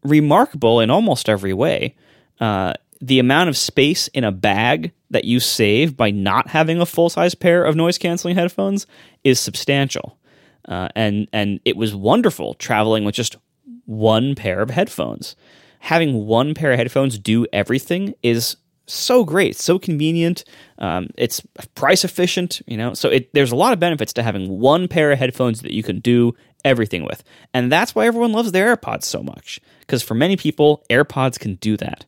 remarkable 0.02 0.80
in 0.80 0.90
almost 0.90 1.28
every 1.28 1.52
way. 1.52 1.94
Uh, 2.40 2.74
the 3.06 3.18
amount 3.18 3.50
of 3.50 3.56
space 3.56 4.08
in 4.08 4.24
a 4.24 4.32
bag 4.32 4.92
that 5.10 5.24
you 5.24 5.38
save 5.38 5.94
by 5.94 6.10
not 6.10 6.48
having 6.48 6.80
a 6.80 6.86
full 6.86 7.10
size 7.10 7.34
pair 7.34 7.62
of 7.62 7.76
noise 7.76 7.98
canceling 7.98 8.34
headphones 8.34 8.86
is 9.24 9.38
substantial. 9.38 10.18
Uh, 10.66 10.88
and 10.96 11.28
and 11.32 11.60
it 11.66 11.76
was 11.76 11.94
wonderful 11.94 12.54
traveling 12.54 13.04
with 13.04 13.14
just 13.14 13.36
one 13.84 14.34
pair 14.34 14.62
of 14.62 14.70
headphones. 14.70 15.36
Having 15.80 16.26
one 16.26 16.54
pair 16.54 16.72
of 16.72 16.78
headphones 16.78 17.18
do 17.18 17.46
everything 17.52 18.14
is 18.22 18.56
so 18.86 19.22
great, 19.22 19.56
so 19.56 19.78
convenient. 19.78 20.44
Um, 20.78 21.08
it's 21.18 21.42
price 21.74 22.04
efficient, 22.04 22.62
you 22.66 22.78
know. 22.78 22.94
So 22.94 23.10
it, 23.10 23.34
there's 23.34 23.52
a 23.52 23.56
lot 23.56 23.74
of 23.74 23.80
benefits 23.80 24.14
to 24.14 24.22
having 24.22 24.58
one 24.58 24.88
pair 24.88 25.12
of 25.12 25.18
headphones 25.18 25.60
that 25.60 25.72
you 25.72 25.82
can 25.82 26.00
do 26.00 26.34
everything 26.64 27.04
with, 27.04 27.22
and 27.52 27.70
that's 27.70 27.94
why 27.94 28.06
everyone 28.06 28.32
loves 28.32 28.52
their 28.52 28.74
AirPods 28.74 29.04
so 29.04 29.22
much. 29.22 29.60
Because 29.80 30.02
for 30.02 30.14
many 30.14 30.36
people, 30.36 30.86
AirPods 30.88 31.38
can 31.38 31.56
do 31.56 31.76
that. 31.76 32.06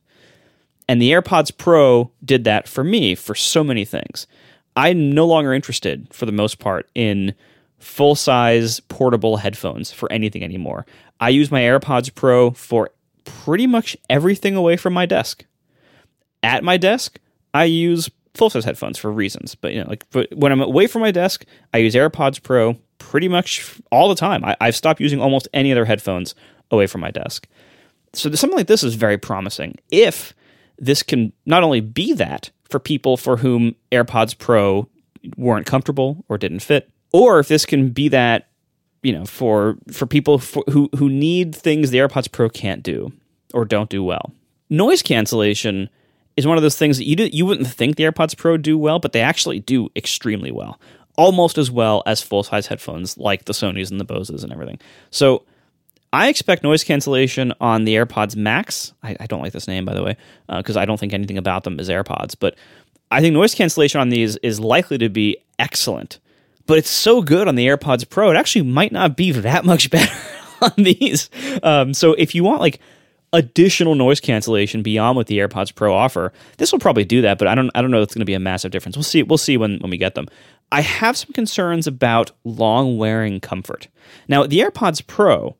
And 0.88 1.02
the 1.02 1.10
AirPods 1.10 1.56
Pro 1.56 2.10
did 2.24 2.44
that 2.44 2.68
for 2.68 2.84
me 2.84 3.14
for 3.14 3.34
so 3.34 3.64
many 3.64 3.84
things. 3.84 4.26
I'm 4.76 5.10
no 5.10 5.26
longer 5.26 5.52
interested, 5.52 6.06
for 6.12 6.26
the 6.26 6.32
most 6.32 6.58
part, 6.58 6.88
in 6.94 7.34
full 7.78 8.14
size 8.14 8.80
portable 8.80 9.38
headphones 9.38 9.90
for 9.90 10.10
anything 10.12 10.42
anymore. 10.42 10.86
I 11.20 11.30
use 11.30 11.50
my 11.50 11.60
AirPods 11.60 12.14
Pro 12.14 12.50
for 12.52 12.90
pretty 13.24 13.66
much 13.66 13.96
everything 14.08 14.54
away 14.54 14.76
from 14.76 14.92
my 14.92 15.06
desk. 15.06 15.44
At 16.42 16.62
my 16.62 16.76
desk, 16.76 17.18
I 17.54 17.64
use 17.64 18.10
full 18.34 18.50
size 18.50 18.64
headphones 18.64 18.98
for 18.98 19.10
reasons, 19.10 19.54
but 19.54 19.72
you 19.72 19.82
know, 19.82 19.88
like 19.88 20.04
when 20.34 20.52
I'm 20.52 20.60
away 20.60 20.86
from 20.86 21.02
my 21.02 21.10
desk, 21.10 21.44
I 21.74 21.78
use 21.78 21.94
AirPods 21.94 22.42
Pro 22.42 22.76
pretty 22.98 23.28
much 23.28 23.80
all 23.90 24.08
the 24.08 24.14
time. 24.14 24.44
I, 24.44 24.56
have 24.60 24.76
stopped 24.76 25.00
using 25.00 25.20
almost 25.20 25.48
any 25.54 25.72
other 25.72 25.84
headphones 25.84 26.34
away 26.70 26.86
from 26.86 27.00
my 27.00 27.10
desk. 27.10 27.46
So 28.12 28.30
something 28.32 28.56
like 28.56 28.66
this 28.66 28.82
is 28.82 28.94
very 28.94 29.18
promising 29.18 29.76
if 29.90 30.34
this 30.78 31.02
can 31.02 31.32
not 31.44 31.62
only 31.62 31.80
be 31.80 32.12
that 32.14 32.50
for 32.68 32.78
people 32.78 33.16
for 33.16 33.38
whom 33.38 33.74
AirPods 33.92 34.36
Pro 34.36 34.88
weren't 35.36 35.66
comfortable 35.66 36.24
or 36.28 36.38
didn't 36.38 36.60
fit, 36.60 36.90
or 37.12 37.38
if 37.38 37.48
this 37.48 37.66
can 37.66 37.90
be 37.90 38.08
that 38.08 38.48
you 39.02 39.12
know 39.12 39.24
for 39.24 39.76
for 39.92 40.06
people 40.06 40.38
for, 40.38 40.64
who 40.70 40.88
who 40.96 41.08
need 41.08 41.54
things 41.54 41.90
the 41.90 41.98
AirPods 41.98 42.30
Pro 42.30 42.48
can't 42.48 42.82
do 42.82 43.12
or 43.54 43.64
don't 43.64 43.90
do 43.90 44.02
well. 44.02 44.32
Noise 44.68 45.02
cancellation 45.02 45.88
is 46.36 46.46
one 46.46 46.56
of 46.56 46.62
those 46.62 46.76
things 46.76 46.98
that 46.98 47.06
you 47.06 47.16
do, 47.16 47.28
you 47.32 47.46
wouldn't 47.46 47.68
think 47.68 47.96
the 47.96 48.04
AirPods 48.04 48.36
Pro 48.36 48.56
do 48.56 48.76
well, 48.76 48.98
but 48.98 49.12
they 49.12 49.20
actually 49.22 49.60
do 49.60 49.88
extremely 49.96 50.52
well, 50.52 50.78
almost 51.16 51.56
as 51.56 51.70
well 51.70 52.02
as 52.04 52.20
full 52.20 52.42
size 52.42 52.66
headphones 52.66 53.16
like 53.16 53.46
the 53.46 53.52
Sony's 53.52 53.90
and 53.90 53.98
the 53.98 54.04
Boses 54.04 54.44
and 54.44 54.52
everything. 54.52 54.78
So 55.10 55.44
I 56.12 56.28
expect 56.28 56.62
noise 56.62 56.84
cancellation 56.84 57.52
on 57.60 57.84
the 57.84 57.94
AirPods 57.96 58.36
Max. 58.36 58.92
I, 59.02 59.16
I 59.20 59.26
don't 59.26 59.42
like 59.42 59.52
this 59.52 59.68
name, 59.68 59.84
by 59.84 59.94
the 59.94 60.02
way, 60.02 60.16
because 60.48 60.76
uh, 60.76 60.80
I 60.80 60.84
don't 60.84 60.98
think 60.98 61.12
anything 61.12 61.38
about 61.38 61.64
them 61.64 61.78
is 61.80 61.88
AirPods. 61.88 62.36
But 62.38 62.56
I 63.10 63.20
think 63.20 63.34
noise 63.34 63.54
cancellation 63.54 64.00
on 64.00 64.08
these 64.08 64.36
is 64.38 64.60
likely 64.60 64.98
to 64.98 65.08
be 65.08 65.36
excellent. 65.58 66.18
But 66.66 66.78
it's 66.78 66.90
so 66.90 67.22
good 67.22 67.48
on 67.48 67.54
the 67.54 67.66
AirPods 67.66 68.08
Pro, 68.08 68.30
it 68.30 68.36
actually 68.36 68.62
might 68.62 68.92
not 68.92 69.16
be 69.16 69.32
that 69.32 69.64
much 69.64 69.90
better 69.90 70.14
on 70.60 70.72
these. 70.76 71.30
Um, 71.62 71.94
so 71.94 72.14
if 72.14 72.34
you 72.34 72.44
want 72.44 72.60
like 72.60 72.80
additional 73.32 73.94
noise 73.94 74.20
cancellation 74.20 74.82
beyond 74.82 75.16
what 75.16 75.26
the 75.26 75.38
AirPods 75.38 75.74
Pro 75.74 75.94
offer, 75.94 76.32
this 76.58 76.72
will 76.72 76.78
probably 76.78 77.04
do 77.04 77.22
that. 77.22 77.38
But 77.38 77.48
I 77.48 77.54
don't, 77.54 77.70
I 77.74 77.82
don't 77.82 77.90
know 77.90 77.98
if 77.98 78.04
it's 78.04 78.14
going 78.14 78.20
to 78.20 78.26
be 78.26 78.34
a 78.34 78.40
massive 78.40 78.70
difference. 78.70 78.96
We'll 78.96 79.04
see. 79.04 79.22
We'll 79.22 79.38
see 79.38 79.56
when 79.56 79.78
when 79.78 79.90
we 79.90 79.98
get 79.98 80.14
them. 80.14 80.28
I 80.72 80.80
have 80.80 81.16
some 81.16 81.32
concerns 81.32 81.86
about 81.86 82.32
long 82.42 82.98
wearing 82.98 83.38
comfort. 83.38 83.86
Now, 84.26 84.46
the 84.46 84.60
AirPods 84.60 85.06
Pro 85.06 85.56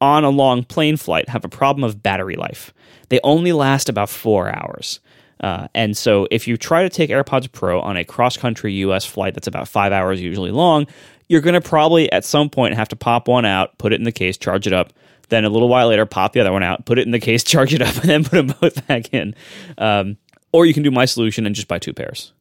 on 0.00 0.24
a 0.24 0.30
long 0.30 0.64
plane 0.64 0.96
flight 0.96 1.28
have 1.28 1.44
a 1.44 1.48
problem 1.48 1.84
of 1.84 2.02
battery 2.02 2.36
life. 2.36 2.72
They 3.08 3.20
only 3.22 3.52
last 3.52 3.88
about 3.88 4.08
four 4.08 4.48
hours. 4.48 5.00
Uh, 5.40 5.68
and 5.74 5.96
so 5.96 6.28
if 6.30 6.46
you 6.46 6.56
try 6.56 6.82
to 6.82 6.88
take 6.88 7.10
AirPods 7.10 7.50
Pro 7.50 7.80
on 7.80 7.96
a 7.96 8.04
cross 8.04 8.36
country 8.36 8.74
US 8.74 9.04
flight 9.04 9.34
that's 9.34 9.46
about 9.46 9.68
five 9.68 9.92
hours 9.92 10.20
usually 10.20 10.50
long, 10.50 10.86
you're 11.28 11.40
going 11.40 11.54
to 11.54 11.60
probably 11.60 12.10
at 12.12 12.24
some 12.24 12.50
point 12.50 12.74
have 12.74 12.88
to 12.88 12.96
pop 12.96 13.28
one 13.28 13.44
out, 13.44 13.78
put 13.78 13.92
it 13.92 13.96
in 13.96 14.04
the 14.04 14.12
case, 14.12 14.36
charge 14.36 14.66
it 14.66 14.72
up. 14.72 14.92
Then 15.28 15.44
a 15.44 15.48
little 15.48 15.68
while 15.68 15.88
later, 15.88 16.06
pop 16.06 16.32
the 16.32 16.40
other 16.40 16.52
one 16.52 16.64
out, 16.64 16.86
put 16.86 16.98
it 16.98 17.06
in 17.06 17.12
the 17.12 17.20
case, 17.20 17.44
charge 17.44 17.72
it 17.72 17.80
up, 17.80 17.94
and 17.96 18.10
then 18.10 18.24
put 18.24 18.32
them 18.32 18.56
both 18.60 18.86
back 18.86 19.14
in. 19.14 19.34
Um, 19.78 20.16
or 20.52 20.66
you 20.66 20.74
can 20.74 20.82
do 20.82 20.90
my 20.90 21.04
solution 21.04 21.46
and 21.46 21.54
just 21.54 21.68
buy 21.68 21.78
two 21.78 21.92
pairs 21.92 22.32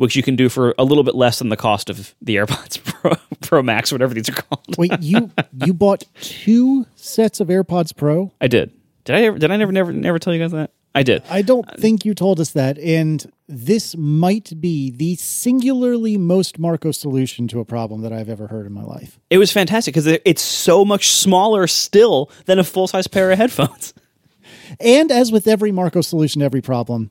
which 0.00 0.16
you 0.16 0.22
can 0.22 0.34
do 0.34 0.48
for 0.48 0.74
a 0.78 0.84
little 0.84 1.04
bit 1.04 1.14
less 1.14 1.40
than 1.40 1.50
the 1.50 1.58
cost 1.58 1.90
of 1.90 2.14
the 2.22 2.36
AirPods 2.36 2.82
Pro, 2.84 3.12
Pro 3.42 3.62
Max, 3.62 3.92
whatever 3.92 4.14
these 4.14 4.30
are 4.30 4.32
called. 4.32 4.78
Wait, 4.78 4.90
you 5.00 5.30
you 5.66 5.74
bought 5.74 6.04
two 6.22 6.86
sets 6.96 7.38
of 7.38 7.48
AirPods 7.48 7.94
Pro? 7.94 8.32
I 8.40 8.48
did. 8.48 8.72
Did 9.04 9.16
I 9.16 9.22
ever? 9.24 9.38
Did 9.38 9.50
I 9.50 9.58
never, 9.58 9.72
never, 9.72 9.92
never 9.92 10.18
tell 10.18 10.32
you 10.32 10.40
guys 10.40 10.52
that? 10.52 10.72
I 10.94 11.02
did. 11.02 11.22
I 11.28 11.42
don't 11.42 11.70
think 11.78 12.06
you 12.06 12.14
told 12.14 12.40
us 12.40 12.52
that, 12.52 12.78
and 12.78 13.30
this 13.46 13.94
might 13.94 14.58
be 14.58 14.90
the 14.90 15.16
singularly 15.16 16.16
most 16.16 16.58
Marco 16.58 16.92
solution 16.92 17.46
to 17.48 17.60
a 17.60 17.66
problem 17.66 18.00
that 18.00 18.12
I've 18.12 18.30
ever 18.30 18.46
heard 18.46 18.64
in 18.64 18.72
my 18.72 18.82
life. 18.82 19.20
It 19.28 19.36
was 19.36 19.52
fantastic 19.52 19.92
because 19.92 20.06
it's 20.06 20.42
so 20.42 20.82
much 20.82 21.10
smaller 21.10 21.66
still 21.66 22.30
than 22.46 22.58
a 22.58 22.64
full 22.64 22.88
size 22.88 23.06
pair 23.06 23.30
of 23.30 23.36
headphones. 23.38 23.92
And 24.80 25.12
as 25.12 25.30
with 25.30 25.46
every 25.46 25.72
Marco 25.72 26.00
solution 26.00 26.40
to 26.40 26.46
every 26.46 26.62
problem, 26.62 27.10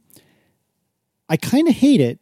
I 1.29 1.37
kind 1.37 1.67
of 1.67 1.75
hate 1.75 2.01
it. 2.01 2.19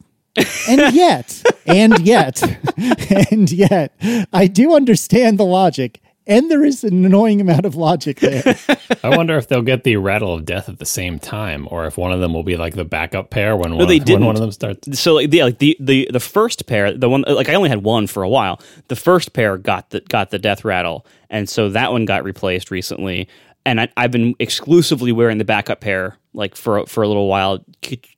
And 0.67 0.93
yet, 0.93 1.43
and 1.65 1.99
yet, 1.99 2.43
and 3.31 3.51
yet, 3.51 3.93
I 4.33 4.47
do 4.47 4.75
understand 4.75 5.37
the 5.39 5.45
logic. 5.45 6.01
And 6.29 6.51
there 6.51 6.65
is 6.65 6.83
an 6.83 7.05
annoying 7.05 7.39
amount 7.39 7.65
of 7.65 7.75
logic 7.75 8.19
there. 8.19 8.57
I 9.01 9.15
wonder 9.15 9.37
if 9.37 9.47
they'll 9.47 9.61
get 9.61 9.85
the 9.85 9.95
rattle 9.95 10.33
of 10.33 10.43
death 10.43 10.67
at 10.67 10.77
the 10.77 10.85
same 10.85 11.19
time, 11.19 11.69
or 11.71 11.85
if 11.85 11.97
one 11.97 12.11
of 12.11 12.19
them 12.19 12.33
will 12.33 12.43
be 12.43 12.57
like 12.57 12.75
the 12.75 12.83
backup 12.83 13.29
pair 13.29 13.55
when 13.55 13.77
one, 13.77 13.87
they 13.87 13.95
of, 13.95 14.01
when 14.01 14.05
didn't. 14.05 14.25
one 14.25 14.35
of 14.35 14.41
them 14.41 14.51
starts. 14.51 14.99
So 14.99 15.13
like 15.13 15.29
the, 15.29 15.43
like 15.43 15.59
the 15.59 15.77
the 15.79 16.09
the 16.11 16.19
first 16.19 16.67
pair, 16.67 16.91
the 16.91 17.09
one 17.09 17.23
like 17.25 17.47
I 17.47 17.53
only 17.53 17.69
had 17.69 17.81
one 17.81 18.07
for 18.07 18.23
a 18.23 18.29
while. 18.29 18.59
The 18.89 18.97
first 18.97 19.31
pair 19.31 19.57
got 19.57 19.91
the 19.91 20.01
got 20.01 20.29
the 20.31 20.37
death 20.37 20.65
rattle, 20.65 21.05
and 21.29 21.47
so 21.47 21.69
that 21.69 21.93
one 21.93 22.03
got 22.03 22.25
replaced 22.25 22.71
recently. 22.71 23.29
And 23.65 23.81
I, 23.81 23.89
I've 23.95 24.11
been 24.11 24.35
exclusively 24.39 25.13
wearing 25.13 25.37
the 25.39 25.45
backup 25.45 25.79
pair 25.81 26.17
like 26.37 26.55
for 26.55 26.85
for 26.85 27.03
a 27.03 27.07
little 27.07 27.27
while, 27.27 27.65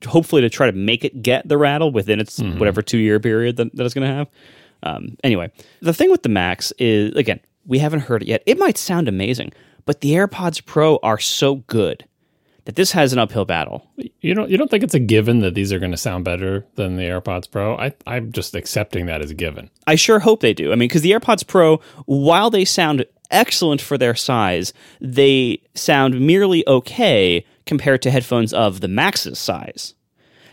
hopefully 0.05 0.41
to 0.41 0.49
try 0.49 0.69
to 0.69 0.77
make 0.77 1.03
it 1.03 1.23
get 1.23 1.47
the 1.47 1.57
rattle 1.57 1.91
within 1.91 2.19
its 2.19 2.39
whatever 2.39 2.81
two 2.81 2.99
year 2.99 3.19
period 3.19 3.57
that, 3.57 3.75
that 3.75 3.85
it's 3.85 3.93
going 3.93 4.07
to 4.07 4.13
have. 4.13 4.27
Um, 4.83 5.17
anyway, 5.23 5.51
the 5.81 5.93
thing 5.93 6.11
with 6.11 6.23
the 6.23 6.29
Max 6.29 6.71
is 6.77 7.15
again 7.15 7.39
we 7.65 7.79
haven't 7.79 8.01
heard 8.01 8.21
it 8.21 8.27
yet. 8.27 8.43
It 8.45 8.57
might 8.59 8.77
sound 8.77 9.07
amazing, 9.07 9.53
but 9.85 10.01
the 10.01 10.11
AirPods 10.11 10.63
Pro 10.65 10.97
are 10.97 11.19
so 11.19 11.55
good 11.55 12.05
that 12.65 12.75
this 12.75 12.91
has 12.91 13.13
an 13.13 13.19
uphill 13.19 13.45
battle. 13.45 13.89
You 14.21 14.35
don't 14.35 14.49
you 14.49 14.57
don't 14.57 14.69
think 14.69 14.83
it's 14.83 14.93
a 14.93 14.99
given 14.99 15.39
that 15.39 15.55
these 15.55 15.71
are 15.73 15.79
going 15.79 15.91
to 15.91 15.97
sound 15.97 16.25
better 16.25 16.65
than 16.75 16.97
the 16.97 17.03
AirPods 17.03 17.49
Pro? 17.49 17.75
I 17.77 17.93
I'm 18.05 18.31
just 18.31 18.53
accepting 18.55 19.05
that 19.05 19.21
as 19.23 19.31
a 19.31 19.35
given. 19.35 19.69
I 19.87 19.95
sure 19.95 20.19
hope 20.19 20.41
they 20.41 20.53
do. 20.53 20.71
I 20.71 20.75
mean, 20.75 20.89
because 20.89 21.01
the 21.01 21.11
AirPods 21.11 21.47
Pro, 21.47 21.79
while 22.05 22.49
they 22.49 22.65
sound 22.65 23.05
excellent 23.31 23.81
for 23.81 23.97
their 23.97 24.15
size, 24.15 24.73
they 25.01 25.61
sound 25.73 26.19
merely 26.19 26.67
okay 26.67 27.45
compared 27.69 28.01
to 28.01 28.09
headphones 28.09 28.51
of 28.51 28.81
the 28.81 28.87
Max's 28.87 29.37
size. 29.37 29.93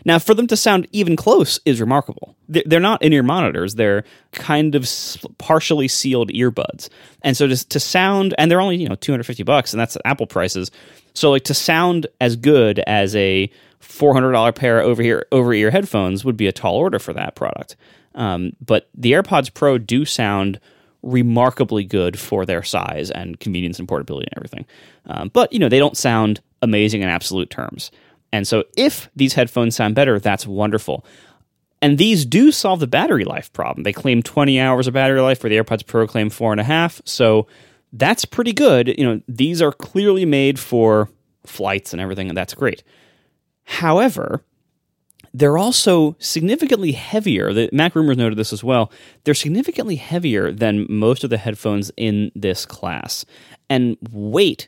Now, 0.05 0.19
for 0.19 0.35
them 0.35 0.45
to 0.47 0.55
sound 0.55 0.87
even 0.91 1.15
close 1.15 1.59
is 1.65 1.81
remarkable. 1.81 2.35
They're 2.47 2.79
not 2.79 3.01
in 3.01 3.11
ear 3.11 3.23
monitors, 3.23 3.73
they're 3.73 4.03
kind 4.31 4.75
of 4.75 4.87
partially 5.39 5.87
sealed 5.87 6.29
earbuds. 6.29 6.89
And 7.23 7.35
so 7.35 7.47
to, 7.47 7.67
to 7.69 7.79
sound, 7.79 8.35
and 8.37 8.49
they're 8.49 8.61
only, 8.61 8.77
you 8.77 8.87
know, 8.87 8.95
250 8.95 9.41
bucks, 9.43 9.73
and 9.73 9.79
that's 9.81 9.97
Apple 10.05 10.27
prices. 10.27 10.69
So, 11.15 11.31
like, 11.31 11.43
to 11.45 11.55
sound 11.55 12.05
as 12.21 12.35
good 12.35 12.79
as 12.85 13.15
a 13.15 13.51
$400 13.81 14.55
pair 14.55 14.79
over 14.79 15.01
ear, 15.01 15.25
over 15.31 15.51
ear 15.53 15.71
headphones 15.71 16.23
would 16.23 16.37
be 16.37 16.45
a 16.45 16.51
tall 16.51 16.75
order 16.75 16.99
for 16.99 17.13
that 17.13 17.33
product. 17.35 17.75
Um, 18.13 18.53
but 18.63 18.89
the 18.93 19.13
AirPods 19.13 19.51
Pro 19.51 19.79
do 19.79 20.05
sound 20.05 20.59
remarkably 21.01 21.83
good 21.83 22.19
for 22.19 22.45
their 22.45 22.63
size 22.63 23.11
and 23.11 23.39
convenience 23.39 23.79
and 23.79 23.87
portability 23.87 24.27
and 24.31 24.37
everything. 24.37 24.65
Um, 25.07 25.29
but 25.33 25.51
you 25.53 25.59
know 25.59 25.69
they 25.69 25.79
don't 25.79 25.97
sound 25.97 26.41
amazing 26.61 27.01
in 27.01 27.09
absolute 27.09 27.49
terms. 27.49 27.91
And 28.31 28.47
so 28.47 28.63
if 28.75 29.09
these 29.15 29.33
headphones 29.33 29.75
sound 29.75 29.95
better, 29.95 30.19
that's 30.19 30.45
wonderful. 30.45 31.05
And 31.81 31.97
these 31.97 32.25
do 32.25 32.51
solve 32.51 32.79
the 32.79 32.87
battery 32.87 33.23
life 33.23 33.53
problem. 33.53 33.83
They 33.83 33.93
claim 33.93 34.23
20 34.23 34.59
hours 34.59 34.87
of 34.87 34.93
battery 34.93 35.21
life, 35.21 35.43
where 35.43 35.49
the 35.49 35.57
AirPods 35.57 35.85
Pro 35.85 36.07
claim 36.07 36.29
four 36.29 36.51
and 36.51 36.59
a 36.59 36.63
half. 36.63 37.01
So 37.05 37.47
that's 37.93 38.25
pretty 38.25 38.53
good. 38.53 38.87
You 38.97 39.05
know, 39.05 39.21
these 39.27 39.61
are 39.61 39.71
clearly 39.71 40.25
made 40.25 40.59
for 40.59 41.09
flights 41.45 41.93
and 41.93 42.01
everything, 42.01 42.29
and 42.29 42.37
that's 42.37 42.53
great. 42.53 42.83
However, 43.63 44.43
they're 45.33 45.57
also 45.57 46.15
significantly 46.19 46.93
heavier. 46.93 47.53
The 47.53 47.69
MacRumors 47.69 48.17
noted 48.17 48.37
this 48.37 48.53
as 48.53 48.63
well. 48.63 48.91
They're 49.23 49.33
significantly 49.33 49.97
heavier 49.97 50.51
than 50.51 50.87
most 50.89 51.23
of 51.23 51.29
the 51.29 51.37
headphones 51.37 51.91
in 51.95 52.31
this 52.33 52.65
class. 52.65 53.23
And 53.69 53.97
weight 54.11 54.67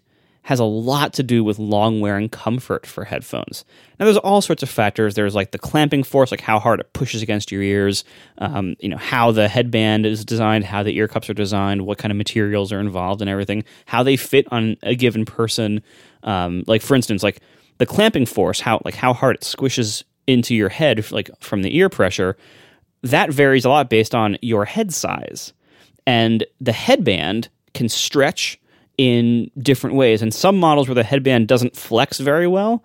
has 0.50 0.60
a 0.60 0.66
lot 0.66 1.14
to 1.14 1.22
do 1.22 1.44
with 1.44 1.60
long 1.60 2.00
wearing 2.00 2.28
comfort 2.28 2.84
for 2.88 3.04
headphones. 3.04 3.64
Now, 4.00 4.06
there's 4.06 4.18
all 4.18 4.42
sorts 4.42 4.64
of 4.64 4.70
factors. 4.70 5.14
There's 5.14 5.36
like 5.36 5.52
the 5.52 5.60
clamping 5.60 6.02
force, 6.02 6.32
like 6.32 6.42
how 6.42 6.58
hard 6.58 6.80
it 6.80 6.92
pushes 6.92 7.22
against 7.22 7.52
your 7.52 7.62
ears, 7.62 8.04
um, 8.40 8.76
you 8.80 8.90
know, 8.90 8.98
how 8.98 9.32
the 9.32 9.48
headband 9.48 10.08
is 10.08 10.26
designed, 10.26 10.66
how 10.66 10.82
the 10.82 10.98
ear 10.98 11.08
cups 11.08 11.30
are 11.30 11.36
designed, 11.36 11.86
what 11.86 12.00
kind 12.00 12.12
of 12.12 12.18
materials 12.18 12.74
are 12.74 12.80
involved, 12.80 13.22
and 13.22 13.30
everything, 13.30 13.64
how 13.86 14.02
they 14.02 14.18
fit 14.18 14.48
on 14.52 14.76
a 14.82 14.96
given 14.96 15.24
person. 15.24 15.84
Um, 16.24 16.64
like, 16.66 16.82
for 16.82 16.96
instance, 16.96 17.22
like 17.22 17.42
the 17.78 17.86
clamping 17.86 18.26
force, 18.26 18.60
how 18.60 18.82
like 18.84 18.96
how 18.96 19.14
hard 19.14 19.36
it 19.36 19.42
squishes 19.42 20.04
into 20.26 20.56
your 20.56 20.70
head, 20.70 21.12
like 21.12 21.30
from 21.42 21.62
the 21.62 21.78
ear 21.78 21.90
pressure, 21.90 22.38
that 23.04 23.32
varies 23.32 23.66
a 23.66 23.70
lot 23.70 23.88
based 23.88 24.16
on 24.16 24.36
your 24.42 24.66
head 24.66 24.96
size. 24.96 25.54
And 26.08 26.44
the 26.60 26.72
headband 26.72 27.50
can 27.76 27.88
stretch 27.88 28.59
in 29.00 29.50
different 29.58 29.96
ways. 29.96 30.22
And 30.22 30.34
some 30.34 30.58
models 30.58 30.90
where 30.90 30.94
the 30.94 31.06
headband 31.06 31.48
doesn't 31.48 31.74
flex 31.74 32.20
very 32.20 32.48
well, 32.48 32.84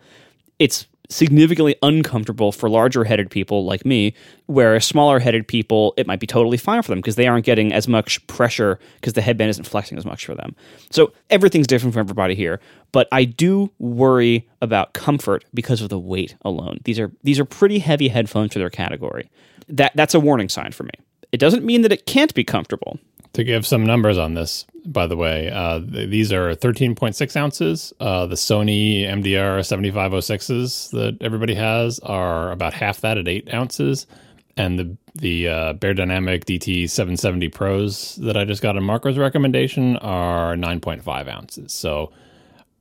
it's 0.61 0.87
significantly 1.11 1.75
uncomfortable 1.83 2.53
for 2.53 2.71
larger 2.71 3.03
headed 3.03 3.33
people 3.33 3.65
like 3.65 3.85
me, 3.85 4.15
where 4.47 4.79
smaller 4.79 5.19
headed 5.19 5.49
people, 5.49 5.93
it 5.97 6.07
might 6.07 6.21
be 6.21 6.27
totally 6.29 6.57
fine 6.57 6.83
for 6.83 6.93
them 6.93 7.01
because 7.01 7.17
they 7.17 7.27
aren't 7.27 7.45
getting 7.45 7.73
as 7.73 7.89
much 7.89 8.25
pressure 8.29 8.79
because 9.01 9.15
the 9.15 9.23
headband 9.23 9.51
isn't 9.51 9.65
flexing 9.65 9.99
as 9.99 10.05
much 10.05 10.25
for 10.25 10.37
them. 10.37 10.55
So 10.91 11.13
everything's 11.31 11.67
different 11.67 11.95
for 11.95 12.01
everybody 12.01 12.37
here. 12.37 12.61
But 12.93 13.09
I 13.11 13.25
do 13.25 13.73
worry 13.81 14.49
about 14.63 14.93
comfort 14.93 15.45
because 15.53 15.83
of 15.83 15.89
the 15.89 15.99
weight 15.99 16.37
alone. 16.43 16.79
These 16.85 17.01
are 17.01 17.11
these 17.25 17.41
are 17.41 17.45
pretty 17.45 17.81
heavy 17.81 18.07
headphones 18.07 18.53
for 18.53 18.61
their 18.61 18.71
category. 18.71 19.29
That 19.67 19.91
that's 19.97 20.15
a 20.15 20.21
warning 20.21 20.49
sign 20.49 20.71
for 20.71 20.85
me. 20.85 20.93
It 21.35 21.41
doesn't 21.41 21.65
mean 21.65 21.83
that 21.83 21.91
it 21.91 22.07
can't 22.07 22.33
be 22.33 22.45
comfortable. 22.45 23.01
To 23.33 23.43
give 23.43 23.67
some 23.67 23.85
numbers 23.85 24.17
on 24.17 24.35
this, 24.35 24.65
by 24.87 25.09
the 25.09 25.17
way, 25.17 25.51
uh, 25.51 25.81
th- 25.81 26.09
these 26.09 26.33
are 26.33 26.55
13.6 26.55 27.37
ounces. 27.37 27.93
Uh, 27.99 28.27
the 28.27 28.37
Sony 28.37 29.03
MDR 29.03 29.59
7506s 29.59 30.91
that 30.93 31.19
everybody 31.21 31.55
has 31.55 31.99
are 31.99 32.53
about 32.53 32.73
half 32.73 33.01
that 33.01 33.19
at 33.19 33.27
8 33.27 33.53
ounces. 33.53 34.07
And 34.57 34.79
the 34.79 34.97
the 35.17 35.49
uh, 35.49 35.75
Beyerdynamic 35.75 36.45
DT 36.45 36.89
770 36.89 37.49
Pros 37.49 38.15
that 38.17 38.37
I 38.37 38.45
just 38.45 38.63
got 38.63 38.77
on 38.77 38.85
Marco's 38.85 39.19
recommendation 39.19 39.97
are 39.97 40.55
9.5 40.55 41.29
ounces. 41.29 41.73
So, 41.73 42.13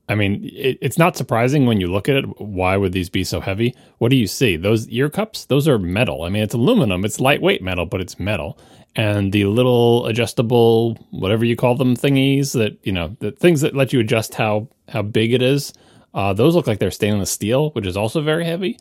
I 0.10 0.16
mean, 0.16 0.44
it, 0.44 0.78
it's 0.82 0.98
not 0.98 1.16
surprising 1.16 1.66
when 1.66 1.80
you 1.80 1.88
look 1.88 2.10
at 2.10 2.18
it. 2.18 2.40
Why 2.40 2.76
would 2.76 2.92
these 2.92 3.10
be 3.10 3.24
so 3.24 3.40
heavy? 3.40 3.74
What 4.00 4.10
do 4.10 4.18
you 4.18 4.28
see? 4.28 4.58
Those 4.58 4.88
ear 4.90 5.10
cups, 5.10 5.46
those 5.46 5.68
are 5.68 5.80
metal. 5.80 6.24
I 6.24 6.30
mean, 6.30 6.44
it's 6.44 6.54
aluminum, 6.54 7.06
it's 7.06 7.20
lightweight 7.20 7.62
metal, 7.62 7.86
but 7.86 8.02
it's 8.02 8.20
metal. 8.20 8.58
And 8.96 9.32
the 9.32 9.46
little 9.46 10.06
adjustable, 10.06 10.96
whatever 11.12 11.46
you 11.46 11.56
call 11.56 11.76
them, 11.76 11.96
thingies 11.96 12.54
that 12.54 12.78
you 12.84 12.92
know, 12.92 13.16
the 13.20 13.32
things 13.32 13.62
that 13.62 13.76
let 13.76 13.94
you 13.94 14.00
adjust 14.00 14.36
how 14.36 14.68
how 14.90 15.02
big 15.02 15.34
it 15.34 15.42
is, 15.42 15.74
uh, 16.14 16.34
those 16.34 16.54
look 16.54 16.68
like 16.68 16.80
they're 16.80 16.92
stainless 16.92 17.32
steel, 17.32 17.72
which 17.72 17.88
is 17.88 17.98
also 17.98 18.22
very 18.22 18.46
heavy. 18.46 18.78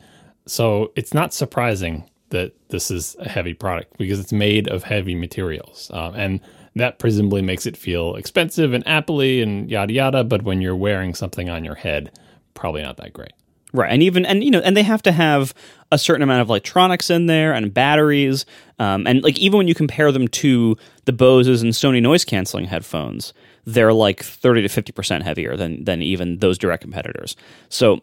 So 0.46 0.92
it's 0.96 1.14
not 1.14 1.32
surprising 1.32 2.10
that 2.30 2.52
this 2.68 2.90
is 2.90 3.16
a 3.20 3.28
heavy 3.28 3.54
product 3.54 3.96
because 3.96 4.18
it's 4.18 4.32
made 4.32 4.68
of 4.68 4.82
heavy 4.82 5.14
materials, 5.14 5.90
um, 5.94 6.14
and 6.14 6.40
that 6.76 6.98
presumably 6.98 7.42
makes 7.42 7.66
it 7.66 7.76
feel 7.76 8.14
expensive 8.16 8.72
and 8.72 8.84
appley 8.84 9.42
and 9.42 9.70
yada 9.70 9.92
yada. 9.92 10.24
But 10.24 10.42
when 10.42 10.60
you're 10.60 10.76
wearing 10.76 11.14
something 11.14 11.48
on 11.48 11.64
your 11.64 11.74
head, 11.74 12.10
probably 12.54 12.82
not 12.82 12.96
that 12.98 13.12
great. 13.12 13.32
Right, 13.74 13.90
and 13.90 14.02
even 14.02 14.26
and 14.26 14.44
you 14.44 14.50
know, 14.50 14.60
and 14.60 14.76
they 14.76 14.82
have 14.82 15.00
to 15.02 15.12
have 15.12 15.54
a 15.90 15.96
certain 15.96 16.22
amount 16.22 16.42
of 16.42 16.50
electronics 16.50 17.08
in 17.08 17.24
there 17.24 17.54
and 17.54 17.72
batteries, 17.72 18.44
um, 18.78 19.06
and 19.06 19.22
like 19.22 19.38
even 19.38 19.56
when 19.56 19.68
you 19.68 19.74
compare 19.74 20.12
them 20.12 20.28
to 20.28 20.76
the 21.06 21.12
Bose's 21.12 21.62
and 21.62 21.72
Sony 21.72 22.02
noise 22.02 22.22
canceling 22.22 22.66
headphones, 22.66 23.32
they're 23.64 23.94
like 23.94 24.22
thirty 24.22 24.60
to 24.60 24.68
fifty 24.68 24.92
percent 24.92 25.24
heavier 25.24 25.56
than 25.56 25.84
than 25.84 26.02
even 26.02 26.38
those 26.38 26.58
direct 26.58 26.82
competitors. 26.82 27.34
So 27.70 28.02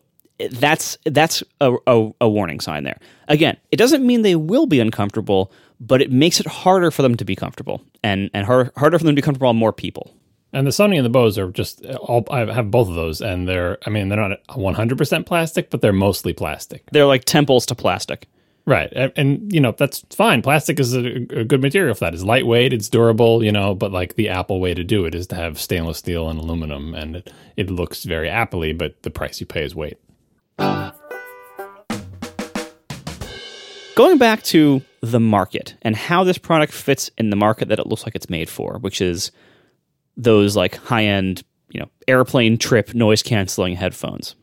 that's 0.51 0.97
that's 1.05 1.43
a, 1.61 1.75
a, 1.85 2.09
a 2.21 2.29
warning 2.29 2.61
sign 2.61 2.83
there. 2.83 2.97
Again, 3.27 3.55
it 3.71 3.77
doesn't 3.77 4.03
mean 4.05 4.23
they 4.23 4.35
will 4.35 4.65
be 4.65 4.79
uncomfortable, 4.79 5.51
but 5.79 6.01
it 6.01 6.11
makes 6.11 6.39
it 6.39 6.47
harder 6.47 6.91
for 6.91 7.01
them 7.01 7.15
to 7.15 7.25
be 7.25 7.35
comfortable, 7.35 7.81
and 8.03 8.29
and 8.33 8.45
harder 8.45 8.71
harder 8.75 8.97
for 8.99 9.05
them 9.05 9.15
to 9.15 9.21
be 9.21 9.25
comfortable 9.25 9.49
on 9.49 9.55
more 9.55 9.73
people. 9.73 10.13
And 10.51 10.65
the 10.65 10.71
Sony 10.71 10.97
and 10.97 11.05
the 11.05 11.09
Bose 11.09 11.37
are 11.37 11.51
just 11.51 11.85
all. 11.85 12.25
I 12.31 12.51
have 12.51 12.71
both 12.71 12.89
of 12.89 12.95
those, 12.95 13.21
and 13.21 13.47
they're. 13.47 13.77
I 13.85 13.89
mean, 13.89 14.09
they're 14.09 14.29
not 14.29 14.39
100 14.55 14.97
percent 14.97 15.25
plastic, 15.25 15.69
but 15.69 15.81
they're 15.81 15.93
mostly 15.93 16.33
plastic. 16.33 16.83
They're 16.91 17.05
like 17.05 17.25
temples 17.25 17.65
to 17.67 17.75
plastic. 17.75 18.27
Right, 18.65 18.91
and, 18.95 19.11
and 19.15 19.53
you 19.53 19.59
know 19.59 19.71
that's 19.71 20.05
fine. 20.11 20.41
Plastic 20.41 20.79
is 20.79 20.93
a, 20.93 20.99
a 21.39 21.43
good 21.43 21.61
material 21.61 21.95
for 21.95 22.01
that. 22.01 22.13
It's 22.13 22.23
lightweight, 22.23 22.73
it's 22.73 22.89
durable, 22.89 23.43
you 23.43 23.51
know. 23.51 23.73
But 23.73 23.91
like 23.91 24.15
the 24.15 24.29
Apple 24.29 24.59
way 24.59 24.73
to 24.73 24.83
do 24.83 25.05
it 25.05 25.15
is 25.15 25.27
to 25.27 25.35
have 25.35 25.59
stainless 25.59 25.97
steel 25.97 26.29
and 26.29 26.39
aluminum, 26.39 26.93
and 26.93 27.15
it, 27.15 27.33
it 27.57 27.69
looks 27.71 28.03
very 28.03 28.27
appley, 28.27 28.77
but 28.77 29.01
the 29.03 29.09
price 29.09 29.39
you 29.39 29.45
pay 29.45 29.63
is 29.63 29.75
weight. 29.75 29.97
Going 33.99 34.17
back 34.17 34.41
to 34.41 34.81
the 35.01 35.19
market 35.19 35.75
and 35.81 35.93
how 35.93 36.23
this 36.23 36.37
product 36.37 36.71
fits 36.71 37.11
in 37.17 37.31
the 37.31 37.35
market 37.35 37.67
that 37.67 37.79
it 37.79 37.85
looks 37.85 38.05
like 38.05 38.15
it's 38.15 38.29
made 38.29 38.49
for, 38.49 38.77
which 38.77 39.01
is 39.01 39.29
those 40.15 40.55
like 40.55 40.75
high 40.75 41.03
end, 41.03 41.43
you 41.69 41.81
know, 41.81 41.89
airplane 42.07 42.57
trip 42.57 42.93
noise 42.93 43.21
canceling 43.21 43.75
headphones. 43.75 44.37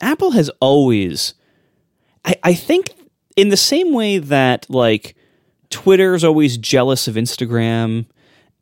Apple 0.00 0.32
has 0.32 0.50
always, 0.58 1.34
I, 2.24 2.34
I 2.42 2.52
think, 2.52 2.90
in 3.36 3.50
the 3.50 3.56
same 3.56 3.92
way 3.92 4.18
that 4.18 4.68
like 4.68 5.14
Twitter 5.70 6.16
is 6.16 6.24
always 6.24 6.58
jealous 6.58 7.06
of 7.06 7.14
Instagram 7.14 8.06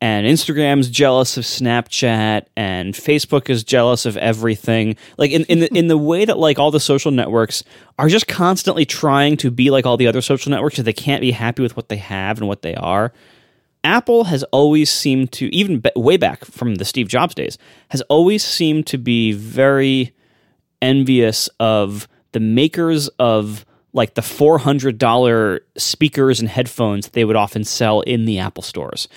and 0.01 0.25
Instagram's 0.25 0.89
jealous 0.89 1.35
of 1.35 1.43
Snapchat 1.43 2.45
and 2.55 2.93
Facebook 2.93 3.49
is 3.49 3.63
jealous 3.63 4.05
of 4.05 4.15
everything. 4.17 4.95
Like 5.17 5.31
in 5.31 5.43
in 5.45 5.59
the, 5.59 5.77
in 5.77 5.87
the 5.87 5.97
way 5.97 6.25
that 6.25 6.37
like 6.37 6.57
all 6.57 6.71
the 6.71 6.79
social 6.79 7.11
networks 7.11 7.63
are 7.97 8.07
just 8.07 8.27
constantly 8.27 8.85
trying 8.85 9.35
to 9.37 9.51
be 9.51 9.69
like 9.69 9.85
all 9.85 9.97
the 9.97 10.07
other 10.07 10.21
social 10.21 10.51
networks 10.51 10.77
that 10.77 10.83
they 10.83 10.93
can't 10.93 11.21
be 11.21 11.31
happy 11.31 11.61
with 11.61 11.75
what 11.75 11.89
they 11.89 11.97
have 11.97 12.37
and 12.37 12.47
what 12.47 12.61
they 12.61 12.75
are. 12.75 13.11
Apple 13.83 14.25
has 14.25 14.43
always 14.45 14.91
seemed 14.91 15.31
to 15.33 15.53
even 15.53 15.79
be, 15.79 15.89
way 15.95 16.17
back 16.17 16.45
from 16.45 16.75
the 16.75 16.85
Steve 16.85 17.07
Jobs 17.07 17.35
days 17.35 17.57
has 17.89 18.01
always 18.03 18.43
seemed 18.43 18.87
to 18.87 18.97
be 18.97 19.31
very 19.31 20.13
envious 20.81 21.49
of 21.59 22.07
the 22.31 22.39
makers 22.39 23.07
of 23.19 23.65
like 23.91 24.13
the 24.13 24.21
$400 24.21 25.59
speakers 25.77 26.39
and 26.39 26.47
headphones 26.47 27.09
they 27.09 27.25
would 27.25 27.35
often 27.35 27.63
sell 27.63 28.01
in 28.01 28.25
the 28.25 28.39
Apple 28.39 28.63
stores 28.63 29.07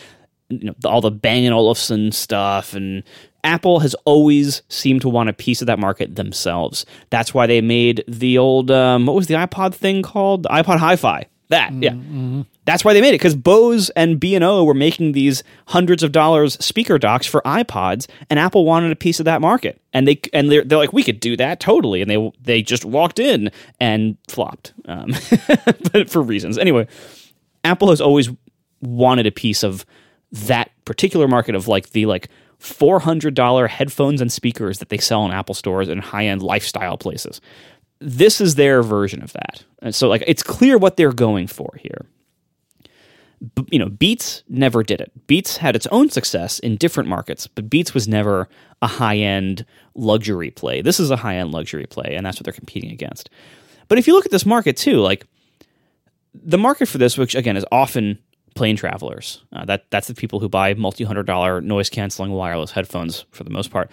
you 0.61 0.67
know 0.67 0.75
all 0.85 1.01
the 1.01 1.11
Bang 1.11 1.45
and 1.47 1.55
Olufsen 1.55 2.13
stuff 2.13 2.75
and 2.75 3.03
Apple 3.45 3.81
has 3.81 3.95
always 4.05 4.63
seemed 4.69 5.01
to 5.03 5.09
want 5.09 5.29
a 5.29 5.33
piece 5.33 5.61
of 5.61 5.67
that 5.67 5.79
market 5.79 6.15
themselves. 6.15 6.87
That's 7.11 7.35
why 7.35 7.47
they 7.47 7.61
made 7.61 8.05
the 8.07 8.39
old 8.39 8.71
um, 8.71 9.07
what 9.07 9.17
was 9.17 9.27
the 9.27 9.35
iPod 9.35 9.75
thing 9.75 10.03
called? 10.03 10.45
The 10.45 10.51
iPod 10.51 10.79
Hi-Fi. 10.79 11.27
That 11.49 11.71
mm-hmm. 11.71 12.39
yeah, 12.39 12.45
that's 12.65 12.83
why 12.83 12.95
they 12.95 13.03
made 13.03 13.11
it 13.11 13.19
because 13.21 13.35
Bose 13.35 13.91
and 13.91 14.19
B 14.19 14.35
and 14.35 14.43
O 14.43 14.65
were 14.65 14.73
making 14.73 15.13
these 15.13 15.43
hundreds 15.67 16.03
of 16.03 16.11
dollars 16.11 16.55
speaker 16.65 16.99
docks 16.99 17.27
for 17.27 17.43
iPods, 17.43 18.09
and 18.31 18.39
Apple 18.39 18.65
wanted 18.65 18.91
a 18.91 18.97
piece 18.97 19.19
of 19.19 19.27
that 19.27 19.43
market, 19.43 19.79
and 19.93 20.09
they 20.09 20.19
and 20.33 20.51
they're, 20.51 20.65
they're 20.65 20.79
like 20.79 20.95
we 20.95 21.03
could 21.03 21.21
do 21.21 21.37
that 21.37 21.61
totally, 21.61 22.01
and 22.01 22.11
they 22.11 22.33
they 22.41 22.63
just 22.63 22.87
walked 22.87 23.19
in 23.19 23.51
and 23.81 24.17
flopped, 24.29 24.73
um, 24.87 25.13
but 25.93 26.09
for 26.11 26.23
reasons 26.23 26.57
anyway. 26.57 26.87
Apple 27.65 27.91
has 27.91 28.01
always 28.01 28.29
wanted 28.81 29.27
a 29.27 29.31
piece 29.31 29.63
of 29.63 29.87
that 30.33 30.71
particular 30.85 31.29
market 31.29 31.55
of 31.55 31.69
like 31.69 31.91
the 31.91 32.07
like 32.07 32.29
$400 32.61 33.69
headphones 33.69 34.21
and 34.21 34.33
speakers 34.33 34.79
that 34.79 34.89
they 34.89 34.99
sell 34.99 35.25
in 35.25 35.33
Apple 35.33 35.55
stores 35.55 35.89
and 35.89 36.01
high-end 36.01 36.43
lifestyle 36.43 36.97
places. 36.97 37.41
This 38.01 38.41
is 38.41 38.55
their 38.55 38.83
version 38.83 39.23
of 39.23 39.33
that. 39.35 39.65
And 39.81 39.95
so 39.95 40.09
like 40.09 40.25
it's 40.27 40.43
clear 40.43 40.79
what 40.79 40.97
they're 40.97 41.13
going 41.13 41.49
for 41.49 41.75
here. 41.79 42.07
B- 43.57 43.67
you 43.73 43.79
know, 43.79 43.89
Beats 43.89 44.45
never 44.49 44.85
did 44.85 45.01
it. 45.01 45.11
Beats 45.27 45.57
had 45.57 45.75
its 45.75 45.89
own 45.89 46.09
success 46.09 46.61
in 46.61 46.77
different 46.77 47.09
markets, 47.09 47.49
but 47.49 47.69
Beats 47.69 47.93
was 47.93 48.07
never 48.07 48.49
a 48.81 48.87
high-end 48.87 49.67
luxury 49.97 50.51
play. 50.51 50.81
This 50.81 51.01
is 51.01 51.11
a 51.11 51.17
high-end 51.17 51.51
luxury 51.51 51.87
play 51.87 52.15
and 52.15 52.25
that's 52.25 52.39
what 52.39 52.45
they're 52.45 52.53
competing 52.53 52.93
against. 52.93 53.29
But 53.89 53.99
if 53.99 54.07
you 54.07 54.15
look 54.15 54.25
at 54.25 54.33
this 54.33 54.47
market 54.47 54.77
too, 54.77 54.99
like 54.99 55.27
the 56.33 56.59
market 56.59 56.87
for 56.87 56.99
this, 56.99 57.19
which 57.19 57.35
again 57.35 57.57
is 57.57 57.67
often 57.73 58.19
plane 58.55 58.77
travelers. 58.77 59.43
Uh, 59.53 59.65
that 59.65 59.91
that's 59.91 60.09
the 60.09 60.15
people 60.15 60.41
who 60.41 60.49
buy 60.49 60.75
multi-hundred 60.75 61.27
dollar 61.27 61.61
noise 61.61 61.91
canceling 61.91 62.33
wireless 62.33 62.73
headphones 62.73 63.25
for 63.31 63.45
the 63.45 63.51
most 63.51 63.71
part. 63.71 63.91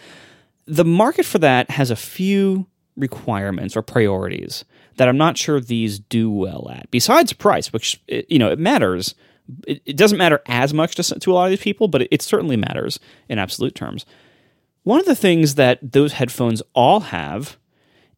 The 0.66 0.86
market 0.86 1.26
for 1.26 1.40
that 1.40 1.70
has 1.72 1.92
a 1.92 1.96
few 1.96 2.68
requirements 2.96 3.76
or 3.76 3.82
priorities 3.82 4.66
that 4.98 5.08
I'm 5.08 5.18
not 5.18 5.38
sure 5.38 5.60
these 5.60 6.00
do 6.00 6.30
well 6.30 6.70
at. 6.72 6.92
Besides 6.92 7.34
price, 7.34 7.72
which 7.72 8.02
you 8.08 8.40
know 8.40 8.52
it 8.52 8.60
matters. 8.60 9.16
It, 9.66 9.82
it 9.86 9.98
doesn't 9.98 10.20
matter 10.20 10.44
as 10.46 10.76
much 10.76 10.94
to, 10.96 11.20
to 11.20 11.32
a 11.32 11.34
lot 11.34 11.46
of 11.46 11.50
these 11.50 11.62
people, 11.62 11.88
but 11.88 12.04
it, 12.04 12.10
it 12.12 12.22
certainly 12.22 12.56
matters 12.56 13.00
in 13.28 13.40
absolute 13.40 13.74
terms. 13.74 14.06
One 14.84 15.00
of 15.00 15.08
the 15.08 15.16
things 15.16 15.56
that 15.56 15.80
those 15.82 16.14
headphones 16.14 16.62
all 16.74 17.00
have 17.00 17.58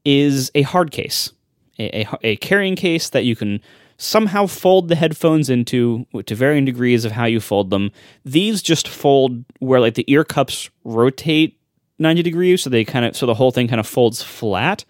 is 0.04 0.52
a 0.56 0.64
hard 0.64 0.92
case, 0.92 1.32
a, 1.80 2.02
a, 2.02 2.08
a 2.24 2.36
carrying 2.38 2.76
case 2.76 3.10
that 3.10 3.24
you 3.24 3.36
can 3.36 3.62
somehow 4.02 4.48
fold 4.48 4.88
the 4.88 4.96
headphones 4.96 5.48
into 5.48 6.06
to 6.26 6.34
varying 6.34 6.66
degrees 6.66 7.06
of 7.06 7.12
how 7.12 7.26
you 7.26 7.40
fold 7.40 7.70
them. 7.70 7.92
These 8.26 8.64
just 8.64 8.88
fold 8.88 9.46
where 9.60 9.80
like 9.80 9.94
the 9.94 10.12
ear 10.12 10.24
cups 10.24 10.72
rotate 10.84 11.60
90 12.00 12.24
degrees 12.24 12.64
so 12.64 12.70
they 12.72 12.84
kind 12.84 13.06
of 13.06 13.16
so 13.16 13.28
the 13.28 13.36
whole 13.36 13.52
thing 13.52 13.68
kind 13.68 13.80
of 13.80 13.86
folds 13.86 14.24
flat. 14.24 14.86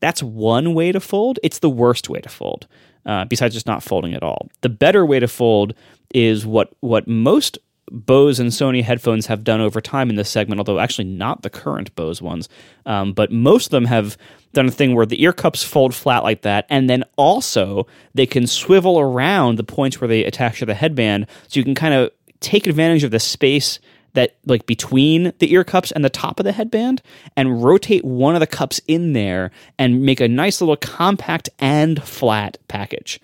That's 0.00 0.22
one 0.22 0.72
way 0.72 0.92
to 0.92 1.00
fold. 1.00 1.38
It's 1.42 1.58
the 1.58 1.68
worst 1.68 2.08
way 2.08 2.20
to 2.20 2.28
fold. 2.28 2.66
Uh, 3.04 3.26
besides 3.26 3.52
just 3.52 3.66
not 3.66 3.82
folding 3.82 4.14
at 4.14 4.22
all. 4.22 4.48
The 4.62 4.70
better 4.70 5.04
way 5.04 5.20
to 5.20 5.28
fold 5.28 5.74
is 6.14 6.46
what 6.46 6.72
what 6.80 7.06
most 7.06 7.58
Bose 7.90 8.40
and 8.40 8.50
Sony 8.50 8.82
headphones 8.82 9.26
have 9.26 9.44
done 9.44 9.60
over 9.60 9.80
time 9.80 10.10
in 10.10 10.16
this 10.16 10.30
segment, 10.30 10.58
although 10.58 10.78
actually 10.78 11.04
not 11.04 11.42
the 11.42 11.50
current 11.50 11.94
Bose 11.94 12.22
ones. 12.22 12.48
Um, 12.86 13.12
but 13.12 13.30
most 13.30 13.66
of 13.66 13.70
them 13.70 13.84
have 13.84 14.16
done 14.52 14.66
a 14.66 14.70
thing 14.70 14.94
where 14.94 15.06
the 15.06 15.22
ear 15.22 15.32
cups 15.32 15.62
fold 15.62 15.94
flat 15.94 16.22
like 16.22 16.42
that, 16.42 16.66
and 16.68 16.88
then 16.88 17.04
also 17.16 17.86
they 18.14 18.26
can 18.26 18.46
swivel 18.46 18.98
around 18.98 19.58
the 19.58 19.64
points 19.64 20.00
where 20.00 20.08
they 20.08 20.24
attach 20.24 20.60
to 20.60 20.66
the 20.66 20.74
headband, 20.74 21.26
so 21.48 21.58
you 21.58 21.64
can 21.64 21.74
kind 21.74 21.94
of 21.94 22.10
take 22.40 22.66
advantage 22.66 23.04
of 23.04 23.10
the 23.10 23.20
space 23.20 23.78
that 24.14 24.36
like 24.46 24.64
between 24.66 25.32
the 25.38 25.52
ear 25.52 25.64
cups 25.64 25.92
and 25.92 26.04
the 26.04 26.10
top 26.10 26.38
of 26.40 26.44
the 26.44 26.52
headband 26.52 27.02
and 27.36 27.62
rotate 27.62 28.04
one 28.04 28.34
of 28.34 28.40
the 28.40 28.46
cups 28.46 28.80
in 28.86 29.12
there 29.12 29.50
and 29.78 30.02
make 30.02 30.20
a 30.20 30.28
nice 30.28 30.60
little 30.60 30.76
compact 30.76 31.48
and 31.58 32.02
flat 32.02 32.56
package. 32.68 33.20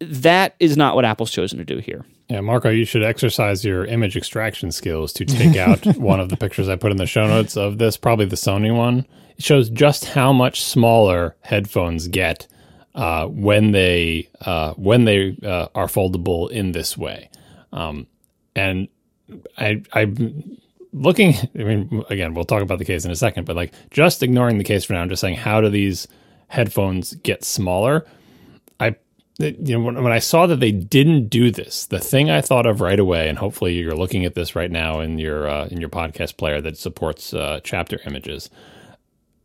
That 0.00 0.54
is 0.58 0.76
not 0.76 0.94
what 0.94 1.04
Apple's 1.04 1.30
chosen 1.30 1.58
to 1.58 1.64
do 1.64 1.78
here. 1.78 2.04
Yeah, 2.28 2.40
Marco, 2.40 2.70
you 2.70 2.84
should 2.84 3.02
exercise 3.02 3.64
your 3.64 3.84
image 3.84 4.16
extraction 4.16 4.70
skills 4.70 5.12
to 5.14 5.24
take 5.24 5.56
out 5.56 5.84
one 5.96 6.20
of 6.20 6.28
the 6.28 6.36
pictures 6.36 6.68
I 6.68 6.76
put 6.76 6.92
in 6.92 6.96
the 6.96 7.06
show 7.06 7.26
notes 7.26 7.56
of 7.56 7.78
this, 7.78 7.96
probably 7.96 8.26
the 8.26 8.36
Sony 8.36 8.74
one. 8.74 9.04
It 9.36 9.44
shows 9.44 9.68
just 9.68 10.04
how 10.04 10.32
much 10.32 10.62
smaller 10.62 11.34
headphones 11.40 12.08
get 12.08 12.46
uh, 12.94 13.26
when 13.26 13.72
they 13.72 14.28
uh, 14.40 14.74
when 14.74 15.04
they 15.04 15.36
uh, 15.42 15.68
are 15.74 15.86
foldable 15.86 16.50
in 16.50 16.72
this 16.72 16.96
way. 16.96 17.30
Um, 17.72 18.06
and 18.54 18.88
I, 19.58 19.82
I'm 19.92 20.58
looking. 20.92 21.34
I 21.58 21.64
mean, 21.64 22.04
again, 22.10 22.34
we'll 22.34 22.44
talk 22.44 22.62
about 22.62 22.78
the 22.78 22.84
case 22.84 23.04
in 23.04 23.10
a 23.10 23.16
second, 23.16 23.44
but 23.44 23.56
like 23.56 23.72
just 23.90 24.22
ignoring 24.22 24.58
the 24.58 24.64
case 24.64 24.84
for 24.84 24.92
now, 24.92 25.02
I'm 25.02 25.08
just 25.08 25.20
saying, 25.20 25.36
how 25.36 25.60
do 25.60 25.68
these 25.68 26.08
headphones 26.48 27.14
get 27.14 27.44
smaller? 27.44 28.06
You 29.40 29.78
know 29.78 29.80
when, 29.80 30.02
when, 30.02 30.12
I 30.12 30.18
saw 30.18 30.46
that 30.46 30.60
they 30.60 30.70
didn't 30.70 31.28
do 31.28 31.50
this, 31.50 31.86
the 31.86 31.98
thing 31.98 32.30
I 32.30 32.42
thought 32.42 32.66
of 32.66 32.82
right 32.82 32.98
away, 32.98 33.26
and 33.26 33.38
hopefully 33.38 33.74
you're 33.74 33.96
looking 33.96 34.26
at 34.26 34.34
this 34.34 34.54
right 34.54 34.70
now 34.70 35.00
in 35.00 35.18
your 35.18 35.48
uh, 35.48 35.66
in 35.68 35.80
your 35.80 35.88
podcast 35.88 36.36
player 36.36 36.60
that 36.60 36.76
supports 36.76 37.32
uh, 37.32 37.60
chapter 37.64 37.98
images. 38.04 38.50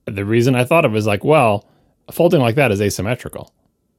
The 0.05 0.25
reason 0.25 0.53
I 0.53 0.65
thought 0.65 0.83
of 0.83 0.95
is 0.97 1.07
like, 1.07 1.23
well, 1.23 1.65
folding 2.11 2.41
like 2.41 2.55
that 2.55 2.71
is 2.71 2.81
asymmetrical, 2.81 3.53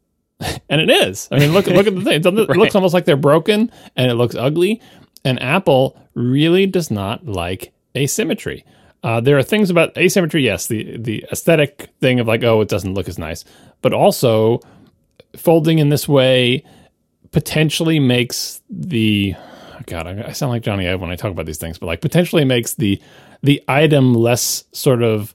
and 0.69 0.83
it 0.83 0.91
is. 0.91 1.29
I 1.33 1.39
mean, 1.39 1.53
look 1.53 1.67
look 1.67 1.87
at 1.87 1.95
the 1.95 2.05
thing; 2.05 2.21
it, 2.21 2.27
right. 2.49 2.59
looks 2.59 2.75
almost 2.75 2.93
like 2.93 3.07
they're 3.07 3.17
broken, 3.17 3.73
and 3.97 4.11
it 4.11 4.15
looks 4.15 4.35
ugly. 4.35 4.83
And 5.25 5.43
Apple 5.43 5.99
really 6.15 6.67
does 6.67 6.91
not 6.91 7.27
like 7.27 7.73
asymmetry. 7.97 8.67
Uh, 9.03 9.21
there 9.21 9.39
are 9.39 9.43
things 9.43 9.71
about 9.71 9.97
asymmetry, 9.97 10.45
yes, 10.45 10.67
the 10.67 10.99
the 10.99 11.25
aesthetic 11.33 11.89
thing 12.01 12.21
of 12.21 12.27
like, 12.27 12.43
oh, 12.43 12.61
it 12.61 12.69
doesn't 12.69 12.93
look 12.93 13.09
as 13.09 13.19
nice, 13.19 13.47
but 13.81 13.95
also 13.95 14.61
folding 15.37 15.79
in 15.79 15.89
this 15.89 16.09
way 16.09 16.65
potentially 17.33 17.99
makes 17.99 18.63
the 18.71 19.35
God, 19.87 20.07
I 20.07 20.33
sound 20.33 20.51
like 20.51 20.63
Jony 20.63 20.91
Ive 20.91 21.01
when 21.01 21.11
I 21.11 21.17
talk 21.17 21.31
about 21.31 21.47
these 21.47 21.59
things, 21.59 21.79
but 21.79 21.87
like 21.87 22.01
potentially 22.01 22.45
makes 22.45 22.75
the 22.75 23.01
the 23.43 23.63
item 23.69 24.15
less 24.15 24.65
sort 24.73 25.03
of 25.03 25.35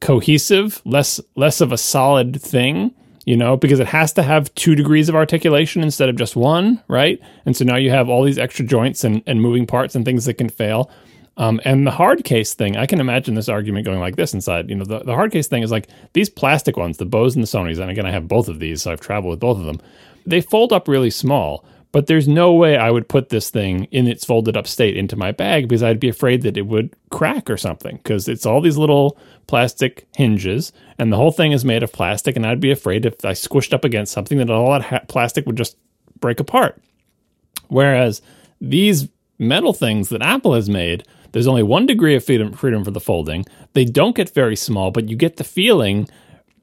cohesive, 0.00 0.82
less 0.84 1.20
less 1.36 1.60
of 1.60 1.72
a 1.72 1.78
solid 1.78 2.40
thing, 2.40 2.92
you 3.24 3.36
know, 3.36 3.56
because 3.56 3.78
it 3.78 3.86
has 3.86 4.12
to 4.14 4.22
have 4.22 4.52
two 4.54 4.74
degrees 4.74 5.08
of 5.08 5.14
articulation 5.14 5.82
instead 5.82 6.08
of 6.08 6.16
just 6.16 6.34
one, 6.34 6.82
right? 6.88 7.20
And 7.46 7.56
so 7.56 7.64
now 7.64 7.76
you 7.76 7.90
have 7.90 8.08
all 8.08 8.24
these 8.24 8.38
extra 8.38 8.64
joints 8.64 9.04
and, 9.04 9.22
and 9.26 9.40
moving 9.40 9.66
parts 9.66 9.94
and 9.94 10.04
things 10.04 10.24
that 10.24 10.34
can 10.34 10.48
fail. 10.48 10.90
Um, 11.36 11.60
and 11.64 11.86
the 11.86 11.90
hard 11.90 12.24
case 12.24 12.54
thing, 12.54 12.76
I 12.76 12.86
can 12.86 13.00
imagine 13.00 13.34
this 13.34 13.48
argument 13.48 13.86
going 13.86 14.00
like 14.00 14.16
this 14.16 14.34
inside. 14.34 14.68
You 14.68 14.76
know, 14.76 14.84
the, 14.84 15.00
the 15.00 15.14
hard 15.14 15.32
case 15.32 15.48
thing 15.48 15.62
is 15.62 15.70
like 15.70 15.88
these 16.12 16.28
plastic 16.28 16.76
ones, 16.76 16.98
the 16.98 17.06
Bose 17.06 17.34
and 17.34 17.42
the 17.42 17.48
Sonys, 17.48 17.78
and 17.78 17.90
again, 17.90 18.06
I 18.06 18.10
have 18.10 18.28
both 18.28 18.48
of 18.48 18.58
these, 18.58 18.82
so 18.82 18.92
I've 18.92 19.00
traveled 19.00 19.30
with 19.30 19.40
both 19.40 19.58
of 19.58 19.64
them. 19.64 19.80
They 20.26 20.42
fold 20.42 20.72
up 20.72 20.88
really 20.88 21.10
small, 21.10 21.64
but 21.92 22.06
there's 22.06 22.26
no 22.26 22.52
way 22.52 22.76
I 22.76 22.90
would 22.90 23.08
put 23.08 23.28
this 23.28 23.50
thing 23.50 23.84
in 23.84 24.08
its 24.08 24.24
folded 24.24 24.56
up 24.56 24.66
state 24.66 24.96
into 24.96 25.14
my 25.14 25.30
bag 25.30 25.68
because 25.68 25.82
I'd 25.82 26.00
be 26.00 26.08
afraid 26.08 26.42
that 26.42 26.56
it 26.56 26.66
would 26.66 26.96
crack 27.10 27.50
or 27.50 27.58
something 27.58 27.96
because 27.96 28.28
it's 28.28 28.46
all 28.46 28.62
these 28.62 28.78
little 28.78 29.18
plastic 29.46 30.06
hinges 30.16 30.72
and 30.98 31.12
the 31.12 31.18
whole 31.18 31.32
thing 31.32 31.52
is 31.52 31.66
made 31.66 31.82
of 31.82 31.92
plastic. 31.92 32.34
And 32.34 32.46
I'd 32.46 32.60
be 32.60 32.70
afraid 32.70 33.04
if 33.04 33.22
I 33.24 33.32
squished 33.32 33.74
up 33.74 33.84
against 33.84 34.12
something 34.12 34.38
that 34.38 34.48
all 34.48 34.72
that 34.72 34.82
ha- 34.82 35.00
plastic 35.06 35.44
would 35.44 35.56
just 35.56 35.76
break 36.18 36.40
apart. 36.40 36.80
Whereas 37.68 38.22
these 38.58 39.08
metal 39.38 39.74
things 39.74 40.08
that 40.08 40.22
Apple 40.22 40.54
has 40.54 40.70
made, 40.70 41.04
there's 41.32 41.46
only 41.46 41.62
one 41.62 41.86
degree 41.86 42.14
of 42.14 42.24
freedom, 42.24 42.52
freedom 42.52 42.84
for 42.84 42.90
the 42.90 43.00
folding. 43.00 43.44
They 43.72 43.84
don't 43.84 44.16
get 44.16 44.34
very 44.34 44.56
small, 44.56 44.90
but 44.90 45.08
you 45.08 45.16
get 45.16 45.36
the 45.36 45.44
feeling 45.44 46.08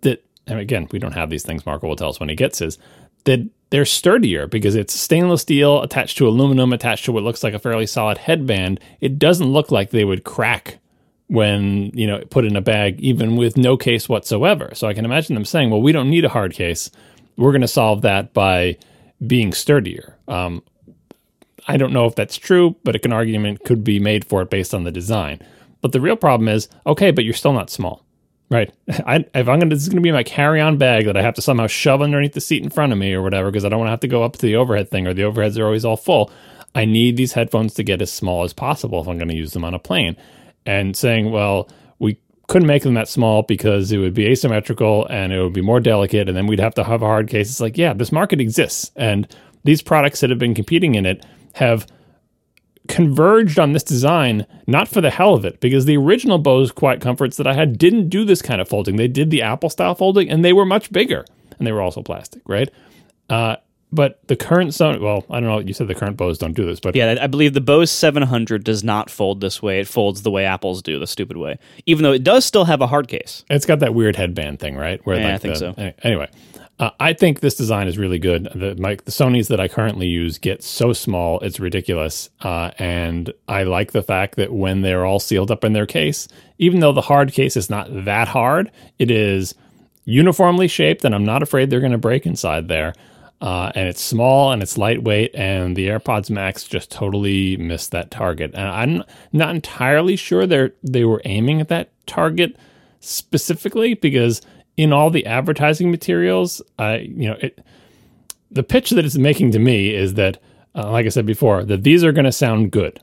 that, 0.01 0.23
and 0.47 0.59
again, 0.59 0.87
we 0.91 0.99
don't 0.99 1.13
have 1.13 1.29
these 1.29 1.43
things. 1.43 1.65
Marco 1.65 1.87
will 1.87 1.95
tell 1.95 2.09
us 2.09 2.19
when 2.19 2.29
he 2.29 2.35
gets 2.35 2.59
his, 2.59 2.77
that 3.25 3.47
they're 3.69 3.85
sturdier 3.85 4.47
because 4.47 4.75
it's 4.75 4.93
stainless 4.93 5.41
steel 5.41 5.81
attached 5.81 6.17
to 6.17 6.27
aluminum 6.27 6.73
attached 6.73 7.05
to 7.05 7.11
what 7.11 7.23
looks 7.23 7.43
like 7.43 7.53
a 7.53 7.59
fairly 7.59 7.85
solid 7.85 8.17
headband. 8.17 8.79
It 9.01 9.19
doesn't 9.19 9.47
look 9.47 9.71
like 9.71 9.91
they 9.91 10.05
would 10.05 10.23
crack 10.23 10.79
when 11.27 11.91
you 11.93 12.07
know 12.07 12.23
put 12.31 12.43
in 12.45 12.55
a 12.55 12.61
bag 12.61 12.99
even 12.99 13.35
with 13.35 13.55
no 13.57 13.77
case 13.77 14.09
whatsoever. 14.09 14.71
So 14.73 14.87
I 14.87 14.93
can 14.93 15.05
imagine 15.05 15.35
them 15.35 15.45
saying, 15.45 15.69
"Well, 15.69 15.81
we 15.81 15.91
don't 15.91 16.09
need 16.09 16.25
a 16.25 16.29
hard 16.29 16.53
case. 16.53 16.89
We're 17.37 17.51
going 17.51 17.61
to 17.61 17.67
solve 17.67 18.01
that 18.01 18.33
by 18.33 18.77
being 19.25 19.53
sturdier." 19.53 20.17
Um, 20.27 20.63
I 21.69 21.77
don't 21.77 21.93
know 21.93 22.05
if 22.05 22.15
that's 22.15 22.35
true, 22.35 22.75
but 22.83 23.05
an 23.05 23.13
argument 23.13 23.63
could 23.63 23.83
be 23.83 23.99
made 23.99 24.25
for 24.25 24.41
it 24.41 24.49
based 24.49 24.73
on 24.73 24.83
the 24.83 24.91
design. 24.91 25.39
But 25.81 25.91
the 25.91 26.01
real 26.01 26.15
problem 26.15 26.47
is, 26.47 26.67
okay, 26.85 27.11
but 27.11 27.23
you're 27.23 27.33
still 27.33 27.53
not 27.53 27.69
small, 27.69 28.03
right? 28.49 28.73
I, 29.05 29.25
if 29.35 29.47
I'm 29.47 29.59
gonna, 29.59 29.75
this 29.75 29.83
is 29.83 29.89
gonna 29.89 30.01
be 30.01 30.11
my 30.11 30.23
carry-on 30.23 30.77
bag 30.77 31.05
that 31.05 31.15
I 31.15 31.21
have 31.21 31.35
to 31.35 31.41
somehow 31.41 31.67
shove 31.67 32.01
underneath 32.01 32.33
the 32.33 32.41
seat 32.41 32.63
in 32.63 32.71
front 32.71 32.91
of 32.91 32.97
me 32.97 33.13
or 33.13 33.21
whatever, 33.21 33.51
because 33.51 33.65
I 33.65 33.69
don't 33.69 33.79
want 33.79 33.87
to 33.87 33.91
have 33.91 33.99
to 33.99 34.07
go 34.07 34.23
up 34.23 34.33
to 34.33 34.41
the 34.41 34.55
overhead 34.55 34.89
thing 34.89 35.07
or 35.07 35.13
the 35.13 35.21
overheads 35.21 35.59
are 35.59 35.65
always 35.65 35.85
all 35.85 35.95
full. 35.95 36.31
I 36.73 36.85
need 36.85 37.17
these 37.17 37.33
headphones 37.33 37.75
to 37.75 37.83
get 37.83 38.01
as 38.01 38.11
small 38.11 38.43
as 38.43 38.53
possible 38.53 39.01
if 39.01 39.07
I'm 39.07 39.17
going 39.17 39.29
to 39.29 39.35
use 39.35 39.53
them 39.53 39.65
on 39.65 39.73
a 39.73 39.79
plane. 39.79 40.15
And 40.65 40.95
saying, 40.95 41.31
well, 41.31 41.69
we 41.97 42.19
couldn't 42.47 42.67
make 42.67 42.83
them 42.83 42.93
that 42.95 43.07
small 43.07 43.43
because 43.43 43.91
it 43.91 43.97
would 43.97 44.13
be 44.13 44.27
asymmetrical 44.27 45.07
and 45.07 45.33
it 45.33 45.41
would 45.41 45.53
be 45.53 45.61
more 45.61 45.79
delicate, 45.79 46.27
and 46.27 46.37
then 46.37 46.47
we'd 46.47 46.59
have 46.59 46.75
to 46.75 46.83
have 46.83 47.01
a 47.01 47.07
hard 47.07 47.27
case. 47.27 47.49
It's 47.49 47.61
like, 47.61 47.77
yeah, 47.77 47.93
this 47.93 48.11
market 48.11 48.41
exists, 48.41 48.91
and 48.95 49.27
these 49.63 49.81
products 49.81 50.19
that 50.19 50.29
have 50.29 50.39
been 50.39 50.53
competing 50.53 50.95
in 50.95 51.05
it 51.05 51.25
have 51.55 51.85
converged 52.87 53.59
on 53.59 53.73
this 53.73 53.83
design 53.83 54.45
not 54.65 54.87
for 54.87 54.99
the 54.99 55.11
hell 55.11 55.35
of 55.35 55.45
it 55.45 55.59
because 55.59 55.85
the 55.85 55.95
original 55.97 56.39
Bose 56.39 56.71
Quiet 56.71 57.01
Comforts 57.01 57.37
that 57.37 57.45
I 57.45 57.53
had 57.53 57.77
didn't 57.77 58.09
do 58.09 58.25
this 58.25 58.41
kind 58.41 58.59
of 58.59 58.67
folding. 58.67 58.95
They 58.95 59.07
did 59.07 59.29
the 59.29 59.41
Apple 59.43 59.69
style 59.69 59.93
folding 59.95 60.29
and 60.29 60.43
they 60.43 60.53
were 60.53 60.65
much 60.65 60.91
bigger 60.91 61.23
and 61.57 61.67
they 61.67 61.71
were 61.71 61.81
also 61.81 62.01
plastic, 62.01 62.41
right? 62.47 62.69
Uh, 63.29 63.57
but 63.91 64.19
the 64.27 64.35
current 64.35 64.71
Sony, 64.71 64.99
well, 64.99 65.25
I 65.29 65.39
don't 65.39 65.49
know. 65.49 65.59
You 65.59 65.73
said 65.73 65.87
the 65.87 65.95
current 65.95 66.15
Bose 66.17 66.37
don't 66.37 66.53
do 66.53 66.65
this, 66.65 66.79
but 66.79 66.95
Yeah, 66.95 67.15
I 67.21 67.27
believe 67.27 67.53
the 67.53 67.61
Bose 67.61 67.91
700 67.91 68.63
does 68.63 68.83
not 68.83 69.09
fold 69.09 69.41
this 69.41 69.61
way. 69.61 69.79
It 69.79 69.87
folds 69.87 70.21
the 70.23 70.31
way 70.31 70.45
Apple's 70.45 70.81
do, 70.81 70.97
the 70.99 71.07
stupid 71.07 71.37
way. 71.37 71.57
Even 71.85 72.03
though 72.03 72.11
it 72.13 72.23
does 72.23 72.45
still 72.45 72.65
have 72.65 72.81
a 72.81 72.87
hard 72.87 73.07
case. 73.07 73.43
it's 73.49 73.65
got 73.65 73.79
that 73.79 73.93
weird 73.95 74.15
headband 74.15 74.59
thing, 74.59 74.75
right? 74.75 75.03
Where 75.05 75.19
Yeah, 75.19 75.35
I 75.35 75.37
think 75.37 75.55
the- 75.55 75.73
so. 75.75 75.93
Anyway, 76.03 76.29
uh, 76.79 76.91
I 76.99 77.11
think 77.11 77.41
this 77.41 77.55
design 77.55 77.87
is 77.87 77.97
really 77.97 78.19
good. 78.19 78.47
The 78.55 78.75
my, 78.75 78.95
the 78.95 79.11
Sony's 79.11 79.49
that 79.49 79.59
I 79.59 79.67
currently 79.67 80.07
use 80.07 80.37
get 80.37 80.63
so 80.63 80.93
small, 80.93 81.39
it's 81.41 81.59
ridiculous. 81.59 82.29
Uh, 82.39 82.71
and 82.79 83.33
I 83.49 83.63
like 83.63 83.91
the 83.91 84.01
fact 84.01 84.35
that 84.37 84.53
when 84.53 84.81
they're 84.81 85.05
all 85.05 85.19
sealed 85.19 85.51
up 85.51 85.65
in 85.65 85.73
their 85.73 85.85
case, 85.85 86.29
even 86.57 86.79
though 86.79 86.93
the 86.93 87.01
hard 87.01 87.33
case 87.33 87.57
is 87.57 87.69
not 87.69 87.87
that 88.05 88.29
hard, 88.29 88.71
it 88.97 89.11
is 89.11 89.55
uniformly 90.05 90.69
shaped, 90.69 91.03
and 91.03 91.13
I'm 91.13 91.25
not 91.25 91.43
afraid 91.43 91.69
they're 91.69 91.81
going 91.81 91.91
to 91.91 91.97
break 91.97 92.25
inside 92.25 92.69
there. 92.69 92.93
Uh, 93.41 93.71
and 93.75 93.87
it's 93.87 94.01
small 94.01 94.51
and 94.51 94.61
it's 94.61 94.77
lightweight, 94.77 95.35
and 95.35 95.75
the 95.75 95.87
AirPods 95.87 96.29
Max 96.29 96.63
just 96.63 96.91
totally 96.91 97.57
missed 97.57 97.91
that 97.91 98.09
target. 98.09 98.51
And 98.53 98.67
I'm 98.67 99.03
not 99.33 99.53
entirely 99.53 100.15
sure 100.15 100.47
they 100.47 100.71
they 100.83 101.03
were 101.03 101.21
aiming 101.25 101.59
at 101.59 101.67
that 101.67 101.89
target 102.05 102.55
specifically 103.01 103.93
because 103.93 104.41
in 104.79 104.93
all 104.93 105.09
the 105.09 105.25
advertising 105.25 105.91
materials, 105.91 106.61
I 106.79 106.99
you 106.99 107.27
know 107.27 107.35
it, 107.41 107.59
the 108.49 108.63
pitch 108.63 108.91
that 108.91 109.03
it's 109.03 109.17
making 109.17 109.51
to 109.51 109.59
me 109.59 109.93
is 109.93 110.13
that, 110.13 110.41
uh, 110.73 110.89
like 110.89 111.05
I 111.05 111.09
said 111.09 111.25
before, 111.25 111.65
that 111.65 111.83
these 111.83 112.01
are 112.05 112.13
going 112.13 112.23
to 112.23 112.31
sound 112.31 112.71
good, 112.71 113.01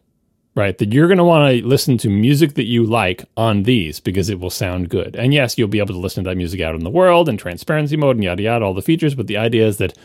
right? 0.55 0.77
That 0.79 0.95
you're 0.95 1.07
going 1.07 1.19
to 1.19 1.25
want 1.25 1.53
to 1.53 1.67
listen 1.67 1.99
to 1.99 2.09
music 2.09 2.55
that 2.55 2.65
you 2.65 2.85
like 2.85 3.27
on 3.37 3.65
these 3.65 4.01
because 4.01 4.31
it 4.31 4.41
will 4.41 4.49
sound 4.49 4.89
good. 4.89 5.17
And 5.17 5.35
yes, 5.35 5.59
you'll 5.59 5.69
be 5.69 5.79
able 5.79 5.93
to 5.93 6.01
listen 6.01 6.25
to 6.25 6.31
that 6.31 6.37
music 6.37 6.63
out 6.63 6.75
in 6.75 6.83
the 6.83 6.89
world 6.89 7.29
and 7.29 7.39
transparency 7.39 7.99
mode 7.99 8.17
and 8.17 8.25
yada 8.25 8.43
yada, 8.43 8.65
all 8.65 8.73
the 8.73 8.81
features. 8.81 9.15
But 9.15 9.27
the 9.27 9.37
idea 9.37 9.67
is 9.67 9.77
that 9.77 9.97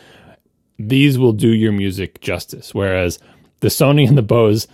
these 0.78 1.18
will 1.18 1.32
do 1.32 1.48
your 1.48 1.72
music 1.72 2.20
justice. 2.20 2.74
Whereas 2.74 3.18
the 3.60 3.68
Sony 3.68 4.06
and 4.06 4.18
the 4.18 4.22
Bose, 4.22 4.68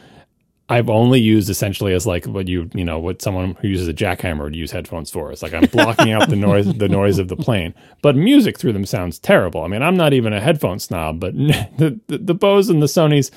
I've 0.71 0.91
only 0.91 1.19
used 1.19 1.49
essentially 1.49 1.95
as 1.95 2.07
like 2.07 2.27
what 2.27 2.47
you 2.47 2.69
you 2.75 2.85
know 2.85 2.99
what 2.99 3.23
someone 3.23 3.55
who 3.61 3.69
uses 3.69 3.89
a 3.89 3.95
jackhammer 3.95 4.43
would 4.45 4.57
use 4.57 4.71
headphones 4.71 5.11
for. 5.11 5.33
It's 5.33 5.43
like 5.43 5.55
I'm 5.55 5.65
blocking 5.67 6.13
out 6.13 6.29
the 6.29 6.37
noise 6.37 6.73
the 6.75 6.89
noise 6.89 7.19
of 7.19 7.29
the 7.29 7.37
plane. 7.37 7.73
But 8.03 8.17
music 8.17 8.59
through 8.59 8.75
them 8.75 8.85
sounds 8.85 9.19
terrible. 9.19 9.63
I 9.63 9.69
mean, 9.69 9.83
I'm 9.83 9.97
not 9.97 10.13
even 10.13 10.33
a 10.33 10.41
headphone 10.41 10.79
snob, 10.79 11.21
but 11.21 11.35
the 11.37 11.99
the, 12.09 12.19
the 12.19 12.35
Bose 12.35 12.69
and 12.69 12.83
the 12.83 12.87
Sony's, 12.87 13.31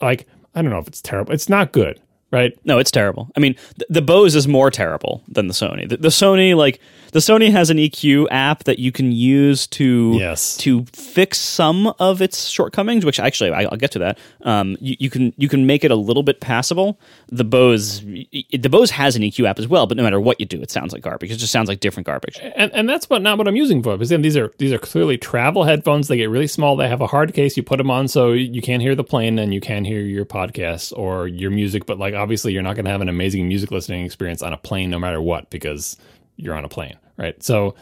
like 0.00 0.28
I 0.54 0.62
don't 0.62 0.70
know 0.70 0.78
if 0.78 0.86
it's 0.86 1.02
terrible. 1.02 1.32
It's 1.32 1.48
not 1.48 1.72
good, 1.72 2.00
right? 2.30 2.52
No, 2.64 2.78
it's 2.78 2.90
terrible. 2.90 3.30
I 3.36 3.40
mean, 3.40 3.54
the, 3.76 3.86
the 3.90 4.02
Bose 4.02 4.34
is 4.34 4.46
more 4.48 4.70
terrible 4.70 5.22
than 5.28 5.46
the 5.48 5.54
Sony. 5.54 5.88
The, 5.88 5.96
the 5.96 6.08
Sony, 6.08 6.54
like 6.56 6.80
the 7.12 7.20
Sony, 7.20 7.50
has 7.50 7.70
an 7.70 7.78
EQ 7.78 8.26
app 8.30 8.64
that 8.64 8.78
you 8.78 8.92
can 8.92 9.12
use 9.12 9.66
to 9.68 10.16
Yes. 10.18 10.56
to 10.58 10.84
fix 10.92 11.38
some 11.38 11.86
of 11.98 12.20
its 12.20 12.48
shortcomings. 12.48 13.04
Which 13.04 13.18
actually, 13.18 13.50
I, 13.52 13.62
I'll 13.64 13.76
get 13.78 13.92
to 13.92 13.98
that. 14.00 14.18
Um, 14.42 14.76
you, 14.80 14.96
you 14.98 15.10
can 15.10 15.32
you 15.36 15.48
can 15.48 15.66
make 15.66 15.84
it 15.84 15.90
a 15.90 15.96
little 15.96 16.22
bit 16.22 16.40
passable. 16.40 16.98
The 17.30 17.44
Bose, 17.44 18.00
the 18.00 18.68
Bose 18.70 18.90
has 18.90 19.14
an 19.14 19.22
EQ 19.22 19.46
app 19.46 19.58
as 19.58 19.68
well, 19.68 19.86
but 19.86 19.96
no 19.96 20.02
matter 20.02 20.18
what 20.18 20.40
you 20.40 20.46
do, 20.46 20.62
it 20.62 20.70
sounds 20.70 20.92
like 20.92 21.02
garbage. 21.02 21.30
It 21.30 21.36
just 21.36 21.52
sounds 21.52 21.68
like 21.68 21.80
different 21.80 22.06
garbage. 22.06 22.38
and 22.42 22.72
and 22.72 22.88
that's 22.88 23.10
what 23.10 23.20
not 23.20 23.36
what 23.36 23.46
I'm 23.46 23.56
using 23.56 23.82
for. 23.82 23.96
Because 23.96 24.08
these 24.08 24.36
are 24.36 24.52
these 24.58 24.72
are 24.72 24.78
clearly 24.78 25.18
travel 25.18 25.64
headphones. 25.64 26.08
They 26.08 26.16
get 26.16 26.30
really 26.30 26.46
small. 26.46 26.76
They 26.76 26.88
have 26.88 27.00
a 27.00 27.06
hard 27.06 27.34
case. 27.34 27.56
You 27.56 27.62
put 27.62 27.76
them 27.76 27.90
on 27.90 28.08
so 28.08 28.32
you 28.32 28.62
can't 28.62 28.80
hear 28.80 28.94
the 28.94 29.04
plane 29.04 29.38
and 29.38 29.52
you 29.52 29.60
can 29.60 29.84
hear 29.84 30.00
your 30.00 30.24
podcasts 30.24 30.92
or 30.96 31.28
your 31.28 31.50
music. 31.50 31.84
But 31.84 31.98
like 31.98 32.14
obviously, 32.14 32.52
you're 32.52 32.62
not 32.62 32.76
going 32.76 32.86
to 32.86 32.90
have 32.90 33.02
an 33.02 33.08
amazing 33.08 33.46
music 33.46 33.70
listening 33.70 34.04
experience 34.06 34.42
on 34.42 34.52
a 34.52 34.58
plane, 34.58 34.88
no 34.88 34.98
matter 34.98 35.20
what, 35.20 35.50
because 35.50 35.96
you're 36.36 36.54
on 36.54 36.64
a 36.64 36.68
plane, 36.68 36.96
right? 37.18 37.42
So 37.42 37.74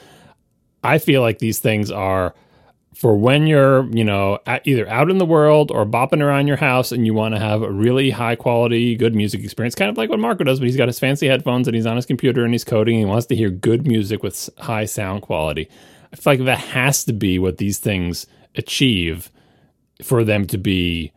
I 0.82 0.98
feel 0.98 1.20
like 1.20 1.38
these 1.38 1.60
things 1.60 1.90
are 1.90 2.34
for 2.96 3.14
when 3.14 3.46
you're, 3.46 3.84
you 3.94 4.02
know, 4.02 4.38
either 4.64 4.88
out 4.88 5.10
in 5.10 5.18
the 5.18 5.26
world 5.26 5.70
or 5.70 5.84
bopping 5.84 6.22
around 6.22 6.46
your 6.46 6.56
house 6.56 6.92
and 6.92 7.04
you 7.04 7.12
want 7.12 7.34
to 7.34 7.38
have 7.38 7.60
a 7.60 7.70
really 7.70 8.08
high 8.08 8.34
quality, 8.34 8.96
good 8.96 9.14
music 9.14 9.44
experience, 9.44 9.74
kind 9.74 9.90
of 9.90 9.98
like 9.98 10.08
what 10.08 10.18
Marco 10.18 10.44
does, 10.44 10.60
but 10.60 10.64
he's 10.64 10.78
got 10.78 10.88
his 10.88 10.98
fancy 10.98 11.28
headphones 11.28 11.68
and 11.68 11.74
he's 11.74 11.84
on 11.84 11.96
his 11.96 12.06
computer 12.06 12.42
and 12.42 12.54
he's 12.54 12.64
coding 12.64 12.94
and 12.94 13.04
he 13.04 13.10
wants 13.10 13.26
to 13.26 13.36
hear 13.36 13.50
good 13.50 13.86
music 13.86 14.22
with 14.22 14.48
high 14.56 14.86
sound 14.86 15.20
quality. 15.20 15.68
I 16.10 16.16
feel 16.16 16.32
like 16.32 16.44
that 16.46 16.58
has 16.58 17.04
to 17.04 17.12
be 17.12 17.38
what 17.38 17.58
these 17.58 17.78
things 17.78 18.26
achieve 18.54 19.30
for 20.02 20.24
them 20.24 20.46
to 20.46 20.56
be 20.56 21.12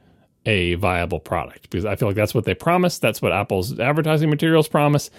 a 0.45 0.73
viable 0.75 1.21
product 1.21 1.69
because 1.69 1.85
I 1.85 1.95
feel 1.95 2.09
like 2.09 2.15
that's 2.17 2.35
what 2.35 2.43
they 2.43 2.55
promise. 2.55 2.99
That's 2.99 3.21
what 3.21 3.31
Apple's 3.31 3.79
advertising 3.79 4.29
materials 4.29 4.67
promise. 4.67 5.09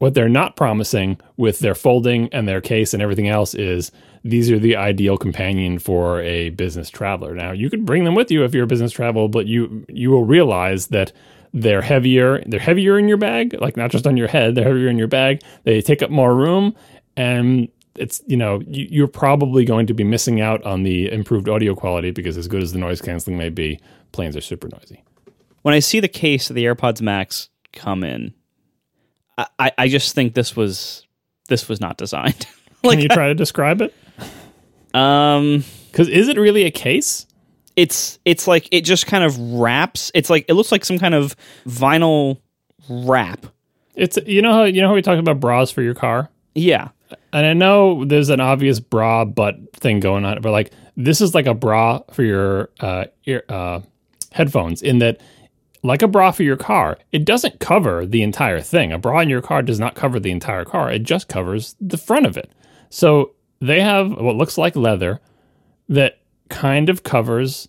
What 0.00 0.14
they're 0.14 0.30
not 0.30 0.56
promising 0.56 1.18
with 1.36 1.58
their 1.58 1.74
folding 1.74 2.30
and 2.32 2.48
their 2.48 2.62
case 2.62 2.94
and 2.94 3.02
everything 3.02 3.28
else 3.28 3.54
is 3.54 3.92
these 4.24 4.50
are 4.50 4.58
the 4.58 4.74
ideal 4.74 5.18
companion 5.18 5.78
for 5.78 6.22
a 6.22 6.48
business 6.48 6.88
traveler. 6.88 7.34
Now, 7.34 7.52
you 7.52 7.68
could 7.68 7.84
bring 7.84 8.04
them 8.04 8.14
with 8.14 8.30
you 8.30 8.42
if 8.42 8.54
you're 8.54 8.64
a 8.64 8.66
business 8.66 8.92
traveler, 8.92 9.28
but 9.28 9.46
you 9.46 9.84
you 9.90 10.10
will 10.10 10.24
realize 10.24 10.86
that 10.86 11.12
they're 11.52 11.82
heavier. 11.82 12.42
They're 12.46 12.58
heavier 12.60 12.98
in 12.98 13.08
your 13.08 13.18
bag, 13.18 13.54
like 13.60 13.76
not 13.76 13.90
just 13.90 14.06
on 14.06 14.16
your 14.16 14.28
head. 14.28 14.54
They're 14.54 14.64
heavier 14.64 14.88
in 14.88 14.96
your 14.96 15.06
bag. 15.06 15.42
They 15.64 15.82
take 15.82 16.02
up 16.02 16.10
more 16.10 16.34
room, 16.34 16.74
and 17.18 17.68
it's 17.96 18.22
you 18.26 18.38
know 18.38 18.62
you, 18.66 18.88
you're 18.90 19.06
probably 19.06 19.66
going 19.66 19.86
to 19.88 19.94
be 19.94 20.02
missing 20.02 20.40
out 20.40 20.64
on 20.64 20.82
the 20.82 21.12
improved 21.12 21.46
audio 21.46 21.74
quality 21.74 22.10
because 22.10 22.38
as 22.38 22.48
good 22.48 22.62
as 22.62 22.72
the 22.72 22.78
noise 22.78 23.02
canceling 23.02 23.36
may 23.36 23.50
be, 23.50 23.78
planes 24.12 24.34
are 24.34 24.40
super 24.40 24.66
noisy. 24.68 25.04
When 25.60 25.74
I 25.74 25.80
see 25.80 26.00
the 26.00 26.08
case 26.08 26.48
of 26.48 26.56
the 26.56 26.64
AirPods 26.64 27.02
Max 27.02 27.50
come 27.74 28.02
in, 28.02 28.32
I, 29.58 29.72
I, 29.78 29.88
just 29.88 30.14
think 30.14 30.34
this 30.34 30.56
was 30.56 31.06
this 31.48 31.68
was 31.68 31.80
not 31.80 31.96
designed. 31.96 32.46
Can 32.82 33.00
you 33.00 33.08
try 33.08 33.28
to 33.28 33.34
describe 33.36 33.80
it? 33.80 33.94
um. 34.94 35.64
Because 35.90 36.08
is 36.08 36.28
it 36.28 36.36
really 36.38 36.64
a 36.66 36.70
case? 36.70 37.26
it's 37.76 38.18
it's 38.24 38.46
like 38.46 38.68
it 38.70 38.82
just 38.82 39.06
kind 39.06 39.24
of 39.24 39.38
wraps. 39.38 40.10
It's 40.14 40.28
like 40.28 40.44
it 40.48 40.54
looks 40.54 40.70
like 40.70 40.84
some 40.84 40.98
kind 40.98 41.14
of 41.14 41.34
vinyl 41.66 42.40
wrap. 42.88 43.46
It's 43.94 44.18
you 44.26 44.42
know 44.42 44.52
how 44.52 44.64
you 44.64 44.82
know 44.82 44.88
how 44.88 44.94
we 44.94 45.02
talked 45.02 45.18
about 45.18 45.40
bras 45.40 45.70
for 45.70 45.82
your 45.82 45.94
car, 45.94 46.28
Yeah, 46.54 46.88
and 47.32 47.46
I 47.46 47.52
know 47.54 48.04
there's 48.04 48.28
an 48.28 48.40
obvious 48.40 48.80
bra 48.80 49.24
butt 49.24 49.56
thing 49.74 50.00
going 50.00 50.24
on, 50.24 50.40
but 50.42 50.52
like 50.52 50.72
this 50.96 51.20
is 51.20 51.34
like 51.34 51.46
a 51.46 51.54
bra 51.54 52.00
for 52.12 52.22
your 52.22 52.70
uh, 52.80 53.06
ear, 53.26 53.44
uh, 53.48 53.80
headphones. 54.32 54.82
In 54.82 54.98
that, 54.98 55.20
like 55.82 56.02
a 56.02 56.08
bra 56.08 56.30
for 56.30 56.42
your 56.42 56.56
car, 56.56 56.98
it 57.12 57.24
doesn't 57.24 57.60
cover 57.60 58.04
the 58.06 58.22
entire 58.22 58.60
thing. 58.60 58.92
A 58.92 58.98
bra 58.98 59.20
in 59.20 59.28
your 59.28 59.42
car 59.42 59.62
does 59.62 59.80
not 59.80 59.94
cover 59.94 60.20
the 60.20 60.30
entire 60.30 60.64
car. 60.64 60.90
It 60.90 61.02
just 61.02 61.28
covers 61.28 61.76
the 61.80 61.96
front 61.96 62.26
of 62.26 62.36
it. 62.36 62.50
So 62.90 63.34
they 63.60 63.80
have 63.80 64.10
what 64.10 64.36
looks 64.36 64.58
like 64.58 64.76
leather 64.76 65.20
that 65.88 66.18
kind 66.48 66.88
of 66.88 67.02
covers 67.02 67.68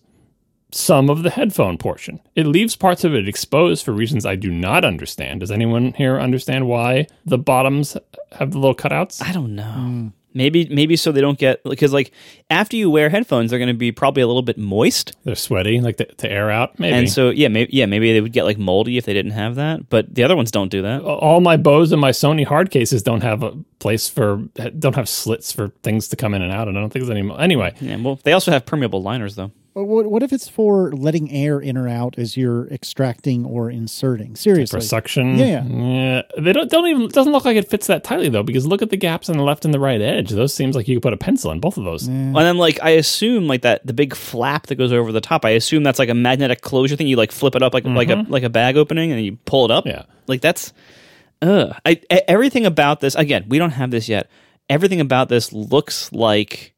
some 0.70 1.10
of 1.10 1.22
the 1.22 1.30
headphone 1.30 1.76
portion. 1.78 2.20
It 2.34 2.46
leaves 2.46 2.76
parts 2.76 3.04
of 3.04 3.14
it 3.14 3.28
exposed 3.28 3.84
for 3.84 3.92
reasons 3.92 4.24
I 4.24 4.36
do 4.36 4.50
not 4.50 4.84
understand. 4.84 5.40
Does 5.40 5.50
anyone 5.50 5.92
here 5.92 6.18
understand 6.18 6.66
why 6.66 7.06
the 7.26 7.38
bottoms 7.38 7.96
have 8.32 8.52
the 8.52 8.58
little 8.58 8.74
cutouts? 8.74 9.22
I 9.22 9.32
don't 9.32 9.54
know. 9.54 9.64
Hmm. 9.64 10.08
Maybe 10.34 10.66
maybe 10.70 10.96
so 10.96 11.12
they 11.12 11.20
don't 11.20 11.38
get 11.38 11.62
because 11.64 11.92
like 11.92 12.12
after 12.50 12.76
you 12.76 12.90
wear 12.90 13.08
headphones, 13.08 13.50
they're 13.50 13.58
going 13.58 13.68
to 13.68 13.74
be 13.74 13.92
probably 13.92 14.22
a 14.22 14.26
little 14.26 14.42
bit 14.42 14.58
moist, 14.58 15.16
They're 15.24 15.34
sweaty, 15.34 15.80
like 15.80 15.96
to, 15.98 16.04
to 16.06 16.30
air 16.30 16.50
out. 16.50 16.78
Maybe. 16.78 16.94
and 16.96 17.10
so 17.10 17.30
yeah, 17.30 17.48
maybe 17.48 17.70
yeah, 17.72 17.86
maybe 17.86 18.12
they 18.12 18.20
would 18.20 18.32
get 18.32 18.44
like 18.44 18.58
moldy 18.58 18.96
if 18.98 19.04
they 19.04 19.12
didn't 19.12 19.32
have 19.32 19.54
that. 19.56 19.88
But 19.88 20.14
the 20.14 20.24
other 20.24 20.36
ones 20.36 20.50
don't 20.50 20.70
do 20.70 20.82
that. 20.82 21.02
all 21.02 21.40
my 21.40 21.56
Bose 21.56 21.92
and 21.92 22.00
my 22.00 22.10
Sony 22.10 22.44
hard 22.44 22.70
cases 22.70 23.02
don't 23.02 23.22
have 23.22 23.42
a 23.42 23.52
place 23.78 24.08
for 24.08 24.36
don't 24.78 24.94
have 24.94 25.08
slits 25.08 25.52
for 25.52 25.68
things 25.82 26.08
to 26.08 26.16
come 26.16 26.34
in 26.34 26.42
and 26.42 26.52
out, 26.52 26.68
and 26.68 26.76
I 26.76 26.80
don't 26.80 26.90
think 26.90 27.04
there's 27.04 27.16
any. 27.16 27.30
Anyway, 27.38 27.74
Yeah, 27.80 27.96
well, 27.96 28.18
they 28.22 28.32
also 28.32 28.50
have 28.50 28.64
permeable 28.66 29.02
liners 29.02 29.34
though. 29.36 29.50
But 29.74 29.84
What, 29.84 30.06
what 30.06 30.22
if 30.22 30.34
it's 30.34 30.48
for 30.48 30.92
letting 30.92 31.30
air 31.32 31.58
in 31.58 31.78
or 31.78 31.88
out 31.88 32.18
as 32.18 32.36
you're 32.36 32.66
extracting 32.68 33.46
or 33.46 33.70
inserting? 33.70 34.36
Seriously. 34.36 34.78
for 34.78 34.84
suction, 34.84 35.36
Yeah. 35.38 35.64
yeah, 35.64 36.22
they 36.38 36.52
don't 36.52 36.70
don't 36.70 36.86
even. 36.88 37.08
Doesn't 37.08 37.32
look 37.32 37.46
like 37.46 37.56
it 37.56 37.68
fits 37.70 37.86
that 37.86 38.04
tightly 38.04 38.28
though, 38.28 38.42
because 38.42 38.66
look 38.66 38.82
at 38.82 38.90
the 38.90 38.98
gaps 38.98 39.30
on 39.30 39.38
the 39.38 39.42
left 39.42 39.64
and 39.64 39.72
the 39.72 39.80
right 39.80 40.00
edge. 40.00 40.28
Those 40.30 40.52
seems 40.52 40.76
like 40.76 40.88
you 40.88 40.96
could 40.96 41.02
put 41.02 41.12
a 41.14 41.16
pencil 41.16 41.50
in 41.52 41.60
both 41.60 41.78
of 41.78 41.84
those. 41.84 42.06
And 42.06 42.36
then 42.36 42.58
like 42.58 42.78
I 42.82 42.90
assume 42.90 43.46
like 43.48 43.62
that 43.62 43.86
the 43.86 43.94
big 43.94 44.14
flap 44.14 44.66
that 44.66 44.74
goes 44.74 44.92
over 44.92 45.10
the 45.10 45.22
top. 45.22 45.44
I 45.46 45.50
assume 45.50 45.82
that's 45.84 45.98
like 45.98 46.10
a 46.10 46.14
magnetic 46.14 46.60
closure 46.60 46.96
thing. 46.96 47.06
You 47.06 47.16
like 47.16 47.32
flip 47.32 47.54
it 47.54 47.62
up 47.62 47.72
like 47.72 47.84
like 47.86 48.10
a 48.10 48.26
like 48.28 48.42
a 48.42 48.50
bag 48.50 48.76
opening 48.76 49.10
and 49.10 49.24
you 49.24 49.36
pull 49.46 49.64
it 49.64 49.70
up. 49.70 49.86
Yeah. 49.86 50.04
Like 50.26 50.42
that's 50.42 50.72
uh 51.40 51.72
I, 51.86 52.00
everything 52.28 52.66
about 52.66 53.00
this 53.00 53.14
again, 53.14 53.46
we 53.48 53.58
don't 53.58 53.70
have 53.70 53.90
this 53.90 54.06
yet. 54.08 54.28
Everything 54.68 55.00
about 55.00 55.28
this 55.30 55.52
looks 55.52 56.12
like 56.12 56.74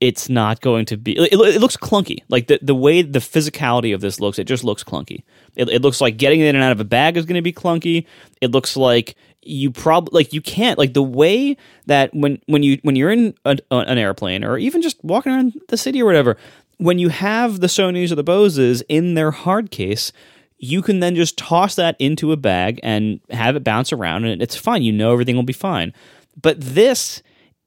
it's 0.00 0.30
not 0.30 0.62
going 0.62 0.86
to 0.86 0.96
be 0.96 1.16
it, 1.16 1.32
it 1.32 1.60
looks 1.60 1.76
clunky. 1.76 2.22
Like 2.28 2.46
the 2.46 2.58
the 2.62 2.74
way 2.74 3.02
the 3.02 3.18
physicality 3.18 3.94
of 3.94 4.00
this 4.00 4.18
looks, 4.18 4.38
it 4.38 4.44
just 4.44 4.64
looks 4.64 4.82
clunky. 4.82 5.22
It, 5.56 5.68
it 5.68 5.82
looks 5.82 6.00
like 6.00 6.16
getting 6.16 6.40
in 6.40 6.54
and 6.54 6.64
out 6.64 6.72
of 6.72 6.80
a 6.80 6.84
bag 6.84 7.16
is 7.16 7.26
going 7.26 7.36
to 7.36 7.42
be 7.42 7.52
clunky. 7.52 8.06
It 8.40 8.50
looks 8.50 8.76
like 8.76 9.14
you 9.42 9.70
probably 9.70 10.18
like 10.18 10.32
you 10.32 10.40
can't 10.40 10.78
like 10.78 10.94
the 10.94 11.02
way 11.02 11.56
that 11.86 12.10
when 12.14 12.40
when 12.46 12.62
you 12.62 12.78
when 12.82 12.96
you're 12.96 13.10
in 13.10 13.34
an 13.44 13.98
airplane 13.98 14.44
or 14.44 14.58
even 14.58 14.82
just 14.82 15.02
walking 15.02 15.32
around 15.32 15.58
the 15.68 15.76
city 15.76 16.02
or 16.02 16.04
whatever 16.06 16.36
when 16.78 16.98
you 16.98 17.08
have 17.08 17.60
the 17.60 17.66
Sonys 17.66 18.10
or 18.10 18.14
the 18.16 18.22
Boses 18.22 18.82
in 18.88 19.14
their 19.14 19.30
hard 19.30 19.70
case 19.70 20.12
you 20.58 20.82
can 20.82 21.00
then 21.00 21.14
just 21.14 21.38
toss 21.38 21.74
that 21.76 21.96
into 21.98 22.32
a 22.32 22.36
bag 22.36 22.80
and 22.82 23.20
have 23.30 23.56
it 23.56 23.64
bounce 23.64 23.94
around 23.94 24.26
and 24.26 24.42
it's 24.42 24.56
fine 24.56 24.82
you 24.82 24.92
know 24.92 25.12
everything 25.12 25.36
will 25.36 25.42
be 25.42 25.54
fine 25.54 25.94
but 26.40 26.60
this 26.60 27.22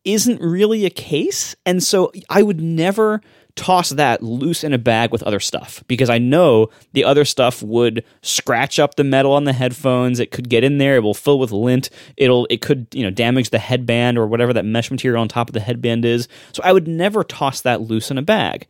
isn't 0.06 0.42
really 0.42 0.86
a 0.86 0.90
case 0.90 1.56
and 1.66 1.82
so 1.82 2.12
I 2.30 2.42
would 2.42 2.62
never 2.62 3.22
toss 3.56 3.92
that 3.92 4.24
loose 4.24 4.64
in 4.64 4.74
a 4.74 4.78
bag 4.78 5.12
with 5.12 5.22
other 5.24 5.40
stuff 5.40 5.84
because 5.88 6.10
I 6.10 6.18
know 6.18 6.70
the 6.94 7.04
other 7.04 7.24
stuff 7.24 7.62
would 7.62 8.04
scratch 8.22 8.80
up 8.80 8.96
the 8.96 9.04
metal 9.04 9.32
on 9.32 9.44
the 9.44 9.54
headphones. 9.54 10.20
It 10.20 10.32
could 10.32 10.50
get 10.50 10.64
in 10.64 10.80
there. 10.80 10.96
It 10.96 11.04
will 11.04 11.14
fill 11.14 11.38
with 11.38 11.52
lint. 11.52 11.90
It'll 12.18 12.48
it 12.50 12.62
could 12.62 12.88
you 12.94 13.04
know 13.04 13.12
damage 13.12 13.52
the 13.52 13.60
headband 13.60 14.18
or 14.18 14.26
whatever 14.26 14.54
that 14.54 14.66
mesh 14.66 14.90
material 14.90 15.22
on 15.22 15.28
top 15.28 15.50
of 15.50 15.54
the 15.54 15.60
headband 15.60 16.06
is. 16.06 16.28
So 16.52 16.64
I 16.64 16.74
would 16.74 16.88
never 16.88 17.24
toss 17.24 17.62
that 17.62 17.82
loose 17.82 18.10
in 18.10 18.18
a 18.18 18.24
bag. 18.24 18.68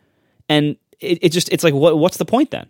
And 0.50 0.76
it, 1.00 1.20
it 1.22 1.30
just 1.30 1.50
it's 1.50 1.64
like 1.64 1.74
what 1.74 1.98
what's 1.98 2.18
the 2.18 2.26
point 2.26 2.52
then? 2.52 2.68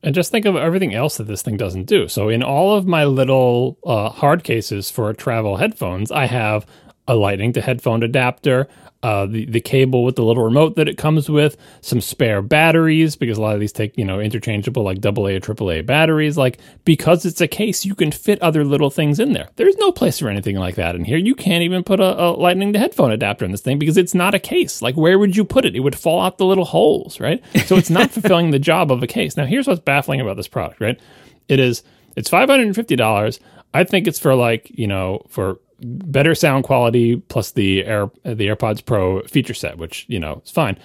And 0.00 0.14
just 0.14 0.30
think 0.30 0.46
of 0.46 0.54
everything 0.54 0.94
else 0.94 1.16
that 1.16 1.26
this 1.26 1.42
thing 1.42 1.56
doesn't 1.56 1.86
do. 1.86 2.06
So, 2.06 2.28
in 2.28 2.44
all 2.44 2.76
of 2.76 2.86
my 2.86 3.04
little 3.04 3.78
uh, 3.84 4.10
hard 4.10 4.44
cases 4.44 4.92
for 4.92 5.12
travel 5.12 5.56
headphones, 5.56 6.12
I 6.12 6.26
have 6.26 6.66
a 7.08 7.14
lightning 7.14 7.52
to 7.54 7.60
headphone 7.60 8.02
adapter, 8.02 8.68
uh, 9.02 9.26
the 9.26 9.46
the 9.46 9.60
cable 9.60 10.04
with 10.04 10.16
the 10.16 10.22
little 10.22 10.42
remote 10.42 10.76
that 10.76 10.88
it 10.88 10.98
comes 10.98 11.28
with, 11.28 11.56
some 11.80 12.00
spare 12.00 12.42
batteries 12.42 13.16
because 13.16 13.38
a 13.38 13.40
lot 13.40 13.54
of 13.54 13.60
these 13.60 13.72
take 13.72 13.96
you 13.96 14.04
know 14.04 14.20
interchangeable 14.20 14.82
like 14.82 14.98
AA 15.04 15.10
or 15.10 15.40
AAA 15.40 15.86
batteries. 15.86 16.36
Like 16.36 16.58
because 16.84 17.24
it's 17.24 17.40
a 17.40 17.48
case, 17.48 17.84
you 17.84 17.94
can 17.94 18.12
fit 18.12 18.40
other 18.42 18.64
little 18.64 18.90
things 18.90 19.18
in 19.18 19.32
there. 19.32 19.48
There's 19.56 19.76
no 19.78 19.90
place 19.90 20.18
for 20.18 20.28
anything 20.28 20.56
like 20.56 20.74
that 20.74 20.94
in 20.94 21.04
here. 21.04 21.16
You 21.16 21.34
can't 21.34 21.62
even 21.62 21.82
put 21.82 21.98
a, 21.98 22.22
a 22.22 22.28
lightning 22.32 22.72
to 22.74 22.78
headphone 22.78 23.10
adapter 23.10 23.44
in 23.44 23.52
this 23.52 23.62
thing 23.62 23.78
because 23.78 23.96
it's 23.96 24.14
not 24.14 24.34
a 24.34 24.38
case. 24.38 24.82
Like 24.82 24.96
where 24.96 25.18
would 25.18 25.36
you 25.36 25.44
put 25.44 25.64
it? 25.64 25.74
It 25.74 25.80
would 25.80 25.96
fall 25.96 26.20
out 26.20 26.38
the 26.38 26.46
little 26.46 26.66
holes, 26.66 27.20
right? 27.20 27.42
So 27.64 27.76
it's 27.76 27.90
not 27.90 28.10
fulfilling 28.12 28.50
the 28.50 28.58
job 28.58 28.92
of 28.92 29.02
a 29.02 29.06
case. 29.06 29.36
Now 29.36 29.46
here's 29.46 29.66
what's 29.66 29.80
baffling 29.80 30.20
about 30.20 30.36
this 30.36 30.48
product, 30.48 30.80
right? 30.80 31.00
It 31.48 31.58
is 31.58 31.82
it's 32.16 32.28
five 32.28 32.50
hundred 32.50 32.66
and 32.66 32.76
fifty 32.76 32.96
dollars. 32.96 33.40
I 33.72 33.84
think 33.84 34.06
it's 34.06 34.18
for 34.18 34.34
like 34.34 34.70
you 34.70 34.86
know 34.86 35.22
for 35.28 35.60
better 35.80 36.34
sound 36.34 36.64
quality 36.64 37.16
plus 37.16 37.52
the 37.52 37.84
air 37.84 38.10
the 38.24 38.48
AirPods 38.48 38.84
Pro 38.84 39.22
feature 39.22 39.54
set, 39.54 39.78
which 39.78 40.06
you 40.08 40.18
know 40.18 40.42
is 40.44 40.50
fine. 40.50 40.78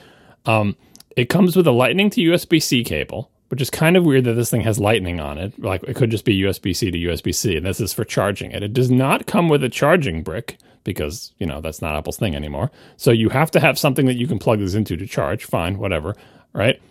Um, 0.45 0.75
it 1.15 1.29
comes 1.29 1.55
with 1.55 1.67
a 1.67 1.71
Lightning 1.71 2.09
to 2.11 2.21
USB 2.21 2.61
C 2.61 2.83
cable, 2.83 3.29
which 3.49 3.61
is 3.61 3.69
kind 3.69 3.95
of 3.95 4.03
weird 4.03 4.25
that 4.25 4.33
this 4.33 4.49
thing 4.49 4.61
has 4.61 4.79
Lightning 4.79 5.19
on 5.19 5.37
it. 5.37 5.57
Like 5.61 5.83
it 5.83 5.95
could 5.95 6.11
just 6.11 6.25
be 6.25 6.41
USB 6.41 6.75
C 6.75 6.91
to 6.91 6.97
USB 6.97 7.33
C, 7.33 7.55
and 7.55 7.65
this 7.65 7.79
is 7.79 7.93
for 7.93 8.03
charging 8.03 8.51
it. 8.51 8.63
It 8.63 8.73
does 8.73 8.91
not 8.91 9.25
come 9.25 9.49
with 9.49 9.63
a 9.63 9.69
charging 9.69 10.23
brick 10.23 10.57
because 10.83 11.33
you 11.37 11.45
know 11.45 11.61
that's 11.61 11.81
not 11.81 11.95
Apple's 11.95 12.17
thing 12.17 12.35
anymore. 12.35 12.71
So 12.97 13.11
you 13.11 13.29
have 13.29 13.51
to 13.51 13.59
have 13.59 13.79
something 13.79 14.05
that 14.05 14.17
you 14.17 14.27
can 14.27 14.39
plug 14.39 14.59
this 14.59 14.73
into 14.73 14.97
to 14.97 15.07
charge. 15.07 15.45
Fine, 15.45 15.77
whatever, 15.77 16.15
right? 16.53 16.81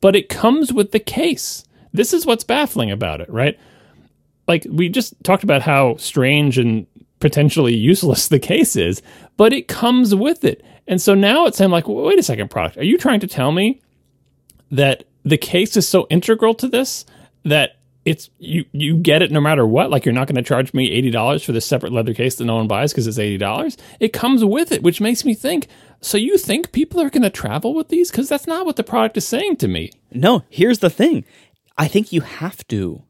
But 0.00 0.14
it 0.14 0.28
comes 0.28 0.72
with 0.72 0.92
the 0.92 1.00
case. 1.00 1.64
This 1.92 2.12
is 2.12 2.26
what's 2.26 2.44
baffling 2.44 2.90
about 2.90 3.20
it, 3.20 3.30
right? 3.30 3.58
like 4.48 4.66
we 4.68 4.88
just 4.88 5.14
talked 5.22 5.44
about 5.44 5.62
how 5.62 5.94
strange 5.98 6.58
and 6.58 6.86
potentially 7.20 7.74
useless 7.74 8.28
the 8.28 8.38
case 8.38 8.76
is, 8.76 9.02
but 9.36 9.52
it 9.52 9.68
comes 9.68 10.14
with 10.14 10.44
it. 10.44 10.64
And 10.86 11.00
so 11.00 11.14
now 11.14 11.46
it's 11.46 11.58
saying 11.58 11.70
like, 11.70 11.88
wait 11.88 12.18
a 12.18 12.22
second, 12.22 12.50
product, 12.50 12.78
are 12.78 12.84
you 12.84 12.96
trying 12.96 13.20
to 13.20 13.26
tell 13.26 13.52
me 13.52 13.82
that 14.70 15.04
the 15.24 15.38
case 15.38 15.76
is 15.76 15.88
so 15.88 16.06
integral 16.10 16.54
to 16.54 16.68
this 16.68 17.04
that 17.44 17.72
it's 18.04 18.30
you 18.38 18.64
you 18.72 18.96
get 18.96 19.20
it 19.20 19.30
no 19.30 19.40
matter 19.40 19.66
what? 19.66 19.90
Like 19.90 20.06
you're 20.06 20.14
not 20.14 20.28
going 20.28 20.36
to 20.36 20.42
charge 20.42 20.72
me 20.72 20.90
eighty 20.90 21.10
dollars 21.10 21.44
for 21.44 21.52
this 21.52 21.66
separate 21.66 21.92
leather 21.92 22.14
case 22.14 22.36
that 22.36 22.46
no 22.46 22.56
one 22.56 22.66
buys 22.66 22.92
because 22.92 23.06
it's 23.06 23.18
eighty 23.18 23.36
dollars. 23.36 23.76
It 24.00 24.14
comes 24.14 24.42
with 24.42 24.72
it, 24.72 24.82
which 24.82 25.00
makes 25.00 25.24
me 25.24 25.34
think. 25.34 25.68
So 26.00 26.16
you 26.16 26.38
think 26.38 26.72
people 26.72 27.00
are 27.00 27.10
going 27.10 27.22
to 27.22 27.30
travel 27.30 27.74
with 27.74 27.88
these? 27.88 28.10
Because 28.10 28.28
that's 28.28 28.46
not 28.46 28.64
what 28.64 28.76
the 28.76 28.84
product 28.84 29.16
is 29.18 29.26
saying 29.26 29.56
to 29.56 29.68
me. 29.68 29.90
No, 30.10 30.44
here's 30.48 30.78
the 30.78 30.90
thing. 30.90 31.24
I 31.76 31.86
think 31.86 32.12
you 32.12 32.22
have 32.22 32.66
to. 32.68 33.02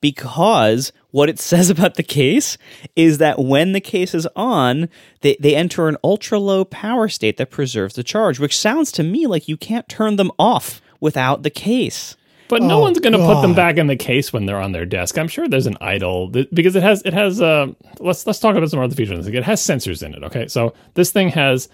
Because 0.00 0.92
what 1.14 1.28
it 1.28 1.38
says 1.50 1.70
about 1.70 1.94
the 1.94 2.02
case 2.02 2.58
is 2.96 3.18
that 3.18 3.38
when 3.38 3.70
the 3.72 3.80
case 3.80 4.14
is 4.14 4.26
on, 4.34 4.88
they, 5.20 5.36
they 5.38 5.54
enter 5.54 5.86
an 5.86 5.96
ultra 6.02 6.40
low 6.40 6.64
power 6.64 7.08
state 7.08 7.36
that 7.36 7.50
preserves 7.50 7.94
the 7.94 8.02
charge, 8.02 8.40
which 8.40 8.58
sounds 8.58 8.90
to 8.90 9.04
me 9.04 9.28
like 9.28 9.46
you 9.46 9.56
can't 9.56 9.88
turn 9.88 10.16
them 10.16 10.32
off 10.40 10.82
without 10.98 11.44
the 11.44 11.50
case. 11.50 12.16
But 12.48 12.62
no 12.62 12.78
Oh, 12.78 12.80
one's 12.80 12.98
going 12.98 13.12
to 13.12 13.18
put 13.20 13.42
them 13.42 13.54
back 13.54 13.78
in 13.78 13.86
the 13.86 13.94
case 13.96 14.32
when 14.32 14.46
they're 14.46 14.60
on 14.60 14.72
their 14.72 14.84
desk. 14.84 15.16
I'm 15.16 15.28
sure 15.28 15.46
there's 15.46 15.66
an 15.68 15.78
idle 15.80 16.32
th- 16.32 16.48
because 16.52 16.74
it 16.74 16.82
has 16.82 17.00
it 17.02 17.14
has 17.14 17.40
uh 17.40 17.68
let's 18.00 18.26
let's 18.26 18.38
talk 18.40 18.56
about 18.56 18.68
some 18.70 18.80
other 18.80 18.94
features. 18.94 19.26
It 19.28 19.44
has 19.44 19.62
sensors 19.62 20.02
in 20.02 20.14
it. 20.14 20.22
Okay, 20.24 20.48
so 20.48 20.74
this 20.94 21.10
thing 21.12 21.28
has 21.30 21.68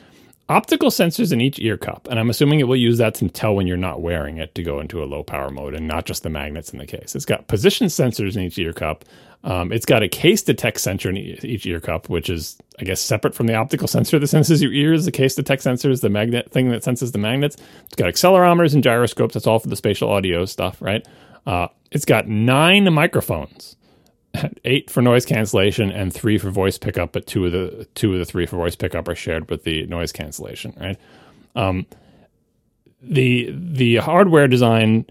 optical 0.49 0.91
sensors 0.91 1.33
in 1.33 1.41
each 1.41 1.59
ear 1.61 1.77
cup, 1.77 2.07
and 2.11 2.19
I'm 2.21 2.29
assuming 2.31 2.61
it 2.61 2.65
will 2.69 2.77
use 2.77 2.99
that 2.99 3.15
to 3.17 3.29
tell 3.29 3.55
when 3.55 3.67
you're 3.67 3.77
not 3.77 4.01
wearing 4.03 4.37
it 4.39 4.55
to 4.57 4.63
go 4.63 4.81
into 4.81 5.03
a 5.03 5.07
low 5.07 5.23
power 5.23 5.51
mode, 5.51 5.75
and 5.75 5.89
not 5.89 6.07
just 6.07 6.23
the 6.23 6.31
magnets 6.31 6.73
in 6.73 6.79
the 6.79 6.87
case. 6.87 7.15
It's 7.17 7.25
got 7.25 7.49
position 7.49 7.87
sensors 7.89 8.37
in 8.37 8.43
each 8.43 8.59
ear 8.59 8.73
cup. 8.73 9.05
Um, 9.43 9.73
it's 9.73 9.87
got 9.87 10.03
a 10.03 10.09
case 10.09 10.43
detect 10.43 10.81
sensor 10.81 11.09
in 11.09 11.17
each 11.17 11.65
ear 11.65 11.81
cup, 11.81 12.11
which 12.11 12.29
is, 12.29 12.59
I 12.79 12.85
guess, 12.85 13.01
separate 13.01 13.35
from 13.35 13.47
the 13.47 13.55
optical 13.55 13.89
sensor 13.89 14.19
that 14.19 14.27
senses 14.27 14.61
your 14.61 14.73
ears. 14.73 15.07
The 15.07 15.13
case 15.13 15.35
detect 15.35 15.63
sensor 15.63 15.91
is 15.91 16.03
the 16.03 16.11
magnet 16.11 16.51
thing 16.51 16.69
that 16.71 16.85
senses 16.85 17.13
the 17.13 17.19
magnets. 17.19 17.57
It's 17.87 17.95
got 17.97 18.13
accelerometers 18.13 18.75
and 18.75 18.83
gyroscopes. 18.83 19.35
That's 19.35 19.47
all 19.47 19.59
for 19.59 19.69
the 19.69 19.77
spatial 19.77 20.11
audio 20.11 20.45
stuff, 20.45 20.83
right? 20.83 21.07
Uh, 21.47 21.69
it's 21.91 22.05
got 22.05 22.29
nine 22.29 22.93
microphones, 22.93 23.77
eight 24.67 24.91
for 24.91 25.01
noise 25.01 25.25
cancellation 25.25 25.91
and 25.91 26.13
three 26.13 26.37
for 26.37 26.51
voice 26.51 26.77
pickup. 26.77 27.13
But 27.13 27.27
two 27.27 27.47
of 27.47 27.53
the 27.53 27.89
two 27.95 28.13
of 28.13 28.19
the 28.19 28.27
three 28.27 28.45
for 28.45 28.57
voice 28.57 28.77
pickup 28.77 29.09
are 29.09 29.15
shared 29.15 29.49
with 29.49 29.65
the 29.65 29.87
noise 29.87 30.13
cancellation, 30.13 30.75
right? 30.79 30.99
Um, 31.57 31.87
the 33.01 33.55
the 33.57 33.97
hardware 33.97 34.49
design 34.49 35.07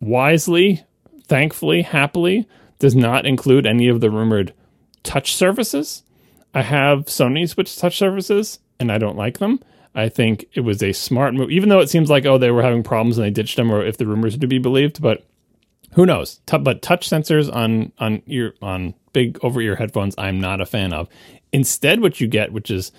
wisely, 0.00 0.82
thankfully, 1.28 1.82
happily 1.82 2.48
does 2.84 2.94
not 2.94 3.24
include 3.24 3.64
any 3.64 3.88
of 3.88 4.02
the 4.02 4.10
rumored 4.10 4.52
touch 5.02 5.34
surfaces. 5.34 6.02
I 6.52 6.60
have 6.60 7.06
Sony 7.06 7.48
Switch 7.48 7.78
touch 7.78 7.96
surfaces 7.96 8.58
and 8.78 8.92
I 8.92 8.98
don't 8.98 9.16
like 9.16 9.38
them. 9.38 9.58
I 9.94 10.10
think 10.10 10.44
it 10.52 10.60
was 10.60 10.82
a 10.82 10.92
smart 10.92 11.32
move, 11.32 11.50
even 11.50 11.70
though 11.70 11.80
it 11.80 11.88
seems 11.88 12.10
like, 12.10 12.26
oh, 12.26 12.36
they 12.36 12.50
were 12.50 12.60
having 12.60 12.82
problems 12.82 13.16
and 13.16 13.24
they 13.24 13.30
ditched 13.30 13.56
them, 13.56 13.72
or 13.72 13.82
if 13.82 13.96
the 13.96 14.06
rumors 14.06 14.34
are 14.34 14.40
to 14.40 14.46
be 14.46 14.58
believed, 14.58 15.00
but 15.00 15.24
who 15.94 16.04
knows? 16.04 16.42
T- 16.44 16.58
but 16.58 16.82
touch 16.82 17.08
sensors 17.08 17.50
on 17.50 17.90
on 17.98 18.20
ear 18.26 18.52
on 18.60 18.92
big 19.14 19.38
over 19.42 19.62
ear 19.62 19.76
headphones, 19.76 20.14
I'm 20.18 20.38
not 20.38 20.60
a 20.60 20.66
fan 20.66 20.92
of. 20.92 21.08
Instead, 21.54 22.02
what 22.02 22.20
you 22.20 22.26
get, 22.26 22.52
which 22.52 22.70
is 22.70 22.92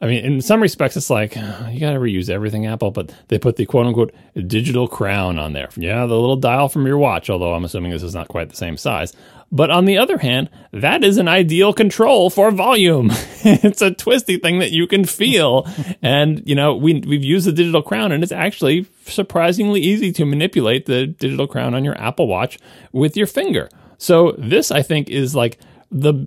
I 0.00 0.06
mean, 0.06 0.24
in 0.24 0.40
some 0.40 0.60
respects, 0.60 0.96
it's 0.96 1.10
like 1.10 1.36
you 1.36 1.80
got 1.80 1.92
to 1.92 1.98
reuse 1.98 2.28
everything 2.28 2.66
Apple, 2.66 2.90
but 2.90 3.14
they 3.28 3.38
put 3.38 3.56
the 3.56 3.66
quote 3.66 3.86
unquote 3.86 4.14
digital 4.46 4.88
crown 4.88 5.38
on 5.38 5.52
there. 5.52 5.68
Yeah, 5.76 6.00
the 6.00 6.18
little 6.18 6.36
dial 6.36 6.68
from 6.68 6.86
your 6.86 6.98
watch, 6.98 7.30
although 7.30 7.54
I'm 7.54 7.64
assuming 7.64 7.92
this 7.92 8.02
is 8.02 8.14
not 8.14 8.28
quite 8.28 8.50
the 8.50 8.56
same 8.56 8.76
size. 8.76 9.14
But 9.52 9.70
on 9.70 9.84
the 9.84 9.98
other 9.98 10.18
hand, 10.18 10.50
that 10.72 11.04
is 11.04 11.16
an 11.16 11.28
ideal 11.28 11.72
control 11.72 12.28
for 12.28 12.50
volume. 12.50 13.10
it's 13.44 13.82
a 13.82 13.92
twisty 13.92 14.36
thing 14.36 14.58
that 14.58 14.72
you 14.72 14.88
can 14.88 15.04
feel. 15.04 15.66
and, 16.02 16.42
you 16.44 16.56
know, 16.56 16.74
we, 16.74 17.00
we've 17.06 17.22
used 17.22 17.46
the 17.46 17.52
digital 17.52 17.82
crown, 17.82 18.10
and 18.10 18.24
it's 18.24 18.32
actually 18.32 18.86
surprisingly 19.04 19.80
easy 19.80 20.10
to 20.12 20.24
manipulate 20.24 20.86
the 20.86 21.06
digital 21.06 21.46
crown 21.46 21.72
on 21.72 21.84
your 21.84 21.96
Apple 22.00 22.26
Watch 22.26 22.58
with 22.90 23.16
your 23.16 23.28
finger. 23.28 23.68
So, 23.96 24.34
this, 24.38 24.72
I 24.72 24.82
think, 24.82 25.08
is 25.08 25.36
like 25.36 25.58
the 25.88 26.26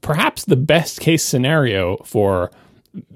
perhaps 0.00 0.44
the 0.44 0.56
best 0.56 1.00
case 1.00 1.22
scenario 1.22 1.98
for 1.98 2.50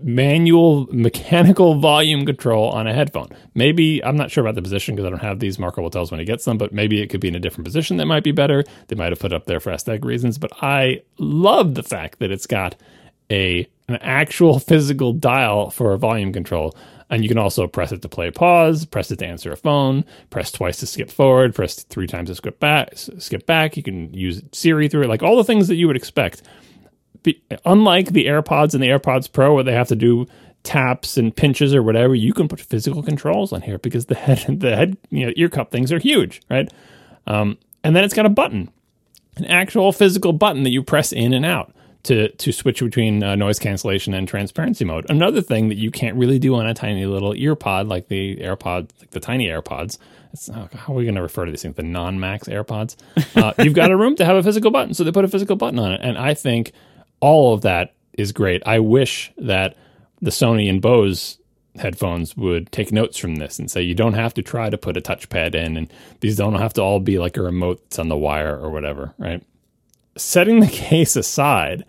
manual 0.03 0.87
mechanical 0.91 1.79
volume 1.79 2.27
control 2.27 2.71
on 2.71 2.87
a 2.87 2.93
headphone. 2.93 3.29
Maybe 3.55 4.03
I'm 4.05 4.17
not 4.17 4.31
sure 4.31 4.43
about 4.43 4.55
the 4.55 4.63
position 4.63 4.95
because 4.95 5.07
I 5.07 5.11
don't 5.11 5.21
have 5.21 5.39
these. 5.39 5.59
Marco 5.59 5.83
will 5.83 5.91
tell 5.91 6.03
us 6.03 6.11
when 6.11 6.21
he 6.21 6.27
gets 6.27 6.45
them, 6.45 6.59
but 6.59 6.73
maybe 6.73 7.01
it 7.01 7.09
could 7.09 7.21
be 7.21 7.29
in 7.29 7.35
a 7.35 7.41
different 7.41 7.65
position 7.65 7.97
that 7.99 8.07
might 8.07 8.25
be 8.25 8.33
better. 8.33 8.65
They 8.89 8.97
might 8.97 9.13
have 9.13 9.21
put 9.21 9.33
up 9.33 9.47
there 9.47 9.61
for 9.61 9.73
aesthetic 9.73 10.05
reasons, 10.05 10.39
but 10.39 10.51
I 10.63 11.03
love 11.19 11.75
the 11.75 11.83
fact 11.83 12.19
that 12.19 12.31
it's 12.31 12.47
got 12.47 12.77
a 13.31 13.69
an 13.89 13.97
actual 13.97 14.59
physical 14.59 15.13
dial 15.13 15.71
for 15.71 15.93
a 15.93 15.99
volume 15.99 16.33
control. 16.33 16.77
And 17.11 17.23
you 17.23 17.29
can 17.29 17.39
also 17.39 17.67
press 17.67 17.91
it 17.91 18.03
to 18.03 18.09
play 18.09 18.31
pause, 18.31 18.85
press 18.85 19.11
it 19.11 19.21
to 19.21 19.27
answer 19.27 19.51
a 19.51 19.57
phone, 19.57 20.05
press 20.29 20.53
twice 20.53 20.77
to 20.81 20.87
skip 20.87 21.11
forward, 21.11 21.55
press 21.55 21.85
three 21.85 22.07
times 22.07 22.29
to 22.29 22.35
skip 22.35 22.61
back. 22.61 22.91
Skip 22.95 23.47
back. 23.47 23.79
You 23.79 23.83
can 23.83 24.13
use 24.13 24.43
Siri 24.53 24.89
through 24.89 25.05
it, 25.05 25.09
like 25.09 25.23
all 25.23 25.37
the 25.37 25.45
things 25.45 25.69
that 25.69 25.77
you 25.77 25.87
would 25.87 25.97
expect 25.97 26.43
unlike 27.65 28.13
the 28.13 28.27
AirPods 28.27 28.75
and 28.75 28.83
the 28.83 28.89
AirPods 28.89 29.31
Pro, 29.31 29.55
where 29.55 29.65
they 29.65 29.73
have 29.73 29.89
to 29.89 29.97
do 29.97 30.27
taps 30.63 31.17
and 31.17 31.35
pinches 31.35 31.75
or 31.75 31.83
whatever, 31.83 32.15
you 32.15 32.33
can 32.33 32.49
put 32.49 32.61
physical 32.61 33.03
controls 33.03 33.53
on 33.53 33.63
here 33.63 33.79
because 33.79 34.07
the 34.07 34.15
head, 34.15 34.61
the 34.61 34.77
head, 34.77 34.97
you 35.11 35.27
know, 35.27 35.33
ear 35.37 35.49
cup 35.49 35.71
things 35.71 35.93
are 35.93 35.99
huge, 35.99 36.41
right? 36.51 36.71
Um, 37.27 37.59
and 37.85 37.95
then 37.95 38.05
it's 38.05 38.15
got 38.15 38.27
a 38.27 38.31
button, 38.31 38.71
an 39.37 39.45
actual 39.47 39.93
physical 39.93 40.33
button 40.33 40.63
that 40.65 40.71
you 40.71 40.83
press 40.83 41.13
in 41.13 41.33
and 41.33 41.47
out 41.47 41.73
to 42.05 42.29
to 42.29 42.53
switch 42.53 42.81
between 42.81 43.23
uh, 43.23 43.35
noise 43.35 43.59
cancellation 43.59 44.15
and 44.15 44.27
transparency 44.29 44.85
mode. 44.85 45.07
Another 45.11 45.41
thing 45.41 45.69
that 45.69 45.77
you 45.77 45.91
can't 45.91 46.17
really 46.17 46.39
do 46.39 46.55
on 46.55 46.67
a 46.67 46.75
tiny 46.75 47.07
little 47.07 47.33
earpod 47.33 47.89
like 47.89 48.09
the 48.09 48.37
AirPod, 48.37 48.91
like 49.01 49.11
the 49.11 49.21
tiny 49.21 49.49
AirPods. 49.49 49.99
Oh, 50.55 50.69
how 50.75 50.93
are 50.93 50.97
we 50.97 51.05
going 51.05 51.15
to 51.15 51.23
refer 51.23 51.47
to 51.47 51.51
these 51.51 51.63
things? 51.63 51.77
The 51.77 51.83
non-max 51.83 52.49
AirPods. 52.49 52.97
Uh, 53.35 53.55
you've 53.63 53.75
got 53.75 53.91
a 53.91 53.97
room 53.97 54.15
to 54.17 54.27
have 54.27 54.37
a 54.37 54.43
physical 54.43 54.71
button, 54.71 54.93
so 54.93 55.03
they 55.03 55.11
put 55.11 55.25
a 55.25 55.29
physical 55.29 55.57
button 55.57 55.79
on 55.79 55.93
it, 55.93 56.01
and 56.03 56.19
I 56.19 56.35
think 56.35 56.73
all 57.21 57.55
of 57.55 57.63
that 57.63 57.95
is 58.15 58.33
great. 58.33 58.63
I 58.67 58.79
wish 58.81 59.33
that 59.39 59.77
the 60.21 60.31
Sony 60.31 60.69
and 60.69 60.83
Bose 60.83 61.39
headphones 61.77 62.37
would 62.37 62.71
take 62.73 62.93
notes 62.93 63.17
from 63.17 63.37
this 63.37 63.59
and 63.59 63.71
say 63.71 63.81
you 63.83 63.95
don't 63.95 64.15
have 64.15 64.35
to 64.35 64.43
try 64.43 64.69
to 64.69 64.79
put 64.79 64.97
a 64.97 65.01
touchpad 65.01 65.55
in 65.55 65.77
and 65.77 65.93
these 66.21 66.37
don't 66.37 66.55
have 66.57 66.75
to 66.75 66.83
all 66.83 67.01
be 67.01 67.19
like 67.19 67.37
a 67.37 67.43
remote 67.43 67.81
that's 67.83 67.99
on 67.99 68.09
the 68.09 68.17
wire 68.17 68.59
or 68.59 68.71
whatever, 68.71 69.15
right? 69.19 69.43
Setting 70.17 70.61
the 70.61 70.67
case 70.73 71.17
aside, 71.17 71.85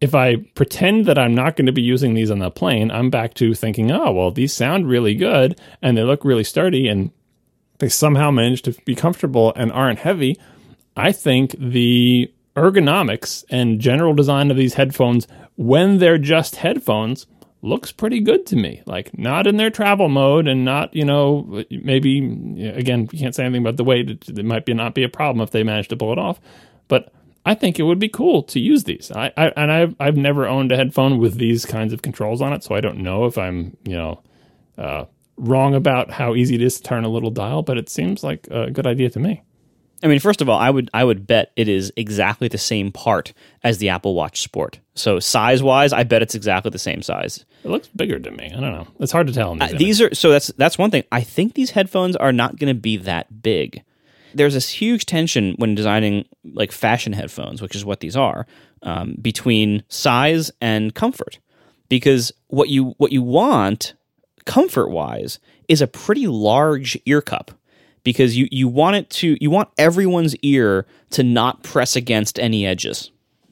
if 0.00 0.14
I 0.14 0.36
pretend 0.36 1.06
that 1.06 1.18
I'm 1.18 1.34
not 1.34 1.56
going 1.56 1.66
to 1.66 1.72
be 1.72 1.82
using 1.82 2.14
these 2.14 2.30
on 2.30 2.38
the 2.38 2.50
plane, 2.50 2.90
I'm 2.90 3.10
back 3.10 3.34
to 3.34 3.54
thinking, 3.54 3.90
oh, 3.90 4.12
well, 4.12 4.30
these 4.30 4.52
sound 4.52 4.88
really 4.88 5.14
good 5.14 5.58
and 5.82 5.96
they 5.96 6.02
look 6.02 6.24
really 6.24 6.44
sturdy 6.44 6.88
and 6.88 7.10
they 7.78 7.88
somehow 7.88 8.30
manage 8.30 8.62
to 8.62 8.72
be 8.84 8.94
comfortable 8.94 9.52
and 9.56 9.72
aren't 9.72 10.00
heavy. 10.00 10.38
I 10.96 11.12
think 11.12 11.54
the 11.58 12.32
ergonomics 12.58 13.44
and 13.50 13.80
general 13.80 14.14
design 14.14 14.50
of 14.50 14.56
these 14.56 14.74
headphones 14.74 15.26
when 15.56 15.98
they're 15.98 16.18
just 16.18 16.56
headphones 16.56 17.26
looks 17.62 17.90
pretty 17.90 18.20
good 18.20 18.46
to 18.46 18.56
me. 18.56 18.82
Like 18.86 19.16
not 19.18 19.46
in 19.46 19.56
their 19.56 19.70
travel 19.70 20.08
mode 20.08 20.46
and 20.46 20.64
not, 20.64 20.94
you 20.94 21.04
know, 21.04 21.64
maybe 21.70 22.18
again, 22.70 23.08
you 23.12 23.18
can't 23.18 23.34
say 23.34 23.44
anything 23.44 23.62
about 23.62 23.76
the 23.76 23.84
weight. 23.84 24.10
It, 24.10 24.28
it 24.38 24.44
might 24.44 24.64
be 24.64 24.74
not 24.74 24.94
be 24.94 25.02
a 25.02 25.08
problem 25.08 25.42
if 25.42 25.50
they 25.50 25.62
manage 25.62 25.88
to 25.88 25.96
pull 25.96 26.12
it 26.12 26.18
off. 26.18 26.40
But 26.86 27.12
I 27.44 27.54
think 27.54 27.78
it 27.78 27.84
would 27.84 27.98
be 27.98 28.08
cool 28.08 28.42
to 28.44 28.60
use 28.60 28.84
these. 28.84 29.10
I, 29.10 29.32
I 29.36 29.46
and 29.56 29.72
I've 29.72 29.96
I've 29.98 30.16
never 30.16 30.46
owned 30.46 30.70
a 30.70 30.76
headphone 30.76 31.18
with 31.18 31.36
these 31.36 31.64
kinds 31.64 31.92
of 31.92 32.02
controls 32.02 32.40
on 32.42 32.52
it, 32.52 32.62
so 32.62 32.74
I 32.74 32.80
don't 32.80 32.98
know 32.98 33.24
if 33.24 33.38
I'm, 33.38 33.76
you 33.84 33.96
know, 33.96 34.22
uh, 34.76 35.04
wrong 35.36 35.74
about 35.74 36.10
how 36.10 36.34
easy 36.34 36.56
it 36.56 36.62
is 36.62 36.76
to 36.76 36.82
turn 36.82 37.04
a 37.04 37.08
little 37.08 37.30
dial, 37.30 37.62
but 37.62 37.78
it 37.78 37.88
seems 37.88 38.22
like 38.22 38.46
a 38.50 38.70
good 38.70 38.86
idea 38.86 39.08
to 39.10 39.18
me. 39.18 39.42
I 40.02 40.06
mean, 40.06 40.20
first 40.20 40.40
of 40.40 40.48
all, 40.48 40.58
I 40.58 40.70
would 40.70 40.90
I 40.94 41.02
would 41.02 41.26
bet 41.26 41.52
it 41.56 41.68
is 41.68 41.92
exactly 41.96 42.48
the 42.48 42.58
same 42.58 42.92
part 42.92 43.32
as 43.64 43.78
the 43.78 43.88
Apple 43.88 44.14
Watch 44.14 44.42
Sport. 44.42 44.78
So 44.94 45.18
size 45.18 45.62
wise, 45.62 45.92
I 45.92 46.04
bet 46.04 46.22
it's 46.22 46.34
exactly 46.34 46.70
the 46.70 46.78
same 46.78 47.02
size. 47.02 47.44
It 47.64 47.70
looks 47.70 47.88
bigger 47.88 48.18
to 48.18 48.30
me. 48.30 48.46
I 48.46 48.60
don't 48.60 48.72
know. 48.72 48.86
It's 49.00 49.12
hard 49.12 49.26
to 49.26 49.32
tell. 49.32 49.54
These, 49.54 49.74
uh, 49.74 49.76
these 49.76 50.00
are 50.00 50.14
so 50.14 50.30
that's 50.30 50.48
that's 50.56 50.78
one 50.78 50.90
thing. 50.90 51.04
I 51.10 51.22
think 51.22 51.54
these 51.54 51.70
headphones 51.70 52.14
are 52.16 52.32
not 52.32 52.56
going 52.58 52.74
to 52.74 52.80
be 52.80 52.96
that 52.98 53.42
big. 53.42 53.82
There's 54.34 54.54
this 54.54 54.68
huge 54.68 55.06
tension 55.06 55.54
when 55.56 55.74
designing 55.74 56.26
like 56.44 56.70
fashion 56.70 57.12
headphones, 57.12 57.60
which 57.60 57.74
is 57.74 57.84
what 57.84 58.00
these 58.00 58.16
are, 58.16 58.46
um, 58.82 59.16
between 59.20 59.82
size 59.88 60.50
and 60.60 60.94
comfort. 60.94 61.38
Because 61.88 62.32
what 62.48 62.68
you 62.68 62.94
what 62.98 63.10
you 63.10 63.22
want 63.22 63.94
comfort 64.44 64.90
wise 64.90 65.40
is 65.66 65.82
a 65.82 65.86
pretty 65.86 66.26
large 66.26 66.96
ear 67.04 67.20
cup 67.20 67.57
because 68.08 68.38
you, 68.38 68.48
you 68.50 68.66
want 68.68 68.96
it 68.96 69.10
to 69.10 69.36
you 69.38 69.50
want 69.50 69.68
everyone's 69.76 70.34
ear 70.36 70.86
to 71.10 71.22
not 71.22 71.62
press 71.62 71.94
against 71.94 72.38
any 72.38 72.64
edges. 72.64 73.10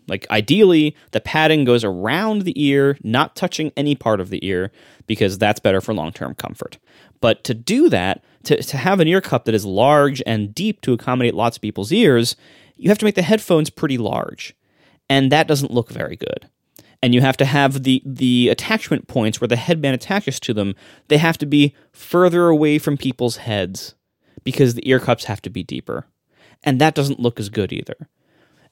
Like 0.09 0.27
ideally, 0.31 0.97
the 1.11 1.21
padding 1.21 1.65
goes 1.65 1.85
around 1.85 2.41
the 2.41 2.59
ear, 2.65 2.97
not 3.03 3.37
touching 3.37 3.71
any 3.77 3.95
part 3.95 4.19
of 4.19 4.31
the 4.31 4.43
ear, 4.47 4.73
because 5.07 5.37
that's 5.37 5.61
better 5.61 5.83
for 5.83 5.93
long-term 5.93 6.37
comfort. 6.37 6.79
But 7.21 7.45
to 7.45 7.53
do 7.53 7.91
that, 7.91 8.25
to, 8.45 8.63
to 8.63 8.79
have 8.79 8.99
an 8.99 9.09
ear 9.09 9.21
cup 9.21 9.45
that 9.45 9.55
is 9.55 9.67
large 9.67 10.23
and 10.25 10.55
deep 10.55 10.81
to 10.81 10.95
accommodate 10.95 11.35
lots 11.35 11.59
of 11.59 11.61
people's 11.61 11.93
ears, 11.93 12.35
you 12.77 12.89
have 12.89 12.97
to 12.97 13.05
make 13.05 13.15
the 13.15 13.21
headphones 13.21 13.69
pretty 13.69 13.99
large. 13.99 14.57
And 15.11 15.31
that 15.33 15.47
doesn't 15.47 15.71
look 15.71 15.91
very 15.91 16.17
good. 16.17 16.49
And 17.03 17.15
you 17.15 17.21
have 17.21 17.37
to 17.37 17.45
have 17.45 17.83
the 17.83 18.03
the 18.07 18.49
attachment 18.49 19.07
points 19.07 19.39
where 19.39 19.49
the 19.49 19.57
headband 19.57 19.97
attaches 19.97 20.41
to 20.41 20.55
them, 20.55 20.75
they 21.09 21.19
have 21.19 21.37
to 21.37 21.47
be 21.47 21.75
further 21.93 22.49
away 22.49 22.79
from 22.79 22.97
people's 22.97 23.37
heads 23.37 23.95
because 24.47 24.75
the 24.75 24.89
ear 24.89 25.01
cups 25.01 25.25
have 25.25 25.43
to 25.43 25.51
be 25.51 25.65
deeper. 25.65 26.07
And 26.63 26.81
that 26.81 26.95
doesn't 26.95 27.19
look 27.19 27.41
as 27.41 27.49
good 27.49 27.73
either. 27.73 28.09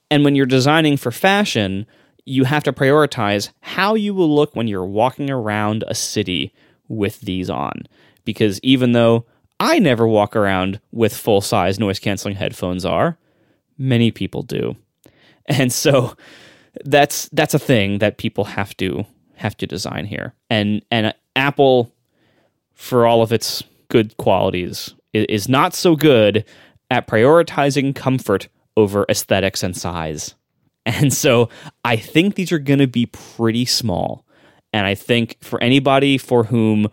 And 0.09 0.25
when 0.25 0.37
you're 0.37 0.47
designing 0.47 0.97
for 0.97 1.11
fashion, 1.11 1.85
you 2.25 2.45
have 2.45 2.63
to 2.63 2.73
prioritize 2.73 3.51
how 3.61 3.97
you 3.97 4.15
will 4.15 4.33
look 4.33 4.55
when 4.55 4.69
you're 4.69 4.87
walking 4.87 5.33
around 5.33 5.83
a 5.89 5.95
city 5.97 6.55
with 6.87 7.21
these 7.23 7.51
on. 7.51 7.89
Because 8.25 8.61
even 8.63 8.93
though 8.93 9.27
I 9.59 9.81
never 9.81 10.07
walk 10.07 10.37
around 10.37 10.79
with 10.93 11.17
full 11.17 11.41
size 11.41 11.81
noise 11.81 11.99
canceling 11.99 12.37
headphones 12.37 12.85
are, 12.85 13.19
many 13.77 14.11
people 14.13 14.43
do. 14.43 14.77
And 15.47 15.71
so 15.71 16.17
that's 16.87 17.29
that's 17.29 17.53
a 17.53 17.59
thing 17.59 17.99
that 17.99 18.17
people 18.17 18.45
have 18.45 18.75
to 18.79 19.05
have 19.35 19.55
to 19.59 19.67
design 19.67 20.07
here. 20.07 20.33
And 20.49 20.83
and 20.91 21.13
Apple 21.37 21.93
for 22.73 23.07
all 23.07 23.21
of 23.21 23.31
its 23.31 23.63
good 23.89 24.17
qualities 24.17 24.95
is 25.15 25.49
not 25.49 25.75
so 25.75 25.97
good 25.97 26.45
at 26.91 27.07
prioritizing 27.07 27.95
comfort 27.95 28.49
over 28.77 29.07
aesthetics 29.09 29.63
and 29.63 29.77
size. 29.77 30.35
And 30.87 31.13
so 31.13 31.49
I 31.85 31.97
think 31.97 32.35
these 32.35 32.53
are 32.53 32.59
going 32.59 32.81
to 32.81 32.87
be 32.87 33.07
pretty 33.07 33.65
small. 33.65 34.27
And 34.73 34.87
I 34.87 34.95
think 34.95 35.39
for 35.41 35.63
anybody 35.63 36.19
for 36.19 36.45
whom 36.45 36.89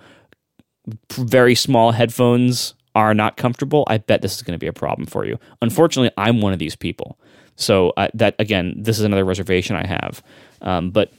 very 1.12 1.56
small 1.56 1.92
headphones 1.92 2.74
are 2.96 3.14
not 3.14 3.38
comfortable, 3.38 3.84
I 3.88 3.98
bet 3.98 4.22
this 4.22 4.36
is 4.36 4.44
going 4.44 4.54
to 4.54 4.64
be 4.64 4.68
a 4.68 4.74
problem 4.74 5.08
for 5.08 5.26
you. 5.26 5.40
Unfortunately, 5.62 6.12
I'm 6.18 6.42
one 6.42 6.54
of 6.54 6.60
these 6.60 6.76
people. 6.76 7.20
So 7.56 7.90
uh, 7.98 8.08
that 8.14 8.36
again, 8.40 8.76
this 8.78 8.98
is 8.98 9.04
another 9.04 9.26
reservation 9.26 9.76
I 9.76 9.86
have. 9.86 10.24
Um, 10.62 10.92
but 10.92 11.12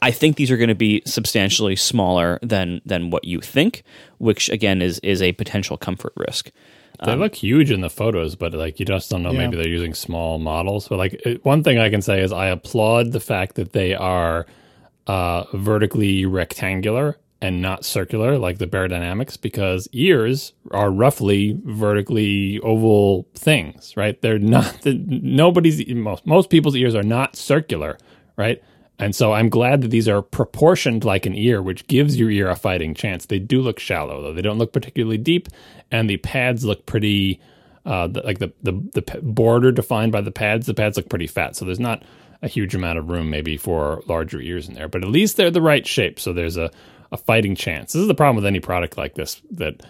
I 0.00 0.10
think 0.10 0.36
these 0.36 0.50
are 0.50 0.56
going 0.56 0.68
to 0.68 0.74
be 0.74 1.02
substantially 1.06 1.76
smaller 1.76 2.38
than 2.42 2.80
than 2.84 3.10
what 3.10 3.24
you 3.24 3.40
think, 3.40 3.82
which 4.18 4.48
again 4.48 4.82
is 4.82 4.98
is 5.00 5.22
a 5.22 5.32
potential 5.32 5.76
comfort 5.76 6.12
risk. 6.16 6.50
They 7.04 7.12
um, 7.12 7.18
look 7.18 7.34
huge 7.34 7.70
in 7.70 7.80
the 7.80 7.90
photos, 7.90 8.36
but 8.36 8.52
like 8.54 8.78
you 8.78 8.86
just 8.86 9.10
don't 9.10 9.22
know. 9.22 9.32
Yeah. 9.32 9.38
Maybe 9.38 9.56
they're 9.56 9.68
using 9.68 9.94
small 9.94 10.38
models. 10.38 10.88
But 10.88 10.98
like 10.98 11.40
one 11.42 11.62
thing 11.62 11.78
I 11.78 11.90
can 11.90 12.02
say 12.02 12.20
is 12.20 12.32
I 12.32 12.46
applaud 12.46 13.12
the 13.12 13.20
fact 13.20 13.56
that 13.56 13.72
they 13.72 13.94
are 13.94 14.46
uh, 15.06 15.44
vertically 15.52 16.26
rectangular 16.26 17.18
and 17.40 17.60
not 17.60 17.84
circular 17.84 18.38
like 18.38 18.58
the 18.58 18.68
Beyerdynamics 18.68 19.40
because 19.40 19.88
ears 19.92 20.52
are 20.70 20.92
roughly 20.92 21.58
vertically 21.64 22.60
oval 22.60 23.26
things, 23.34 23.96
right? 23.96 24.20
They're 24.22 24.38
not 24.38 24.82
the, 24.82 24.94
nobody's 25.08 25.86
most 25.88 26.24
most 26.24 26.50
people's 26.50 26.76
ears 26.76 26.94
are 26.94 27.02
not 27.02 27.34
circular, 27.34 27.98
right? 28.36 28.62
And 29.02 29.16
so 29.16 29.32
I'm 29.32 29.48
glad 29.48 29.80
that 29.80 29.88
these 29.88 30.06
are 30.06 30.22
proportioned 30.22 31.04
like 31.04 31.26
an 31.26 31.34
ear, 31.34 31.60
which 31.60 31.88
gives 31.88 32.16
your 32.16 32.30
ear 32.30 32.48
a 32.48 32.54
fighting 32.54 32.94
chance. 32.94 33.26
They 33.26 33.40
do 33.40 33.60
look 33.60 33.80
shallow, 33.80 34.22
though. 34.22 34.32
They 34.32 34.42
don't 34.42 34.58
look 34.58 34.72
particularly 34.72 35.18
deep, 35.18 35.48
and 35.90 36.08
the 36.08 36.18
pads 36.18 36.64
look 36.64 36.86
pretty, 36.86 37.40
uh, 37.84 38.06
the, 38.06 38.20
like 38.20 38.38
the, 38.38 38.52
the, 38.62 38.72
the 38.94 39.20
border 39.20 39.72
defined 39.72 40.12
by 40.12 40.20
the 40.20 40.30
pads, 40.30 40.66
the 40.66 40.74
pads 40.74 40.96
look 40.96 41.08
pretty 41.08 41.26
fat. 41.26 41.56
So 41.56 41.64
there's 41.64 41.80
not 41.80 42.04
a 42.42 42.46
huge 42.46 42.76
amount 42.76 43.00
of 43.00 43.08
room 43.08 43.28
maybe 43.28 43.56
for 43.56 44.02
larger 44.06 44.40
ears 44.40 44.68
in 44.68 44.74
there, 44.74 44.86
but 44.86 45.02
at 45.02 45.10
least 45.10 45.36
they're 45.36 45.50
the 45.50 45.60
right 45.60 45.84
shape. 45.84 46.20
So 46.20 46.32
there's 46.32 46.56
a, 46.56 46.70
a 47.10 47.16
fighting 47.16 47.56
chance. 47.56 47.94
This 47.94 48.02
is 48.02 48.08
the 48.08 48.14
problem 48.14 48.36
with 48.36 48.46
any 48.46 48.60
product 48.60 48.96
like 48.96 49.16
this 49.16 49.42
that, 49.50 49.84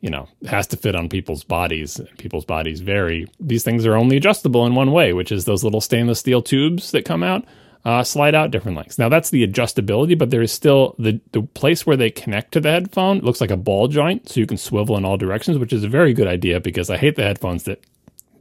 you 0.00 0.08
know, 0.08 0.26
has 0.46 0.68
to 0.68 0.78
fit 0.78 0.96
on 0.96 1.10
people's 1.10 1.44
bodies. 1.44 2.00
People's 2.16 2.46
bodies 2.46 2.80
vary. 2.80 3.26
These 3.38 3.62
things 3.62 3.84
are 3.84 3.94
only 3.94 4.16
adjustable 4.16 4.64
in 4.64 4.74
one 4.74 4.92
way, 4.92 5.12
which 5.12 5.32
is 5.32 5.44
those 5.44 5.64
little 5.64 5.82
stainless 5.82 6.20
steel 6.20 6.40
tubes 6.40 6.92
that 6.92 7.04
come 7.04 7.22
out 7.22 7.44
uh, 7.84 8.02
slide 8.02 8.34
out 8.34 8.50
different 8.50 8.76
lengths. 8.76 8.98
Now 8.98 9.08
that's 9.08 9.30
the 9.30 9.46
adjustability, 9.46 10.16
but 10.16 10.30
there 10.30 10.42
is 10.42 10.52
still 10.52 10.94
the, 10.98 11.20
the 11.32 11.42
place 11.42 11.86
where 11.86 11.96
they 11.96 12.10
connect 12.10 12.52
to 12.52 12.60
the 12.60 12.70
headphone 12.70 13.18
looks 13.18 13.40
like 13.40 13.50
a 13.50 13.56
ball 13.56 13.88
joint, 13.88 14.28
so 14.28 14.40
you 14.40 14.46
can 14.46 14.56
swivel 14.56 14.96
in 14.96 15.04
all 15.04 15.16
directions, 15.16 15.58
which 15.58 15.72
is 15.72 15.84
a 15.84 15.88
very 15.88 16.14
good 16.14 16.26
idea 16.26 16.60
because 16.60 16.88
I 16.88 16.96
hate 16.96 17.16
the 17.16 17.22
headphones 17.22 17.64
that 17.64 17.84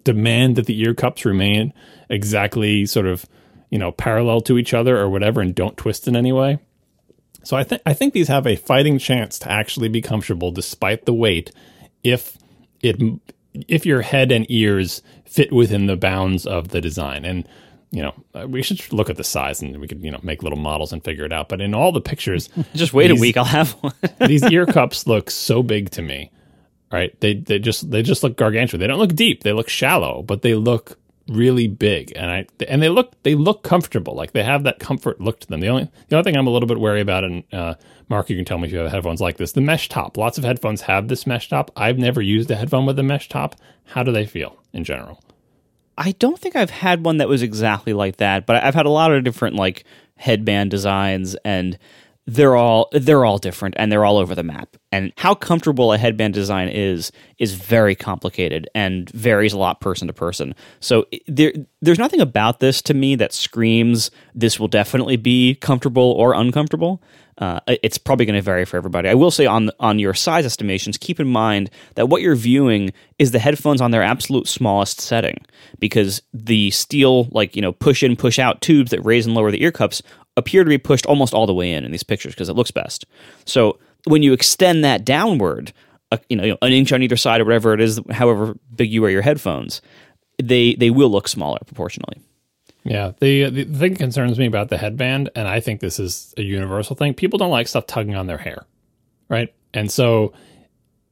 demand 0.03 0.55
that 0.55 0.65
the 0.65 0.79
ear 0.79 0.93
cups 0.93 1.25
remain 1.25 1.73
exactly 2.09 2.85
sort 2.85 3.05
of 3.05 3.25
you 3.69 3.79
know 3.79 3.91
parallel 3.91 4.41
to 4.41 4.57
each 4.57 4.73
other 4.73 4.97
or 4.97 5.09
whatever 5.09 5.41
and 5.41 5.55
don't 5.55 5.77
twist 5.77 6.07
in 6.07 6.15
any 6.15 6.31
way. 6.31 6.59
So 7.43 7.57
I 7.57 7.63
think 7.63 7.81
I 7.85 7.93
think 7.93 8.13
these 8.13 8.29
have 8.29 8.47
a 8.47 8.55
fighting 8.55 8.97
chance 8.97 9.37
to 9.39 9.51
actually 9.51 9.89
be 9.89 10.01
comfortable 10.01 10.51
despite 10.51 11.05
the 11.05 11.13
weight, 11.13 11.51
if 12.03 12.37
it 12.81 13.01
if 13.67 13.85
your 13.85 14.01
head 14.01 14.31
and 14.31 14.45
ears 14.49 15.01
fit 15.25 15.51
within 15.51 15.87
the 15.87 15.97
bounds 15.97 16.45
of 16.45 16.69
the 16.69 16.81
design. 16.81 17.25
And 17.25 17.47
you 17.93 18.01
know, 18.01 18.47
we 18.47 18.63
should 18.63 18.91
look 18.91 19.11
at 19.11 19.17
the 19.17 19.23
size 19.23 19.61
and 19.61 19.79
we 19.79 19.87
could 19.87 20.03
you 20.03 20.09
know 20.09 20.19
make 20.23 20.41
little 20.41 20.57
models 20.57 20.91
and 20.91 21.03
figure 21.03 21.25
it 21.25 21.31
out. 21.31 21.47
But 21.47 21.61
in 21.61 21.75
all 21.75 21.91
the 21.91 22.01
pictures, 22.01 22.49
just 22.73 22.91
wait 22.91 23.09
these, 23.09 23.19
a 23.19 23.21
week, 23.21 23.37
I'll 23.37 23.45
have 23.45 23.71
one. 23.73 23.93
these 24.27 24.43
ear 24.43 24.65
cups 24.77 25.05
look 25.05 25.29
so 25.29 25.61
big 25.61 25.91
to 25.91 26.01
me. 26.01 26.31
Right? 26.91 27.17
They 27.21 27.35
they 27.35 27.59
just 27.59 27.91
they 27.91 28.01
just 28.01 28.23
look 28.23 28.35
gargantuan. 28.35 28.79
They 28.79 28.87
don't 28.87 28.99
look 28.99 29.15
deep. 29.15 29.43
They 29.43 29.53
look 29.53 29.69
shallow, 29.69 30.23
but 30.23 30.41
they 30.41 30.55
look 30.55 30.97
really 31.29 31.67
big 31.67 32.11
and 32.17 32.29
I 32.29 32.45
and 32.67 32.83
they 32.83 32.89
look 32.89 33.13
they 33.23 33.33
look 33.33 33.63
comfortable 33.63 34.13
like 34.13 34.33
they 34.33 34.43
have 34.43 34.63
that 34.63 34.79
comfort 34.79 35.21
look 35.21 35.39
to 35.39 35.47
them 35.47 35.61
the 35.61 35.69
only 35.69 35.89
the 36.09 36.17
only 36.17 36.23
thing 36.29 36.37
I'm 36.37 36.47
a 36.47 36.49
little 36.49 36.67
bit 36.67 36.81
wary 36.81 36.99
about 36.99 37.23
and 37.23 37.43
uh, 37.53 37.75
Marco 38.09 38.33
you 38.33 38.35
can 38.35 38.43
tell 38.43 38.57
me 38.57 38.67
if 38.67 38.73
you 38.73 38.79
have 38.79 38.91
headphones 38.91 39.21
like 39.21 39.37
this 39.37 39.53
the 39.53 39.61
mesh 39.61 39.87
top 39.87 40.17
lots 40.17 40.37
of 40.37 40.43
headphones 40.43 40.81
have 40.81 41.07
this 41.07 41.25
mesh 41.25 41.47
top 41.47 41.71
I've 41.77 41.97
never 41.97 42.21
used 42.21 42.51
a 42.51 42.57
headphone 42.57 42.85
with 42.85 42.99
a 42.99 43.03
mesh 43.03 43.29
top 43.29 43.55
how 43.85 44.03
do 44.03 44.11
they 44.11 44.25
feel 44.25 44.61
in 44.73 44.83
general 44.83 45.23
I 45.97 46.13
don't 46.13 46.39
think 46.39 46.55
I've 46.55 46.69
had 46.69 47.05
one 47.05 47.17
that 47.17 47.27
was 47.27 47.41
exactly 47.41 47.93
like 47.93 48.17
that 48.17 48.45
but 48.45 48.63
I've 48.63 48.75
had 48.75 48.85
a 48.85 48.89
lot 48.89 49.11
of 49.11 49.23
different 49.23 49.55
like 49.55 49.83
headband 50.15 50.71
designs 50.71 51.35
and 51.43 51.77
they're 52.25 52.55
all 52.55 52.87
they're 52.93 53.25
all 53.25 53.37
different 53.37 53.75
and 53.77 53.91
they're 53.91 54.05
all 54.05 54.17
over 54.17 54.33
the 54.33 54.43
map. 54.43 54.77
And 54.91 55.11
how 55.17 55.35
comfortable 55.35 55.91
a 55.91 55.97
headband 55.97 56.33
design 56.33 56.69
is 56.69 57.11
is 57.37 57.53
very 57.53 57.95
complicated 57.95 58.69
and 58.73 59.09
varies 59.09 59.53
a 59.53 59.57
lot 59.57 59.81
person 59.81 60.07
to 60.07 60.13
person. 60.13 60.55
So 60.79 61.05
there 61.27 61.53
there's 61.81 61.99
nothing 61.99 62.21
about 62.21 62.59
this 62.59 62.81
to 62.83 62.93
me 62.93 63.15
that 63.15 63.33
screams 63.33 64.09
this 64.33 64.59
will 64.59 64.69
definitely 64.69 65.17
be 65.17 65.55
comfortable 65.55 66.11
or 66.11 66.33
uncomfortable. 66.33 67.01
Uh, 67.37 67.59
it's 67.67 67.97
probably 67.97 68.25
going 68.25 68.35
to 68.35 68.41
vary 68.41 68.65
for 68.65 68.77
everybody. 68.77 69.09
I 69.09 69.13
will 69.15 69.31
say 69.31 69.45
on 69.45 69.71
on 69.79 69.99
your 69.99 70.13
size 70.13 70.45
estimations, 70.45 70.97
keep 70.97 71.19
in 71.19 71.27
mind 71.27 71.69
that 71.95 72.07
what 72.07 72.21
you're 72.21 72.35
viewing 72.35 72.93
is 73.17 73.31
the 73.31 73.39
headphones 73.39 73.81
on 73.81 73.91
their 73.91 74.03
absolute 74.03 74.47
smallest 74.47 75.01
setting, 75.01 75.43
because 75.79 76.21
the 76.33 76.69
steel, 76.71 77.27
like 77.31 77.55
you 77.55 77.61
know, 77.61 77.71
push 77.71 78.03
in 78.03 78.15
push 78.15 78.37
out 78.39 78.61
tubes 78.61 78.91
that 78.91 79.01
raise 79.01 79.25
and 79.25 79.35
lower 79.35 79.51
the 79.51 79.63
ear 79.63 79.71
cups 79.71 80.03
appear 80.37 80.63
to 80.63 80.69
be 80.69 80.77
pushed 80.77 81.05
almost 81.05 81.33
all 81.33 81.47
the 81.47 81.53
way 81.53 81.71
in 81.71 81.83
in 81.83 81.91
these 81.91 82.03
pictures 82.03 82.33
because 82.33 82.49
it 82.49 82.55
looks 82.55 82.71
best. 82.71 83.05
So 83.45 83.79
when 84.05 84.23
you 84.23 84.33
extend 84.33 84.83
that 84.83 85.05
downward, 85.05 85.73
uh, 86.11 86.17
you, 86.29 86.35
know, 86.35 86.57
an 86.61 86.71
inch 86.71 86.91
on 86.91 87.01
either 87.01 87.17
side 87.17 87.41
or 87.41 87.45
whatever 87.45 87.73
it 87.73 87.81
is, 87.81 87.99
however 88.11 88.55
big 88.75 88.91
you 88.91 89.01
wear 89.01 89.11
your 89.11 89.21
headphones, 89.21 89.81
they 90.41 90.75
they 90.75 90.89
will 90.89 91.09
look 91.09 91.27
smaller 91.27 91.59
proportionally. 91.65 92.17
Yeah, 92.83 93.13
the 93.19 93.49
the 93.49 93.63
thing 93.65 93.95
concerns 93.95 94.37
me 94.37 94.45
about 94.45 94.69
the 94.69 94.77
headband, 94.77 95.29
and 95.35 95.47
I 95.47 95.61
think 95.61 95.79
this 95.79 95.99
is 95.99 96.33
a 96.37 96.41
universal 96.41 96.95
thing. 96.95 97.13
People 97.13 97.39
don't 97.39 97.51
like 97.51 97.67
stuff 97.67 97.87
tugging 97.87 98.15
on 98.15 98.27
their 98.27 98.37
hair, 98.37 98.65
right? 99.29 99.53
And 99.73 99.89
so, 99.89 100.33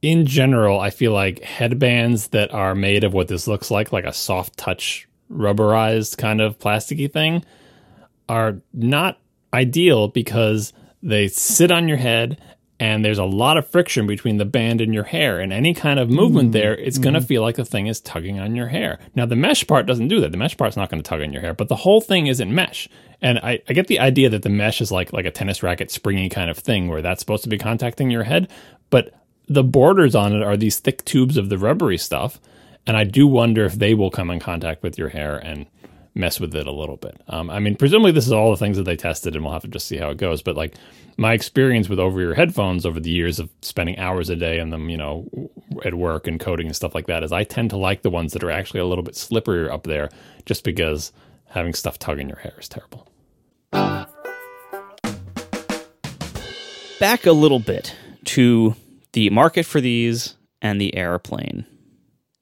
in 0.02 0.26
general, 0.26 0.78
I 0.80 0.90
feel 0.90 1.12
like 1.12 1.42
headbands 1.42 2.28
that 2.28 2.52
are 2.52 2.74
made 2.74 3.04
of 3.04 3.14
what 3.14 3.28
this 3.28 3.48
looks 3.48 3.70
like, 3.70 3.90
like 3.90 4.04
a 4.04 4.12
soft 4.12 4.58
touch 4.58 5.08
rubberized 5.30 6.18
kind 6.18 6.42
of 6.42 6.58
plasticky 6.58 7.10
thing, 7.10 7.42
are 8.28 8.60
not 8.74 9.18
ideal 9.54 10.08
because 10.08 10.74
they 11.02 11.26
sit 11.26 11.70
on 11.70 11.88
your 11.88 11.96
head 11.96 12.38
and 12.82 13.04
there's 13.04 13.18
a 13.18 13.24
lot 13.24 13.56
of 13.56 13.68
friction 13.68 14.08
between 14.08 14.38
the 14.38 14.44
band 14.44 14.80
and 14.80 14.92
your 14.92 15.04
hair 15.04 15.38
and 15.38 15.52
any 15.52 15.72
kind 15.72 16.00
of 16.00 16.10
movement 16.10 16.48
mm 16.48 16.52
there 16.52 16.74
it's 16.74 16.98
mm 16.98 17.02
going 17.02 17.14
to 17.14 17.20
feel 17.20 17.40
like 17.40 17.54
the 17.54 17.64
thing 17.64 17.86
is 17.86 18.00
tugging 18.00 18.40
on 18.40 18.56
your 18.56 18.66
hair. 18.66 18.98
Now 19.14 19.24
the 19.24 19.36
mesh 19.36 19.64
part 19.66 19.86
doesn't 19.86 20.08
do 20.08 20.20
that. 20.20 20.32
The 20.32 20.36
mesh 20.36 20.56
part's 20.56 20.76
not 20.76 20.90
going 20.90 21.00
to 21.00 21.08
tug 21.08 21.22
on 21.22 21.32
your 21.32 21.42
hair 21.42 21.54
but 21.54 21.68
the 21.68 21.76
whole 21.76 22.00
thing 22.00 22.26
isn't 22.26 22.52
mesh. 22.52 22.88
And 23.20 23.38
I, 23.38 23.60
I 23.68 23.72
get 23.72 23.86
the 23.86 24.00
idea 24.00 24.28
that 24.30 24.42
the 24.42 24.48
mesh 24.48 24.80
is 24.80 24.90
like 24.90 25.12
like 25.12 25.24
a 25.24 25.30
tennis 25.30 25.62
racket 25.62 25.92
springy 25.92 26.28
kind 26.28 26.50
of 26.50 26.58
thing 26.58 26.88
where 26.88 27.02
that's 27.02 27.20
supposed 27.20 27.44
to 27.44 27.48
be 27.48 27.58
contacting 27.58 28.10
your 28.10 28.24
head 28.24 28.48
but 28.90 29.14
the 29.48 29.64
borders 29.64 30.14
on 30.14 30.34
it 30.34 30.42
are 30.42 30.56
these 30.56 30.80
thick 30.80 31.04
tubes 31.04 31.36
of 31.36 31.48
the 31.48 31.58
rubbery 31.58 31.98
stuff 31.98 32.40
and 32.86 32.96
i 32.96 33.04
do 33.04 33.26
wonder 33.26 33.64
if 33.64 33.74
they 33.74 33.94
will 33.94 34.10
come 34.10 34.30
in 34.30 34.40
contact 34.40 34.82
with 34.82 34.98
your 34.98 35.08
hair 35.08 35.36
and 35.36 35.66
mess 36.14 36.38
with 36.38 36.54
it 36.54 36.66
a 36.66 36.72
little 36.72 36.96
bit. 36.96 37.20
Um, 37.28 37.48
I 37.50 37.58
mean, 37.58 37.76
presumably 37.76 38.12
this 38.12 38.26
is 38.26 38.32
all 38.32 38.50
the 38.50 38.56
things 38.56 38.76
that 38.76 38.84
they 38.84 38.96
tested, 38.96 39.34
and 39.34 39.44
we'll 39.44 39.52
have 39.52 39.62
to 39.62 39.68
just 39.68 39.86
see 39.86 39.96
how 39.96 40.10
it 40.10 40.18
goes. 40.18 40.42
But 40.42 40.56
like 40.56 40.74
my 41.16 41.32
experience 41.32 41.88
with 41.88 41.98
over 41.98 42.20
ear 42.20 42.34
headphones 42.34 42.84
over 42.84 43.00
the 43.00 43.10
years 43.10 43.38
of 43.38 43.50
spending 43.62 43.98
hours 43.98 44.28
a 44.28 44.36
day 44.36 44.58
in 44.58 44.70
them, 44.70 44.90
you 44.90 44.96
know, 44.96 45.26
at 45.84 45.94
work 45.94 46.26
and 46.26 46.38
coding 46.38 46.66
and 46.66 46.76
stuff 46.76 46.94
like 46.94 47.06
that, 47.06 47.22
is 47.22 47.32
I 47.32 47.44
tend 47.44 47.70
to 47.70 47.76
like 47.76 48.02
the 48.02 48.10
ones 48.10 48.32
that 48.32 48.44
are 48.44 48.50
actually 48.50 48.80
a 48.80 48.86
little 48.86 49.04
bit 49.04 49.14
slipperier 49.14 49.70
up 49.70 49.84
there, 49.84 50.10
just 50.44 50.64
because 50.64 51.12
having 51.46 51.74
stuff 51.74 51.98
tugging 51.98 52.28
your 52.28 52.38
hair 52.38 52.54
is 52.58 52.68
terrible. 52.68 53.08
Back 57.00 57.26
a 57.26 57.32
little 57.32 57.58
bit 57.58 57.96
to 58.26 58.76
the 59.12 59.30
market 59.30 59.66
for 59.66 59.80
these 59.80 60.36
and 60.60 60.80
the 60.80 60.94
airplane. 60.94 61.66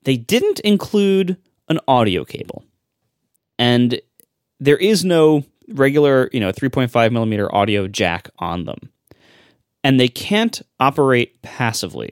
They 0.02 0.16
didn't 0.16 0.60
include 0.60 1.36
an 1.68 1.78
audio 1.88 2.24
cable 2.24 2.64
and 3.60 4.00
there 4.58 4.78
is 4.78 5.04
no 5.04 5.44
regular, 5.68 6.30
you 6.32 6.40
know, 6.40 6.50
3.5 6.50 7.12
millimeter 7.12 7.54
audio 7.54 7.86
jack 7.86 8.30
on 8.38 8.64
them. 8.64 8.90
And 9.84 10.00
they 10.00 10.08
can't 10.08 10.62
operate 10.80 11.40
passively. 11.42 12.10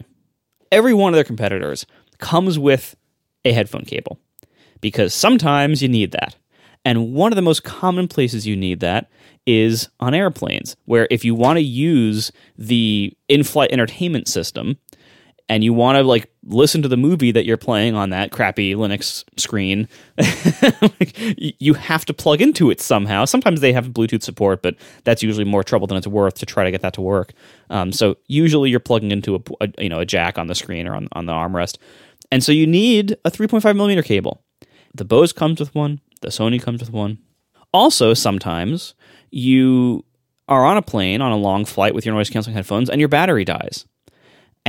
Every 0.71 0.93
one 0.93 1.15
of 1.15 1.17
their 1.17 1.25
competitors 1.25 1.87
comes 2.19 2.59
with 2.59 2.97
a 3.47 3.53
headphone 3.53 3.87
cable 3.87 4.19
because 4.83 5.15
sometimes 5.15 5.83
you 5.83 5.89
need 5.89 6.13
that. 6.13 6.37
And 6.85 7.15
one 7.15 7.33
of 7.33 7.37
the 7.37 7.43
most 7.43 7.65
common 7.65 8.09
places 8.09 8.47
you 8.47 8.55
need 8.55 8.81
that 8.81 9.11
is 9.47 9.89
on 10.01 10.13
airplanes, 10.13 10.77
where 10.85 11.09
if 11.11 11.25
you 11.25 11.35
want 11.35 11.57
to 11.57 11.63
use 11.63 12.31
the 12.59 13.17
in 13.29 13.43
flight 13.43 13.73
entertainment 13.73 14.29
system, 14.29 14.77
and 15.49 15.65
you 15.65 15.73
want 15.73 15.97
to 15.97 16.03
like 16.03 16.31
listen 16.45 16.83
to 16.83 16.89
the 16.89 16.97
movie 16.97 17.33
that 17.33 17.45
you're 17.45 17.57
playing 17.57 17.95
on 17.95 18.11
that 18.11 18.31
crappy 18.31 18.75
Linux 18.75 19.25
screen, 19.37 19.89
you 21.37 21.75
have 21.75 22.05
to 22.05 22.15
plug 22.15 22.41
into 22.41 22.71
it 22.71 22.81
somehow. 22.81 23.25
Sometimes 23.25 23.61
they 23.61 23.73
have 23.73 23.89
Bluetooth 23.89 24.23
support, 24.23 24.63
but 24.63 24.77
that's 25.05 25.23
usually 25.23 25.45
more 25.45 25.65
trouble 25.65 25.87
than 25.87 25.97
it's 25.97 26.07
worth 26.07 26.35
to 26.35 26.47
try 26.47 26.65
to 26.65 26.71
get 26.71 26.83
that 26.83 26.93
to 26.95 27.01
work. 27.01 27.33
Um, 27.71 27.93
so 27.93 28.17
usually 28.27 28.71
you're 28.71 28.81
plugging 28.81 29.11
into 29.11 29.37
a, 29.37 29.41
a, 29.61 29.83
you 29.83 29.89
know 29.89 30.01
a 30.01 30.07
jack 30.07 30.39
on 30.39 30.47
the 30.47 30.55
screen 30.55 30.87
or 30.87 30.95
on 30.95 31.09
on 31.13 31.27
the 31.27 31.33
armrest, 31.33 31.79
and 32.31 32.45
so 32.45 32.53
you 32.53 32.67
need 32.67 33.17
a 33.25 33.31
3.5 33.31 33.75
millimeter 33.77 34.03
cable. 34.03 34.43
The 34.95 35.05
Bose 35.05 35.33
comes 35.33 35.61
with 35.61 35.75
one. 35.75 36.01
The 36.21 36.29
Sony 36.29 36.61
comes 36.61 36.81
with 36.81 36.93
one. 36.93 37.19
Also, 37.73 38.15
sometimes 38.15 38.95
you 39.31 40.05
are 40.49 40.65
on 40.65 40.77
a 40.77 40.83
plane 40.83 41.21
on 41.21 41.31
a 41.31 41.37
long 41.37 41.65
flight 41.65 41.95
with 41.95 42.07
your 42.07 42.15
noise 42.15 42.31
canceling 42.31 42.57
headphones 42.57 42.89
and 42.89 43.01
your 43.01 43.09
battery 43.09 43.45
dies 43.45 43.85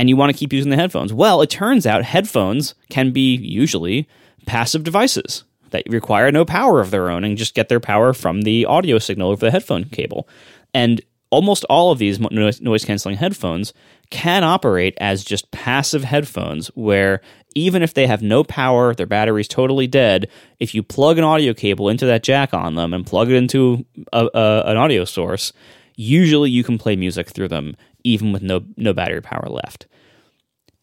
and 0.00 0.08
you 0.08 0.16
want 0.16 0.32
to 0.32 0.38
keep 0.38 0.50
using 0.50 0.70
the 0.70 0.76
headphones. 0.76 1.12
Well, 1.12 1.42
it 1.42 1.50
turns 1.50 1.86
out 1.86 2.04
headphones 2.04 2.74
can 2.88 3.10
be 3.10 3.36
usually 3.36 4.08
passive 4.46 4.82
devices 4.82 5.44
that 5.72 5.82
require 5.90 6.32
no 6.32 6.46
power 6.46 6.80
of 6.80 6.90
their 6.90 7.10
own 7.10 7.22
and 7.22 7.36
just 7.36 7.54
get 7.54 7.68
their 7.68 7.80
power 7.80 8.14
from 8.14 8.40
the 8.40 8.64
audio 8.64 8.98
signal 8.98 9.28
over 9.28 9.44
the 9.44 9.50
headphone 9.50 9.84
cable. 9.84 10.26
And 10.72 11.02
almost 11.28 11.66
all 11.68 11.92
of 11.92 11.98
these 11.98 12.18
noise 12.18 12.84
canceling 12.86 13.18
headphones 13.18 13.74
can 14.08 14.42
operate 14.42 14.96
as 15.02 15.22
just 15.22 15.50
passive 15.50 16.04
headphones 16.04 16.68
where 16.68 17.20
even 17.54 17.82
if 17.82 17.92
they 17.92 18.06
have 18.06 18.22
no 18.22 18.42
power, 18.42 18.94
their 18.94 19.04
battery's 19.04 19.48
totally 19.48 19.86
dead, 19.86 20.30
if 20.60 20.74
you 20.74 20.82
plug 20.82 21.18
an 21.18 21.24
audio 21.24 21.52
cable 21.52 21.90
into 21.90 22.06
that 22.06 22.22
jack 22.22 22.54
on 22.54 22.74
them 22.74 22.94
and 22.94 23.06
plug 23.06 23.28
it 23.28 23.36
into 23.36 23.84
a, 24.14 24.26
a, 24.32 24.62
an 24.64 24.78
audio 24.78 25.04
source, 25.04 25.52
usually 25.94 26.48
you 26.48 26.64
can 26.64 26.78
play 26.78 26.96
music 26.96 27.28
through 27.28 27.48
them 27.48 27.76
even 28.04 28.32
with 28.32 28.42
no 28.42 28.64
no 28.76 28.92
battery 28.92 29.20
power 29.20 29.46
left. 29.48 29.86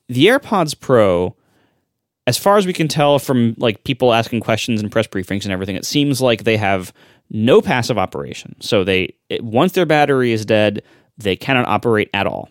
The 0.10 0.28
AirPods 0.28 0.80
Pro, 0.80 1.36
as 2.26 2.38
far 2.38 2.58
as 2.58 2.66
we 2.66 2.74
can 2.74 2.88
tell 2.88 3.20
from 3.20 3.56
like 3.58 3.84
people 3.84 4.14
asking 4.14 4.42
questions 4.42 4.82
and 4.82 4.92
press 4.92 5.08
briefings 5.08 5.44
and 5.44 5.52
everything, 5.52 5.76
it 5.76 5.86
seems 5.86 6.22
like 6.22 6.44
they 6.44 6.58
have 6.58 6.94
no 7.30 7.62
passive 7.62 7.98
operation. 7.98 8.56
So 8.62 8.84
they 8.84 9.16
it, 9.30 9.44
once 9.44 9.74
their 9.74 9.86
battery 9.86 10.32
is 10.32 10.46
dead, 10.46 10.84
they 11.18 11.36
cannot 11.36 11.68
operate 11.68 12.10
at 12.14 12.28
all. 12.28 12.50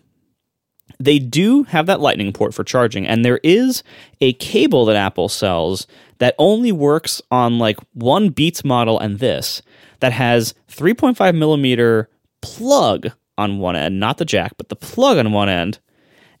They 0.99 1.19
do 1.19 1.63
have 1.63 1.85
that 1.87 1.99
lightning 1.99 2.31
port 2.31 2.53
for 2.53 2.63
charging, 2.63 3.07
and 3.07 3.23
there 3.23 3.39
is 3.43 3.83
a 4.21 4.33
cable 4.33 4.85
that 4.85 4.95
Apple 4.95 5.29
sells 5.29 5.85
that 6.19 6.35
only 6.37 6.71
works 6.71 7.21
on 7.29 7.59
like 7.59 7.77
one 7.93 8.29
Beats 8.29 8.63
model 8.63 8.99
and 8.99 9.19
this 9.19 9.61
that 9.99 10.13
has 10.13 10.53
3.5 10.69 11.35
millimeter 11.35 12.09
plug 12.41 13.11
on 13.37 13.59
one 13.59 13.75
end, 13.75 13.99
not 13.99 14.17
the 14.17 14.25
jack, 14.25 14.53
but 14.57 14.69
the 14.69 14.75
plug 14.75 15.17
on 15.17 15.31
one 15.31 15.49
end, 15.49 15.79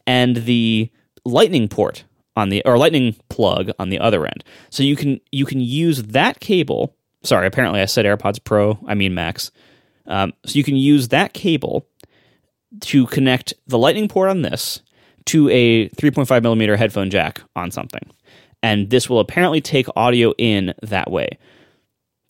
and 0.05 0.37
the 0.37 0.89
lightning 1.27 1.67
port 1.67 2.03
on 2.35 2.49
the 2.49 2.61
or 2.65 2.77
lightning 2.77 3.15
plug 3.29 3.71
on 3.79 3.89
the 3.89 3.99
other 3.99 4.25
end. 4.25 4.43
So 4.69 4.83
you 4.83 4.95
can 4.95 5.19
you 5.31 5.45
can 5.45 5.59
use 5.59 6.03
that 6.03 6.39
cable. 6.39 6.95
Sorry, 7.23 7.47
apparently 7.47 7.81
I 7.81 7.85
said 7.85 8.05
AirPods 8.05 8.43
Pro. 8.43 8.79
I 8.87 8.93
mean 8.93 9.13
Max. 9.13 9.51
Um, 10.05 10.33
so 10.45 10.57
you 10.57 10.63
can 10.63 10.77
use 10.77 11.09
that 11.09 11.33
cable 11.33 11.85
to 12.81 13.07
connect 13.07 13.53
the 13.65 13.77
lightning 13.77 14.07
port 14.07 14.29
on 14.29 14.41
this 14.41 14.81
to 15.25 15.49
a 15.49 15.89
3.5 15.89 16.41
millimeter 16.41 16.77
headphone 16.77 17.09
jack 17.09 17.41
on 17.55 17.71
something, 17.71 18.09
and 18.63 18.89
this 18.89 19.09
will 19.09 19.19
apparently 19.19 19.59
take 19.59 19.87
audio 19.95 20.33
in 20.37 20.73
that 20.81 21.11
way. 21.11 21.37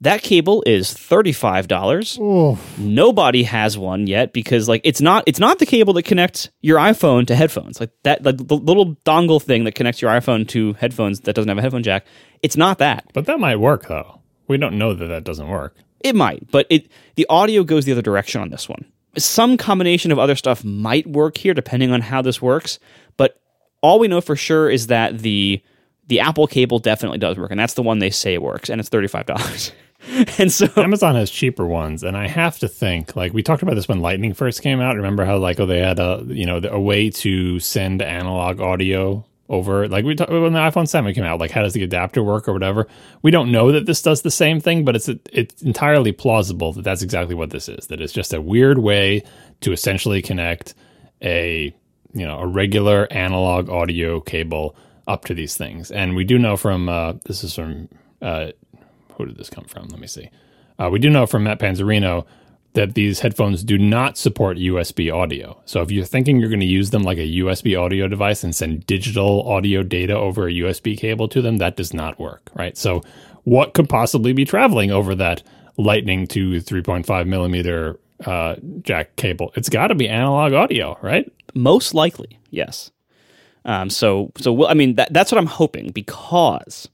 That 0.02 0.22
cable 0.22 0.64
is 0.68 0.94
$35. 0.94 2.19
Oh, 2.22 2.60
Nobody 2.78 3.44
has 3.44 3.78
one 3.78 4.06
yet 4.06 4.32
because 4.32 4.69
like 4.69 4.82
it's 4.84 5.02
not 5.02 5.24
it's 5.26 5.40
not 5.40 5.57
the 5.57 5.65
cable 5.65 5.94
that 5.94 6.03
connects 6.03 6.49
your 6.61 6.78
iPhone 6.78 7.26
to 7.28 7.36
headphones. 7.36 7.80
Like 7.80 7.90
that 8.03 8.24
like 8.24 8.38
the 8.38 8.56
little 8.57 8.95
dongle 9.06 9.41
thing 9.41 9.64
that 9.64 9.74
connects 9.76 10.02
your 10.02 10.11
iPhone 10.11 10.48
to 10.49 10.74
headphones 10.74 11.22
that 11.22 11.34
doesn't 11.34 11.49
have 11.49 11.57
a 11.57 11.61
headphone 11.61 11.82
jack. 11.84 12.06
It's 12.44 12.56
not 12.56 12.78
that. 12.78 13.06
But 13.14 13.26
that 13.26 13.40
might 13.40 13.56
work 13.56 13.88
though. 13.88 14.22
We 14.48 14.57
don't 14.57 14.78
know 14.78 14.94
that 14.94 15.07
that 15.07 15.24
doesn't 15.24 15.48
work. 15.48 15.76
It 16.02 16.15
might, 16.15 16.49
but 16.52 16.68
it 16.69 16.91
the 17.15 17.26
audio 17.28 17.64
goes 17.64 17.86
the 17.86 17.91
other 17.91 18.03
direction 18.03 18.40
on 18.40 18.49
this 18.49 18.69
one. 18.69 18.86
Some 19.18 19.57
combination 19.57 20.11
of 20.11 20.19
other 20.19 20.36
stuff 20.36 20.64
might 20.64 21.07
work 21.07 21.38
here 21.38 21.56
depending 21.56 21.91
on 21.91 22.02
how 22.02 22.22
this 22.22 22.40
works, 22.40 22.78
but 23.18 23.41
all 23.82 23.98
we 23.98 24.07
know 24.07 24.22
for 24.22 24.36
sure 24.36 24.69
is 24.69 24.88
that 24.88 25.19
the 25.19 25.60
the 26.06 26.19
Apple 26.19 26.45
cable 26.48 26.78
definitely 26.80 27.18
does 27.18 27.38
work, 27.38 27.49
and 27.52 27.60
that's 27.60 27.74
the 27.74 27.82
one 27.84 27.98
they 27.99 28.11
say 28.11 28.38
works, 28.38 28.69
and 28.69 28.80
it's 28.80 28.90
thirty 28.90 29.07
five 29.07 29.26
dollars. 29.26 29.72
and 30.38 30.52
so 30.52 30.68
Amazon 30.78 31.16
has 31.16 31.30
cheaper 31.30 31.66
ones, 31.66 32.04
and 32.04 32.16
I 32.16 32.28
have 32.28 32.60
to 32.60 32.68
think 32.68 33.16
like 33.16 33.34
we 33.34 33.44
talked 33.44 33.64
about 33.64 33.76
this 33.76 33.88
when 33.88 34.00
Lightning 34.00 34.34
first 34.34 34.62
came 34.62 34.80
out. 34.80 34.96
Remember 34.96 35.26
how 35.26 35.38
like 35.38 35.60
oh 35.60 35.66
they 35.66 35.80
had 35.80 36.00
a 36.00 36.24
you 36.28 36.46
know 36.46 36.62
a 36.64 36.80
way 36.80 37.10
to 37.10 37.60
send 37.60 38.02
analog 38.02 38.62
audio 38.62 39.26
over 39.50 39.88
like 39.88 40.04
we 40.04 40.14
talked 40.14 40.32
when 40.32 40.54
the 40.54 40.60
iPhone 40.60 40.88
7 40.88 41.14
came 41.14 41.24
out 41.24 41.40
like 41.40 41.52
how 41.52 41.62
does 41.62 41.72
the 41.72 41.84
adapter 41.84 42.22
work 42.22 42.50
or 42.50 42.54
whatever 42.54 42.86
we 43.22 43.32
don't 43.32 43.50
know 43.50 43.72
that 43.72 43.86
this 43.86 44.02
does 44.02 44.22
the 44.22 44.32
same 44.32 44.60
thing 44.60 44.84
but 44.84 44.94
it's 44.94 45.08
it's 45.32 45.62
entirely 45.62 46.12
plausible 46.12 46.74
that 46.74 46.84
that's 46.84 47.02
exactly 47.02 47.34
what 47.34 47.50
this 47.52 47.70
is 47.70 47.88
that 47.88 48.02
it's 48.02 48.12
just 48.12 48.34
a 48.34 48.42
weird 48.42 48.78
way 48.78 49.24
to 49.62 49.72
essentially 49.72 50.22
connect 50.22 50.76
a 51.22 51.74
you 52.14 52.26
know 52.26 52.40
a 52.40 52.46
regular 52.46 53.08
analog 53.10 53.70
audio 53.70 54.20
cable 54.20 54.76
up 55.08 55.24
to 55.24 55.34
these 55.34 55.56
things 55.56 55.92
and 55.92 56.14
we 56.14 56.26
do 56.26 56.38
know 56.38 56.58
from 56.58 56.90
uh, 56.90 57.14
this 57.24 57.42
is 57.42 57.56
from 57.56 57.88
uh, 58.22 58.52
who 59.18 59.26
did 59.26 59.38
this 59.38 59.49
come 59.49 59.65
from 59.65 59.88
let 59.89 59.99
me 59.99 60.07
see 60.07 60.30
uh, 60.80 60.89
we 60.91 60.99
do 60.99 61.10
know 61.10 61.26
from 61.26 61.44
Matt 61.44 61.60
Panzarino 61.60 62.26
that 62.73 62.94
these 62.94 63.22
headphones 63.22 63.64
do 63.64 63.76
not 63.76 64.15
support 64.19 64.57
USB 64.57 65.11
audio. 65.11 65.60
So 65.65 65.81
if 65.81 65.89
you're 65.89 66.06
thinking 66.06 66.38
you're 66.39 66.49
going 66.49 66.60
to 66.60 66.68
use 66.68 66.91
them 66.91 67.02
like 67.02 67.18
a 67.18 67.38
USB 67.39 67.80
audio 67.80 68.07
device 68.07 68.44
and 68.44 68.56
send 68.56 68.85
digital 68.85 69.49
audio 69.49 69.81
data 69.81 70.15
over 70.15 70.48
a 70.48 70.52
USB 70.52 70.95
cable 70.95 71.27
to 71.30 71.41
them, 71.41 71.57
that 71.57 71.76
does 71.76 71.91
not 71.91 72.19
work, 72.19 72.52
right? 72.53 72.77
So 72.77 73.02
what 73.45 73.73
could 73.73 73.89
possibly 73.89 74.31
be 74.31 74.45
traveling 74.45 74.91
over 74.91 75.15
that 75.15 75.41
Lightning 75.77 76.27
to 76.27 76.61
3.5 76.61 77.26
millimeter 77.26 77.99
uh, 78.26 78.57
jack 78.84 79.15
cable? 79.15 79.52
It's 79.56 79.69
got 79.69 79.88
to 79.88 79.95
be 79.95 80.07
analog 80.07 80.53
audio, 80.53 80.99
right? 81.02 81.31
most 81.57 81.94
likely, 81.94 82.39
yes. 82.49 82.91
Um, 83.65 83.89
so 83.89 84.31
so 84.38 84.53
well, 84.53 84.69
I 84.69 84.73
mean 84.73 84.95
that 84.95 85.11
that's 85.11 85.31
what 85.31 85.39
I'm 85.39 85.48
hoping 85.48 85.89
because 85.89 86.88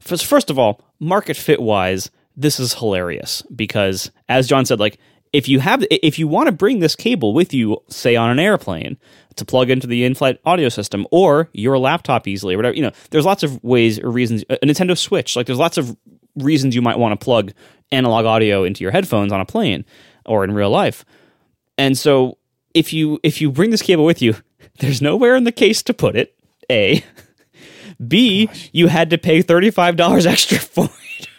first, 0.00 0.50
of 0.50 0.58
all, 0.58 0.82
market 0.98 1.36
fit 1.36 1.60
wise, 1.60 2.10
this 2.36 2.58
is 2.58 2.74
hilarious 2.74 3.42
because 3.54 4.10
as 4.28 4.46
John 4.48 4.64
said, 4.64 4.80
like 4.80 4.98
if 5.32 5.48
you 5.48 5.60
have 5.60 5.84
if 5.90 6.18
you 6.18 6.26
want 6.26 6.46
to 6.46 6.52
bring 6.52 6.80
this 6.80 6.96
cable 6.96 7.34
with 7.34 7.54
you, 7.54 7.78
say 7.88 8.16
on 8.16 8.30
an 8.30 8.38
airplane 8.38 8.96
to 9.36 9.44
plug 9.44 9.70
into 9.70 9.86
the 9.86 10.04
in-flight 10.04 10.40
audio 10.44 10.68
system 10.68 11.06
or 11.10 11.48
your 11.52 11.78
laptop 11.78 12.26
easily 12.26 12.54
or 12.54 12.58
whatever, 12.58 12.74
you 12.74 12.82
know, 12.82 12.92
there's 13.10 13.24
lots 13.24 13.42
of 13.42 13.62
ways 13.62 13.98
or 13.98 14.10
reasons. 14.10 14.42
A 14.50 14.56
Nintendo 14.58 14.96
Switch, 14.96 15.36
like 15.36 15.46
there's 15.46 15.58
lots 15.58 15.78
of 15.78 15.96
reasons 16.36 16.74
you 16.74 16.82
might 16.82 16.98
want 16.98 17.18
to 17.18 17.24
plug 17.24 17.52
analog 17.92 18.24
audio 18.24 18.64
into 18.64 18.82
your 18.82 18.90
headphones 18.90 19.32
on 19.32 19.40
a 19.40 19.46
plane 19.46 19.84
or 20.26 20.44
in 20.44 20.52
real 20.52 20.70
life. 20.70 21.04
And 21.78 21.96
so 21.96 22.38
if 22.74 22.92
you 22.92 23.20
if 23.22 23.40
you 23.40 23.50
bring 23.50 23.70
this 23.70 23.82
cable 23.82 24.04
with 24.04 24.20
you, 24.22 24.34
there's 24.78 25.02
nowhere 25.02 25.36
in 25.36 25.44
the 25.44 25.52
case 25.52 25.82
to 25.84 25.94
put 25.94 26.16
it. 26.16 26.34
A. 26.70 27.04
B. 28.06 28.48
You 28.72 28.88
had 28.88 29.10
to 29.10 29.18
pay 29.18 29.42
thirty 29.42 29.70
five 29.70 29.96
dollars 29.96 30.26
extra 30.26 30.58
for 30.60 30.88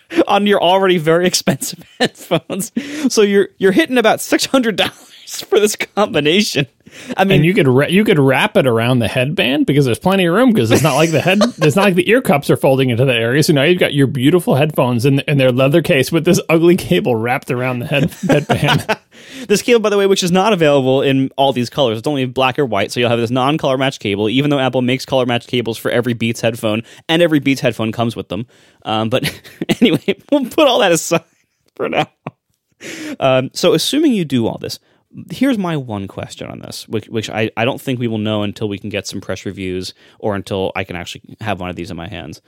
it 0.10 0.28
on 0.28 0.46
your 0.46 0.62
already 0.62 0.98
very 0.98 1.26
expensive 1.28 1.84
headphones. 2.00 2.72
So 3.14 3.22
you're 3.22 3.50
you're 3.58 3.72
hitting 3.72 3.98
about 3.98 4.22
six 4.22 4.46
hundred 4.46 4.76
dollars 4.76 5.42
for 5.48 5.60
this 5.60 5.76
combination. 5.78 6.68
I 7.16 7.24
mean, 7.24 7.38
And 7.38 7.46
you 7.46 7.54
could 7.54 7.70
ra- 7.70 7.88
you 7.88 8.04
could 8.04 8.20
wrap 8.20 8.58
it 8.58 8.68
around 8.68 9.00
the 9.00 9.08
headband 9.08 9.66
because 9.66 9.86
there's 9.86 9.98
plenty 9.98 10.26
of 10.26 10.34
room 10.36 10.52
because 10.52 10.72
it's 10.72 10.84
not 10.84 10.96
like 10.96 11.12
the 11.12 11.22
head 11.22 11.40
it's 11.60 11.78
not 11.78 11.84
like 11.86 11.96
the 11.96 12.10
ear 12.10 12.22
cups 12.22 12.50
are 12.50 12.58
folding 12.58 12.90
into 12.90 13.06
the 13.06 13.14
area. 13.14 13.42
So 13.42 13.54
now 13.54 13.64
you've 13.64 13.80
got 13.80 13.94
your 13.94 14.08
beautiful 14.08 14.56
headphones 14.56 15.06
in, 15.06 15.20
in 15.22 15.38
their 15.38 15.54
leather 15.54 15.82
case 15.82 16.12
with 16.12 16.26
this 16.26 16.42
ugly 16.50 16.76
cable 16.76 17.16
wrapped 17.16 17.50
around 17.50 17.80
the 17.80 17.86
head 17.88 18.12
headband. 18.28 18.86
This 19.48 19.62
cable, 19.62 19.80
by 19.80 19.90
the 19.90 19.98
way, 19.98 20.06
which 20.06 20.24
is 20.24 20.32
not 20.32 20.54
available 20.54 21.02
in 21.02 21.30
all 21.38 21.54
these 21.54 21.70
colors, 21.70 21.98
it's 21.98 22.08
only 22.08 22.26
black 22.26 22.60
or 22.60 22.66
white. 22.66 22.92
So 22.92 23.00
you'll 23.00 23.10
have 23.10 23.20
this 23.20 23.32
non-color 23.32 23.78
match 23.78 24.00
cable, 24.00 24.30
even 24.30 24.50
though 24.50 24.60
Apple 24.60 24.82
makes 24.82 25.06
color 25.06 25.26
match 25.26 25.48
cables 25.48 25.78
for 25.78 25.92
every 25.92 26.14
Beats 26.14 26.42
headphone, 26.42 26.84
and 27.08 27.22
every 27.22 27.40
Beats 27.40 27.62
headphone 27.62 27.92
comes 27.92 28.16
with 28.16 28.30
them. 28.30 28.46
Um, 28.84 29.10
but 29.10 29.24
anyway, 29.82 30.04
we'll 30.32 30.46
put 30.46 30.68
all 30.68 30.80
that 30.80 30.92
aside 30.92 31.24
for 31.76 31.90
now. 31.90 32.08
Um, 33.20 33.52
so 33.54 33.74
assuming 33.74 34.14
you 34.14 34.26
do 34.26 34.48
all 34.48 34.58
this, 34.58 34.80
here's 35.30 35.58
my 35.58 35.78
one 35.78 36.08
question 36.08 36.50
on 36.50 36.60
this, 36.60 36.88
which, 36.88 37.08
which 37.10 37.30
I, 37.30 37.52
I 37.58 37.66
don't 37.66 37.82
think 37.82 38.00
we 38.00 38.08
will 38.08 38.18
know 38.18 38.44
until 38.44 38.70
we 38.70 38.80
can 38.80 38.90
get 38.90 39.08
some 39.08 39.22
press 39.22 39.46
reviews 39.46 39.94
or 40.20 40.36
until 40.36 40.72
I 40.76 40.84
can 40.84 40.96
actually 40.96 41.36
have 41.42 41.60
one 41.60 41.70
of 41.70 41.76
these 41.76 41.92
in 41.92 41.98
my 41.98 42.08
hands. 42.08 42.42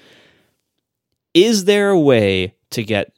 Is 1.33 1.65
there 1.65 1.89
a 1.89 1.99
way 1.99 2.55
to 2.71 2.83
get 2.83 3.13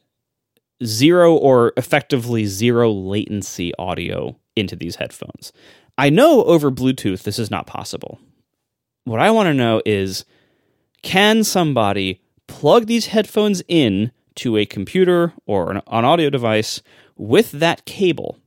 zero 0.84 1.34
or 1.34 1.72
effectively 1.76 2.46
zero 2.46 2.90
latency 2.90 3.72
audio 3.78 4.38
into 4.54 4.76
these 4.76 4.96
headphones? 4.96 5.52
I 5.98 6.10
know 6.10 6.44
over 6.44 6.70
Bluetooth 6.70 7.22
this 7.22 7.38
is 7.38 7.50
not 7.50 7.66
possible. 7.66 8.18
What 9.04 9.20
I 9.20 9.30
want 9.30 9.46
to 9.46 9.54
know 9.54 9.82
is 9.86 10.24
can 11.02 11.44
somebody 11.44 12.20
plug 12.46 12.86
these 12.86 13.06
headphones 13.06 13.62
in 13.68 14.12
to 14.36 14.56
a 14.56 14.66
computer 14.66 15.32
or 15.46 15.70
an, 15.70 15.76
an 15.86 16.04
audio 16.04 16.30
device 16.30 16.82
with 17.16 17.52
that 17.52 17.84
cable 17.86 18.38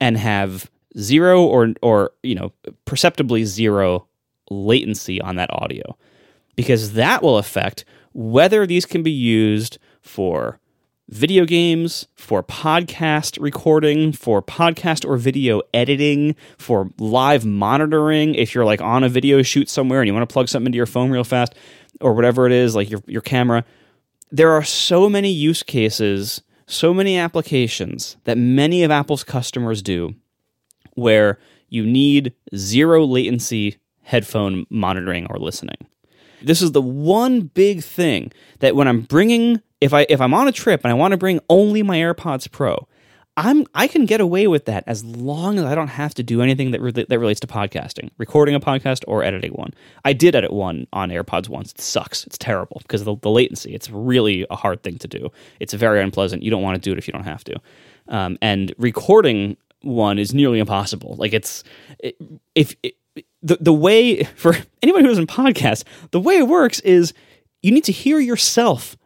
and 0.00 0.16
have 0.16 0.70
zero 0.98 1.42
or 1.42 1.72
or 1.82 2.12
you 2.22 2.34
know 2.34 2.52
perceptibly 2.84 3.44
zero 3.44 4.06
latency 4.50 5.20
on 5.20 5.36
that 5.36 5.52
audio 5.52 5.96
because 6.56 6.94
that 6.94 7.22
will 7.22 7.38
affect 7.38 7.84
whether 8.12 8.66
these 8.66 8.86
can 8.86 9.02
be 9.02 9.10
used 9.10 9.78
for 10.00 10.58
video 11.10 11.44
games, 11.44 12.06
for 12.14 12.42
podcast 12.42 13.40
recording, 13.40 14.12
for 14.12 14.40
podcast 14.40 15.06
or 15.06 15.16
video 15.16 15.60
editing, 15.74 16.36
for 16.56 16.88
live 16.98 17.44
monitoring. 17.44 18.34
If 18.36 18.54
you're 18.54 18.64
like 18.64 18.80
on 18.80 19.02
a 19.02 19.08
video 19.08 19.42
shoot 19.42 19.68
somewhere 19.68 20.00
and 20.00 20.06
you 20.06 20.14
want 20.14 20.28
to 20.28 20.32
plug 20.32 20.48
something 20.48 20.66
into 20.66 20.76
your 20.76 20.86
phone 20.86 21.10
real 21.10 21.24
fast 21.24 21.54
or 22.00 22.14
whatever 22.14 22.46
it 22.46 22.52
is, 22.52 22.76
like 22.76 22.88
your, 22.88 23.02
your 23.06 23.22
camera, 23.22 23.64
there 24.30 24.52
are 24.52 24.62
so 24.62 25.08
many 25.08 25.30
use 25.30 25.64
cases, 25.64 26.42
so 26.66 26.94
many 26.94 27.18
applications 27.18 28.16
that 28.24 28.38
many 28.38 28.84
of 28.84 28.92
Apple's 28.92 29.24
customers 29.24 29.82
do 29.82 30.14
where 30.94 31.38
you 31.68 31.84
need 31.84 32.32
zero 32.54 33.04
latency 33.04 33.78
headphone 34.02 34.64
monitoring 34.70 35.26
or 35.28 35.38
listening. 35.38 35.76
This 36.42 36.62
is 36.62 36.72
the 36.72 36.80
one 36.80 37.42
big 37.42 37.82
thing 37.82 38.32
that 38.60 38.76
when 38.76 38.86
I'm 38.86 39.02
bringing 39.02 39.60
if 39.80 39.94
I 39.94 40.06
if 40.08 40.20
I'm 40.20 40.34
on 40.34 40.48
a 40.48 40.52
trip 40.52 40.82
and 40.84 40.90
I 40.90 40.94
want 40.94 41.12
to 41.12 41.18
bring 41.18 41.40
only 41.48 41.82
my 41.82 41.98
AirPods 41.98 42.50
Pro, 42.50 42.86
I'm 43.36 43.64
I 43.74 43.86
can 43.86 44.06
get 44.06 44.20
away 44.20 44.46
with 44.46 44.66
that 44.66 44.84
as 44.86 45.04
long 45.04 45.58
as 45.58 45.64
I 45.64 45.74
don't 45.74 45.88
have 45.88 46.14
to 46.14 46.22
do 46.22 46.42
anything 46.42 46.72
that 46.72 46.80
re- 46.80 46.92
that 46.92 47.18
relates 47.18 47.40
to 47.40 47.46
podcasting, 47.46 48.10
recording 48.18 48.54
a 48.54 48.60
podcast 48.60 49.02
or 49.08 49.22
editing 49.22 49.52
one. 49.52 49.72
I 50.04 50.12
did 50.12 50.34
edit 50.34 50.52
one 50.52 50.86
on 50.92 51.10
AirPods 51.10 51.48
once. 51.48 51.72
It 51.72 51.80
sucks. 51.80 52.26
It's 52.26 52.36
terrible 52.36 52.80
because 52.82 53.00
of 53.00 53.06
the, 53.06 53.16
the 53.16 53.30
latency. 53.30 53.74
It's 53.74 53.90
really 53.90 54.46
a 54.50 54.56
hard 54.56 54.82
thing 54.82 54.98
to 54.98 55.08
do. 55.08 55.30
It's 55.60 55.72
very 55.72 56.02
unpleasant. 56.02 56.42
You 56.42 56.50
don't 56.50 56.62
want 56.62 56.74
to 56.76 56.80
do 56.80 56.92
it 56.92 56.98
if 56.98 57.08
you 57.08 57.12
don't 57.12 57.24
have 57.24 57.44
to. 57.44 57.56
Um, 58.08 58.36
and 58.42 58.74
recording 58.78 59.56
one 59.82 60.18
is 60.18 60.34
nearly 60.34 60.58
impossible. 60.58 61.14
Like 61.16 61.32
it's 61.32 61.64
it, 62.00 62.16
if 62.54 62.74
it, 62.82 62.96
the 63.42 63.56
the 63.60 63.72
way 63.72 64.24
for 64.36 64.54
anyone 64.82 65.02
who 65.02 65.08
doesn't 65.08 65.30
podcast, 65.30 65.84
the 66.10 66.20
way 66.20 66.36
it 66.36 66.48
works 66.48 66.80
is 66.80 67.14
you 67.62 67.72
need 67.72 67.84
to 67.84 67.92
hear 67.92 68.18
yourself 68.20 68.96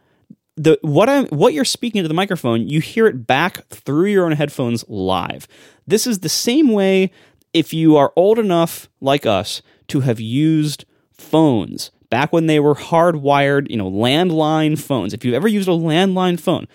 the 0.57 0.79
what 0.83 1.09
I'm 1.09 1.27
what 1.29 1.53
you're 1.53 1.65
speaking 1.65 2.03
to 2.03 2.09
the 2.09 2.15
microphone, 2.15 2.69
you 2.69 2.81
hear 2.81 3.07
it 3.07 3.27
back 3.27 3.67
through 3.69 4.07
your 4.07 4.27
own 4.27 4.33
headphones 4.33 4.85
live. 4.89 5.49
This 5.87 6.07
is 6.07 6.21
the 6.21 6.29
same 6.29 6.69
way 6.69 7.11
if 7.53 7.73
you 7.73 7.97
are 7.97 8.13
old 8.17 8.39
enough 8.39 8.89
like 9.01 9.27
us 9.27 9.63
to 9.89 10.01
have 10.01 10.21
used 10.21 10.85
phones 11.13 11.91
back 12.11 12.33
when 12.33 12.47
they 12.47 12.61
were 12.61 12.75
hardwired, 12.75 13.71
you 13.71 13.77
know, 13.77 13.91
landline 13.91 14.79
phones. 14.79 15.13
If 15.13 15.25
you've 15.25 15.35
ever 15.35 15.49
used 15.49 15.69
a 15.69 15.73
landline 15.73 16.39
phone, 16.39 16.67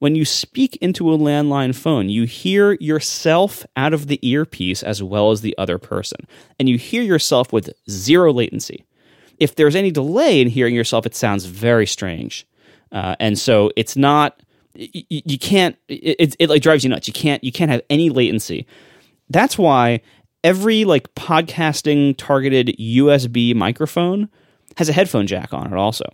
when 0.00 0.14
you 0.14 0.24
speak 0.24 0.76
into 0.76 1.12
a 1.12 1.18
landline 1.18 1.74
phone, 1.74 2.08
you 2.08 2.24
hear 2.24 2.72
yourself 2.80 3.64
out 3.76 3.92
of 3.92 4.06
the 4.08 4.18
earpiece 4.26 4.82
as 4.82 5.02
well 5.02 5.30
as 5.30 5.42
the 5.42 5.56
other 5.58 5.78
person, 5.78 6.26
and 6.58 6.68
you 6.68 6.78
hear 6.78 7.02
yourself 7.02 7.52
with 7.52 7.70
zero 7.88 8.32
latency. 8.32 8.84
If 9.38 9.54
there's 9.54 9.76
any 9.76 9.90
delay 9.90 10.40
in 10.40 10.48
hearing 10.48 10.74
yourself, 10.74 11.06
it 11.06 11.14
sounds 11.14 11.44
very 11.44 11.86
strange. 11.86 12.46
Uh, 12.92 13.16
and 13.20 13.38
so 13.38 13.70
it's 13.76 13.96
not 13.96 14.42
you, 14.74 15.02
you 15.08 15.38
can't 15.38 15.76
it, 15.88 16.16
it, 16.18 16.36
it 16.38 16.50
like 16.50 16.62
drives 16.62 16.84
you 16.84 16.90
nuts. 16.90 17.06
You 17.08 17.12
can't 17.14 17.42
you 17.42 17.52
can't 17.52 17.70
have 17.70 17.82
any 17.90 18.10
latency. 18.10 18.66
That's 19.28 19.56
why 19.58 20.00
every 20.42 20.84
like 20.84 21.14
podcasting 21.14 22.16
targeted 22.16 22.68
USB 22.78 23.54
microphone 23.54 24.28
has 24.76 24.88
a 24.88 24.92
headphone 24.92 25.26
jack 25.26 25.52
on 25.52 25.72
it 25.72 25.76
also. 25.76 26.04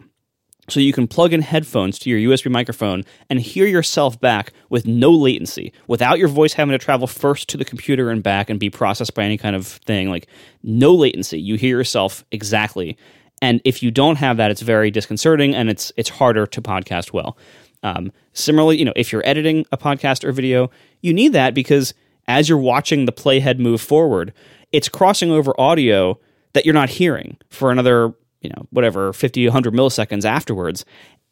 so 0.69 0.81
you 0.81 0.93
can 0.93 1.07
plug 1.07 1.32
in 1.32 1.43
headphones 1.43 1.98
to 2.01 2.11
your 2.11 2.19
USB 2.32 2.51
microphone 2.51 3.05
and 3.31 3.40
hear 3.40 3.66
yourself 3.66 4.19
back 4.20 4.53
with 4.69 4.86
no 4.86 5.11
latency, 5.12 5.73
without 5.86 6.19
your 6.19 6.28
voice 6.28 6.55
having 6.55 6.73
to 6.73 6.78
travel 6.78 7.07
first 7.07 7.48
to 7.48 7.57
the 7.57 7.65
computer 7.65 8.11
and 8.11 8.23
back 8.23 8.51
and 8.51 8.59
be 8.59 8.70
processed 8.70 9.15
by 9.15 9.24
any 9.24 9.39
kind 9.39 9.55
of 9.55 9.66
thing. 9.66 10.11
Like 10.11 10.27
no 10.62 10.93
latency. 10.94 11.40
You 11.40 11.57
hear 11.57 11.78
yourself 11.78 12.24
exactly. 12.32 12.97
And 13.42 13.60
if 13.64 13.82
you 13.82 13.90
don't 13.90 14.16
have 14.16 14.36
that, 14.38 14.50
it's 14.50 14.62
very 14.62 14.90
disconcerting 14.90 15.54
and 15.54 15.68
it's 15.68 15.92
it's 15.96 16.08
harder 16.08 16.46
to 16.46 16.62
podcast 16.62 17.12
well. 17.12 17.36
Um, 17.82 18.10
similarly, 18.32 18.78
you 18.78 18.84
know, 18.84 18.92
if 18.96 19.12
you're 19.12 19.26
editing 19.26 19.66
a 19.70 19.76
podcast 19.76 20.24
or 20.24 20.32
video, 20.32 20.70
you 21.02 21.12
need 21.12 21.32
that 21.34 21.54
because 21.54 21.94
as 22.26 22.48
you're 22.48 22.58
watching 22.58 23.04
the 23.04 23.12
playhead 23.12 23.58
move 23.58 23.80
forward, 23.80 24.32
it's 24.72 24.88
crossing 24.88 25.30
over 25.30 25.58
audio 25.60 26.18
that 26.54 26.64
you're 26.64 26.74
not 26.74 26.88
hearing 26.88 27.36
for 27.50 27.70
another 27.70 28.14
you 28.40 28.50
know 28.50 28.66
whatever 28.70 29.12
50 29.12 29.46
100 29.46 29.74
milliseconds 29.74 30.24
afterwards. 30.24 30.84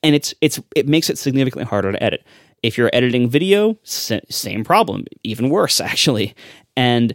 And 0.03 0.15
it's 0.15 0.35
it's 0.41 0.61
it 0.77 0.87
makes 0.87 1.09
it 1.09 1.19
significantly 1.19 1.65
harder 1.65 1.93
to 1.93 2.03
edit. 2.03 2.25
If 2.63 2.79
you're 2.79 2.91
editing 2.93 3.29
video 3.29 3.79
same 3.85 4.65
problem 4.65 5.05
even 5.23 5.49
worse 5.49 5.81
actually. 5.91 6.35
And 6.77 7.15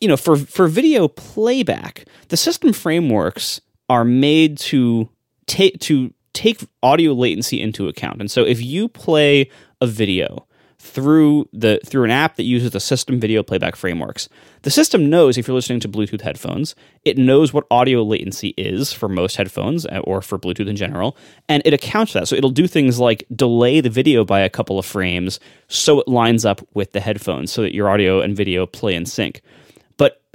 you 0.00 0.08
know 0.08 0.16
for 0.16 0.36
for 0.36 0.68
video 0.68 1.08
playback 1.08 2.04
the 2.28 2.36
system 2.36 2.72
frameworks 2.72 3.60
are 3.88 4.04
made 4.04 4.58
to 4.58 5.08
take 5.46 5.78
to 5.80 6.12
take 6.34 6.60
audio 6.82 7.12
latency 7.12 7.60
into 7.60 7.88
account 7.88 8.20
and 8.20 8.30
so 8.30 8.44
if 8.44 8.62
you 8.62 8.88
play 8.88 9.50
a 9.80 9.86
video 9.86 10.46
through 10.80 11.48
the 11.52 11.80
through 11.84 12.04
an 12.04 12.10
app 12.10 12.36
that 12.36 12.44
uses 12.44 12.70
the 12.70 12.80
system 12.80 13.18
video 13.18 13.42
playback 13.42 13.74
frameworks. 13.74 14.28
The 14.62 14.70
system 14.70 15.10
knows 15.10 15.36
if 15.36 15.48
you're 15.48 15.54
listening 15.54 15.80
to 15.80 15.88
Bluetooth 15.88 16.20
headphones, 16.20 16.76
it 17.04 17.18
knows 17.18 17.52
what 17.52 17.66
audio 17.70 18.02
latency 18.02 18.54
is 18.56 18.92
for 18.92 19.08
most 19.08 19.36
headphones 19.36 19.86
uh, 19.86 20.00
or 20.04 20.22
for 20.22 20.38
Bluetooth 20.38 20.68
in 20.68 20.76
general, 20.76 21.16
and 21.48 21.62
it 21.64 21.74
accounts 21.74 22.12
for 22.12 22.20
that. 22.20 22.28
So 22.28 22.36
it'll 22.36 22.50
do 22.50 22.68
things 22.68 23.00
like 23.00 23.24
delay 23.34 23.80
the 23.80 23.90
video 23.90 24.24
by 24.24 24.40
a 24.40 24.48
couple 24.48 24.78
of 24.78 24.86
frames 24.86 25.40
so 25.66 26.00
it 26.00 26.08
lines 26.08 26.44
up 26.44 26.60
with 26.74 26.92
the 26.92 27.00
headphones 27.00 27.50
so 27.50 27.62
that 27.62 27.74
your 27.74 27.90
audio 27.90 28.20
and 28.20 28.36
video 28.36 28.64
play 28.64 28.94
in 28.94 29.04
sync. 29.04 29.42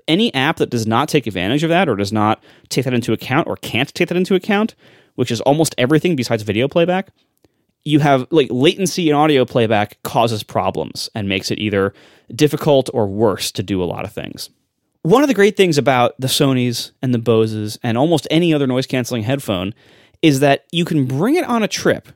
Any 0.07 0.33
app 0.33 0.57
that 0.57 0.69
does 0.69 0.85
not 0.85 1.09
take 1.09 1.27
advantage 1.27 1.63
of 1.63 1.69
that 1.69 1.87
or 1.87 1.95
does 1.95 2.11
not 2.11 2.43
take 2.69 2.85
that 2.85 2.93
into 2.93 3.13
account 3.13 3.47
or 3.47 3.57
can't 3.57 3.93
take 3.93 4.09
that 4.09 4.17
into 4.17 4.35
account, 4.35 4.75
which 5.15 5.31
is 5.31 5.41
almost 5.41 5.75
everything 5.77 6.15
besides 6.15 6.43
video 6.43 6.67
playback, 6.67 7.09
you 7.83 7.99
have 7.99 8.27
like 8.31 8.47
latency 8.49 9.09
in 9.09 9.15
audio 9.15 9.45
playback 9.45 10.01
causes 10.03 10.43
problems 10.43 11.09
and 11.13 11.27
makes 11.27 11.51
it 11.51 11.59
either 11.59 11.93
difficult 12.33 12.89
or 12.93 13.07
worse 13.07 13.51
to 13.51 13.63
do 13.63 13.83
a 13.83 13.85
lot 13.85 14.05
of 14.05 14.11
things. 14.11 14.49
One 15.01 15.21
of 15.21 15.27
the 15.27 15.33
great 15.33 15.57
things 15.57 15.77
about 15.77 16.15
the 16.17 16.27
Sonys 16.27 16.91
and 17.01 17.13
the 17.13 17.19
Boses 17.19 17.77
and 17.83 17.97
almost 17.97 18.27
any 18.31 18.53
other 18.53 18.67
noise 18.67 18.87
canceling 18.87 19.23
headphone 19.23 19.73
is 20.21 20.39
that 20.39 20.65
you 20.71 20.85
can 20.85 21.05
bring 21.05 21.35
it 21.35 21.43
on 21.43 21.61
a 21.61 21.67
trip 21.67 22.07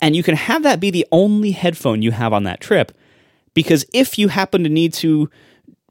and 0.00 0.16
you 0.16 0.22
can 0.22 0.34
have 0.34 0.62
that 0.62 0.80
be 0.80 0.90
the 0.90 1.06
only 1.12 1.50
headphone 1.50 2.00
you 2.00 2.12
have 2.12 2.32
on 2.32 2.44
that 2.44 2.60
trip 2.60 2.92
because 3.52 3.84
if 3.92 4.18
you 4.18 4.28
happen 4.28 4.62
to 4.62 4.68
need 4.68 4.92
to 4.94 5.30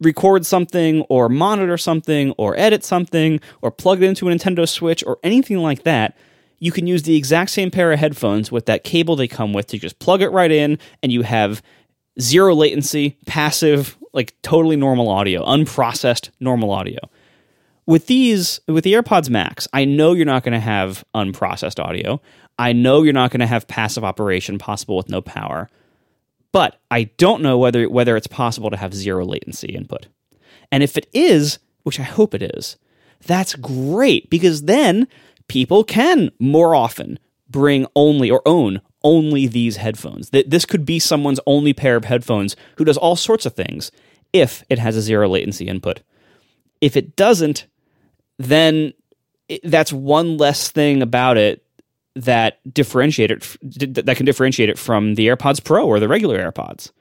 record 0.02 0.46
something 0.46 1.02
or 1.04 1.30
monitor 1.30 1.78
something 1.78 2.32
or 2.38 2.58
edit 2.58 2.84
something 2.84 3.40
or 3.62 3.72
plug 3.72 4.02
it 4.02 4.06
into 4.06 4.30
a 4.30 4.32
Nintendo 4.32 4.68
Switch 4.68 5.04
or 5.06 5.18
anything 5.24 5.58
like 5.60 5.84
that, 5.84 6.18
you 6.60 6.72
can 6.72 6.88
use 6.88 7.04
the 7.04 7.16
exact 7.16 7.52
same 7.52 7.72
pair 7.72 7.92
of 7.92 8.00
headphones 8.00 8.52
with 8.52 8.66
that 8.66 8.84
cable 8.84 9.16
they 9.16 9.28
come 9.28 9.54
with 9.54 9.68
to 9.68 9.78
just 9.78 10.00
plug 10.00 10.22
it 10.22 10.30
right 10.30 10.52
in 10.52 10.78
and 11.04 11.12
you 11.12 11.22
have 11.22 11.62
zero 12.20 12.54
latency, 12.56 13.18
passive, 13.26 13.98
like 14.14 14.34
totally 14.42 14.76
normal 14.76 15.10
audio, 15.10 15.46
unprocessed 15.46 16.30
normal 16.40 16.72
audio. 16.72 17.00
With 17.86 18.08
these, 18.08 18.60
with 18.68 18.84
the 18.84 18.94
AirPods 18.94 19.30
Max, 19.30 19.68
I 19.72 19.86
know 19.86 20.14
you're 20.14 20.26
not 20.26 20.44
going 20.44 20.54
to 20.54 20.60
have 20.60 21.04
unprocessed 21.14 21.84
audio. 21.84 22.20
I 22.58 22.74
know 22.74 23.04
you're 23.04 23.14
not 23.14 23.32
going 23.32 23.42
to 23.42 23.48
have 23.48 23.68
passive 23.68 24.04
operation 24.04 24.58
possible 24.58 24.98
with 24.98 25.10
no 25.10 25.22
power. 25.22 25.70
But 26.56 26.80
I 26.90 27.10
don't 27.18 27.42
know 27.42 27.58
whether 27.58 27.90
whether 27.90 28.16
it's 28.16 28.28
possible 28.28 28.70
to 28.70 28.78
have 28.78 28.94
zero 28.94 29.26
latency 29.26 29.76
input. 29.76 30.08
And 30.72 30.84
if 30.84 30.96
it 30.96 31.06
is, 31.12 31.60
which 31.84 32.00
I 32.00 32.04
hope 32.04 32.34
it 32.34 32.42
is, 32.42 32.78
that's 33.28 33.56
great 33.56 34.30
because 34.30 34.62
then 34.62 35.10
people 35.50 35.84
can 35.84 36.32
more 36.40 36.74
often 36.74 37.20
bring 37.50 37.86
only 37.94 38.32
or 38.32 38.42
own 38.46 38.80
only 39.04 39.48
these 39.48 39.76
headphones. 39.76 40.30
This 40.30 40.64
could 40.64 40.86
be 40.86 40.98
someone's 40.98 41.42
only 41.46 41.74
pair 41.74 41.98
of 41.98 42.06
headphones 42.06 42.56
who 42.78 42.86
does 42.86 42.96
all 42.98 43.18
sorts 43.18 43.46
of 43.46 43.54
things 43.54 43.92
if 44.32 44.64
it 44.70 44.80
has 44.80 44.96
a 44.96 45.02
zero 45.02 45.28
latency 45.28 45.68
input. 45.68 46.04
If 46.80 46.96
it 46.96 47.18
doesn't, 47.18 47.68
then 48.40 48.94
that's 49.66 49.92
one 49.92 50.38
less 50.38 50.72
thing 50.72 51.02
about 51.02 51.36
it 51.36 51.65
that 52.16 52.60
differentiate 52.74 53.32
it 53.32 53.58
that 53.62 54.16
can 54.16 54.26
differentiate 54.26 54.70
it 54.70 54.80
from 54.80 55.16
the 55.16 55.28
AirPods 55.28 55.64
Pro 55.64 55.86
or 55.86 56.00
the 56.00 56.08
regular 56.08 56.40
AirPods 56.40 56.92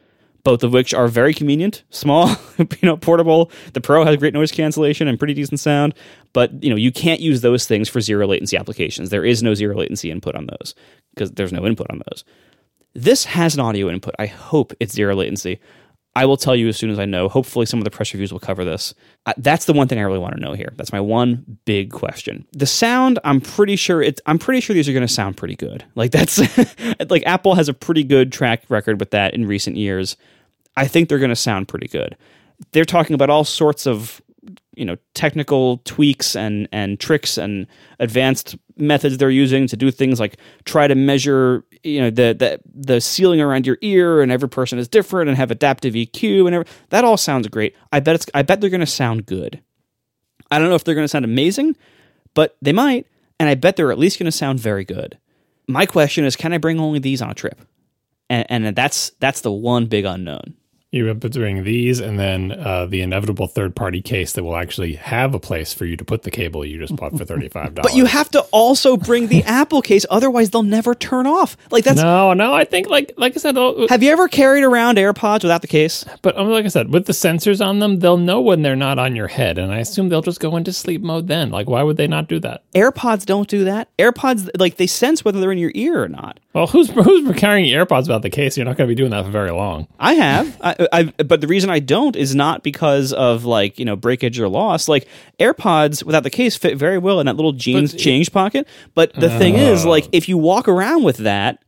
both 0.45 0.63
of 0.63 0.73
which 0.73 0.93
are 0.95 1.09
very 1.09 1.35
convenient, 1.35 1.83
small, 1.91 2.29
you 2.59 2.67
know, 2.83 2.97
portable. 2.97 3.51
The 3.73 3.81
Pro 3.81 4.05
has 4.05 4.17
great 4.17 4.35
noise 4.35 4.53
cancellation 4.53 5.09
and 5.09 5.19
pretty 5.19 5.35
decent 5.35 5.59
sound, 5.59 5.95
but 6.33 6.63
you 6.63 6.71
know, 6.71 6.77
you 6.77 6.93
can't 6.93 7.21
use 7.21 7.41
those 7.41 7.67
things 7.67 7.89
for 7.89 8.01
zero 8.01 8.27
latency 8.27 8.57
applications. 8.57 9.11
There 9.11 9.25
is 9.25 9.43
no 9.43 9.55
zero 9.55 9.77
latency 9.77 10.11
input 10.11 10.37
on 10.37 10.47
those 10.47 10.75
because 11.15 11.33
there's 11.33 11.53
no 11.53 11.67
input 11.67 11.91
on 11.91 12.03
those. 12.11 12.25
This 12.93 13.25
has 13.25 13.55
an 13.55 13.61
audio 13.61 13.89
input. 13.89 14.15
I 14.21 14.27
hope 14.27 14.73
it's 14.79 14.95
zero 14.95 15.17
latency. 15.17 15.59
I 16.17 16.27
will 16.27 16.37
tell 16.37 16.55
you 16.55 16.69
as 16.69 16.77
soon 16.77 16.91
as 16.91 16.99
I 16.99 17.07
know. 17.07 17.29
Hopefully, 17.29 17.67
some 17.67 17.81
of 17.81 17.85
the 17.85 17.91
press 17.91 18.15
reviews 18.15 18.33
will 18.33 18.41
cover 18.41 18.65
this. 18.65 18.95
that's 19.37 19.65
the 19.65 19.73
one 19.73 19.89
thing 19.89 19.99
I 19.99 20.03
really 20.03 20.19
want 20.19 20.35
to 20.35 20.41
know 20.41 20.53
here. 20.53 20.73
That's 20.77 20.93
my 20.93 21.01
one 21.01 21.59
big 21.65 21.91
question. 21.91 22.47
The 22.53 22.67
sound, 22.67 23.19
I'm 23.25 23.41
pretty 23.41 23.77
sure 23.77 24.01
it's. 24.01 24.21
I'm 24.27 24.39
pretty 24.39 24.61
sure 24.61 24.75
these 24.75 24.89
are 24.89 24.93
going 24.93 25.07
to 25.07 25.13
sound 25.13 25.37
pretty 25.37 25.57
good. 25.57 25.85
Like 25.95 26.13
that's 26.13 26.39
like 27.11 27.25
Apple 27.27 27.55
has 27.57 27.69
a 27.69 27.75
pretty 27.75 28.05
good 28.05 28.33
track 28.33 28.63
record 28.69 29.01
with 29.01 29.11
that 29.11 29.35
in 29.35 29.47
recent 29.47 29.77
years. 29.77 30.17
I 30.77 30.87
think 30.87 31.09
they're 31.09 31.19
going 31.19 31.31
to 31.31 31.37
sound 31.37 31.69
pretty 31.69 31.89
good. 31.89 32.17
They're 32.73 32.85
talking 32.85 33.15
about 33.15 33.31
all 33.31 33.45
sorts 33.45 33.87
of 33.87 34.21
you 34.77 34.85
know 34.85 34.97
technical 35.15 35.79
tweaks 35.79 36.37
and 36.37 36.69
and 36.73 37.01
tricks 37.01 37.39
and 37.39 37.67
advanced 37.99 38.57
methods 38.77 39.19
they're 39.19 39.31
using 39.31 39.67
to 39.67 39.77
do 39.77 39.91
things 39.91 40.19
like 40.19 40.37
try 40.65 40.87
to 40.87 40.95
measure 40.95 41.65
you 41.85 42.01
know 42.01 42.11
the 42.11 42.35
the 42.35 42.61
the 42.75 43.01
ceiling 43.01 43.41
around 43.41 43.67
your 43.67 43.79
ear 43.81 44.23
and 44.23 44.33
every 44.33 44.49
person 44.49 44.79
is 44.79 44.89
different 44.89 45.29
and 45.29 45.37
have 45.37 45.51
adaptive 45.51 45.95
EQ 45.95 46.47
and 46.47 46.55
every, 46.55 46.67
that 46.89 47.05
all 47.05 47.17
sounds 47.17 47.47
great. 47.49 47.77
I 47.93 48.01
bet 48.01 48.17
it's 48.17 48.27
I 48.35 48.43
bet 48.43 48.61
they're 48.61 48.71
going 48.71 48.81
to 48.81 48.87
sound 48.87 49.27
good. 49.27 49.63
I 50.51 50.59
don't 50.59 50.69
know 50.69 50.75
if 50.75 50.85
they're 50.85 50.95
going 50.95 51.05
to 51.05 51.09
sound 51.09 51.25
amazing, 51.25 51.77
but 52.35 52.57
they 52.61 52.73
might, 52.73 53.07
and 53.39 53.49
I 53.49 53.55
bet 53.55 53.77
they're 53.77 53.93
at 53.93 53.99
least 53.99 54.19
going 54.19 54.27
to 54.27 54.33
sound 54.33 54.61
very 54.61 54.85
good. 54.85 55.19
My 55.67 55.87
question 55.87 56.25
is, 56.25 56.37
can 56.37 56.53
I 56.53 56.59
bring 56.59 56.79
only 56.79 56.99
these 56.99 57.23
on 57.23 57.31
a 57.31 57.35
trip? 57.35 57.61
And, 58.29 58.47
and 58.67 58.77
that's 58.77 59.11
that's 59.21 59.43
the 59.43 59.53
one 59.53 59.87
big 59.87 60.05
unknown 60.05 60.55
you 60.95 61.11
end 61.11 61.25
up 61.25 61.31
doing 61.31 61.65
these 61.65 62.01
and 62.01 62.19
then 62.19 62.53
uh, 62.53 62.87
the 62.87 63.01
inevitable 63.01 63.47
third 63.47 63.75
party 63.75 64.01
case 64.01 64.33
that 64.33 64.45
will 64.45 64.57
actually 64.57 64.95
have 64.95 65.35
a 65.35 65.41
place 65.41 65.75
for 65.75 65.85
you 65.85 65.97
to 65.97 66.05
put 66.05 66.23
the 66.23 66.31
cable 66.31 66.65
you 66.65 66.79
just 66.79 66.95
bought 66.97 67.17
for 67.17 67.25
$35 67.25 67.75
but 67.83 67.95
you 67.95 68.05
have 68.05 68.31
to 68.31 68.41
also 68.53 68.97
bring 68.97 69.27
the 69.27 69.43
apple 69.47 69.83
case 69.83 70.07
otherwise 70.11 70.51
they'll 70.51 70.63
never 70.63 70.95
turn 70.95 71.27
off. 71.27 71.57
Like 71.71 71.85
that's 71.85 72.01
no 72.01 72.33
no 72.35 72.53
i 72.53 72.65
think 72.65 72.89
like 72.89 73.13
like 73.17 73.37
i 73.37 73.41
said 73.41 73.57
have 73.89 74.03
you 74.03 74.11
ever 74.11 74.29
carried 74.29 74.63
around 74.63 74.97
airpods 74.97 75.43
without 75.43 75.63
the 75.63 75.69
case? 75.69 76.05
But 76.23 76.37
um, 76.39 76.49
like 76.49 76.65
i 76.65 76.69
said 76.69 76.93
with 76.93 77.07
the 77.07 77.13
sensors 77.13 77.65
on 77.65 77.79
them 77.79 77.99
they'll 77.99 78.17
know 78.17 78.41
when 78.41 78.63
they're 78.63 78.77
not 78.77 78.99
on 78.99 79.17
your 79.17 79.29
head 79.29 79.59
and 79.59 79.73
i 79.73 79.79
assume 79.79 80.09
they'll 80.09 80.23
just 80.23 80.41
go 80.41 80.57
into 80.57 80.73
sleep 80.73 81.03
mode 81.03 81.29
then. 81.29 81.51
Like 81.51 81.69
why 81.69 81.83
would 81.83 81.97
they 81.97 82.07
not 82.07 82.29
do 82.29 82.39
that? 82.41 82.63
Airpods 82.73 83.27
don't 83.27 83.49
do 83.49 83.65
that. 83.65 83.89
Airpods 83.99 84.51
like 84.59 84.77
they 84.77 84.87
sense 84.87 85.25
whether 85.25 85.41
they're 85.41 85.53
in 85.53 85.59
your 85.59 85.73
ear 85.75 86.03
or 86.03 86.09
not. 86.09 86.39
Well 86.53 86.67
who's 86.67 86.91
who's 86.91 87.37
carrying 87.37 87.67
airpods 87.67 88.03
without 88.03 88.23
the 88.23 88.31
case? 88.31 88.57
You're 88.57 88.67
not 88.67 88.77
going 88.77 88.89
to 88.89 88.95
be 88.95 88.95
doing 88.95 89.11
that 89.11 89.25
for 89.25 89.31
very 89.31 89.51
long. 89.51 89.89
I 89.99 90.15
have. 90.15 90.57
I, 90.61 90.84
I, 90.93 91.05
but 91.05 91.41
the 91.41 91.47
reason 91.47 91.71
I 91.71 91.79
don't 91.79 92.17
is 92.17 92.35
not 92.35 92.63
because 92.63 93.13
of 93.13 93.45
like 93.45 93.79
you 93.79 93.85
know 93.85 93.97
breakage 93.97 94.39
or 94.39 94.49
loss. 94.49 94.89
Like 94.89 95.09
AirPods 95.39 96.05
without 96.05 96.23
the 96.23 96.31
case 96.31 96.57
fit 96.57 96.77
very 96.77 96.99
well 96.99 97.21
in 97.21 97.27
that 97.27 97.37
little 97.37 97.53
jeans 97.53 97.93
but, 97.93 98.01
change 98.01 98.33
pocket. 98.33 98.69
But 98.95 99.15
the 99.15 99.33
uh, 99.33 99.39
thing 99.39 99.55
is, 99.55 99.85
like 99.85 100.09
if 100.13 100.29
you 100.29 100.39
walk 100.39 100.69
around 100.69 101.05
with 101.05 101.19
that, 101.19 101.64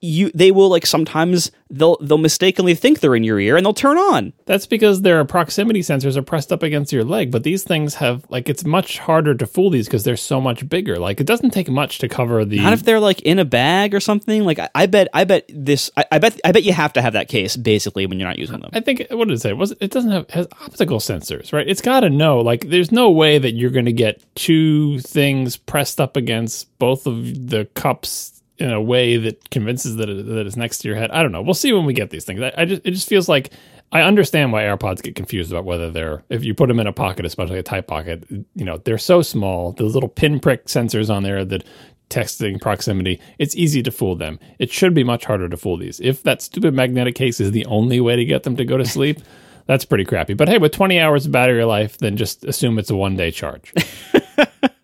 you 0.00 0.30
they 0.32 0.50
will 0.50 0.68
like 0.68 0.86
sometimes 0.86 1.50
they'll 1.70 1.96
they'll 2.00 2.18
mistakenly 2.18 2.74
think 2.74 3.00
they're 3.00 3.16
in 3.16 3.24
your 3.24 3.40
ear 3.40 3.56
and 3.56 3.66
they'll 3.66 3.74
turn 3.74 3.98
on. 3.98 4.32
That's 4.46 4.66
because 4.66 5.02
their 5.02 5.24
proximity 5.24 5.80
sensors 5.80 6.16
are 6.16 6.22
pressed 6.22 6.52
up 6.52 6.62
against 6.62 6.92
your 6.92 7.04
leg, 7.04 7.30
but 7.30 7.42
these 7.42 7.64
things 7.64 7.96
have 7.96 8.24
like 8.28 8.48
it's 8.48 8.64
much 8.64 8.98
harder 8.98 9.34
to 9.34 9.46
fool 9.46 9.70
these 9.70 9.86
because 9.86 10.04
they're 10.04 10.16
so 10.16 10.40
much 10.40 10.68
bigger. 10.68 10.98
Like 10.98 11.20
it 11.20 11.26
doesn't 11.26 11.50
take 11.50 11.68
much 11.68 11.98
to 11.98 12.08
cover 12.08 12.44
the. 12.44 12.60
Not 12.60 12.72
if 12.72 12.84
they're 12.84 13.00
like 13.00 13.22
in 13.22 13.38
a 13.38 13.44
bag 13.44 13.94
or 13.94 14.00
something. 14.00 14.44
Like 14.44 14.58
I, 14.58 14.68
I 14.74 14.86
bet 14.86 15.08
I 15.12 15.24
bet 15.24 15.50
this 15.52 15.90
I, 15.96 16.04
I, 16.12 16.18
bet 16.18 16.40
I 16.44 16.52
bet 16.52 16.62
you 16.62 16.72
have 16.72 16.92
to 16.94 17.02
have 17.02 17.14
that 17.14 17.28
case 17.28 17.56
basically 17.56 18.06
when 18.06 18.18
you're 18.18 18.28
not 18.28 18.38
using 18.38 18.60
them. 18.60 18.70
I 18.72 18.80
think 18.80 19.06
what 19.10 19.28
did 19.28 19.34
it 19.34 19.40
say? 19.40 19.52
Was 19.52 19.72
it 19.80 19.90
doesn't 19.90 20.10
have 20.10 20.30
has 20.30 20.46
optical 20.60 20.98
sensors, 20.98 21.52
right? 21.52 21.68
It's 21.68 21.82
got 21.82 22.00
to 22.00 22.10
know. 22.10 22.40
Like 22.40 22.68
there's 22.68 22.92
no 22.92 23.10
way 23.10 23.38
that 23.38 23.52
you're 23.52 23.70
going 23.70 23.86
to 23.86 23.92
get 23.92 24.22
two 24.36 25.00
things 25.00 25.56
pressed 25.56 26.00
up 26.00 26.16
against 26.16 26.78
both 26.78 27.06
of 27.06 27.48
the 27.48 27.64
cups 27.74 28.37
in 28.58 28.72
a 28.72 28.80
way 28.80 29.16
that 29.16 29.50
convinces 29.50 29.96
that 29.96 30.08
it, 30.08 30.26
that 30.26 30.46
it's 30.46 30.56
next 30.56 30.78
to 30.78 30.88
your 30.88 30.96
head. 30.96 31.10
I 31.10 31.22
don't 31.22 31.32
know. 31.32 31.42
We'll 31.42 31.54
see 31.54 31.72
when 31.72 31.84
we 31.84 31.92
get 31.92 32.10
these 32.10 32.24
things. 32.24 32.40
I, 32.40 32.52
I, 32.56 32.64
just 32.64 32.82
it 32.84 32.90
just 32.90 33.08
feels 33.08 33.28
like 33.28 33.52
I 33.92 34.02
understand 34.02 34.52
why 34.52 34.62
AirPods 34.62 35.02
get 35.02 35.14
confused 35.14 35.50
about 35.50 35.64
whether 35.64 35.90
they're 35.90 36.24
if 36.28 36.44
you 36.44 36.54
put 36.54 36.68
them 36.68 36.80
in 36.80 36.86
a 36.86 36.92
pocket, 36.92 37.24
especially 37.24 37.58
a 37.58 37.62
tight 37.62 37.86
pocket. 37.86 38.24
You 38.30 38.64
know, 38.64 38.78
they're 38.78 38.98
so 38.98 39.22
small. 39.22 39.72
Those 39.72 39.94
little 39.94 40.08
pinprick 40.08 40.66
sensors 40.66 41.08
on 41.08 41.22
there 41.22 41.44
that 41.44 41.64
texting 42.10 42.60
proximity, 42.60 43.20
it's 43.38 43.54
easy 43.56 43.82
to 43.82 43.90
fool 43.90 44.16
them. 44.16 44.38
It 44.58 44.70
should 44.70 44.94
be 44.94 45.04
much 45.04 45.24
harder 45.24 45.48
to 45.48 45.56
fool 45.56 45.76
these. 45.76 46.00
If 46.00 46.22
that 46.24 46.42
stupid 46.42 46.74
magnetic 46.74 47.14
case 47.14 47.40
is 47.40 47.52
the 47.52 47.66
only 47.66 48.00
way 48.00 48.16
to 48.16 48.24
get 48.24 48.42
them 48.42 48.56
to 48.56 48.64
go 48.64 48.76
to 48.76 48.86
sleep, 48.86 49.20
that's 49.66 49.84
pretty 49.84 50.04
crappy. 50.04 50.34
But 50.34 50.48
hey, 50.48 50.58
with 50.58 50.72
20 50.72 50.98
hours 50.98 51.26
of 51.26 51.32
battery 51.32 51.64
life, 51.64 51.98
then 51.98 52.16
just 52.16 52.44
assume 52.44 52.78
it's 52.78 52.90
a 52.90 52.96
one 52.96 53.16
day 53.16 53.30
charge. 53.30 53.72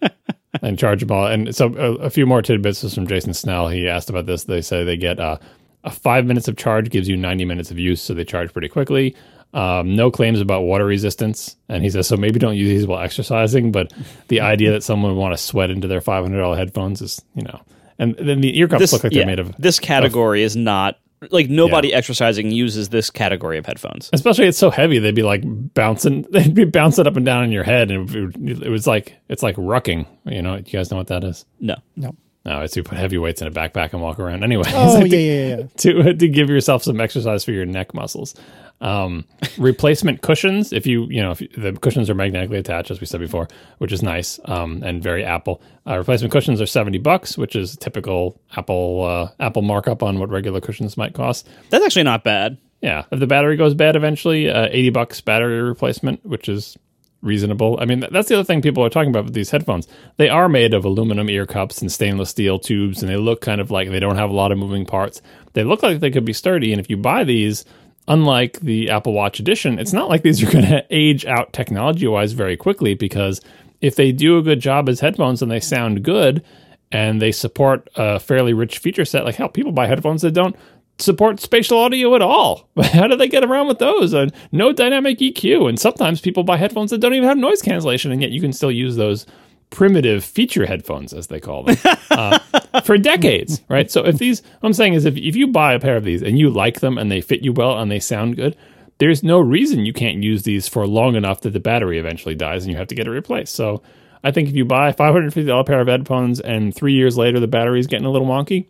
and 0.65 0.79
charge 0.79 1.01
them 1.01 1.13
all. 1.13 1.27
And 1.27 1.55
so 1.55 1.75
a, 1.77 1.95
a, 2.07 2.11
few 2.11 2.27
more 2.27 2.43
tidbits 2.43 2.83
is 2.83 2.95
from 2.95 3.07
Jason 3.07 3.35
Snell. 3.35 3.69
He 3.69 3.89
asked 3.89 4.09
about 4.09 4.27
this. 4.27 4.45
They 4.45 4.63
say 4.63 4.83
they 4.83 4.97
get 4.97 5.21
uh, 5.21 5.39
a 5.85 5.91
five 5.91 6.25
minutes 6.25 6.49
of 6.49 6.57
charge 6.57 6.91
gives 6.91 7.09
you 7.09 7.17
90 7.17 7.45
minutes 7.45 7.71
of 7.71 7.79
use, 7.79 8.01
so 8.01 8.15
they 8.15 8.25
charge 8.25 8.53
pretty 8.53 8.69
quickly. 8.69 9.15
Um, 9.53 9.95
no 9.95 10.11
claims 10.11 10.41
about 10.41 10.63
water 10.63 10.87
resistance. 10.87 11.55
And 11.69 11.85
he 11.85 11.91
says, 11.91 12.09
so 12.09 12.17
maybe 12.17 12.41
don't 12.41 12.57
use 12.57 12.69
these 12.69 12.87
while 12.87 13.03
exercising. 13.03 13.71
But 13.71 13.93
the 14.29 14.41
idea 14.41 14.73
that 14.73 14.83
someone 14.83 15.15
would 15.15 15.21
want 15.21 15.35
to 15.35 15.39
sweat 15.39 15.71
into 15.71 15.87
their 15.87 16.01
$500 16.01 16.57
headphones 16.57 17.03
is, 17.03 17.23
you 17.35 17.43
know, 17.43 17.61
and 17.99 18.17
then 18.17 18.41
the 18.41 18.59
ear 18.59 18.67
cups 18.67 18.81
this, 18.81 18.93
look 18.93 19.05
like 19.05 19.13
yeah, 19.13 19.21
they're 19.21 19.27
made 19.27 19.39
of. 19.39 19.55
This 19.59 19.79
category 19.79 20.43
of, 20.43 20.47
is 20.47 20.57
not 20.57 20.99
like 21.31 21.49
nobody 21.49 21.89
yeah. 21.89 21.97
exercising 21.97 22.51
uses 22.51 22.89
this 22.89 23.11
category 23.11 23.59
of 23.59 23.67
headphones. 23.67 24.11
Especially 24.13 24.47
it's 24.47 24.59
so 24.59 24.71
heavy, 24.71 24.99
they'd 24.99 25.15
be 25.15 25.23
like 25.23 25.43
bouncing, 25.45 26.23
they'd 26.31 26.55
be 26.55 26.65
bouncing 26.65 27.07
up 27.07 27.17
and 27.17 27.27
down 27.27 27.45
in 27.45 27.53
your 27.53 27.65
head, 27.65 27.91
and 27.91 28.11
it, 28.49 28.69
was 28.69 28.87
like 28.87 29.17
it's 29.29 29.43
like 29.43 29.57
rucking. 29.57 30.07
You 30.27 30.43
know, 30.43 30.57
you 30.57 30.63
guys 30.63 30.91
know 30.91 30.97
what 30.97 31.09
that 31.09 31.25
is? 31.25 31.45
No, 31.61 31.77
no. 31.97 32.15
No, 32.47 32.61
it's 32.61 32.77
you 32.77 32.83
put 32.83 32.99
heavy 32.99 33.17
weights 33.17 33.41
in 33.41 33.49
a 33.49 33.51
backpack 33.51 33.95
and 33.95 34.03
walk 34.03 34.19
around. 34.19 34.45
Anyway, 34.45 34.65
oh 34.69 35.03
yeah, 35.05 35.17
yeah, 35.17 35.57
yeah. 35.57 35.63
To 35.79 36.13
to 36.15 36.29
give 36.29 36.51
yourself 36.51 36.83
some 36.83 37.01
exercise 37.01 37.43
for 37.45 37.53
your 37.53 37.65
neck 37.65 37.95
muscles. 37.95 38.35
Um, 38.83 39.25
replacement 39.59 40.21
cushions, 40.21 40.71
if 40.73 40.87
you 40.87 41.07
you 41.09 41.23
know 41.23 41.31
if 41.31 41.39
the 41.57 41.73
cushions 41.73 42.11
are 42.11 42.15
magnetically 42.15 42.59
attached, 42.59 42.91
as 42.91 43.01
we 43.01 43.07
said 43.07 43.21
before, 43.21 43.49
which 43.79 43.93
is 43.93 44.03
nice 44.03 44.39
um, 44.45 44.83
and 44.83 45.03
very 45.03 45.25
Apple. 45.25 45.63
Uh, 45.87 45.97
replacement 45.97 46.33
cushions 46.33 46.61
are 46.61 46.67
seventy 46.67 46.99
bucks, 46.99 47.39
which 47.39 47.57
is 47.57 47.77
typical 47.77 48.39
Apple 48.57 49.05
uh, 49.05 49.31
Apple 49.43 49.63
markup 49.63 50.03
on 50.03 50.19
what 50.19 50.29
regular 50.29 50.61
cushions 50.61 50.99
might 50.99 51.15
cost. 51.15 51.49
That's 51.71 51.85
actually 51.85 52.03
not 52.03 52.25
bad. 52.25 52.59
Yeah, 52.83 53.05
if 53.11 53.21
the 53.21 53.27
battery 53.27 53.57
goes 53.57 53.73
bad 53.73 53.97
eventually, 53.97 54.51
uh, 54.51 54.69
eighty 54.71 54.91
bucks 54.91 55.19
battery 55.23 55.63
replacement, 55.63 56.27
which 56.27 56.51
is 56.51 56.77
reasonable. 57.25 57.79
I 57.81 57.87
mean, 57.87 58.05
that's 58.13 58.29
the 58.29 58.37
other 58.37 58.45
thing 58.45 58.63
people 58.63 58.85
are 58.85 58.91
talking 58.91 59.11
about 59.11 59.25
with 59.25 59.35
these 59.35 59.51
headphones. 59.51 59.89
They 60.19 60.29
are 60.29 60.49
made 60.49 60.75
of 60.75 60.85
aluminum 60.85 61.29
ear 61.31 61.47
cups 61.47 61.81
and 61.81 61.91
stainless 61.91 62.31
steel 62.31 62.59
tubes, 62.59 63.03
and 63.03 63.11
they 63.11 63.17
look 63.17 63.41
kind 63.41 63.61
of 63.61 63.71
like 63.71 63.91
they 63.91 64.01
don't 64.01 64.17
have 64.17 64.31
a 64.31 64.35
lot 64.35 64.53
of 64.53 64.59
moving 64.59 64.85
parts. 64.85 65.23
They 65.55 65.65
look 65.65 65.83
like 65.83 66.01
they 66.01 66.11
could 66.11 66.25
be 66.25 66.33
sturdy, 66.33 66.73
and 66.73 66.81
if 66.81 66.91
you 66.91 66.97
buy 66.97 67.25
these, 67.25 67.65
unlike 68.07 68.61
the 68.61 68.91
Apple 68.91 69.13
Watch 69.13 69.41
Edition, 69.41 69.79
it's 69.79 69.93
not 69.93 70.09
like 70.09 70.23
these 70.23 70.43
are 70.43 70.51
going 70.53 70.67
to 70.67 70.85
age 70.91 71.25
out 71.25 71.53
technology 71.53 72.07
wise 72.07 72.33
very 72.33 72.57
quickly 72.57 72.95
because 72.95 73.41
if 73.81 73.97
they 73.97 74.13
do 74.13 74.39
a 74.39 74.43
good 74.43 74.61
job 74.61 74.89
as 74.89 75.01
headphones 75.01 75.43
and 75.43 75.51
they 75.51 75.61
sound 75.61 76.03
good 76.03 76.45
and 76.93 77.21
they 77.21 77.33
support 77.33 77.89
a 77.97 78.21
fairly 78.21 78.53
rich 78.53 78.79
feature 78.79 79.05
set, 79.05 79.25
like 79.25 79.35
hell, 79.35 79.49
people 79.49 79.73
buy 79.73 79.87
headphones 79.87 80.23
that 80.23 80.33
don't 80.33 80.57
support 80.99 81.41
spatial 81.41 81.79
audio 81.79 82.15
at 82.15 82.23
all. 82.23 82.69
How 82.83 83.07
do 83.07 83.17
they 83.17 83.29
get 83.29 83.45
around 83.45 83.69
with 83.69 83.79
those? 83.79 84.15
Uh, 84.15 84.29
no 84.53 84.73
dynamic 84.73 85.19
EQ. 85.19 85.69
And 85.69 85.79
sometimes 85.79 86.21
people 86.21 86.45
buy 86.45 86.57
headphones 86.57 86.91
that 86.91 86.99
don't 86.99 87.15
even 87.15 87.29
have 87.29 87.39
noise 87.39 87.63
cancellation, 87.63 88.13
and 88.13 88.23
yet 88.23 88.31
you 88.31 88.41
can 88.41 88.53
still 88.53 88.71
use 88.71 88.97
those 88.97 89.27
primitive 89.71 90.25
feature 90.25 90.67
headphones, 90.67 91.13
as 91.13 91.27
they 91.27 91.41
call 91.41 91.65
them, 91.65 91.77
uh, 92.11 92.39
for 92.85 92.97
decades, 92.97 93.61
right? 93.69 93.91
So 93.91 94.05
if 94.07 94.19
these, 94.19 94.43
what 94.61 94.69
I'm 94.69 94.73
saying 94.73 94.95
is, 94.95 95.05
if, 95.05 95.17
if 95.17 95.35
you 95.35 95.49
buy 95.49 95.75
a 95.75 95.81
pair 95.81 95.97
of 95.97 96.05
these 96.05 96.23
and 96.23 96.39
you 96.39 96.49
like 96.49 96.81
them 96.81 96.97
and 96.97 97.11
they 97.11 97.21
fit 97.21 97.43
you 97.43 97.53
well 97.53 97.79
and 97.79 97.91
they 97.91 97.99
sound 97.99 98.37
good, 98.37 98.57
there's 98.99 99.25
no 99.25 99.41
reason 99.41 99.85
you 99.85 99.93
can't 99.93 100.23
use 100.23 100.45
these 100.45 100.69
for 100.69 100.87
long 100.87 101.17
enough 101.17 101.41
that 101.41 101.51
the 101.51 101.61
battery 101.61 101.99
eventually 101.99 102.37
dies 102.37 102.65
and 102.65 102.73
you 102.73 102.79
have 102.79 102.87
to 102.89 102.95
get 102.95 103.09
it 103.09 103.11
replaced. 103.11 103.55
So 103.55 103.83
I 104.23 104.31
think 104.31 104.49
if 104.49 104.55
you 104.55 104.65
buy 104.65 104.91
a 104.91 104.95
$550 104.95 105.67
pair 105.67 105.81
of 105.81 105.89
headphones 105.89 106.39
and 106.41 106.75
three 106.75 106.95
years 106.95 107.19
later 107.19 107.41
the 107.41 107.49
battery 107.49 107.81
is 107.81 107.89
getting 107.89 108.07
a 108.07 108.11
little 108.11 108.29
wonky, 108.29 108.67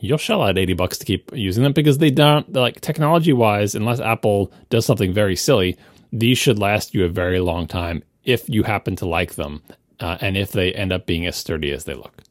you'll 0.00 0.18
shell 0.18 0.42
out 0.42 0.58
80 0.58 0.72
bucks 0.74 0.98
to 0.98 1.04
keep 1.04 1.30
using 1.34 1.62
them 1.62 1.72
because 1.72 1.98
they 1.98 2.10
don't, 2.10 2.52
like 2.52 2.80
technology 2.80 3.32
wise, 3.32 3.74
unless 3.74 4.00
Apple 4.00 4.52
does 4.68 4.86
something 4.86 5.12
very 5.12 5.36
silly, 5.36 5.76
these 6.12 6.38
should 6.38 6.58
last 6.58 6.94
you 6.94 7.04
a 7.04 7.08
very 7.08 7.40
long 7.40 7.66
time 7.66 8.02
if 8.24 8.48
you 8.48 8.62
happen 8.62 8.96
to 8.96 9.06
like 9.06 9.34
them 9.34 9.62
uh, 10.00 10.18
and 10.20 10.36
if 10.36 10.52
they 10.52 10.72
end 10.72 10.92
up 10.92 11.06
being 11.06 11.26
as 11.26 11.36
sturdy 11.36 11.70
as 11.70 11.84
they 11.84 11.94
look. 11.94 12.22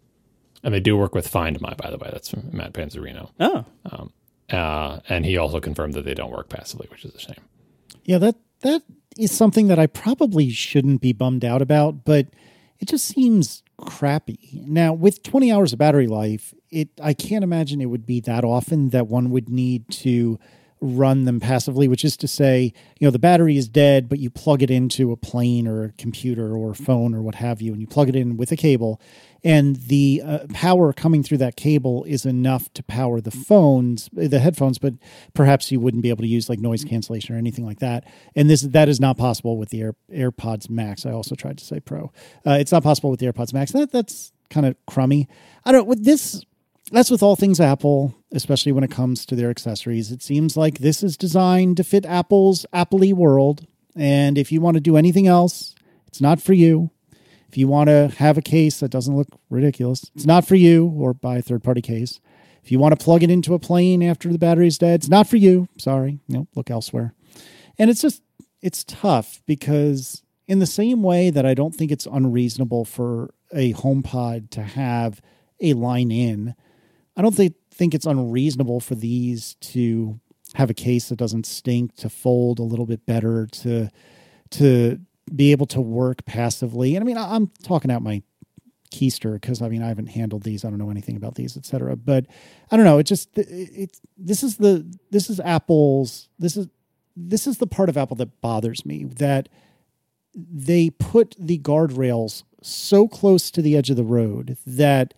And 0.64 0.74
they 0.74 0.80
do 0.80 0.98
work 0.98 1.16
with 1.16 1.28
Find 1.28 1.60
My, 1.62 1.74
by 1.76 1.90
the 1.90 1.98
way. 1.98 2.10
That's 2.12 2.30
from 2.30 2.50
Matt 2.52 2.74
panzarino 2.74 3.30
Oh. 3.40 3.66
Um, 3.90 4.12
uh, 4.52 5.00
and 5.08 5.26
he 5.26 5.38
also 5.38 5.60
confirmed 5.60 5.94
that 5.94 6.06
they 6.06 6.14
don't 6.14 6.32
work 6.32 6.50
passively, 6.50 6.88
which 6.90 7.06
is 7.06 7.16
a 7.16 7.20
shame. 7.20 7.42
Yeah, 8.04 8.18
that 8.18 8.36
that 8.62 8.82
is 9.18 9.32
something 9.32 9.68
that 9.68 9.80
I 9.80 9.88
probably 9.88 10.50
shouldn't 10.50 11.02
be 11.02 11.14
bummed 11.14 11.46
out 11.46 11.62
about, 11.62 12.04
but 12.04 12.28
it 12.80 12.88
just 12.88 13.06
seems 13.06 13.64
crappy. 13.80 14.62
Now, 14.66 14.94
with 14.94 15.24
20 15.24 15.52
hours 15.52 15.74
of 15.74 15.80
battery 15.80 16.08
life, 16.08 16.54
it 16.70 16.90
I 17.02 17.14
can't 17.14 17.44
imagine 17.44 17.82
it 17.82 17.86
would 17.86 18.06
be 18.06 18.20
that 18.22 18.44
often 18.44 18.90
that 18.90 19.08
one 19.08 19.32
would 19.32 19.50
need 19.50 19.90
to 19.90 20.40
run 20.82 21.26
them 21.26 21.40
passively, 21.40 21.88
which 21.88 22.06
is 22.06 22.16
to 22.18 22.28
say, 22.28 22.74
you 23.00 23.08
know, 23.08 23.12
the 23.12 23.20
battery 23.20 23.58
is 23.58 23.68
dead, 23.68 24.08
but 24.08 24.20
you 24.20 24.30
plug 24.30 24.64
it 24.64 24.72
into 24.72 25.12
a 25.12 25.18
plane 25.18 25.68
or 25.68 25.84
a 25.84 25.92
computer 25.94 26.56
or 26.56 26.72
a 26.72 26.76
phone 26.76 27.14
or 27.14 27.22
what 27.22 27.36
have 27.36 27.62
you, 27.62 27.72
and 27.74 27.82
you 27.82 27.88
plug 27.88 28.10
it 28.10 28.16
in 28.16 28.38
with 28.38 28.52
a 28.52 28.56
cable, 28.56 29.02
and 29.44 29.78
the 29.78 30.22
uh, 30.26 30.40
power 30.54 30.92
coming 30.92 31.24
through 31.24 31.38
that 31.38 31.56
cable 31.56 32.04
is 32.06 32.26
enough 32.26 32.72
to 32.74 32.84
power 32.84 33.22
the 33.22 33.32
phones, 33.32 34.10
the 34.12 34.40
headphones, 34.40 34.78
but 34.78 34.94
perhaps 35.34 35.72
you 35.72 35.80
wouldn't 35.80 36.04
be 36.04 36.10
able 36.10 36.24
to 36.24 36.28
use 36.28 36.50
like 36.50 36.60
noise 36.60 36.84
cancellation 36.84 37.36
or 37.36 37.38
anything 37.38 37.66
like 37.66 37.80
that. 37.80 38.06
And 38.36 38.50
this 38.50 38.62
that 38.62 38.90
is 38.90 39.00
not 39.00 39.18
possible 39.18 39.58
with 39.58 39.70
the 39.70 39.82
Air, 39.82 39.96
AirPods 40.12 40.70
Max. 40.70 41.06
I 41.06 41.12
also 41.12 41.36
tried 41.36 41.58
to 41.58 41.66
say 41.66 41.80
Pro. 41.80 42.12
Uh, 42.46 42.58
it's 42.60 42.72
not 42.72 42.84
possible 42.84 43.10
with 43.10 43.20
the 43.20 43.28
AirPods 43.28 43.54
Max. 43.54 43.72
That 43.72 43.92
that's 43.92 44.32
kind 44.50 44.66
of 44.66 44.76
crummy. 44.86 45.28
I 45.64 45.72
don't 45.72 45.88
with 45.88 46.04
this 46.04 46.44
that's 46.92 47.12
with 47.12 47.24
all 47.24 47.36
things 47.36 47.60
Apple, 47.60 48.16
especially 48.32 48.72
when 48.72 48.84
it 48.84 48.92
comes 48.92 49.26
to 49.26 49.36
their 49.36 49.50
accessories. 49.50 50.12
It 50.12 50.22
seems 50.22 50.56
like 50.56 50.80
this 50.80 51.04
is 51.04 51.18
designed 51.18 51.78
to 51.78 51.84
fit 51.84 52.06
Apple's 52.06 52.66
Appley 52.74 53.14
world. 53.14 53.66
And 53.96 54.38
if 54.38 54.52
you 54.52 54.62
want 54.62 54.76
to 54.76 54.82
do 54.82 54.98
anything 54.98 55.28
else, 55.28 55.76
it's 56.08 56.22
not 56.22 56.42
for 56.42 56.54
you. 56.54 56.92
If 57.48 57.58
you 57.58 57.68
want 57.68 57.88
to 57.88 58.14
have 58.18 58.38
a 58.38 58.44
case 58.44 58.80
that 58.80 58.92
doesn't 58.92 59.16
look 59.16 59.28
ridiculous, 59.50 60.12
it's 60.16 60.26
not 60.26 60.46
for 60.46 60.56
you, 60.56 60.86
or 60.86 61.16
buy 61.16 61.38
a 61.38 61.42
third 61.42 61.64
party 61.64 61.82
case. 61.82 62.20
If 62.64 62.72
you 62.72 62.78
want 62.78 62.98
to 62.98 63.04
plug 63.04 63.24
it 63.24 63.32
into 63.32 63.56
a 63.56 63.60
plane 63.60 64.04
after 64.04 64.32
the 64.32 64.38
battery's 64.38 64.78
dead, 64.78 65.00
it's 65.00 65.10
not 65.10 65.28
for 65.28 65.38
you. 65.38 65.68
Sorry. 65.78 66.20
No, 66.28 66.48
look 66.56 66.70
elsewhere. 66.70 67.16
And 67.80 67.90
it's 67.90 68.02
just, 68.02 68.22
it's 68.62 68.84
tough 68.84 69.42
because, 69.48 70.22
in 70.48 70.60
the 70.60 70.68
same 70.68 71.02
way 71.02 71.32
that 71.32 71.46
I 71.46 71.56
don't 71.56 71.74
think 71.74 71.92
it's 71.92 72.06
unreasonable 72.06 72.86
for 72.86 73.34
a 73.52 73.74
HomePod 73.74 74.52
to 74.52 74.62
have 74.62 75.20
a 75.60 75.74
line 75.74 76.12
in, 76.12 76.54
I 77.18 77.24
don't 77.24 77.36
think 77.36 77.56
think 77.80 77.96
it's 77.96 78.06
unreasonable 78.06 78.82
for 78.82 78.94
these 78.94 79.56
to 79.62 80.20
have 80.56 80.70
a 80.70 80.74
case 80.74 81.10
that 81.10 81.16
doesn't 81.16 81.46
stink, 81.46 81.96
to 81.96 82.10
fold 82.10 82.60
a 82.60 82.64
little 82.64 82.86
bit 82.86 83.06
better, 83.06 83.48
to 83.48 83.90
to 84.52 85.00
be 85.34 85.52
able 85.52 85.66
to 85.68 85.80
work 85.80 86.26
passively. 86.26 86.96
And 86.96 87.04
I 87.04 87.06
mean, 87.06 87.18
I'm 87.18 87.52
talking 87.64 87.90
out 87.90 88.02
my 88.02 88.22
keister 88.92 89.34
because 89.34 89.62
I 89.62 89.70
mean 89.70 89.82
I 89.82 89.88
haven't 89.88 90.08
handled 90.08 90.44
these. 90.44 90.66
I 90.66 90.70
don't 90.70 90.78
know 90.78 90.90
anything 90.90 91.16
about 91.16 91.36
these, 91.36 91.56
etc. 91.56 91.96
But 91.96 92.26
I 92.70 92.76
don't 92.76 92.86
know. 92.86 92.98
It 92.98 93.06
just 93.06 93.38
it, 93.38 93.48
it 93.50 94.00
this 94.18 94.44
is 94.44 94.58
the 94.58 94.86
this 95.10 95.30
is 95.30 95.40
Apple's 95.40 96.28
this 96.38 96.58
is 96.58 96.68
this 97.16 97.48
is 97.48 97.60
the 97.60 97.68
part 97.68 97.88
of 97.88 97.98
Apple 97.98 98.18
that 98.18 98.42
bothers 98.42 98.86
me 98.86 99.06
that 99.06 99.48
they 100.36 100.90
put 100.90 101.34
the 101.40 101.60
guardrails 101.60 102.44
so 102.62 103.08
close 103.08 103.50
to 103.52 103.62
the 103.62 103.78
edge 103.78 103.90
of 103.90 103.96
the 103.96 104.04
road 104.04 104.58
that 104.66 105.14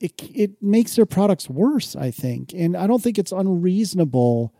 it 0.00 0.12
it 0.34 0.62
makes 0.62 0.96
their 0.96 1.06
products 1.06 1.48
worse, 1.48 1.96
I 1.96 2.10
think. 2.10 2.52
And 2.54 2.76
I 2.76 2.86
don't 2.86 3.02
think 3.02 3.18
it's 3.18 3.32
unreasonable 3.32 4.52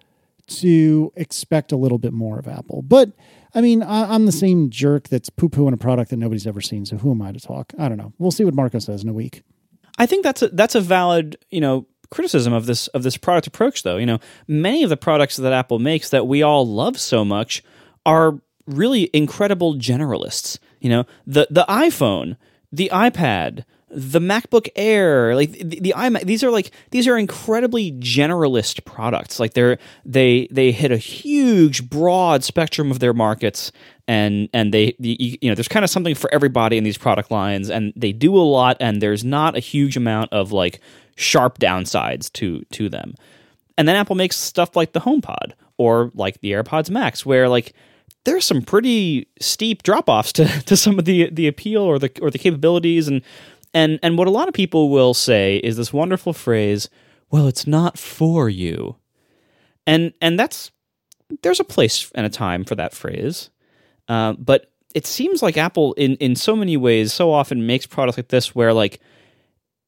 to 0.49 1.13
expect 1.17 1.73
a 1.73 1.77
little 1.77 1.99
bit 1.99 2.13
more 2.13 2.39
of 2.39 2.47
Apple. 2.47 2.83
But 2.83 3.13
I 3.55 3.61
mean, 3.61 3.83
I, 3.83 4.15
am 4.15 4.27
the 4.27 4.33
same 4.33 4.71
jerk 4.71 5.09
that's 5.09 5.31
poo 5.31 5.49
pooing 5.49 5.73
a 5.73 5.77
product 5.77 6.11
that 6.11 6.19
nobody's 6.19 6.47
ever 6.47 6.61
seen. 6.61 6.85
So 6.85 6.99
who 6.99 7.11
am 7.11 7.23
I 7.23 7.33
to 7.33 7.41
talk? 7.41 7.73
I 7.79 7.89
don't 7.89 7.99
know. 7.99 8.13
We'll 8.19 8.31
see 8.31 8.45
what 8.45 8.55
Marco 8.55 8.79
says 8.79 9.03
in 9.03 9.09
a 9.09 9.15
week. 9.15 9.43
I 9.99 10.07
think 10.07 10.25
that's 10.25 10.43
a, 10.43 10.49
that's 10.49 10.75
a 10.75 10.81
valid, 10.81 11.39
you 11.51 11.61
know, 11.61 11.87
criticism 12.11 12.53
of 12.53 12.67
this 12.67 12.87
of 12.89 13.03
this 13.03 13.17
product 13.17 13.47
approach 13.47 13.83
though. 13.83 13.97
You 13.97 14.07
know, 14.07 14.19
many 14.47 14.83
of 14.83 14.91
the 14.91 14.97
products 14.97 15.37
that 15.37 15.53
Apple 15.53 15.79
makes 15.79 16.11
that 16.11 16.27
we 16.27 16.43
all 16.43 16.67
love 16.67 16.99
so 16.99 17.25
much 17.25 17.63
are 18.05 18.41
really 18.67 19.11
incredible 19.13 19.75
generalists. 19.75 20.59
You 20.81 20.91
know, 20.91 21.05
the 21.27 21.49
the 21.51 21.65
iPhone, 21.69 22.37
the 22.71 22.91
iPad, 22.93 23.65
the 23.89 24.19
MacBook 24.19 24.69
Air, 24.75 25.37
like 25.37 25.53
the, 25.53 25.81
the 25.81 25.95
iMac, 25.97 26.25
these 26.25 26.43
are 26.43 26.51
like 26.51 26.73
these 26.91 27.07
are 27.07 27.17
incredibly 27.17 27.93
generalist 27.93 28.85
products. 28.85 29.39
Like 29.39 29.55
they're 29.55 29.79
they 30.05 30.49
they 30.51 30.73
hit 30.73 30.91
a 30.91 30.97
huge 30.97 31.89
broad 31.89 32.43
spectrum 32.43 32.91
of 32.91 32.99
their 32.99 33.15
markets, 33.15 33.71
and 34.09 34.49
and 34.53 34.75
they 34.75 34.97
the, 34.99 35.17
you 35.41 35.49
know 35.49 35.55
there's 35.55 35.69
kind 35.69 35.85
of 35.85 35.91
something 35.91 36.17
for 36.17 36.33
everybody 36.35 36.77
in 36.77 36.85
these 36.85 36.99
product 36.99 37.31
lines, 37.31 37.71
and 37.71 37.93
they 37.95 38.13
do 38.13 38.37
a 38.37 38.43
lot, 38.43 38.77
and 38.81 39.01
there's 39.01 39.25
not 39.25 39.57
a 39.57 39.61
huge 39.61 39.97
amount 39.97 40.33
of 40.33 40.51
like 40.51 40.81
sharp 41.15 41.59
downsides 41.59 42.33
to 42.33 42.65
to 42.73 42.89
them. 42.89 43.15
And 43.79 43.87
then 43.87 43.95
Apple 43.95 44.17
makes 44.17 44.37
stuff 44.37 44.75
like 44.75 44.93
the 44.93 45.01
HomePod 45.01 45.53
or 45.77 46.11
like 46.15 46.41
the 46.41 46.53
AirPods 46.53 46.91
Max, 46.91 47.25
where 47.25 47.49
like 47.49 47.73
there's 48.25 48.45
some 48.45 48.61
pretty 48.61 49.29
steep 49.41 49.83
drop 49.83 50.09
offs 50.09 50.33
to, 50.33 50.47
to 50.67 50.77
some 50.77 50.99
of 50.99 51.05
the 51.07 51.31
the 51.31 51.47
appeal 51.47 51.83
or 51.83 51.99
the 51.99 52.11
or 52.21 52.31
the 52.31 52.39
capabilities 52.39 53.09
and 53.09 53.23
And 53.77 54.01
and 54.03 54.17
what 54.17 54.27
a 54.27 54.31
lot 54.31 54.49
of 54.49 54.55
people 54.55 54.89
will 54.89 55.13
say 55.13 55.59
is 55.59 55.77
this 55.77 55.93
wonderful 55.93 56.33
phrase, 56.33 56.89
"Well, 57.31 57.47
it's 57.47 57.67
not 57.67 57.99
for 57.99 58.49
you." 58.49 58.97
And 59.87 60.15
and 60.23 60.41
that's 60.41 60.71
there's 61.43 61.61
a 61.61 61.65
place 61.65 62.11
and 62.15 62.25
a 62.25 62.31
time 62.31 62.65
for 62.65 62.75
that 62.75 62.95
phrase. 62.95 63.51
Uh, 64.09 64.33
but 64.33 64.73
it 64.95 65.07
seems 65.07 65.43
like 65.43 65.59
Apple, 65.59 65.93
in 65.93 66.17
in 66.17 66.37
so 66.37 66.57
many 66.57 66.79
ways, 66.79 67.13
so 67.13 67.31
often 67.31 67.67
makes 67.67 67.85
products 67.85 68.17
like 68.17 68.29
this 68.29 68.55
where 68.55 68.73
like 68.73 68.99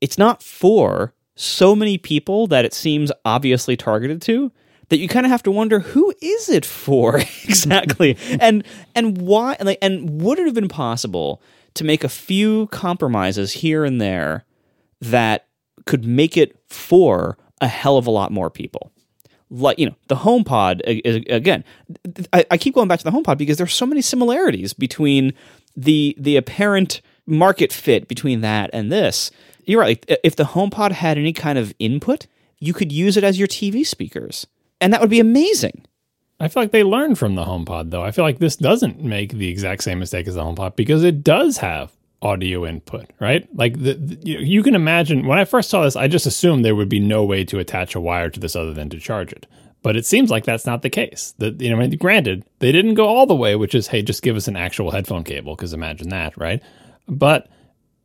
it's 0.03 0.19
not 0.19 0.43
for 0.43 1.15
so 1.35 1.75
many 1.75 1.97
people 1.97 2.47
that 2.49 2.67
it 2.67 2.75
seems 2.75 3.11
obviously 3.25 3.75
targeted 3.75 4.21
to 4.21 4.53
that 4.91 4.99
you 4.99 5.09
kind 5.09 5.25
of 5.25 5.33
have 5.33 5.43
to 5.45 5.51
wonder 5.51 5.81
who 5.81 6.13
is 6.21 6.51
it 6.51 6.67
for 6.67 7.19
exactly 7.45 8.19
and 8.41 8.65
and 8.95 9.17
why 9.17 9.57
and, 9.59 9.67
like 9.67 9.79
and 9.81 10.21
would 10.21 10.39
it 10.39 10.45
have 10.45 10.55
been 10.55 10.69
possible 10.69 11.41
to 11.79 11.85
make 11.85 12.05
a 12.05 12.09
few 12.09 12.67
compromises 12.69 13.53
here 13.53 13.85
and 13.85 14.01
there 14.01 14.45
that 15.01 15.47
could 15.87 16.05
make 16.05 16.37
it 16.37 16.59
for 16.69 17.39
a 17.61 17.69
hell 17.69 17.97
of 17.97 18.07
a 18.07 18.11
lot 18.11 18.31
more 18.31 18.51
people 18.51 18.93
like 19.51 19.79
you 19.79 19.87
know 19.87 19.95
the 20.09 20.17
HomePod 20.17 20.83
again. 21.31 21.65
I, 22.33 22.45
I 22.51 22.59
keep 22.59 22.75
going 22.75 22.89
back 22.89 22.99
to 22.99 23.05
the 23.05 23.11
HomePod 23.11 23.39
because 23.39 23.57
there's 23.57 23.75
so 23.75 23.87
many 23.87 24.03
similarities 24.03 24.73
between 24.73 25.33
the 25.77 26.15
the 26.19 26.37
apparent 26.37 27.01
market 27.27 27.73
fit 27.73 28.09
between 28.09 28.41
that 28.43 28.71
and 28.73 28.91
this. 28.93 29.31
You're 29.65 29.81
right. 29.81 30.05
If 30.25 30.37
the 30.37 30.45
HomePod 30.45 30.93
had 30.93 31.19
any 31.19 31.33
kind 31.33 31.59
of 31.59 31.75
input, 31.79 32.27
you 32.59 32.73
could 32.73 32.93
use 32.93 33.17
it 33.17 33.25
as 33.25 33.39
your 33.39 33.49
TV 33.49 33.87
speakers, 33.87 34.47
and 34.81 34.93
that 34.93 35.01
would 35.01 35.11
be 35.11 35.21
amazing. 35.21 35.85
I 36.41 36.49
feel 36.49 36.63
like 36.63 36.73
they 36.73 36.85
learned 36.85 37.19
from 37.19 37.35
the 37.35 37.45
HomePod, 37.45 37.91
though. 37.91 38.03
I 38.03 38.13
feel 38.13 38.25
like 38.25 38.39
this 38.39 38.57
doesn't 38.57 39.03
make 39.03 39.33
the 39.33 39.49
exact 39.49 39.83
same 39.83 39.99
mistake 39.99 40.29
as 40.29 40.35
the 40.35 40.43
HomePod 40.43 40.77
because 40.77 41.03
it 41.03 41.25
does 41.25 41.59
have 41.59 41.93
audio 42.23 42.67
input, 42.67 43.07
right? 43.21 43.49
Like 43.57 43.81
the, 43.81 43.95
the, 43.95 44.19
you 44.25 44.63
can 44.63 44.75
imagine 44.75 45.27
when 45.27 45.39
I 45.39 45.45
first 45.45 45.71
saw 45.71 45.83
this, 45.83 45.97
I 45.97 46.09
just 46.09 46.27
assumed 46.27 46.65
there 46.65 46.75
would 46.75 46.89
be 46.89 47.01
no 47.01 47.25
way 47.25 47.45
to 47.45 47.59
attach 47.59 47.95
a 47.95 48.01
wire 48.01 48.31
to 48.31 48.41
this 48.41 48.57
other 48.57 48.73
than 48.73 48.89
to 48.91 49.01
charge 49.01 49.33
it. 49.33 49.47
But 49.83 49.97
it 49.97 50.07
seems 50.07 50.31
like 50.31 50.45
that's 50.45 50.67
not 50.67 50.83
the 50.83 50.91
case. 50.91 51.35
That 51.39 51.61
you 51.61 51.75
know, 51.75 51.89
granted, 51.97 52.45
they 52.59 52.73
didn't 52.73 52.95
go 52.95 53.07
all 53.07 53.27
the 53.27 53.35
way, 53.37 53.55
which 53.55 53.75
is 53.75 53.87
hey, 53.87 54.03
just 54.03 54.23
give 54.23 54.37
us 54.37 54.49
an 54.49 54.57
actual 54.57 54.91
headphone 54.91 55.23
cable 55.23 55.55
because 55.55 55.73
imagine 55.73 56.09
that, 56.09 56.37
right? 56.37 56.61
But 57.07 57.49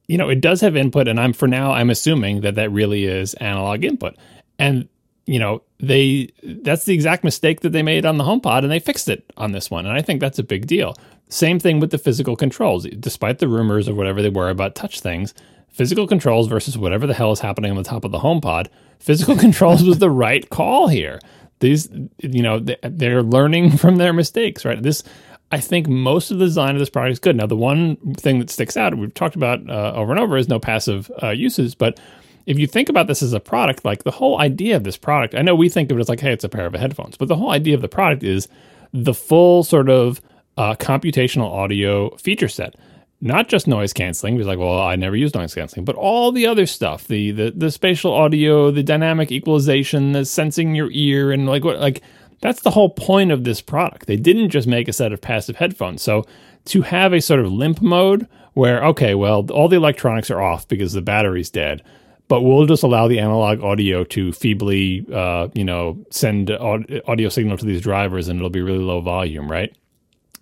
you 0.08 0.18
know, 0.18 0.30
it 0.30 0.40
does 0.40 0.62
have 0.62 0.76
input, 0.76 1.08
and 1.08 1.20
I'm 1.20 1.34
for 1.34 1.48
now 1.48 1.72
I'm 1.72 1.90
assuming 1.90 2.42
that 2.42 2.56
that 2.56 2.72
really 2.72 3.06
is 3.06 3.34
analog 3.36 3.84
input, 3.84 4.16
and 4.60 4.88
you 5.26 5.40
know 5.40 5.62
they 5.80 6.30
that's 6.44 6.86
the 6.86 6.94
exact 6.94 7.24
mistake 7.24 7.62
that 7.62 7.72
they 7.72 7.84
made 7.84 8.06
on 8.06 8.18
the 8.18 8.24
HomePod, 8.24 8.64
and 8.64 8.72
they 8.72 8.80
fixed 8.80 9.10
it 9.10 9.32
on 9.38 9.52
this 9.52 9.72
one, 9.72 9.86
and 9.86 9.96
I 9.96 10.02
think 10.02 10.20
that's 10.20 10.40
a 10.40 10.44
big 10.44 10.68
deal. 10.68 10.96
Same 11.30 11.60
thing 11.60 11.80
with 11.80 11.92
the 11.92 11.98
physical 11.98 12.36
controls. 12.36 12.86
Despite 13.00 13.40
the 13.40 13.48
rumors 13.48 13.90
or 13.90 13.96
whatever 13.96 14.22
they 14.22 14.30
were 14.30 14.50
about 14.50 14.76
touch 14.76 15.00
things, 15.00 15.34
physical 15.70 16.08
controls 16.08 16.48
versus 16.48 16.78
whatever 16.78 17.08
the 17.08 17.14
hell 17.14 17.32
is 17.32 17.40
happening 17.40 17.72
on 17.72 17.78
the 17.78 17.84
top 17.84 18.06
of 18.06 18.12
the 18.12 18.20
HomePod, 18.20 18.68
physical 19.00 19.36
controls 19.46 19.84
was 19.84 20.00
the 20.00 20.12
right 20.12 20.50
call 20.50 20.88
here. 20.88 21.20
These, 21.60 21.90
you 22.20 22.44
know, 22.44 22.60
they're 22.60 23.24
learning 23.24 23.72
from 23.78 23.96
their 23.96 24.14
mistakes, 24.14 24.66
right? 24.66 24.82
This, 24.82 25.04
I 25.52 25.60
think 25.60 25.88
most 25.88 26.30
of 26.30 26.40
the 26.40 26.46
design 26.46 26.76
of 26.76 26.80
this 26.80 26.90
product 26.90 27.14
is 27.14 27.20
good. 27.20 27.36
Now, 27.36 27.48
the 27.48 27.56
one 27.56 27.96
thing 28.16 28.40
that 28.40 28.50
sticks 28.50 28.76
out, 28.78 28.98
we've 28.98 29.14
talked 29.14 29.36
about 29.36 29.68
uh, 29.70 29.94
over 29.96 30.12
and 30.12 30.20
over, 30.20 30.38
is 30.38 30.50
no 30.50 30.60
passive 30.60 31.12
uh, 31.22 31.30
uses. 31.30 31.74
But 31.74 32.00
if 32.46 32.60
you 32.60 32.68
think 32.68 32.90
about 32.90 33.08
this 33.08 33.22
as 33.22 33.34
a 33.34 33.40
product, 33.40 33.86
like 33.86 34.04
the 34.04 34.12
whole 34.12 34.40
idea 34.40 34.76
of 34.76 34.84
this 34.84 34.98
product, 34.98 35.36
I 35.36 35.42
know 35.42 35.56
we 35.56 35.70
think 35.70 35.92
of 35.92 35.98
it 35.98 36.02
as 36.02 36.10
like, 36.10 36.20
hey, 36.20 36.34
it's 36.34 36.44
a 36.44 36.50
pair 36.50 36.66
of 36.66 36.74
headphones, 36.74 37.18
but 37.18 37.28
the 37.28 37.36
whole 37.36 37.52
idea 37.52 37.76
of 37.76 37.82
the 37.82 37.88
product 37.88 38.24
is 38.24 38.48
the 38.92 39.14
full 39.14 39.64
sort 39.64 39.90
of 39.90 40.22
uh, 40.58 40.76
computational 40.76 41.50
audio 41.50 42.16
feature 42.18 42.48
set. 42.48 42.76
Not 43.22 43.48
just 43.48 43.68
noise 43.68 43.94
canceling, 43.94 44.36
because 44.36 44.48
like, 44.48 44.60
well, 44.60 44.82
I 44.82 44.98
never 44.98 45.16
use 45.16 45.34
noise 45.34 45.56
canceling, 45.56 45.86
but 45.86 45.96
all 45.96 46.34
the 46.34 46.46
other 46.46 46.66
stuff, 46.66 47.08
the 47.08 47.32
the 47.32 47.52
the 47.56 47.72
spatial 47.72 48.12
audio, 48.14 48.70
the 48.70 48.84
dynamic 48.84 49.32
equalization, 49.32 50.12
the 50.12 50.26
sensing 50.26 50.76
your 50.76 50.90
ear, 50.92 51.32
and 51.32 51.48
like 51.48 51.64
what 51.64 51.80
like 51.80 52.02
that's 52.42 52.62
the 52.62 52.72
whole 52.72 52.90
point 52.90 53.32
of 53.32 53.46
this 53.46 53.62
product. 53.62 54.08
They 54.08 54.18
didn't 54.18 54.50
just 54.50 54.68
make 54.68 54.90
a 54.90 54.94
set 54.94 55.14
of 55.14 55.22
passive 55.22 55.56
headphones. 55.56 56.02
So 56.02 56.26
to 56.66 56.82
have 56.82 57.14
a 57.14 57.22
sort 57.22 57.40
of 57.40 57.54
limp 57.54 57.82
mode 57.82 58.28
where, 58.54 58.84
okay, 58.88 59.16
well, 59.16 59.50
all 59.52 59.70
the 59.70 59.78
electronics 59.78 60.30
are 60.30 60.42
off 60.42 60.68
because 60.68 60.92
the 60.92 61.02
battery's 61.02 61.50
dead, 61.50 61.82
but 62.28 62.42
we'll 62.42 62.66
just 62.66 62.84
allow 62.84 63.08
the 63.08 63.20
analog 63.20 63.62
audio 63.62 64.04
to 64.06 64.32
feebly, 64.32 65.06
uh, 65.14 65.50
you 65.54 65.64
know, 65.64 66.04
send 66.10 66.50
audio 66.52 67.30
signal 67.30 67.58
to 67.58 67.66
these 67.66 67.82
drivers 67.82 68.28
and 68.28 68.40
it'll 68.40 68.50
be 68.50 68.62
really 68.62 68.80
low 68.80 69.02
volume, 69.02 69.52
right? 69.52 69.76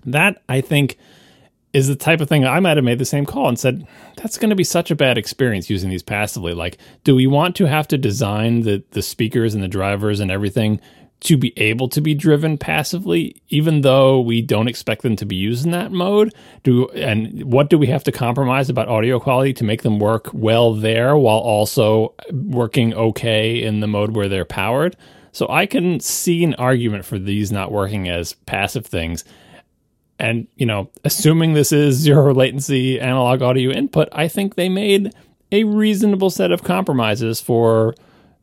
That 0.06 0.42
I 0.48 0.62
think 0.62 0.98
is 1.74 1.88
the 1.88 1.96
type 1.96 2.20
of 2.20 2.28
thing 2.28 2.46
I 2.46 2.60
might 2.60 2.78
have 2.78 2.84
made 2.84 3.00
the 3.00 3.06
same 3.06 3.26
call 3.26 3.48
and 3.48 3.58
said, 3.58 3.88
that's 4.18 4.38
going 4.38 4.50
to 4.50 4.56
be 4.56 4.64
such 4.64 4.92
a 4.92 4.96
bad 4.96 5.18
experience 5.18 5.70
using 5.70 5.90
these 5.90 6.04
passively. 6.04 6.54
Like, 6.54 6.78
do 7.04 7.16
we 7.16 7.28
want 7.28 7.56
to 7.58 7.66
have 7.66 7.88
to 7.90 7.98
design 7.98 8.62
the, 8.62 8.84
the 8.92 9.02
speakers 9.02 9.54
and 9.54 9.64
the 9.64 9.70
drivers 9.70 10.20
and 10.20 10.30
everything 10.30 10.82
to 11.22 11.38
be 11.38 11.54
able 11.58 11.88
to 11.90 12.02
be 12.02 12.14
driven 12.14 12.58
passively, 12.58 13.42
even 13.50 13.82
though 13.82 14.20
we 14.20 14.42
don't 14.42 14.68
expect 14.68 15.02
them 15.02 15.16
to 15.16 15.26
be 15.26 15.36
used 15.36 15.66
in 15.66 15.72
that 15.72 15.92
mode? 15.92 16.34
Do 16.64 16.88
and 16.90 17.44
what 17.44 17.70
do 17.70 17.78
we 17.78 17.88
have 17.88 18.04
to 18.06 18.12
compromise 18.12 18.70
about 18.70 18.88
audio 18.88 19.20
quality 19.20 19.54
to 19.54 19.64
make 19.64 19.84
them 19.84 20.00
work 20.00 20.30
well 20.34 20.74
there 20.74 21.16
while 21.16 21.40
also 21.40 22.14
working 22.32 22.94
okay 22.94 23.62
in 23.62 23.80
the 23.80 23.88
mode 23.88 24.16
where 24.16 24.30
they're 24.30 24.46
powered? 24.46 24.96
So 25.32 25.48
I 25.50 25.66
can 25.66 26.00
see 26.00 26.44
an 26.44 26.56
argument 26.56 27.06
for 27.06 27.18
these 27.18 27.52
not 27.52 27.72
working 27.72 28.10
as 28.10 28.34
passive 28.34 28.86
things 28.86 29.24
and, 30.22 30.48
you 30.56 30.68
know, 30.68 30.92
assuming 31.04 31.54
this 31.54 31.72
is 31.72 31.96
zero 32.00 32.34
latency 32.34 33.00
analog 33.00 33.42
audio 33.42 33.72
input, 33.72 34.08
I 34.12 34.28
think 34.28 34.54
they 34.56 34.70
made 34.70 35.14
a 35.52 35.64
reasonable 35.64 36.30
set 36.30 36.52
of 36.52 36.64
compromises 36.64 37.42
for, 37.42 37.96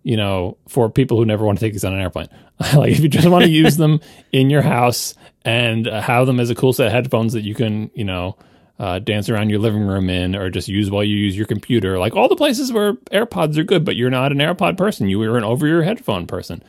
you 0.09 0.17
know, 0.17 0.57
for 0.67 0.89
people 0.89 1.19
who 1.19 1.27
never 1.27 1.45
want 1.45 1.59
to 1.59 1.65
take 1.65 1.75
these 1.75 1.85
on 1.85 1.93
an 1.93 2.01
airplane. 2.01 2.31
like 2.75 2.93
if 2.93 3.01
you 3.01 3.11
just 3.11 3.29
want 3.29 3.45
to 3.45 3.51
use 3.51 3.77
them 3.77 4.01
in 4.33 4.49
your 4.49 4.63
house 4.63 5.13
and 5.45 5.87
uh, 5.87 6.01
have 6.01 6.27
them 6.27 6.41
as 6.41 6.49
a 6.49 6.55
cool 6.55 6.73
set 6.73 6.87
of 6.87 6.95
headphones 6.95 7.35
that 7.35 7.43
you 7.43 7.55
can, 7.55 7.91
you 7.93 8.05
know, 8.05 8.35
uh, 8.79 8.99
dance 9.01 9.29
around 9.29 9.51
your 9.51 9.59
living 9.59 9.83
room 9.83 10.09
in 10.09 10.35
or 10.35 10.49
just 10.49 10.67
use 10.67 10.91
while 10.91 11.05
you 11.05 11.15
use 11.15 11.37
your 11.37 11.45
computer. 11.45 11.99
Like 11.99 12.17
all 12.17 12.27
the 12.27 12.37
places 12.37 12.73
where 12.73 12.95
AirPods 13.13 13.59
are 13.59 13.65
good, 13.65 13.85
but 13.85 13.97
you're 13.97 14.09
not 14.09 14.33
an 14.33 14.39
AirPod 14.39 14.79
person. 14.79 15.11
You 15.11 15.23
are 15.25 15.37
an 15.37 15.45
over 15.45 15.67
your 15.67 15.83
headphone 15.83 16.27
person. 16.27 16.63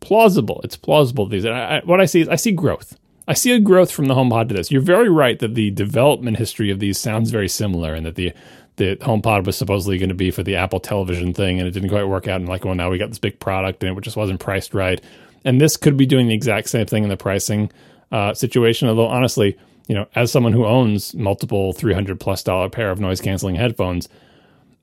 Plausible. 0.00 0.60
It's 0.64 0.76
plausible. 0.76 1.26
These. 1.26 1.46
I, 1.46 1.76
I, 1.76 1.82
what 1.84 2.00
I 2.00 2.06
see 2.06 2.22
is 2.22 2.28
I 2.28 2.34
see 2.34 2.50
growth. 2.50 2.98
I 3.28 3.34
see 3.34 3.52
a 3.52 3.60
growth 3.60 3.92
from 3.92 4.06
the 4.06 4.14
HomePod 4.14 4.48
to 4.48 4.54
this. 4.54 4.72
You're 4.72 4.80
very 4.80 5.08
right 5.08 5.38
that 5.38 5.54
the 5.54 5.70
development 5.70 6.38
history 6.38 6.72
of 6.72 6.80
these 6.80 6.98
sounds 6.98 7.30
very 7.30 7.48
similar, 7.48 7.94
and 7.94 8.06
that 8.06 8.16
the 8.16 8.32
the 8.76 8.96
HomePod 8.96 9.44
was 9.44 9.56
supposedly 9.56 9.98
going 9.98 10.10
to 10.10 10.14
be 10.14 10.30
for 10.30 10.42
the 10.42 10.56
Apple 10.56 10.80
Television 10.80 11.32
thing, 11.32 11.58
and 11.58 11.66
it 11.66 11.72
didn't 11.72 11.88
quite 11.88 12.04
work 12.04 12.28
out. 12.28 12.40
And 12.40 12.48
like, 12.48 12.64
well, 12.64 12.74
now 12.74 12.90
we 12.90 12.98
got 12.98 13.08
this 13.08 13.18
big 13.18 13.40
product, 13.40 13.82
and 13.82 13.96
it 13.96 14.00
just 14.02 14.16
wasn't 14.16 14.40
priced 14.40 14.74
right. 14.74 15.00
And 15.44 15.60
this 15.60 15.76
could 15.76 15.96
be 15.96 16.06
doing 16.06 16.28
the 16.28 16.34
exact 16.34 16.68
same 16.68 16.86
thing 16.86 17.02
in 17.02 17.08
the 17.08 17.16
pricing 17.16 17.70
uh, 18.12 18.34
situation. 18.34 18.88
Although 18.88 19.08
honestly, 19.08 19.56
you 19.86 19.94
know, 19.94 20.06
as 20.14 20.30
someone 20.30 20.52
who 20.52 20.66
owns 20.66 21.14
multiple 21.14 21.72
three 21.72 21.94
hundred 21.94 22.20
plus 22.20 22.42
dollar 22.42 22.68
pair 22.68 22.90
of 22.90 23.00
noise 23.00 23.20
canceling 23.20 23.54
headphones, 23.54 24.08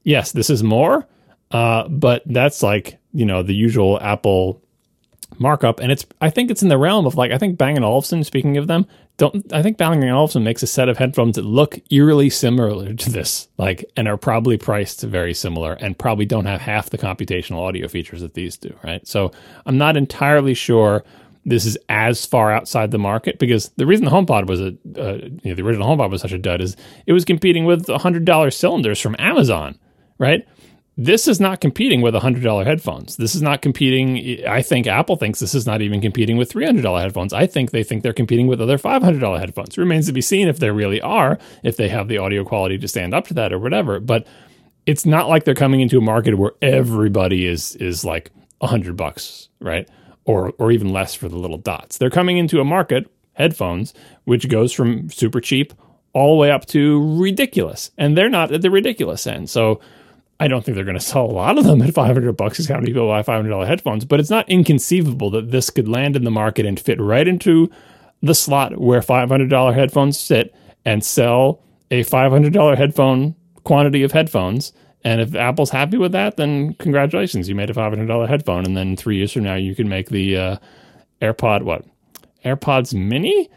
yes, 0.03 0.31
this 0.31 0.49
is 0.49 0.63
more, 0.63 1.07
uh, 1.51 1.87
but 1.87 2.23
that's 2.25 2.63
like 2.63 2.99
you 3.13 3.25
know 3.25 3.43
the 3.43 3.53
usual 3.53 3.99
Apple 4.01 4.61
markup, 5.37 5.79
and 5.79 5.91
it's 5.91 6.05
I 6.21 6.29
think 6.29 6.49
it's 6.49 6.63
in 6.63 6.69
the 6.69 6.77
realm 6.77 7.05
of 7.05 7.15
like 7.15 7.31
I 7.31 7.37
think 7.37 7.57
Bang 7.57 7.75
and 7.75 7.85
Olufsen. 7.85 8.23
Speaking 8.23 8.57
of 8.57 8.67
them, 8.67 8.87
don't 9.17 9.53
I 9.53 9.61
think 9.61 9.77
Bang 9.77 10.03
Olufsen 10.09 10.43
makes 10.43 10.63
a 10.63 10.67
set 10.67 10.89
of 10.89 10.97
headphones 10.97 11.35
that 11.35 11.45
look 11.45 11.79
eerily 11.91 12.29
similar 12.29 12.93
to 12.93 13.09
this, 13.11 13.47
like, 13.57 13.85
and 13.95 14.07
are 14.07 14.17
probably 14.17 14.57
priced 14.57 15.01
very 15.01 15.33
similar, 15.33 15.73
and 15.73 15.97
probably 15.97 16.25
don't 16.25 16.45
have 16.45 16.61
half 16.61 16.89
the 16.89 16.97
computational 16.97 17.59
audio 17.59 17.87
features 17.87 18.21
that 18.21 18.33
these 18.33 18.57
do, 18.57 18.75
right? 18.83 19.07
So 19.07 19.31
I'm 19.65 19.77
not 19.77 19.97
entirely 19.97 20.53
sure 20.53 21.03
this 21.45 21.65
is 21.65 21.77
as 21.89 22.25
far 22.25 22.51
outside 22.51 22.91
the 22.91 22.97
market 22.97 23.37
because 23.37 23.69
the 23.75 23.85
reason 23.85 24.05
the 24.05 24.11
HomePod 24.11 24.47
was 24.47 24.61
a 24.61 24.67
uh, 24.97 25.15
you 25.15 25.39
know, 25.43 25.55
the 25.55 25.61
original 25.61 25.87
HomePod 25.87 26.09
was 26.09 26.21
such 26.21 26.31
a 26.31 26.37
dud 26.37 26.61
is 26.61 26.75
it 27.05 27.13
was 27.13 27.25
competing 27.25 27.65
with 27.65 27.87
hundred 27.87 28.25
dollar 28.25 28.49
cylinders 28.49 28.99
from 28.99 29.15
Amazon, 29.19 29.77
right? 30.17 30.47
This 30.95 31.27
is 31.27 31.39
not 31.39 31.59
competing 31.59 32.01
with 32.01 32.13
$100 32.13 32.65
headphones. 32.65 33.17
This 33.17 33.33
is 33.33 33.41
not 33.41 33.61
competing. 33.61 34.45
I 34.47 34.61
think 34.61 34.85
Apple 34.85 35.15
thinks 35.15 35.39
this 35.39 35.55
is 35.55 35.65
not 35.65 35.81
even 35.81 36.01
competing 36.01 36.37
with 36.37 36.53
$300 36.53 37.01
headphones. 37.01 37.33
I 37.33 37.47
think 37.47 37.71
they 37.71 37.83
think 37.83 38.03
they're 38.03 38.13
competing 38.13 38.45
with 38.45 38.61
other 38.61 38.77
$500 38.77 39.39
headphones. 39.39 39.77
Remains 39.77 40.05
to 40.05 40.13
be 40.13 40.21
seen 40.21 40.47
if 40.47 40.59
they 40.59 40.69
really 40.69 41.01
are, 41.01 41.39
if 41.63 41.77
they 41.77 41.89
have 41.89 42.07
the 42.07 42.19
audio 42.19 42.43
quality 42.43 42.77
to 42.77 42.87
stand 42.87 43.13
up 43.13 43.27
to 43.27 43.33
that 43.33 43.51
or 43.51 43.57
whatever. 43.57 43.99
But 43.99 44.27
it's 44.85 45.05
not 45.05 45.29
like 45.29 45.45
they're 45.45 45.55
coming 45.55 45.81
into 45.81 45.97
a 45.97 46.01
market 46.01 46.37
where 46.37 46.53
everybody 46.61 47.47
is 47.47 47.75
is 47.77 48.05
like 48.05 48.31
100 48.59 48.95
bucks, 48.95 49.49
right? 49.59 49.89
Or 50.25 50.53
or 50.59 50.71
even 50.71 50.93
less 50.93 51.15
for 51.15 51.27
the 51.27 51.37
little 51.37 51.57
dots. 51.57 51.97
They're 51.97 52.11
coming 52.11 52.37
into 52.37 52.59
a 52.59 52.65
market, 52.65 53.11
headphones, 53.33 53.95
which 54.25 54.47
goes 54.47 54.71
from 54.71 55.09
super 55.09 55.41
cheap 55.41 55.73
all 56.13 56.35
the 56.35 56.39
way 56.39 56.51
up 56.51 56.65
to 56.67 57.17
ridiculous. 57.19 57.89
And 57.97 58.15
they're 58.15 58.29
not 58.29 58.51
at 58.51 58.61
the 58.61 58.69
ridiculous 58.69 59.25
end. 59.25 59.49
So 59.49 59.79
I 60.43 60.49
don't 60.49 60.61
think 60.65 60.75
they're 60.75 60.83
going 60.83 60.99
to 60.99 60.99
sell 60.99 61.23
a 61.23 61.31
lot 61.31 61.57
of 61.57 61.63
them 61.63 61.81
at 61.81 61.93
500 61.93 62.35
bucks 62.35 62.57
because 62.57 62.67
how 62.67 62.75
many 62.75 62.87
people 62.87 63.07
buy 63.07 63.23
$500 63.23 63.65
headphones, 63.65 64.03
but 64.03 64.19
it's 64.19 64.29
not 64.29 64.49
inconceivable 64.49 65.29
that 65.29 65.51
this 65.51 65.69
could 65.69 65.87
land 65.87 66.17
in 66.17 66.25
the 66.25 66.31
market 66.31 66.65
and 66.65 66.77
fit 66.77 66.99
right 66.99 67.29
into 67.29 67.71
the 68.21 68.35
slot 68.35 68.77
where 68.77 68.99
$500 68.99 69.73
headphones 69.73 70.19
sit 70.19 70.53
and 70.83 71.01
sell 71.01 71.63
a 71.91 72.03
$500 72.03 72.75
headphone 72.75 73.35
quantity 73.63 74.03
of 74.03 74.11
headphones. 74.11 74.73
And 75.05 75.21
if 75.21 75.33
Apple's 75.33 75.69
happy 75.69 75.97
with 75.97 76.11
that, 76.11 76.35
then 76.35 76.73
congratulations, 76.73 77.47
you 77.47 77.55
made 77.55 77.69
a 77.69 77.73
five 77.73 77.93
hundred 77.93 78.07
dollar 78.07 78.27
headphone. 78.27 78.65
And 78.65 78.75
then 78.75 78.97
three 78.97 79.15
years 79.15 79.31
from 79.31 79.43
now, 79.43 79.55
you 79.55 79.75
can 79.75 79.87
make 79.87 80.09
the 80.09 80.35
uh, 80.35 80.57
AirPod 81.21 81.63
what 81.63 81.85
AirPods 82.43 82.93
Mini. 82.93 83.49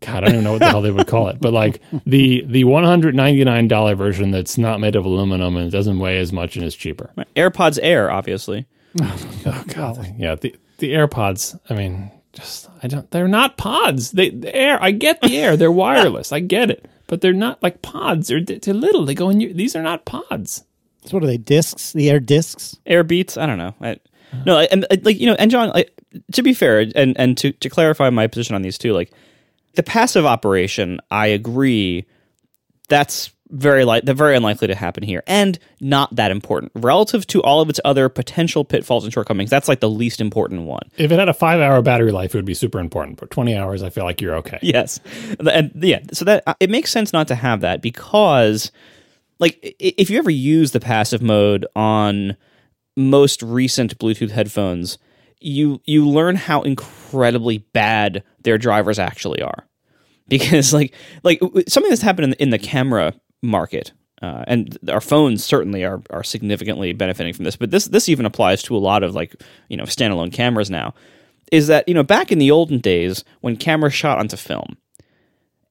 God, 0.00 0.24
I 0.24 0.26
don't 0.26 0.34
even 0.34 0.44
know 0.44 0.52
what 0.52 0.58
the 0.58 0.68
hell 0.68 0.82
they 0.82 0.90
would 0.90 1.06
call 1.06 1.28
it, 1.28 1.40
but 1.40 1.52
like 1.52 1.80
the 2.06 2.44
the 2.46 2.64
one 2.64 2.84
hundred 2.84 3.14
ninety 3.14 3.42
nine 3.44 3.68
dollar 3.68 3.94
version 3.94 4.30
that's 4.30 4.58
not 4.58 4.80
made 4.80 4.94
of 4.96 5.04
aluminum 5.04 5.56
and 5.56 5.70
doesn't 5.72 5.98
weigh 5.98 6.18
as 6.18 6.32
much 6.32 6.56
and 6.56 6.64
is 6.64 6.74
cheaper. 6.74 7.10
AirPods 7.34 7.78
Air, 7.82 8.10
obviously. 8.10 8.66
Oh 9.48 9.64
God, 9.68 10.14
yeah. 10.18 10.34
The 10.34 10.56
the 10.78 10.92
AirPods. 10.92 11.58
I 11.70 11.74
mean, 11.74 12.10
just 12.32 12.68
I 12.82 12.88
don't. 12.88 13.10
They're 13.10 13.28
not 13.28 13.56
pods. 13.56 14.10
They 14.10 14.30
the 14.30 14.54
air. 14.54 14.82
I 14.82 14.90
get 14.90 15.20
the 15.20 15.36
air. 15.36 15.56
They're 15.56 15.70
wireless. 15.70 16.32
I 16.32 16.40
get 16.40 16.70
it, 16.70 16.86
but 17.06 17.20
they're 17.20 17.32
not 17.32 17.62
like 17.62 17.82
pods. 17.82 18.28
They're 18.28 18.42
they're 18.42 18.74
little. 18.74 19.04
They 19.04 19.14
go 19.14 19.30
in. 19.30 19.40
Your, 19.40 19.52
these 19.52 19.76
are 19.76 19.82
not 19.82 20.04
pods. 20.04 20.64
So 21.04 21.16
what 21.16 21.22
are 21.22 21.26
they? 21.28 21.36
Discs? 21.36 21.92
The 21.92 22.10
air 22.10 22.18
discs? 22.20 22.76
Air 22.86 23.04
Beats. 23.04 23.36
I 23.36 23.46
don't 23.46 23.58
know. 23.58 23.74
I, 23.80 23.98
no, 24.44 24.58
and 24.58 24.84
like 25.02 25.20
you 25.20 25.26
know, 25.26 25.36
and 25.38 25.50
John. 25.50 25.70
Like, 25.70 25.92
to 26.32 26.42
be 26.42 26.52
fair, 26.52 26.80
and 26.94 27.18
and 27.18 27.38
to 27.38 27.52
to 27.52 27.68
clarify 27.68 28.10
my 28.10 28.26
position 28.26 28.54
on 28.54 28.62
these 28.62 28.78
two, 28.78 28.92
like 28.92 29.12
the 29.76 29.82
passive 29.82 30.26
operation, 30.26 31.00
I 31.10 31.28
agree. 31.28 32.06
That's 32.88 33.30
very 33.48 33.84
like 33.84 34.02
very 34.04 34.36
unlikely 34.36 34.66
to 34.66 34.74
happen 34.74 35.02
here, 35.02 35.22
and 35.26 35.58
not 35.80 36.14
that 36.16 36.30
important 36.30 36.72
relative 36.74 37.26
to 37.28 37.42
all 37.42 37.60
of 37.60 37.68
its 37.68 37.78
other 37.84 38.08
potential 38.08 38.64
pitfalls 38.64 39.04
and 39.04 39.12
shortcomings. 39.12 39.50
That's 39.50 39.68
like 39.68 39.80
the 39.80 39.88
least 39.88 40.20
important 40.20 40.62
one. 40.62 40.82
If 40.96 41.12
it 41.12 41.18
had 41.18 41.28
a 41.28 41.34
five 41.34 41.60
hour 41.60 41.80
battery 41.82 42.10
life, 42.10 42.34
it 42.34 42.38
would 42.38 42.44
be 42.44 42.54
super 42.54 42.80
important. 42.80 43.18
But 43.18 43.30
twenty 43.30 43.56
hours, 43.56 43.82
I 43.82 43.90
feel 43.90 44.04
like 44.04 44.20
you're 44.20 44.36
okay. 44.36 44.58
Yes, 44.62 44.98
and 45.38 45.70
yeah, 45.76 46.00
so 46.12 46.24
that 46.24 46.42
uh, 46.46 46.54
it 46.58 46.70
makes 46.70 46.90
sense 46.90 47.12
not 47.12 47.28
to 47.28 47.36
have 47.36 47.60
that 47.60 47.82
because, 47.82 48.72
like, 49.38 49.58
if 49.78 50.10
you 50.10 50.18
ever 50.18 50.30
use 50.30 50.72
the 50.72 50.80
passive 50.80 51.22
mode 51.22 51.66
on 51.76 52.36
most 52.96 53.42
recent 53.42 53.96
Bluetooth 53.98 54.30
headphones, 54.30 54.98
you 55.40 55.80
you 55.84 56.08
learn 56.08 56.36
how 56.36 56.62
incredibly 56.62 57.58
bad 57.58 58.22
their 58.42 58.58
drivers 58.58 58.98
actually 58.98 59.42
are. 59.42 59.66
Because 60.28 60.72
like 60.72 60.92
like 61.22 61.40
something 61.68 61.88
that's 61.88 62.02
happened 62.02 62.24
in 62.24 62.30
the, 62.30 62.42
in 62.42 62.50
the 62.50 62.58
camera 62.58 63.14
market 63.42 63.92
uh, 64.22 64.44
and 64.46 64.78
our 64.90 65.00
phones 65.00 65.44
certainly 65.44 65.84
are 65.84 66.02
are 66.10 66.24
significantly 66.24 66.92
benefiting 66.92 67.32
from 67.32 67.44
this 67.44 67.56
but 67.56 67.70
this 67.70 67.86
this 67.86 68.08
even 68.08 68.26
applies 68.26 68.62
to 68.62 68.76
a 68.76 68.78
lot 68.78 69.02
of 69.02 69.14
like 69.14 69.36
you 69.68 69.76
know 69.76 69.84
standalone 69.84 70.32
cameras 70.32 70.70
now 70.70 70.94
is 71.52 71.66
that 71.66 71.86
you 71.86 71.94
know 71.94 72.02
back 72.02 72.32
in 72.32 72.38
the 72.38 72.50
olden 72.50 72.78
days 72.78 73.24
when 73.40 73.56
cameras 73.56 73.94
shot 73.94 74.18
onto 74.18 74.36
film 74.36 74.76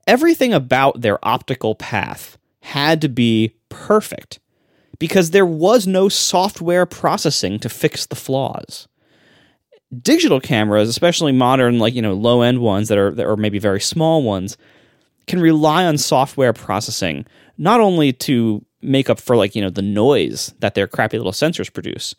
everything 0.07 0.53
about 0.53 1.01
their 1.01 1.23
optical 1.27 1.75
path 1.75 2.37
had 2.61 3.01
to 3.01 3.09
be 3.09 3.55
perfect 3.69 4.39
because 4.99 5.31
there 5.31 5.45
was 5.45 5.85
no 5.85 6.07
software 6.07 6.85
processing 6.85 7.59
to 7.59 7.69
fix 7.69 8.05
the 8.05 8.15
flaws 8.15 8.87
digital 10.01 10.39
cameras, 10.39 10.89
especially 10.89 11.31
modern, 11.31 11.79
like 11.79 11.93
you 11.93 12.01
know, 12.01 12.13
low 12.13 12.41
end 12.41 12.59
ones 12.59 12.87
that 12.89 12.97
are 12.97 13.11
that 13.11 13.25
are 13.25 13.37
maybe 13.37 13.59
very 13.59 13.81
small 13.81 14.23
ones, 14.23 14.57
can 15.27 15.39
rely 15.39 15.85
on 15.85 15.97
software 15.97 16.53
processing 16.53 17.25
not 17.57 17.79
only 17.79 18.11
to 18.11 18.63
make 18.81 19.09
up 19.09 19.19
for 19.19 19.35
like 19.35 19.55
you 19.55 19.61
know 19.61 19.69
the 19.69 19.81
noise 19.81 20.53
that 20.59 20.75
their 20.75 20.87
crappy 20.87 21.17
little 21.17 21.31
sensors 21.31 21.71
produce, 21.71 22.15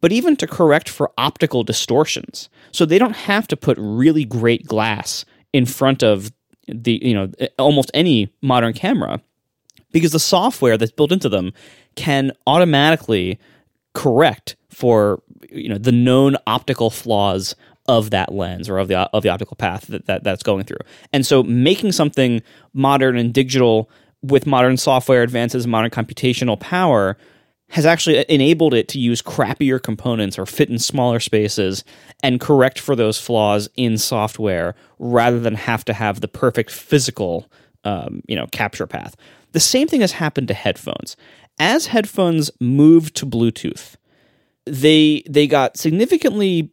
but 0.00 0.12
even 0.12 0.36
to 0.36 0.46
correct 0.46 0.88
for 0.88 1.12
optical 1.18 1.64
distortions. 1.64 2.48
So 2.72 2.84
they 2.84 2.98
don't 2.98 3.16
have 3.16 3.46
to 3.48 3.56
put 3.56 3.76
really 3.80 4.24
great 4.24 4.66
glass 4.66 5.24
in 5.52 5.66
front 5.66 6.02
of 6.02 6.32
the 6.66 7.00
you 7.02 7.14
know 7.14 7.30
almost 7.58 7.90
any 7.94 8.32
modern 8.42 8.72
camera 8.72 9.20
because 9.92 10.12
the 10.12 10.20
software 10.20 10.76
that's 10.76 10.92
built 10.92 11.12
into 11.12 11.28
them 11.28 11.52
can 11.94 12.32
automatically 12.46 13.38
correct 13.94 14.56
for 14.68 15.22
you 15.50 15.68
know 15.68 15.78
the 15.78 15.92
known 15.92 16.36
optical 16.46 16.90
flaws 16.90 17.54
of 17.86 18.10
that 18.10 18.32
lens 18.32 18.68
or 18.68 18.78
of 18.78 18.88
the 18.88 18.96
of 18.96 19.22
the 19.22 19.30
optical 19.30 19.56
path 19.56 19.86
that, 19.88 20.06
that 20.06 20.22
that's 20.22 20.42
going 20.42 20.64
through. 20.64 20.78
And 21.12 21.26
so 21.26 21.42
making 21.42 21.92
something 21.92 22.42
modern 22.74 23.16
and 23.16 23.32
digital 23.32 23.90
with 24.22 24.46
modern 24.46 24.76
software 24.76 25.22
advances, 25.22 25.66
modern 25.66 25.90
computational 25.90 26.58
power 26.58 27.16
has 27.70 27.84
actually 27.84 28.24
enabled 28.30 28.72
it 28.72 28.88
to 28.88 28.98
use 28.98 29.20
crappier 29.20 29.82
components 29.82 30.38
or 30.38 30.46
fit 30.46 30.70
in 30.70 30.78
smaller 30.78 31.20
spaces 31.20 31.84
and 32.22 32.40
correct 32.40 32.78
for 32.78 32.96
those 32.96 33.20
flaws 33.20 33.68
in 33.76 33.98
software 33.98 34.74
rather 34.98 35.38
than 35.38 35.54
have 35.54 35.84
to 35.84 35.92
have 35.92 36.20
the 36.20 36.28
perfect 36.28 36.70
physical 36.70 37.50
um, 37.84 38.22
you 38.28 38.36
know 38.36 38.46
capture 38.52 38.86
path. 38.86 39.16
The 39.52 39.60
same 39.60 39.88
thing 39.88 40.02
has 40.02 40.12
happened 40.12 40.48
to 40.48 40.54
headphones. 40.54 41.16
As 41.58 41.86
headphones 41.86 42.50
moved 42.60 43.16
to 43.16 43.26
Bluetooth, 43.26 43.96
they 44.68 45.22
they 45.28 45.46
got 45.46 45.76
significantly 45.76 46.70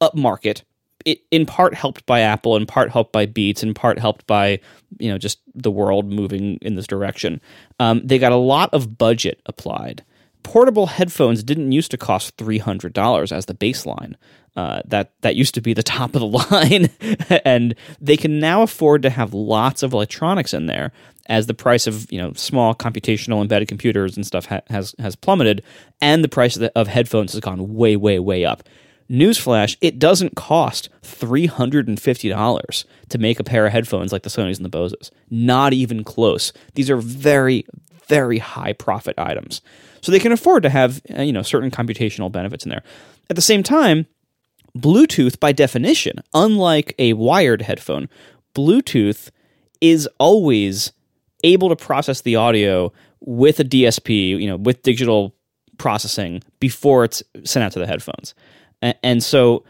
upmarket. 0.00 0.62
It, 1.04 1.20
in 1.32 1.46
part 1.46 1.74
helped 1.74 2.06
by 2.06 2.20
Apple, 2.20 2.54
in 2.56 2.64
part 2.64 2.90
helped 2.90 3.12
by 3.12 3.26
Beats, 3.26 3.64
in 3.64 3.74
part 3.74 3.98
helped 3.98 4.26
by 4.26 4.60
you 4.98 5.10
know 5.10 5.18
just 5.18 5.40
the 5.54 5.70
world 5.70 6.12
moving 6.12 6.58
in 6.62 6.76
this 6.76 6.86
direction. 6.86 7.40
Um, 7.80 8.00
they 8.04 8.18
got 8.18 8.32
a 8.32 8.36
lot 8.36 8.72
of 8.72 8.98
budget 8.98 9.40
applied. 9.46 10.04
Portable 10.44 10.86
headphones 10.86 11.42
didn't 11.42 11.72
used 11.72 11.90
to 11.90 11.96
cost 11.96 12.36
three 12.36 12.58
hundred 12.58 12.92
dollars 12.92 13.32
as 13.32 13.46
the 13.46 13.54
baseline. 13.54 14.14
Uh, 14.54 14.82
that 14.84 15.12
that 15.22 15.34
used 15.34 15.54
to 15.54 15.60
be 15.60 15.72
the 15.72 15.82
top 15.82 16.14
of 16.14 16.20
the 16.20 16.26
line, 16.26 16.90
and 17.44 17.74
they 18.00 18.16
can 18.16 18.38
now 18.38 18.62
afford 18.62 19.02
to 19.02 19.10
have 19.10 19.34
lots 19.34 19.82
of 19.82 19.92
electronics 19.92 20.54
in 20.54 20.66
there 20.66 20.92
as 21.26 21.46
the 21.46 21.54
price 21.54 21.86
of 21.86 22.10
you 22.10 22.18
know 22.18 22.32
small 22.34 22.74
computational 22.74 23.40
embedded 23.42 23.68
computers 23.68 24.16
and 24.16 24.26
stuff 24.26 24.46
ha- 24.46 24.60
has 24.68 24.94
has 24.98 25.16
plummeted, 25.16 25.62
and 26.00 26.22
the 26.22 26.28
price 26.28 26.56
of, 26.56 26.60
the, 26.60 26.72
of 26.78 26.88
headphones 26.88 27.32
has 27.32 27.40
gone 27.40 27.74
way 27.74 27.96
way 27.96 28.18
way 28.18 28.44
up. 28.44 28.62
Newsflash: 29.10 29.76
It 29.80 29.98
doesn't 29.98 30.36
cost 30.36 30.88
three 31.02 31.46
hundred 31.46 31.88
and 31.88 32.00
fifty 32.00 32.28
dollars 32.28 32.84
to 33.10 33.18
make 33.18 33.38
a 33.38 33.44
pair 33.44 33.66
of 33.66 33.72
headphones 33.72 34.12
like 34.12 34.22
the 34.22 34.30
Sony's 34.30 34.58
and 34.58 34.64
the 34.64 34.70
Boses. 34.70 35.10
Not 35.30 35.72
even 35.72 36.04
close. 36.04 36.52
These 36.74 36.90
are 36.90 36.96
very 36.96 37.66
very 38.08 38.38
high 38.38 38.72
profit 38.72 39.14
items, 39.18 39.60
so 40.00 40.12
they 40.12 40.18
can 40.18 40.32
afford 40.32 40.62
to 40.64 40.70
have 40.70 41.00
uh, 41.16 41.22
you 41.22 41.32
know 41.32 41.42
certain 41.42 41.70
computational 41.70 42.32
benefits 42.32 42.64
in 42.64 42.70
there. 42.70 42.82
At 43.30 43.36
the 43.36 43.42
same 43.42 43.62
time, 43.62 44.06
Bluetooth, 44.76 45.38
by 45.38 45.52
definition, 45.52 46.22
unlike 46.34 46.94
a 46.98 47.12
wired 47.12 47.62
headphone, 47.62 48.08
Bluetooth 48.54 49.30
is 49.80 50.08
always 50.18 50.92
able 51.42 51.68
to 51.68 51.76
process 51.76 52.22
the 52.22 52.36
audio 52.36 52.92
with 53.20 53.60
a 53.60 53.64
DSP, 53.64 54.40
you 54.40 54.46
know, 54.46 54.56
with 54.56 54.82
digital 54.82 55.34
processing 55.78 56.42
before 56.60 57.04
it's 57.04 57.22
sent 57.44 57.64
out 57.64 57.72
to 57.72 57.78
the 57.78 57.86
headphones. 57.86 58.34
And 59.02 59.22
so 59.22 59.64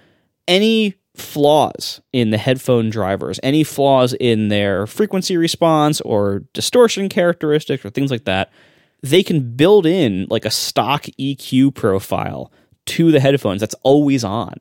any 0.48 0.94
flaws 1.14 2.00
in 2.12 2.30
the 2.30 2.38
headphone 2.38 2.90
drivers, 2.90 3.38
any 3.42 3.64
flaws 3.64 4.14
in 4.14 4.48
their 4.48 4.86
frequency 4.86 5.36
response 5.36 6.00
or 6.00 6.44
distortion 6.54 7.08
characteristics 7.08 7.84
or 7.84 7.90
things 7.90 8.10
like 8.10 8.24
that, 8.24 8.50
they 9.02 9.22
can 9.22 9.54
build 9.54 9.84
in 9.84 10.26
like 10.30 10.44
a 10.44 10.50
stock 10.50 11.04
EQ 11.20 11.74
profile 11.74 12.50
to 12.86 13.12
the 13.12 13.20
headphones 13.20 13.60
that's 13.60 13.74
always 13.82 14.24
on 14.24 14.54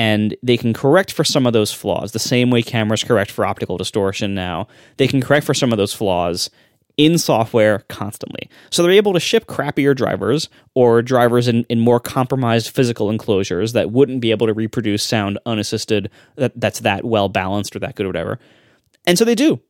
and 0.00 0.34
they 0.42 0.56
can 0.56 0.72
correct 0.72 1.12
for 1.12 1.24
some 1.24 1.46
of 1.46 1.52
those 1.52 1.70
flaws 1.70 2.12
the 2.12 2.18
same 2.18 2.50
way 2.50 2.62
cameras 2.62 3.04
correct 3.04 3.30
for 3.30 3.44
optical 3.44 3.76
distortion 3.76 4.34
now. 4.34 4.66
They 4.96 5.06
can 5.06 5.20
correct 5.20 5.44
for 5.44 5.52
some 5.52 5.72
of 5.72 5.76
those 5.76 5.92
flaws 5.92 6.48
in 6.96 7.18
software 7.18 7.80
constantly. 7.90 8.48
So 8.70 8.82
they're 8.82 8.92
able 8.92 9.12
to 9.12 9.20
ship 9.20 9.44
crappier 9.44 9.94
drivers 9.94 10.48
or 10.74 11.02
drivers 11.02 11.48
in, 11.48 11.64
in 11.64 11.80
more 11.80 12.00
compromised 12.00 12.74
physical 12.74 13.10
enclosures 13.10 13.74
that 13.74 13.90
wouldn't 13.90 14.22
be 14.22 14.30
able 14.30 14.46
to 14.46 14.54
reproduce 14.54 15.02
sound 15.04 15.38
unassisted 15.44 16.10
that, 16.36 16.58
that's 16.58 16.80
that 16.80 17.04
well 17.04 17.28
balanced 17.28 17.76
or 17.76 17.80
that 17.80 17.94
good 17.94 18.06
or 18.06 18.08
whatever. 18.08 18.38
And 19.06 19.18
so 19.18 19.26
they 19.26 19.34
do. 19.34 19.60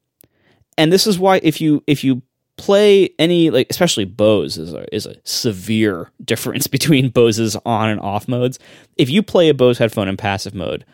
And 0.78 0.92
this 0.92 1.08
is 1.08 1.18
why 1.18 1.40
if 1.42 1.60
you 1.60 1.82
if 1.88 2.04
you 2.04 2.22
play 2.60 3.08
any 3.18 3.48
like 3.48 3.68
especially 3.70 4.04
Bose 4.04 4.58
is 4.58 4.74
a, 4.74 4.94
is 4.94 5.06
a 5.06 5.16
severe 5.24 6.10
difference 6.24 6.66
between 6.66 7.08
Bose's 7.08 7.56
on 7.64 7.88
and 7.88 8.00
off 8.00 8.28
modes. 8.28 8.58
If 8.96 9.08
you 9.08 9.22
play 9.22 9.48
a 9.48 9.54
Bose 9.54 9.78
headphone 9.78 10.08
in 10.08 10.16
passive 10.16 10.54
mode 10.54 10.84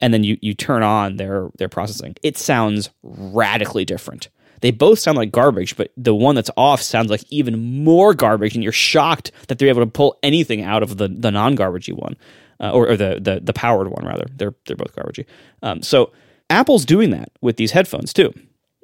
and 0.00 0.14
then 0.14 0.24
you 0.24 0.38
you 0.40 0.54
turn 0.54 0.82
on 0.82 1.16
their 1.16 1.50
their 1.58 1.68
processing, 1.68 2.16
it 2.22 2.38
sounds 2.38 2.90
radically 3.02 3.84
different. 3.84 4.30
They 4.62 4.70
both 4.70 4.98
sound 4.98 5.16
like 5.16 5.30
garbage, 5.30 5.76
but 5.76 5.90
the 5.96 6.14
one 6.14 6.34
that's 6.34 6.50
off 6.56 6.82
sounds 6.82 7.10
like 7.10 7.24
even 7.30 7.82
more 7.84 8.12
garbage, 8.14 8.54
and 8.54 8.62
you're 8.62 8.72
shocked 8.72 9.30
that 9.48 9.58
they're 9.58 9.68
able 9.68 9.82
to 9.82 9.90
pull 9.90 10.18
anything 10.22 10.62
out 10.62 10.82
of 10.82 10.96
the 10.96 11.08
the 11.08 11.30
non 11.30 11.54
garbagey 11.54 11.92
one, 11.92 12.16
uh, 12.60 12.70
or, 12.70 12.90
or, 12.90 12.96
the, 12.96 13.18
the 13.20 13.40
the 13.42 13.52
powered 13.52 13.88
one 13.88 14.06
rather. 14.06 14.26
They're 14.34 14.54
they're 14.66 14.76
both 14.76 14.96
garbagey. 14.96 15.26
Um, 15.62 15.82
so 15.82 16.12
Apple's 16.48 16.86
doing 16.86 17.10
that 17.10 17.30
with 17.42 17.56
these 17.56 17.72
headphones 17.72 18.14
too 18.14 18.32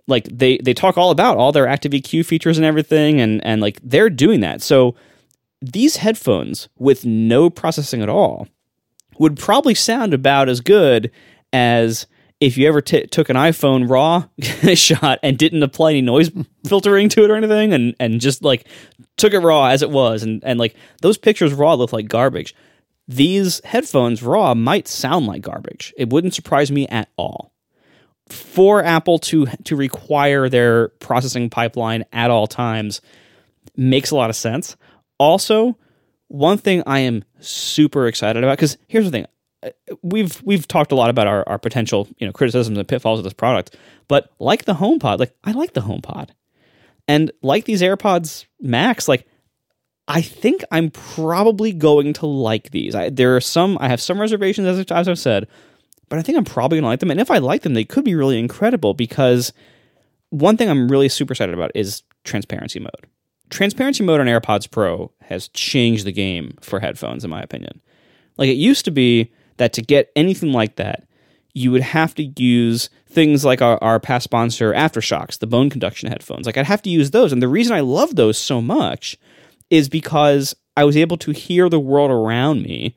like 0.06 0.24
they 0.32 0.58
they 0.58 0.74
talk 0.74 0.96
all 0.96 1.10
about 1.10 1.36
all 1.36 1.52
their 1.52 1.66
active 1.66 1.92
EQ 1.92 2.24
features 2.26 2.58
and 2.58 2.64
everything 2.64 3.20
and 3.20 3.44
and 3.44 3.60
like 3.60 3.80
they're 3.82 4.10
doing 4.10 4.40
that. 4.40 4.62
So 4.62 4.94
these 5.60 5.96
headphones 5.96 6.68
with 6.78 7.04
no 7.04 7.50
processing 7.50 8.02
at 8.02 8.08
all 8.08 8.48
would 9.18 9.36
probably 9.36 9.74
sound 9.74 10.12
about 10.14 10.48
as 10.48 10.60
good 10.60 11.10
as 11.52 12.06
if 12.40 12.58
you 12.58 12.68
ever 12.68 12.82
t- 12.82 13.06
took 13.06 13.30
an 13.30 13.36
iPhone 13.36 13.88
raw 13.88 14.24
shot 14.74 15.18
and 15.22 15.38
didn't 15.38 15.62
apply 15.62 15.90
any 15.90 16.02
noise 16.02 16.30
filtering 16.66 17.08
to 17.10 17.24
it 17.24 17.30
or 17.30 17.36
anything, 17.36 17.72
and 17.72 17.94
and 17.98 18.20
just 18.20 18.42
like 18.42 18.66
took 19.16 19.32
it 19.32 19.38
raw 19.38 19.66
as 19.66 19.82
it 19.82 19.90
was, 19.90 20.22
and 20.22 20.42
and 20.44 20.58
like 20.58 20.76
those 21.02 21.18
pictures 21.18 21.54
raw 21.54 21.74
look 21.74 21.92
like 21.92 22.08
garbage. 22.08 22.54
These 23.08 23.64
headphones 23.64 24.22
raw 24.22 24.54
might 24.54 24.88
sound 24.88 25.26
like 25.26 25.42
garbage. 25.42 25.94
It 25.96 26.10
wouldn't 26.10 26.34
surprise 26.34 26.70
me 26.72 26.88
at 26.88 27.08
all. 27.16 27.52
For 28.28 28.82
Apple 28.82 29.18
to 29.20 29.46
to 29.64 29.76
require 29.76 30.48
their 30.48 30.88
processing 30.88 31.48
pipeline 31.48 32.04
at 32.12 32.30
all 32.30 32.46
times 32.46 33.00
makes 33.76 34.10
a 34.10 34.16
lot 34.16 34.30
of 34.30 34.36
sense. 34.36 34.76
Also, 35.18 35.78
one 36.28 36.58
thing 36.58 36.82
I 36.86 37.00
am 37.00 37.24
super 37.40 38.06
excited 38.06 38.42
about 38.42 38.58
because 38.58 38.76
here's 38.88 39.04
the 39.04 39.10
thing 39.10 39.26
uh, 39.62 39.70
we've 40.02 40.42
we've 40.42 40.66
talked 40.66 40.92
a 40.92 40.94
lot 40.94 41.10
about 41.10 41.26
our, 41.26 41.48
our 41.48 41.58
potential 41.58 42.08
you 42.18 42.26
know 42.26 42.32
criticisms 42.32 42.76
and 42.76 42.88
pitfalls 42.88 43.18
of 43.18 43.24
this 43.24 43.32
product 43.32 43.76
but 44.08 44.30
like 44.38 44.64
the 44.64 44.74
homepod 44.74 45.18
like 45.18 45.34
i 45.44 45.52
like 45.52 45.72
the 45.72 45.80
homepod 45.80 46.30
and 47.08 47.30
like 47.42 47.64
these 47.64 47.82
airpods 47.82 48.46
max 48.60 49.08
like 49.08 49.26
i 50.08 50.20
think 50.20 50.62
i'm 50.70 50.90
probably 50.90 51.72
going 51.72 52.12
to 52.12 52.26
like 52.26 52.70
these 52.70 52.94
I, 52.94 53.10
there 53.10 53.36
are 53.36 53.40
some 53.40 53.78
i 53.80 53.88
have 53.88 54.00
some 54.00 54.20
reservations 54.20 54.66
as, 54.66 54.90
as 54.90 55.08
i've 55.08 55.18
said 55.18 55.46
but 56.08 56.18
i 56.18 56.22
think 56.22 56.36
i'm 56.36 56.44
probably 56.44 56.80
to 56.80 56.86
like 56.86 57.00
them 57.00 57.10
and 57.10 57.20
if 57.20 57.30
i 57.30 57.38
like 57.38 57.62
them 57.62 57.74
they 57.74 57.84
could 57.84 58.04
be 58.04 58.14
really 58.14 58.38
incredible 58.38 58.94
because 58.94 59.52
one 60.30 60.56
thing 60.56 60.68
i'm 60.68 60.88
really 60.88 61.08
super 61.08 61.32
excited 61.32 61.54
about 61.54 61.70
is 61.74 62.02
transparency 62.24 62.80
mode 62.80 63.06
transparency 63.50 64.02
mode 64.02 64.20
on 64.20 64.26
airpods 64.26 64.70
pro 64.70 65.12
has 65.22 65.48
changed 65.48 66.04
the 66.04 66.12
game 66.12 66.56
for 66.60 66.80
headphones 66.80 67.24
in 67.24 67.30
my 67.30 67.40
opinion 67.40 67.80
like 68.36 68.48
it 68.48 68.54
used 68.54 68.84
to 68.84 68.90
be 68.90 69.32
that 69.56 69.72
to 69.74 69.82
get 69.82 70.10
anything 70.16 70.52
like 70.52 70.76
that, 70.76 71.04
you 71.54 71.70
would 71.70 71.82
have 71.82 72.14
to 72.16 72.24
use 72.36 72.90
things 73.08 73.44
like 73.44 73.62
our, 73.62 73.82
our 73.82 73.98
past 73.98 74.24
sponsor 74.24 74.72
AfterShokz, 74.72 75.38
the 75.38 75.46
bone 75.46 75.70
conduction 75.70 76.10
headphones. 76.10 76.46
Like 76.46 76.58
I'd 76.58 76.66
have 76.66 76.82
to 76.82 76.90
use 76.90 77.10
those. 77.10 77.32
And 77.32 77.40
the 77.40 77.48
reason 77.48 77.74
I 77.74 77.80
love 77.80 78.16
those 78.16 78.36
so 78.36 78.60
much 78.60 79.16
is 79.70 79.88
because 79.88 80.54
I 80.76 80.84
was 80.84 80.96
able 80.96 81.16
to 81.18 81.30
hear 81.30 81.68
the 81.68 81.80
world 81.80 82.10
around 82.10 82.62
me 82.62 82.94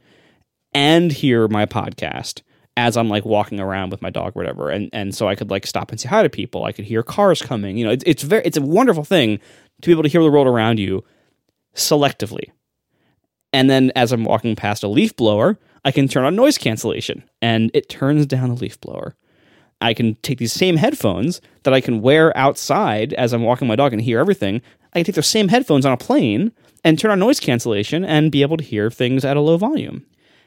and 0.74 1.12
hear 1.12 1.48
my 1.48 1.66
podcast 1.66 2.42
as 2.80 2.96
I'm 2.96 3.10
like 3.10 3.26
walking 3.26 3.60
around 3.60 3.92
with 3.92 4.02
my 4.02 4.10
dog 4.10 4.30
or 4.36 4.40
whatever. 4.40 4.70
And 4.70 4.90
and 4.94 5.14
so 5.14 5.28
I 5.28 5.36
could 5.36 5.52
like 5.52 5.68
stop 5.68 5.92
and 5.92 6.00
say 6.00 6.08
hi 6.08 6.24
to 6.24 6.30
people. 6.30 6.64
I 6.64 6.72
could 6.72 6.86
hear 6.86 7.04
cars 7.04 7.42
coming. 7.42 7.78
You 7.78 7.86
know, 7.86 7.92
it's 7.92 8.04
it's 8.08 8.24
very 8.24 8.42
it's 8.46 8.58
a 8.58 8.62
wonderful 8.62 9.04
thing 9.04 9.38
to 9.82 9.88
be 9.88 9.92
able 9.92 10.04
to 10.04 10.10
hear 10.10 10.24
the 10.24 10.32
world 10.32 10.48
around 10.48 10.80
you 10.80 11.04
selectively. 11.76 12.52
And 13.52 13.70
then 13.70 13.92
as 13.96 14.12
I'm 14.12 14.24
walking 14.24 14.56
past 14.56 14.84
a 14.84 14.88
leaf 14.88 15.16
blower, 15.16 15.60
I 15.84 15.92
can 15.92 16.08
turn 16.08 16.24
on 16.24 16.36
noise 16.36 16.58
cancellation 16.58 17.24
and 17.42 17.70
it 17.74 17.90
turns 17.90 18.26
down 18.26 18.50
the 18.50 18.56
leaf 18.56 18.80
blower. 18.80 19.16
I 19.82 19.94
can 19.94 20.16
take 20.16 20.38
these 20.38 20.54
same 20.54 20.78
headphones 20.78 21.42
that 21.64 21.74
I 21.74 21.82
can 21.82 22.02
wear 22.02 22.36
outside 22.38 23.14
as 23.14 23.34
I'm 23.34 23.44
walking 23.44 23.68
my 23.68 23.76
dog 23.76 23.94
and 23.94 24.02
hear 24.02 24.20
everything. 24.20 24.62
I 24.94 25.00
can 25.00 25.06
take 25.06 25.16
those 25.16 25.28
same 25.28 25.50
headphones 25.50 25.86
on 25.86 25.94
a 25.94 25.98
plane 25.98 26.52
and 26.84 26.98
turn 26.98 27.12
on 27.12 27.20
noise 27.20 27.40
cancellation 27.40 28.06
and 28.06 28.32
be 28.32 28.42
able 28.42 28.58
to 28.58 28.64
hear 28.64 28.90
things 28.90 29.26
at 29.26 29.38
a 29.38 29.42
low 29.42 29.58
volume. 29.58 30.06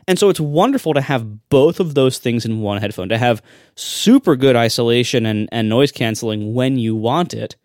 And 0.08 0.18
so 0.18 0.28
it's 0.28 0.40
wonderful 0.40 0.94
to 0.94 1.00
have 1.00 1.48
both 1.48 1.80
of 1.80 1.94
those 1.94 2.18
things 2.18 2.44
in 2.44 2.60
one 2.60 2.80
headphone, 2.80 3.08
to 3.08 3.18
have 3.18 3.42
super 3.76 4.36
good 4.36 4.56
isolation 4.56 5.26
and, 5.26 5.48
and 5.52 5.68
noise 5.68 5.92
canceling 5.92 6.54
when 6.54 6.78
you 6.78 6.96
want 6.96 7.34
it, 7.34 7.56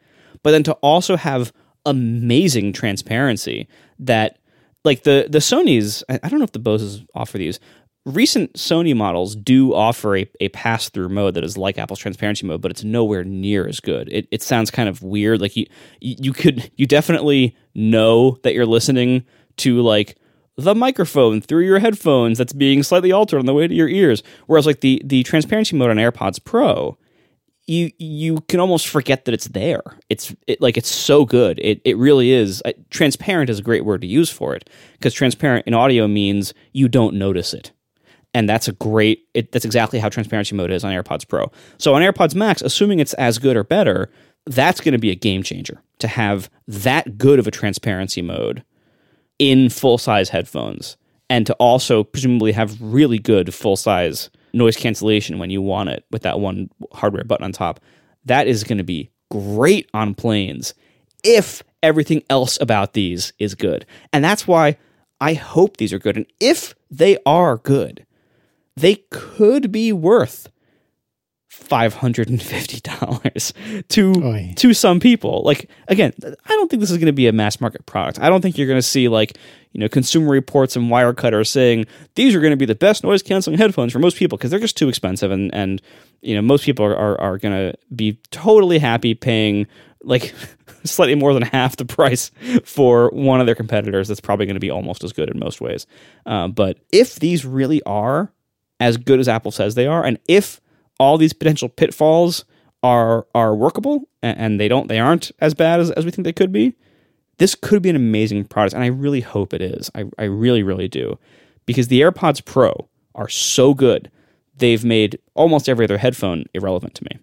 but 0.44 0.52
then 0.52 0.64
to 0.64 0.74
also 0.74 1.18
have 1.18 1.52
amazing 1.86 2.74
transparency 2.74 3.68
that 4.00 4.38
like 4.84 5.04
the 5.04 5.28
the 5.30 5.40
Sony's, 5.40 6.04
I 6.10 6.30
don't 6.30 6.40
know 6.40 6.46
if 6.46 6.52
the 6.52 6.60
Boses 6.60 7.04
offer 7.16 7.38
these. 7.38 7.60
Recent 8.06 8.54
Sony 8.54 8.96
models 8.96 9.36
do 9.36 9.74
offer 9.74 10.16
a, 10.16 10.30
a 10.40 10.48
pass 10.50 10.88
through 10.88 11.10
mode 11.10 11.34
that 11.34 11.44
is 11.44 11.58
like 11.58 11.78
Apple's 11.78 12.00
transparency 12.00 12.46
mode, 12.46 12.62
but 12.62 12.72
it's 12.72 12.84
nowhere 12.84 13.26
near 13.26 13.68
as 13.68 13.82
good. 13.82 14.08
It, 14.10 14.30
it 14.32 14.42
sounds 14.42 14.72
kind 14.72 14.88
of 14.88 15.02
weird. 15.04 15.42
Like 15.42 15.58
you 15.58 15.66
you 16.00 16.32
could 16.32 16.72
you 16.76 16.86
definitely 16.86 17.56
know 17.76 18.38
that 18.44 18.54
you're 18.54 18.66
listening 18.66 19.26
to 19.58 19.82
like 19.82 20.18
the 20.58 20.76
microphone 20.76 21.40
through 21.42 21.66
your 21.66 21.80
headphones 21.80 22.38
that's 22.38 22.54
being 22.54 22.84
slightly 22.84 23.12
altered 23.12 23.40
on 23.40 23.46
the 23.46 23.54
way 23.54 23.68
to 23.68 23.76
your 23.76 23.90
ears. 23.90 24.24
Whereas 24.48 24.66
like 24.66 24.82
the 24.82 25.02
the 25.06 25.24
transparency 25.24 25.76
mode 25.76 25.92
on 25.92 25.98
AirPods 25.98 26.44
Pro 26.44 26.98
you 27.68 27.92
you 27.98 28.40
can 28.48 28.60
almost 28.60 28.88
forget 28.88 29.26
that 29.26 29.34
it's 29.34 29.50
there. 29.50 29.84
It's 30.10 30.34
it, 30.48 30.62
like 30.62 30.78
it's 30.78 30.90
so 30.90 31.26
good. 31.26 31.60
It 31.60 31.82
it 31.84 31.98
really 31.98 32.32
is. 32.32 32.64
Transparent 32.90 33.50
is 33.50 33.60
a 33.60 33.64
great 33.64 33.86
word 33.86 34.02
to 34.02 34.08
use 34.08 34.30
for 34.30 34.56
it 34.56 34.70
because 34.94 35.14
transparent 35.14 35.68
in 35.68 35.74
audio 35.74 36.08
means 36.08 36.54
you 36.72 36.88
don't 36.88 37.16
notice 37.16 37.54
it, 37.54 37.72
and 38.34 38.48
that's 38.50 38.70
a 38.70 38.72
great. 38.72 39.28
It, 39.34 39.52
that's 39.52 39.66
exactly 39.66 40.00
how 40.00 40.10
transparency 40.10 40.56
mode 40.56 40.72
is 40.72 40.84
on 40.84 40.94
AirPods 40.94 41.28
Pro. 41.28 41.52
So 41.78 41.94
on 41.94 42.02
AirPods 42.02 42.36
Max, 42.36 42.62
assuming 42.62 43.00
it's 43.00 43.14
as 43.16 43.38
good 43.38 43.58
or 43.58 43.66
better, 43.66 44.10
that's 44.46 44.80
going 44.80 44.94
to 44.94 44.98
be 44.98 45.12
a 45.12 45.16
game 45.16 45.44
changer 45.44 45.82
to 46.00 46.08
have 46.08 46.50
that 46.68 47.18
good 47.18 47.38
of 47.38 47.48
a 47.48 47.52
transparency 47.52 48.22
mode 48.22 48.64
in 49.40 49.70
full 49.70 49.98
size 49.98 50.30
headphones, 50.30 50.98
and 51.30 51.46
to 51.46 51.54
also 51.56 52.04
presumably 52.04 52.52
have 52.52 52.82
really 52.82 53.20
good 53.20 53.54
full 53.54 53.76
size 53.76 54.30
noise 54.54 54.78
cancellation 54.78 55.40
when 55.40 55.50
you 55.50 55.62
want 55.62 55.90
it 55.90 56.06
with 56.12 56.24
that 56.24 56.40
one 56.40 56.70
hardware 56.92 57.24
button 57.24 57.46
on 57.46 57.52
top. 57.52 57.80
That 58.26 58.48
is 58.48 58.64
going 58.64 58.78
to 58.78 58.84
be 58.84 59.12
great 59.30 59.90
on 59.94 60.14
planes 60.14 60.74
if 61.24 61.64
everything 61.84 62.24
else 62.30 62.58
about 62.60 62.94
these 62.94 63.34
is 63.40 63.56
good. 63.56 63.86
And 64.12 64.24
that's 64.24 64.48
why 64.48 64.78
I 65.20 65.34
hope 65.34 65.78
these 65.78 65.94
are 65.94 66.00
good. 66.00 66.18
And 66.18 66.26
if 66.40 66.76
they 66.90 67.18
are 67.26 67.58
good, 67.58 68.06
they 68.76 68.96
could 69.10 69.72
be 69.72 69.92
worth 69.92 70.50
five 71.48 71.94
hundred 71.94 72.30
and 72.30 72.41
fifty 72.41 72.80
dollars 72.82 73.53
to 73.90 74.14
Oy. 74.24 74.53
to 74.57 74.74
some 74.74 74.99
people. 74.99 75.41
Like 75.44 75.69
again, 75.88 76.14
I 76.24 76.49
don't 76.49 76.69
think 76.69 76.82
this 76.82 76.91
is 76.91 76.98
going 76.98 77.07
to 77.07 77.14
be 77.14 77.28
a 77.28 77.32
mass 77.32 77.61
market 77.61 77.86
product. 77.86 78.19
I 78.19 78.30
don't 78.30 78.41
think 78.41 78.57
you're 78.57 78.68
going 78.68 78.78
to 78.78 78.82
see 78.82 79.07
like 79.07 79.38
you 79.72 79.80
know 79.80 79.90
Consumer 79.90 80.30
Reports 80.30 80.76
and 80.76 80.90
Wirecutter 80.90 81.45
saying 81.48 81.86
these 82.15 82.36
are 82.36 82.40
going 82.40 82.52
to 82.52 82.57
be 82.57 82.65
the 82.65 82.76
best 82.76 83.03
noise 83.03 83.24
canceling 83.24 83.57
headphones 83.57 83.94
for 83.94 83.99
most 83.99 84.18
people 84.18 84.38
because 84.38 84.52
they're 84.52 84.60
just 84.60 84.78
too 84.78 84.90
expensive 84.90 85.32
and 85.32 85.53
and 85.53 85.82
you 86.22 86.36
know 86.36 86.41
most 86.41 86.65
people 86.65 86.86
are 86.86 86.95
are, 86.95 87.19
are 87.19 87.38
going 87.38 87.53
to 87.53 87.78
be 87.95 88.19
totally 88.32 88.80
happy 88.80 89.14
paying 89.14 89.68
like 90.03 90.34
slightly 90.84 91.15
more 91.15 91.34
than 91.34 91.44
half 91.44 91.78
the 91.78 91.86
price 91.86 92.32
for 92.64 93.10
one 93.11 93.40
of 93.40 93.45
their 93.45 93.56
competitors 93.56 94.07
that's 94.07 94.22
probably 94.22 94.45
going 94.45 94.56
to 94.56 94.60
be 94.60 94.72
almost 94.72 95.03
as 95.03 95.14
good 95.14 95.30
in 95.30 95.40
most 95.40 95.61
ways. 95.61 95.86
Uh, 96.26 96.48
but 96.48 96.80
if 96.91 97.15
these 97.15 97.45
really 97.45 97.82
are 97.84 98.32
as 98.80 98.98
good 98.98 99.19
as 99.19 99.28
Apple 99.28 99.52
says 99.52 99.76
they 99.76 99.88
are, 99.88 100.03
and 100.03 100.19
if 100.28 100.61
all 100.99 101.18
these 101.18 101.34
potential 101.34 101.69
pitfalls 101.69 102.45
are 102.84 103.26
are 103.34 103.56
workable 103.56 104.07
and, 104.22 104.38
and 104.38 104.60
they 104.60 104.68
don't 104.68 104.88
they 104.88 104.99
aren't 104.99 105.32
as 105.40 105.53
bad 105.53 105.80
as, 105.80 105.91
as 105.91 106.06
we 106.06 106.11
think 106.11 106.26
they 106.26 106.34
could 106.34 106.52
be, 106.52 106.76
this 107.38 107.56
could 107.56 107.82
be 107.82 107.90
an 107.90 107.95
amazing 107.95 108.45
product. 108.45 108.74
And 108.74 108.84
I 108.84 108.88
really 108.88 109.22
hope 109.22 109.53
it 109.53 109.61
is. 109.61 109.90
I, 109.95 110.06
I 110.18 110.24
really, 110.24 110.64
really 110.64 110.88
do. 110.88 111.18
Because 111.65 111.88
the 111.88 112.02
AirPods 112.02 112.44
Pro 112.44 112.88
are 113.15 113.30
so 113.30 113.74
good, 113.74 114.11
they've 114.56 114.84
made 114.84 115.19
almost 115.34 115.69
every 115.69 115.86
other 115.86 115.98
headphone 115.98 116.45
irrelevant 116.53 116.95
to 116.95 117.03
me. 117.03 117.19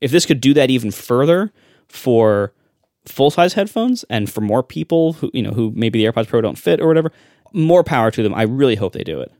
If 0.00 0.10
this 0.10 0.26
could 0.26 0.40
do 0.40 0.54
that 0.54 0.70
even 0.70 0.90
further 0.90 1.52
for 1.88 2.52
full 3.06 3.30
size 3.30 3.54
headphones 3.54 4.04
and 4.04 4.30
for 4.30 4.40
more 4.40 4.62
people 4.62 5.14
who, 5.14 5.30
you 5.32 5.42
know, 5.42 5.50
who 5.50 5.72
maybe 5.74 6.02
the 6.02 6.10
AirPods 6.10 6.28
Pro 6.28 6.40
don't 6.40 6.58
fit 6.58 6.80
or 6.80 6.86
whatever, 6.86 7.10
more 7.52 7.82
power 7.82 8.10
to 8.10 8.22
them. 8.22 8.34
I 8.34 8.42
really 8.42 8.76
hope 8.76 8.92
they 8.92 9.02
do 9.02 9.20
it. 9.20 9.32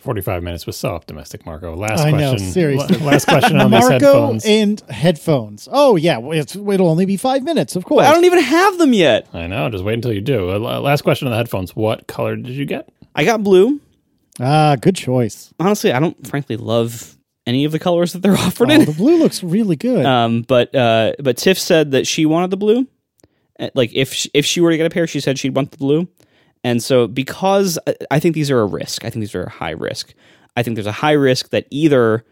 45 0.00 0.42
minutes 0.42 0.66
was 0.66 0.76
so 0.76 0.90
optimistic, 0.90 1.44
Marco. 1.44 1.76
Last 1.76 2.00
I 2.00 2.10
question. 2.10 2.46
Know, 2.46 2.52
seriously. 2.52 2.96
Last 3.04 3.26
question 3.26 3.60
on 3.60 3.70
Marco 3.70 3.88
these 3.88 4.02
headphones. 4.02 4.44
and 4.46 4.80
headphones. 4.88 5.68
Oh, 5.70 5.96
yeah. 5.96 6.18
it'll 6.18 6.88
only 6.88 7.04
be 7.04 7.16
five 7.16 7.42
minutes, 7.42 7.76
of 7.76 7.84
course. 7.84 8.06
I 8.06 8.12
don't 8.12 8.24
even 8.24 8.42
have 8.42 8.78
them 8.78 8.92
yet. 8.94 9.28
I 9.34 9.46
know. 9.46 9.68
Just 9.68 9.84
wait 9.84 9.94
until 9.94 10.12
you 10.12 10.22
do. 10.22 10.50
Uh, 10.50 10.80
last 10.80 11.02
question 11.02 11.28
on 11.28 11.32
the 11.32 11.36
headphones. 11.36 11.76
What 11.76 12.06
color 12.06 12.36
did 12.36 12.52
you 12.52 12.64
get? 12.64 12.88
I 13.14 13.24
got 13.24 13.42
blue. 13.42 13.80
Ah, 14.40 14.76
good 14.80 14.96
choice. 14.96 15.52
Honestly, 15.60 15.92
I 15.92 16.00
don't 16.00 16.26
frankly 16.26 16.56
love 16.56 17.16
any 17.46 17.64
of 17.64 17.72
the 17.72 17.78
colors 17.78 18.12
that 18.14 18.22
they're 18.22 18.32
offered 18.38 18.70
oh, 18.70 18.74
in. 18.74 18.84
The 18.86 18.92
blue 18.92 19.18
looks 19.18 19.42
really 19.42 19.76
good. 19.76 20.06
Um, 20.06 20.42
but 20.42 20.74
uh, 20.74 21.12
but 21.18 21.36
Tiff 21.36 21.58
said 21.58 21.90
that 21.90 22.06
she 22.06 22.24
wanted 22.24 22.50
the 22.50 22.56
blue. 22.56 22.86
Uh, 23.58 23.68
like 23.74 23.90
if 23.92 24.14
she, 24.14 24.30
if 24.32 24.46
she 24.46 24.60
were 24.60 24.70
to 24.70 24.76
get 24.76 24.86
a 24.86 24.90
pair, 24.90 25.06
she 25.06 25.20
said 25.20 25.38
she'd 25.38 25.54
want 25.54 25.72
the 25.72 25.76
blue. 25.76 26.08
And 26.62 26.82
so 26.82 27.06
because 27.06 27.78
uh, 27.86 27.92
I 28.10 28.20
think 28.20 28.34
these 28.34 28.50
are 28.50 28.60
a 28.60 28.66
risk, 28.66 29.04
I 29.04 29.10
think 29.10 29.20
these 29.20 29.34
are 29.34 29.44
a 29.44 29.50
high 29.50 29.70
risk. 29.70 30.14
I 30.56 30.62
think 30.62 30.74
there's 30.74 30.86
a 30.86 30.92
high 30.92 31.12
risk 31.12 31.50
that 31.50 31.66
either 31.70 32.24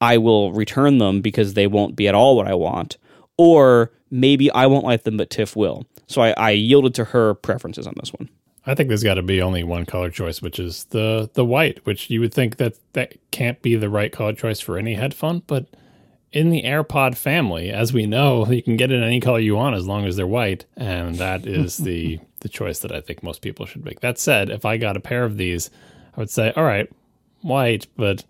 I 0.00 0.18
will 0.18 0.52
return 0.52 0.98
them 0.98 1.20
because 1.20 1.54
they 1.54 1.66
won't 1.66 1.96
be 1.96 2.08
at 2.08 2.14
all 2.14 2.36
what 2.36 2.46
I 2.46 2.54
want, 2.54 2.96
or 3.36 3.92
maybe 4.10 4.50
I 4.50 4.66
won't 4.66 4.84
like 4.84 5.04
them, 5.04 5.16
but 5.16 5.30
Tiff 5.30 5.56
will. 5.56 5.86
So 6.06 6.22
I, 6.22 6.30
I 6.36 6.50
yielded 6.50 6.94
to 6.94 7.04
her 7.04 7.34
preferences 7.34 7.86
on 7.86 7.94
this 7.96 8.12
one. 8.12 8.28
I 8.66 8.74
think 8.74 8.88
there's 8.88 9.04
got 9.04 9.14
to 9.14 9.22
be 9.22 9.40
only 9.40 9.62
one 9.62 9.86
color 9.86 10.10
choice, 10.10 10.42
which 10.42 10.58
is 10.58 10.84
the 10.86 11.30
the 11.34 11.44
white, 11.44 11.84
which 11.86 12.10
you 12.10 12.20
would 12.20 12.34
think 12.34 12.56
that 12.56 12.74
that 12.94 13.14
can't 13.30 13.60
be 13.62 13.76
the 13.76 13.88
right 13.88 14.10
color 14.12 14.32
choice 14.32 14.60
for 14.60 14.76
any 14.76 14.94
headphone, 14.94 15.42
but 15.46 15.68
in 16.32 16.50
the 16.50 16.64
AirPod 16.64 17.16
family, 17.16 17.70
as 17.70 17.92
we 17.92 18.06
know, 18.06 18.46
you 18.50 18.62
can 18.62 18.76
get 18.76 18.90
it 18.90 19.02
any 19.02 19.20
color 19.20 19.38
you 19.38 19.56
want 19.56 19.76
as 19.76 19.86
long 19.86 20.04
as 20.04 20.16
they're 20.16 20.26
white, 20.26 20.66
and 20.76 21.16
that 21.16 21.46
is 21.46 21.78
the 21.78 22.18
the 22.40 22.48
choice 22.48 22.80
that 22.80 22.92
I 22.92 23.00
think 23.00 23.22
most 23.22 23.42
people 23.42 23.66
should 23.66 23.84
make. 23.84 24.00
That 24.00 24.18
said, 24.18 24.50
if 24.50 24.64
I 24.64 24.76
got 24.76 24.96
a 24.96 25.00
pair 25.00 25.24
of 25.24 25.36
these, 25.36 25.70
I 26.16 26.20
would 26.20 26.30
say, 26.30 26.52
all 26.56 26.64
right, 26.64 26.90
white, 27.42 27.86
but 27.96 28.24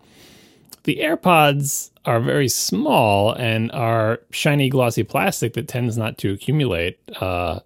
the 0.85 0.99
AirPods 0.99 1.91
are 2.05 2.21
very 2.21 2.49
small 2.49 3.33
and 3.33 3.73
are 3.73 4.21
shiny, 4.31 4.69
glossy 4.69 5.03
plastic 5.03 5.55
that 5.55 5.69
tends 5.69 5.99
not 5.99 6.19
to 6.19 6.33
accumulate, 6.33 6.99
uh, 7.21 7.61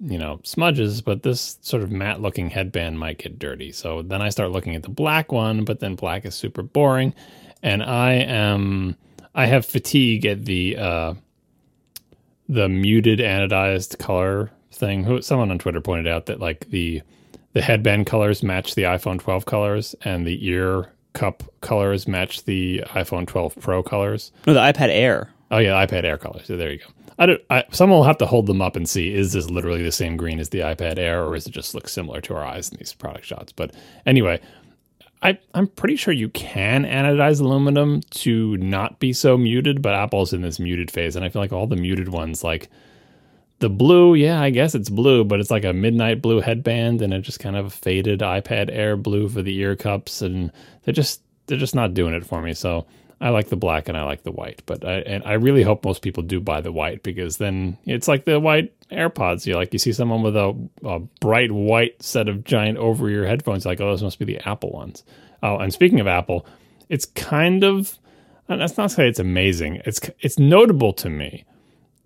you 0.00 0.18
know, 0.18 0.40
smudges. 0.42 1.00
But 1.00 1.22
this 1.22 1.58
sort 1.62 1.84
of 1.84 1.92
matte 1.92 2.20
looking 2.20 2.50
headband 2.50 2.98
might 2.98 3.18
get 3.18 3.38
dirty. 3.38 3.70
So 3.70 4.02
then 4.02 4.20
I 4.20 4.30
start 4.30 4.50
looking 4.50 4.74
at 4.74 4.82
the 4.82 4.88
black 4.88 5.30
one, 5.30 5.64
but 5.64 5.78
then 5.78 5.94
black 5.94 6.24
is 6.24 6.34
super 6.34 6.62
boring. 6.62 7.14
And 7.62 7.82
I 7.82 8.14
am, 8.14 8.96
I 9.34 9.46
have 9.46 9.64
fatigue 9.64 10.26
at 10.26 10.44
the, 10.44 10.76
uh, 10.76 11.14
the 12.48 12.68
muted 12.68 13.20
anodized 13.20 13.98
color 13.98 14.50
thing. 14.76 15.04
Who 15.04 15.20
someone 15.22 15.50
on 15.50 15.58
Twitter 15.58 15.80
pointed 15.80 16.06
out 16.06 16.26
that 16.26 16.40
like 16.40 16.68
the 16.70 17.02
the 17.52 17.62
headband 17.62 18.06
colors 18.06 18.42
match 18.42 18.74
the 18.74 18.82
iPhone 18.82 19.18
12 19.18 19.46
colors 19.46 19.94
and 20.04 20.26
the 20.26 20.46
ear 20.46 20.92
cup 21.14 21.42
colors 21.62 22.06
match 22.06 22.44
the 22.44 22.84
iPhone 22.88 23.26
12 23.26 23.56
Pro 23.58 23.82
colors. 23.82 24.30
No, 24.46 24.52
the 24.52 24.60
iPad 24.60 24.90
Air. 24.90 25.30
Oh 25.50 25.58
yeah, 25.58 25.84
iPad 25.84 26.04
Air 26.04 26.18
colors. 26.18 26.46
So 26.46 26.56
there 26.56 26.70
you 26.70 26.78
go. 26.78 26.86
I 27.18 27.26
don't. 27.26 27.40
I, 27.48 27.64
someone 27.70 27.98
will 27.98 28.04
have 28.04 28.18
to 28.18 28.26
hold 28.26 28.46
them 28.46 28.60
up 28.60 28.76
and 28.76 28.86
see 28.88 29.14
is 29.14 29.32
this 29.32 29.48
literally 29.48 29.82
the 29.82 29.90
same 29.90 30.16
green 30.16 30.38
as 30.38 30.50
the 30.50 30.60
iPad 30.60 30.98
Air, 30.98 31.24
or 31.24 31.34
is 31.34 31.46
it 31.46 31.52
just 31.52 31.74
look 31.74 31.88
similar 31.88 32.20
to 32.20 32.34
our 32.34 32.44
eyes 32.44 32.68
in 32.68 32.76
these 32.76 32.92
product 32.92 33.24
shots? 33.24 33.52
But 33.52 33.74
anyway, 34.04 34.38
I 35.22 35.38
I'm 35.54 35.66
pretty 35.66 35.96
sure 35.96 36.12
you 36.12 36.28
can 36.28 36.84
anodize 36.84 37.40
aluminum 37.40 38.02
to 38.10 38.58
not 38.58 38.98
be 38.98 39.14
so 39.14 39.38
muted, 39.38 39.80
but 39.80 39.94
Apple's 39.94 40.34
in 40.34 40.42
this 40.42 40.60
muted 40.60 40.90
phase, 40.90 41.16
and 41.16 41.24
I 41.24 41.30
feel 41.30 41.40
like 41.40 41.52
all 41.52 41.66
the 41.66 41.76
muted 41.76 42.10
ones 42.10 42.44
like 42.44 42.68
the 43.58 43.70
blue, 43.70 44.14
yeah, 44.14 44.40
I 44.40 44.50
guess 44.50 44.74
it's 44.74 44.90
blue, 44.90 45.24
but 45.24 45.40
it's 45.40 45.50
like 45.50 45.64
a 45.64 45.72
midnight 45.72 46.20
blue 46.20 46.40
headband 46.40 47.00
and 47.00 47.14
it 47.14 47.22
just 47.22 47.40
kind 47.40 47.56
of 47.56 47.72
faded 47.72 48.20
iPad 48.20 48.68
Air 48.70 48.96
blue 48.96 49.28
for 49.28 49.42
the 49.42 49.56
ear 49.56 49.76
cups, 49.76 50.20
and 50.20 50.52
they're 50.84 50.94
just 50.94 51.22
they're 51.46 51.58
just 51.58 51.74
not 51.74 51.94
doing 51.94 52.14
it 52.14 52.26
for 52.26 52.42
me. 52.42 52.52
So 52.52 52.86
I 53.20 53.30
like 53.30 53.48
the 53.48 53.56
black 53.56 53.88
and 53.88 53.96
I 53.96 54.02
like 54.02 54.24
the 54.24 54.32
white, 54.32 54.62
but 54.66 54.84
I 54.84 54.98
and 54.98 55.24
I 55.24 55.34
really 55.34 55.62
hope 55.62 55.84
most 55.84 56.02
people 56.02 56.22
do 56.22 56.38
buy 56.38 56.60
the 56.60 56.72
white 56.72 57.02
because 57.02 57.38
then 57.38 57.78
it's 57.86 58.08
like 58.08 58.24
the 58.24 58.38
white 58.38 58.74
AirPods. 58.90 59.46
You 59.46 59.54
like 59.54 59.72
you 59.72 59.78
see 59.78 59.92
someone 59.92 60.22
with 60.22 60.36
a, 60.36 60.54
a 60.84 61.00
bright 61.20 61.50
white 61.50 62.02
set 62.02 62.28
of 62.28 62.44
giant 62.44 62.76
over 62.76 63.08
ear 63.08 63.26
headphones, 63.26 63.64
like 63.64 63.80
oh, 63.80 63.86
those 63.86 64.02
must 64.02 64.18
be 64.18 64.26
the 64.26 64.46
Apple 64.46 64.70
ones. 64.70 65.02
Oh, 65.42 65.56
and 65.56 65.72
speaking 65.72 66.00
of 66.00 66.06
Apple, 66.06 66.46
it's 66.90 67.06
kind 67.06 67.64
of 67.64 67.98
that's 68.48 68.76
not 68.76 68.90
to 68.90 68.94
say 68.94 69.08
it's 69.08 69.18
amazing. 69.18 69.80
It's 69.86 69.98
it's 70.20 70.38
notable 70.38 70.92
to 70.94 71.08
me 71.08 71.46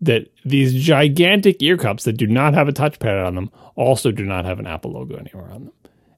that 0.00 0.26
these 0.44 0.74
gigantic 0.74 1.62
ear 1.62 1.76
cups 1.76 2.04
that 2.04 2.14
do 2.14 2.26
not 2.26 2.54
have 2.54 2.68
a 2.68 2.72
touchpad 2.72 3.26
on 3.26 3.34
them 3.34 3.50
also 3.74 4.10
do 4.10 4.24
not 4.24 4.44
have 4.44 4.58
an 4.58 4.66
Apple 4.66 4.92
logo 4.92 5.16
anywhere 5.16 5.50
on 5.50 5.64
them. 5.64 5.72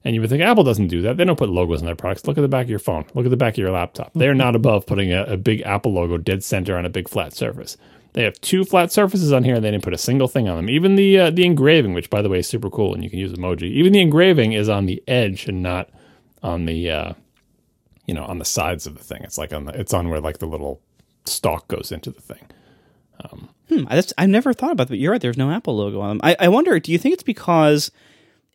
And 0.05 0.13
you 0.15 0.21
would 0.21 0.29
think 0.29 0.43
Apple 0.43 0.63
doesn't 0.63 0.87
do 0.87 1.01
that. 1.03 1.17
They 1.17 1.23
don't 1.23 1.37
put 1.37 1.49
logos 1.49 1.81
on 1.81 1.85
their 1.85 1.95
products. 1.95 2.27
Look 2.27 2.37
at 2.37 2.41
the 2.41 2.49
back 2.49 2.65
of 2.65 2.69
your 2.69 2.79
phone. 2.79 3.05
Look 3.13 3.25
at 3.25 3.29
the 3.29 3.37
back 3.37 3.53
of 3.53 3.57
your 3.57 3.71
laptop. 3.71 4.11
They're 4.13 4.33
not 4.33 4.55
above 4.55 4.85
putting 4.85 5.13
a, 5.13 5.23
a 5.23 5.37
big 5.37 5.61
Apple 5.61 5.93
logo 5.93 6.17
dead 6.17 6.43
center 6.43 6.77
on 6.77 6.85
a 6.85 6.89
big 6.89 7.07
flat 7.07 7.33
surface. 7.33 7.77
They 8.11 8.23
have 8.23 8.39
two 8.41 8.63
flat 8.63 8.91
surfaces 8.91 9.31
on 9.31 9.43
here, 9.43 9.55
and 9.55 9.63
they 9.63 9.71
didn't 9.71 9.83
put 9.83 9.93
a 9.93 9.97
single 9.97 10.27
thing 10.27 10.47
on 10.47 10.57
them. 10.57 10.69
Even 10.69 10.95
the 10.95 11.19
uh, 11.19 11.29
the 11.31 11.45
engraving, 11.45 11.93
which 11.93 12.09
by 12.09 12.21
the 12.21 12.29
way 12.29 12.39
is 12.39 12.47
super 12.47 12.69
cool, 12.69 12.93
and 12.93 13.03
you 13.03 13.09
can 13.09 13.17
use 13.17 13.33
emoji. 13.33 13.63
Even 13.63 13.91
the 13.91 14.01
engraving 14.01 14.53
is 14.53 14.69
on 14.69 14.85
the 14.85 15.01
edge 15.07 15.47
and 15.47 15.63
not 15.63 15.89
on 16.43 16.65
the 16.65 16.91
uh, 16.91 17.13
you 18.05 18.13
know 18.13 18.23
on 18.25 18.37
the 18.37 18.45
sides 18.45 18.85
of 18.85 18.95
the 18.95 19.03
thing. 19.03 19.23
It's 19.23 19.37
like 19.37 19.51
on 19.51 19.65
the 19.65 19.79
it's 19.79 19.93
on 19.93 20.09
where 20.09 20.21
like 20.21 20.37
the 20.37 20.45
little 20.45 20.79
stalk 21.25 21.67
goes 21.69 21.91
into 21.91 22.11
the 22.11 22.21
thing. 22.21 22.45
Um, 23.23 23.49
hmm, 23.69 23.83
that's, 23.85 24.13
I 24.17 24.25
never 24.25 24.53
thought 24.53 24.71
about 24.71 24.87
that. 24.87 24.93
But 24.93 24.99
you're 24.99 25.11
right. 25.11 25.21
There's 25.21 25.37
no 25.37 25.51
Apple 25.51 25.75
logo 25.75 26.01
on 26.01 26.09
them. 26.09 26.21
I, 26.23 26.35
I 26.39 26.47
wonder. 26.49 26.79
Do 26.79 26.91
you 26.91 26.97
think 26.97 27.13
it's 27.13 27.23
because 27.23 27.91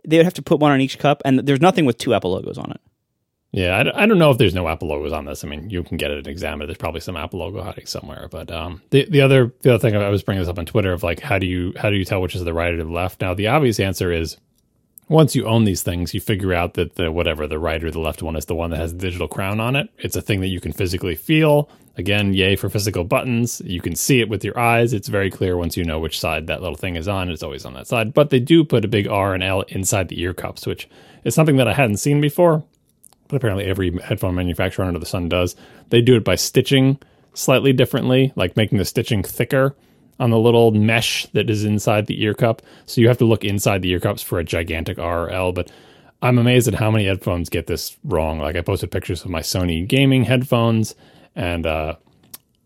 they 0.07 0.17
would 0.17 0.27
have 0.27 0.35
to 0.35 0.43
put 0.43 0.61
one 0.61 0.73
on 0.73 0.81
each 0.81 0.99
cup, 0.99 1.23
and 1.25 1.41
there's 1.41 1.61
nothing 1.61 1.85
with 1.85 1.99
two 1.99 2.15
Apple 2.15 2.33
logos 2.33 2.59
on 2.59 2.71
it? 2.71 2.81
Yeah, 3.51 3.77
I, 3.77 4.03
I 4.03 4.07
don't 4.07 4.19
know 4.19 4.31
if 4.31 4.37
there's 4.37 4.55
no 4.55 4.69
Apple 4.69 4.89
logos 4.89 5.13
on 5.13 5.25
this. 5.25 5.43
I 5.43 5.49
mean, 5.49 5.71
you 5.71 5.83
can 5.83 5.97
get 5.97 6.11
it 6.11 6.19
and 6.19 6.27
examine 6.27 6.63
it. 6.63 6.67
There's 6.67 6.79
probably 6.79 7.01
some 7.01 7.17
Apple 7.17 7.39
logo 7.39 7.63
hiding 7.63 7.87
somewhere. 7.87 8.29
But 8.31 8.51
um, 8.51 8.83
the 8.91 9.07
the 9.09 9.23
other 9.23 9.55
the 9.63 9.75
other 9.75 9.79
thing 9.79 9.97
I 9.97 10.09
was 10.11 10.23
bringing 10.23 10.43
this 10.43 10.51
up 10.51 10.59
on 10.59 10.67
Twitter 10.67 10.93
of 10.93 11.03
like 11.03 11.21
how 11.21 11.39
do 11.39 11.47
you 11.47 11.73
how 11.77 11.89
do 11.89 11.97
you 11.97 12.05
tell 12.05 12.21
which 12.21 12.35
is 12.35 12.45
the 12.45 12.53
right 12.53 12.75
or 12.75 12.85
the 12.85 12.91
left? 12.91 13.21
Now 13.21 13.35
the 13.35 13.47
obvious 13.49 13.81
answer 13.81 14.13
is 14.13 14.37
once 15.09 15.35
you 15.35 15.47
own 15.47 15.65
these 15.65 15.83
things, 15.83 16.13
you 16.13 16.21
figure 16.21 16.53
out 16.53 16.75
that 16.75 16.97
the 16.97 17.11
whatever 17.11 17.47
the 17.47 17.59
right 17.59 17.83
or 17.83 17.91
the 17.91 18.01
left 18.01 18.23
one 18.23 18.37
is 18.37 18.45
the 18.45 18.55
one 18.55 18.71
that 18.71 18.79
has 18.79 18.93
the 18.93 18.99
digital 18.99 19.29
crown 19.29 19.59
on 19.61 19.75
it. 19.75 19.89
It's 19.99 20.17
a 20.17 20.23
thing 20.23 20.41
that 20.41 20.49
you 20.49 20.61
can 20.61 20.73
physically 20.73 21.15
feel. 21.15 21.69
Again, 21.97 22.33
yay 22.33 22.55
for 22.55 22.69
physical 22.69 23.05
buttons. 23.05 23.61
You 23.65 23.81
can 23.81 23.97
see 23.97 24.21
it 24.21 24.29
with 24.29 24.45
your 24.45 24.59
eyes. 24.59 24.93
It's 24.93 25.09
very 25.09 25.31
clear 25.31 25.57
once 25.57 25.77
you 25.77 25.85
know 25.85 25.99
which 25.99 26.21
side 26.21 26.47
that 26.47 26.61
little 26.63 26.77
thing 26.77 26.95
is 26.95 27.09
on. 27.09 27.31
It's 27.31 27.43
always 27.43 27.65
on 27.65 27.75
that 27.75 27.89
side. 27.89 28.15
But 28.15 28.31
they 28.31 28.39
do 28.39 28.65
put 28.65 28.85
a 28.85 28.89
big 28.89 29.09
R 29.09 29.35
and 29.35 29.43
L 29.43 29.63
inside 29.63 30.09
the 30.09 30.21
ear 30.21 30.35
cups, 30.35 30.67
which 30.67 30.89
is 31.25 31.35
something 31.35 31.57
that 31.57 31.69
I 31.69 31.73
hadn't 31.73 31.97
seen 31.97 32.21
before. 32.21 32.63
But 33.27 33.37
apparently, 33.37 33.65
every 33.65 33.99
headphone 33.99 34.35
manufacturer 34.35 34.85
under 34.85 35.01
the 35.01 35.07
sun 35.07 35.29
does. 35.29 35.57
They 35.89 36.01
do 36.01 36.17
it 36.17 36.25
by 36.25 36.37
stitching 36.37 36.99
slightly 37.35 37.73
differently, 37.73 38.33
like 38.37 38.57
making 38.57 38.79
the 38.79 38.85
stitching 38.85 39.23
thicker 39.23 39.75
on 40.19 40.31
the 40.31 40.39
little 40.39 40.71
mesh 40.73 41.27
that 41.33 41.49
is 41.49 41.65
inside 41.65 42.07
the 42.07 42.23
ear 42.23 42.35
cup. 42.35 42.63
So 42.87 43.01
you 43.01 43.09
have 43.09 43.19
to 43.19 43.25
look 43.25 43.45
inside 43.45 43.83
the 43.83 43.91
ear 43.91 44.01
cups 44.01 44.23
for 44.23 44.39
a 44.39 44.45
gigantic 44.45 44.99
R 44.99 45.25
or 45.25 45.31
L. 45.31 45.53
But 45.53 45.71
I'm 46.21 46.39
amazed 46.39 46.69
at 46.69 46.75
how 46.75 46.91
many 46.91 47.05
headphones 47.05 47.49
get 47.49 47.67
this 47.67 47.97
wrong. 48.05 48.39
Like 48.39 48.57
I 48.57 48.61
posted 48.61 48.91
pictures 48.91 49.25
of 49.25 49.31
my 49.31 49.41
Sony 49.41 49.87
gaming 49.87 50.25
headphones 50.25 50.95
and 51.37 51.67
uh, 51.67 51.95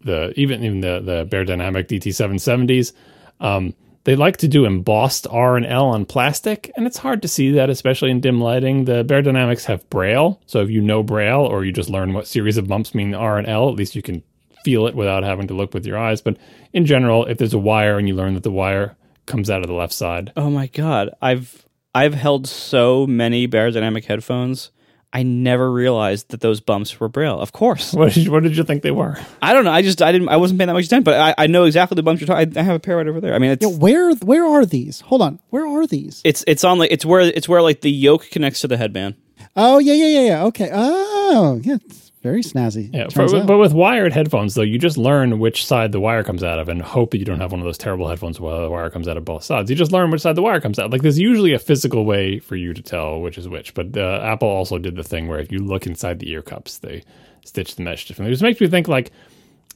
the 0.00 0.32
even 0.38 0.64
even 0.64 0.80
the 0.80 1.00
the 1.00 1.26
Beyerdynamic 1.26 1.86
DT770s. 1.86 2.92
Um, 3.40 3.74
they 4.04 4.16
like 4.16 4.38
to 4.38 4.48
do 4.48 4.64
embossed 4.64 5.28
R 5.30 5.56
and 5.56 5.64
L 5.64 5.86
on 5.86 6.06
plastic, 6.06 6.72
and 6.76 6.86
it's 6.86 6.98
hard 6.98 7.22
to 7.22 7.28
see 7.28 7.52
that, 7.52 7.70
especially 7.70 8.10
in 8.10 8.20
dim 8.20 8.40
lighting. 8.40 8.84
The 8.84 9.04
Beyerdynamics 9.04 9.66
have 9.66 9.88
Braille, 9.90 10.40
so 10.46 10.60
if 10.60 10.70
you 10.70 10.80
know 10.80 11.02
Braille 11.04 11.40
or 11.40 11.64
you 11.64 11.70
just 11.70 11.90
learn 11.90 12.12
what 12.12 12.26
series 12.26 12.56
of 12.56 12.66
bumps 12.66 12.94
mean 12.94 13.14
R 13.14 13.38
and 13.38 13.46
L, 13.46 13.68
at 13.68 13.76
least 13.76 13.94
you 13.94 14.02
can 14.02 14.24
feel 14.64 14.86
it 14.86 14.94
without 14.94 15.22
having 15.24 15.48
to 15.48 15.54
look 15.54 15.74
with 15.74 15.86
your 15.86 15.98
eyes. 15.98 16.20
But 16.20 16.36
in 16.72 16.86
general, 16.86 17.26
if 17.26 17.38
there's 17.38 17.54
a 17.54 17.58
wire 17.58 17.98
and 17.98 18.08
you 18.08 18.14
learn 18.14 18.34
that 18.34 18.42
the 18.42 18.50
wire 18.50 18.96
comes 19.26 19.50
out 19.50 19.60
of 19.60 19.66
the 19.68 19.74
left 19.74 19.92
side. 19.92 20.32
Oh 20.36 20.50
my 20.50 20.66
god, 20.66 21.10
I've 21.20 21.66
I've 21.94 22.14
held 22.14 22.46
so 22.46 23.06
many 23.06 23.46
Beyerdynamic 23.46 24.04
headphones. 24.04 24.70
I 25.14 25.22
never 25.22 25.70
realized 25.70 26.30
that 26.30 26.40
those 26.40 26.60
bumps 26.62 26.98
were 26.98 27.08
braille. 27.08 27.38
Of 27.38 27.52
course. 27.52 27.92
What 28.02 28.14
did 28.14 28.24
you, 28.24 28.32
what 28.32 28.42
did 28.42 28.56
you 28.56 28.64
think 28.64 28.82
they 28.82 28.90
were? 28.90 29.18
I 29.42 29.52
don't 29.52 29.64
know. 29.64 29.70
I 29.70 29.82
just 29.82 30.00
I 30.00 30.10
didn't 30.10 30.28
I 30.30 30.36
wasn't 30.36 30.58
paying 30.58 30.68
that 30.68 30.72
much 30.72 30.86
attention, 30.86 31.04
but 31.04 31.20
I, 31.20 31.44
I 31.44 31.46
know 31.46 31.64
exactly 31.64 31.96
the 31.96 32.02
bumps 32.02 32.20
you're 32.20 32.26
talking. 32.26 32.56
I, 32.56 32.60
I 32.60 32.62
have 32.62 32.76
a 32.76 32.80
pair 32.80 32.96
right 32.96 33.06
over 33.06 33.20
there. 33.20 33.34
I 33.34 33.38
mean, 33.38 33.50
it's 33.50 33.64
yeah, 33.64 33.76
where 33.76 34.14
where 34.16 34.44
are 34.46 34.64
these? 34.64 35.00
Hold 35.02 35.22
on, 35.22 35.38
where 35.50 35.66
are 35.66 35.86
these? 35.86 36.22
It's 36.24 36.42
it's 36.46 36.64
on 36.64 36.78
like 36.78 36.90
it's 36.90 37.04
where 37.04 37.20
it's 37.20 37.48
where 37.48 37.60
like 37.62 37.82
the 37.82 37.90
yoke 37.90 38.28
connects 38.30 38.62
to 38.62 38.68
the 38.68 38.78
headband. 38.78 39.16
Oh 39.54 39.78
yeah 39.78 39.92
yeah 39.92 40.06
yeah 40.06 40.26
yeah. 40.26 40.44
Okay. 40.44 40.70
Oh 40.72 41.60
yeah 41.62 41.76
very 42.22 42.42
snazzy. 42.42 42.90
Yeah, 42.92 43.08
for, 43.08 43.26
but 43.44 43.58
with 43.58 43.72
wired 43.72 44.12
headphones 44.12 44.54
though, 44.54 44.62
you 44.62 44.78
just 44.78 44.96
learn 44.96 45.38
which 45.38 45.66
side 45.66 45.92
the 45.92 46.00
wire 46.00 46.22
comes 46.22 46.44
out 46.44 46.58
of, 46.58 46.68
and 46.68 46.80
hope 46.80 47.10
that 47.10 47.18
you 47.18 47.24
don't 47.24 47.40
have 47.40 47.50
one 47.50 47.60
of 47.60 47.64
those 47.64 47.78
terrible 47.78 48.08
headphones 48.08 48.38
where 48.38 48.60
the 48.60 48.70
wire 48.70 48.90
comes 48.90 49.08
out 49.08 49.16
of 49.16 49.24
both 49.24 49.42
sides. 49.42 49.68
You 49.68 49.76
just 49.76 49.92
learn 49.92 50.10
which 50.10 50.22
side 50.22 50.36
the 50.36 50.42
wire 50.42 50.60
comes 50.60 50.78
out. 50.78 50.90
Like 50.90 51.02
there's 51.02 51.18
usually 51.18 51.52
a 51.52 51.58
physical 51.58 52.04
way 52.04 52.38
for 52.38 52.56
you 52.56 52.72
to 52.72 52.82
tell 52.82 53.20
which 53.20 53.38
is 53.38 53.48
which. 53.48 53.74
But 53.74 53.96
uh, 53.96 54.20
Apple 54.22 54.48
also 54.48 54.78
did 54.78 54.96
the 54.96 55.02
thing 55.02 55.28
where 55.28 55.40
if 55.40 55.50
you 55.50 55.58
look 55.58 55.86
inside 55.86 56.20
the 56.20 56.30
ear 56.30 56.42
cups, 56.42 56.78
they 56.78 57.02
stitch 57.44 57.74
the 57.74 57.82
mesh 57.82 58.06
differently. 58.06 58.32
Which 58.32 58.42
makes 58.42 58.60
me 58.60 58.68
think 58.68 58.88
like. 58.88 59.10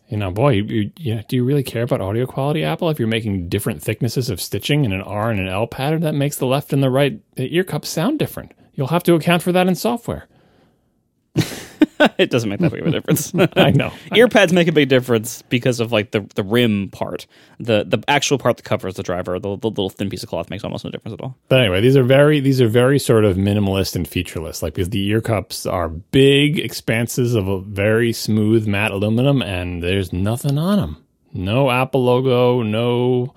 You 0.08 0.18
know, 0.18 0.30
boy, 0.30 0.50
you, 0.50 0.92
you, 0.98 1.24
do 1.26 1.34
you 1.34 1.42
really 1.42 1.64
care 1.64 1.82
about 1.82 2.00
audio 2.00 2.26
quality, 2.26 2.62
Apple? 2.62 2.90
If 2.90 3.00
you're 3.00 3.08
making 3.08 3.48
different 3.48 3.82
thicknesses 3.82 4.30
of 4.30 4.40
stitching 4.40 4.84
in 4.84 4.92
an 4.92 5.00
R 5.02 5.32
and 5.32 5.40
an 5.40 5.48
L 5.48 5.66
pattern, 5.66 6.02
that 6.02 6.14
makes 6.14 6.36
the 6.36 6.46
left 6.46 6.72
and 6.72 6.80
the 6.80 6.90
right 6.90 7.20
ear 7.36 7.64
cups 7.64 7.88
sound 7.88 8.20
different. 8.20 8.52
You'll 8.74 8.86
have 8.86 9.02
to 9.02 9.14
account 9.14 9.42
for 9.42 9.50
that 9.50 9.66
in 9.66 9.74
software. 9.74 10.28
it 12.18 12.30
doesn't 12.30 12.48
make 12.48 12.60
that 12.60 12.70
big 12.70 12.80
of 12.80 12.86
a 12.86 12.90
difference. 12.90 13.32
I 13.56 13.70
know. 13.70 13.88
Earpads 14.12 14.52
make 14.52 14.68
a 14.68 14.72
big 14.72 14.88
difference 14.88 15.42
because 15.42 15.80
of 15.80 15.92
like 15.92 16.10
the 16.10 16.20
the 16.34 16.42
rim 16.42 16.88
part, 16.90 17.26
the 17.58 17.84
the 17.84 18.02
actual 18.08 18.38
part 18.38 18.56
that 18.56 18.64
covers 18.64 18.94
the 18.94 19.02
driver. 19.02 19.38
The, 19.38 19.56
the 19.56 19.68
little 19.68 19.90
thin 19.90 20.10
piece 20.10 20.22
of 20.22 20.28
cloth 20.28 20.50
makes 20.50 20.64
almost 20.64 20.84
no 20.84 20.90
difference 20.90 21.14
at 21.14 21.20
all. 21.20 21.36
But 21.48 21.60
anyway, 21.60 21.80
these 21.80 21.96
are 21.96 22.04
very 22.04 22.40
these 22.40 22.60
are 22.60 22.68
very 22.68 22.98
sort 22.98 23.24
of 23.24 23.36
minimalist 23.36 23.96
and 23.96 24.06
featureless. 24.06 24.62
Like 24.62 24.74
because 24.74 24.90
the 24.90 25.04
ear 25.06 25.20
cups 25.20 25.66
are 25.66 25.88
big 25.88 26.58
expanses 26.58 27.34
of 27.34 27.48
a 27.48 27.60
very 27.60 28.12
smooth 28.12 28.66
matte 28.66 28.92
aluminum, 28.92 29.42
and 29.42 29.82
there's 29.82 30.12
nothing 30.12 30.58
on 30.58 30.78
them. 30.78 31.04
No 31.32 31.70
Apple 31.70 32.04
logo, 32.04 32.62
no 32.62 33.34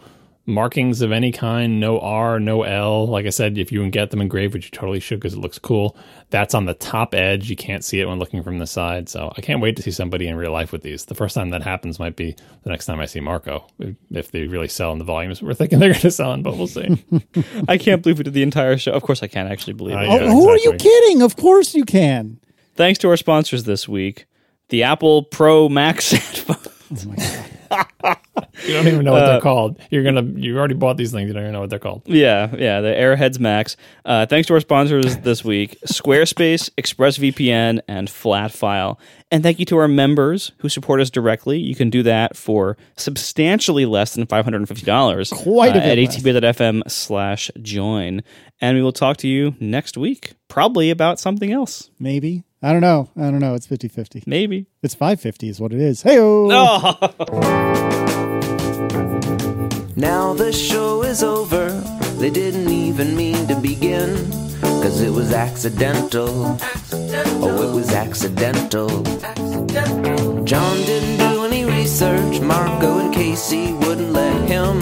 markings 0.50 1.02
of 1.02 1.12
any 1.12 1.32
kind, 1.32 1.80
no 1.80 2.00
R, 2.00 2.40
no 2.40 2.64
L. 2.64 3.08
Like 3.08 3.26
I 3.26 3.30
said, 3.30 3.58
if 3.58 3.72
you 3.72 3.80
can 3.80 3.90
get 3.90 4.12
them 4.12 4.22
engraved, 4.22 4.54
which 4.54 4.66
you 4.66 4.72
totally 4.72 5.00
should 5.00 5.20
because 5.20 5.34
it 5.34 5.40
looks 5.40 5.60
cool, 5.60 5.96
that's 6.30 6.54
on 6.54 6.66
the 6.66 6.74
top 6.74 7.14
edge. 7.14 7.50
You 7.50 7.56
can't 7.56 7.84
see 7.84 8.00
it 8.00 8.08
when 8.08 8.20
looking 8.20 8.44
from 8.44 8.60
the 8.60 8.68
side. 8.68 9.10
So 9.10 9.32
I 9.38 9.42
can't 9.42 9.62
wait 9.62 9.76
to 9.78 9.82
see 9.82 9.92
somebody 9.92 10.28
in 10.28 10.36
real 10.36 10.52
life 10.52 10.72
with 10.72 10.82
these. 10.82 11.06
The 11.06 11.16
first 11.16 11.36
time 11.36 11.52
that 11.52 11.64
happens 11.64 12.00
might 12.00 12.16
be 12.16 12.36
the 12.64 12.70
next 12.70 12.86
time 12.86 13.00
I 13.00 13.06
see 13.06 13.20
Marco, 13.20 13.66
if 14.12 14.32
they 14.32 14.48
really 14.48 14.68
sell 14.68 14.92
in 14.92 14.98
the 14.98 15.06
volumes 15.06 15.42
we're 15.42 15.54
thinking 15.54 15.80
they're 15.80 15.90
going 15.90 16.02
to 16.02 16.12
sell 16.12 16.34
in, 16.34 16.44
but 16.44 16.58
we'll 16.58 16.68
see. 16.68 17.04
I 17.68 17.78
can't 17.78 18.02
believe 18.02 18.18
we 18.18 18.24
did 18.24 18.34
the 18.34 18.44
entire 18.44 18.78
show. 18.78 18.92
Of 18.92 19.04
course, 19.04 19.24
I 19.24 19.28
can't 19.28 19.52
actually 19.52 19.74
believe 19.74 19.96
uh, 19.96 20.00
it. 20.00 20.08
Yeah, 20.08 20.20
oh, 20.24 20.32
who 20.32 20.50
are 20.50 20.58
you 20.58 20.74
kidding? 20.74 21.22
Of 21.22 21.36
course 21.36 21.74
you 21.76 21.86
can. 21.86 22.40
Thanks 22.76 23.00
to 23.00 23.10
our 23.10 23.18
sponsors 23.18 23.66
this 23.66 23.88
week, 23.88 24.26
the 24.70 24.84
Apple 24.84 25.24
Pro 25.24 25.70
Max 25.70 26.12
headphones. 26.12 27.06
Oh 27.06 27.10
my 27.10 27.16
God. 27.16 27.59
You 27.72 28.74
don't 28.74 28.88
even 28.88 29.06
know 29.06 29.14
what 29.14 29.24
Uh, 29.24 29.32
they're 29.34 29.42
called. 29.42 29.80
You're 29.90 30.04
gonna. 30.04 30.22
You 30.24 30.58
already 30.58 30.74
bought 30.74 30.98
these 30.98 31.12
things. 31.12 31.28
You 31.28 31.34
don't 31.34 31.44
even 31.44 31.54
know 31.54 31.62
what 31.62 31.70
they're 31.70 31.80
called. 31.80 32.02
Yeah, 32.06 32.54
yeah, 32.58 32.82
the 32.82 32.90
Airheads 32.90 33.40
Max. 33.40 33.78
Uh, 34.06 34.26
thanks 34.26 34.48
to 34.48 34.54
our 34.54 34.60
sponsors 34.60 35.18
this 35.24 35.44
week 35.44 35.78
Squarespace, 35.88 36.70
ExpressVPN, 36.78 37.82
and 37.88 38.08
Flatfile. 38.08 38.98
And 39.32 39.44
thank 39.44 39.60
you 39.60 39.66
to 39.68 39.78
our 39.78 39.88
members 39.88 40.52
who 40.60 40.70
support 40.70 41.00
us 41.00 41.10
directly. 41.10 41.60
You 41.60 41.76
can 41.76 41.90
do 41.90 42.04
that 42.04 42.36
for 42.36 42.78
substantially 42.98 43.86
less 43.86 44.16
than 44.16 44.26
$550. 44.26 45.32
Quite 45.32 45.76
a 45.76 45.80
uh, 45.80 45.84
bit 45.84 45.84
At 45.84 45.98
less. 45.98 46.18
atp.fm 46.18 46.90
slash 46.90 47.52
join. 47.62 48.24
And 48.60 48.76
we 48.76 48.84
will 48.84 48.92
talk 48.92 49.18
to 49.18 49.28
you 49.28 49.56
next 49.60 49.98
week, 49.98 50.34
probably 50.48 50.90
about 50.90 51.20
something 51.20 51.52
else. 51.52 51.92
Maybe. 52.00 52.44
I 52.62 52.74
don't 52.74 52.82
know. 52.82 53.10
I 53.16 53.32
don't 53.32 53.40
know. 53.40 53.56
It's 53.56 53.66
50 53.68 53.88
50. 53.88 54.24
Maybe. 54.28 54.68
It's 54.84 54.94
550 54.94 55.48
is 55.50 55.62
what 55.62 55.72
it 55.72 55.80
is. 55.80 56.02
Hey, 56.02 56.18
Now 59.96 60.34
the 60.34 60.52
show 60.52 61.04
is 61.04 61.24
over. 61.24 61.70
They 62.20 62.30
didn't 62.30 62.70
even 62.70 63.16
mean 63.16 63.48
to 63.48 63.56
begin. 63.56 64.16
Cause 64.62 65.02
it 65.02 65.10
was 65.12 65.32
accidental. 65.34 66.58
Oh, 66.92 67.70
it 67.70 67.74
was 67.76 67.92
accidental. 67.94 68.90
John 70.44 70.78
didn't 70.78 71.18
do 71.18 71.46
any 71.46 71.64
research. 71.66 72.42
Marco 72.42 73.00
and 73.00 73.14
Casey 73.14 73.72
wouldn't 73.74 74.12
let 74.12 74.50
him. 74.50 74.80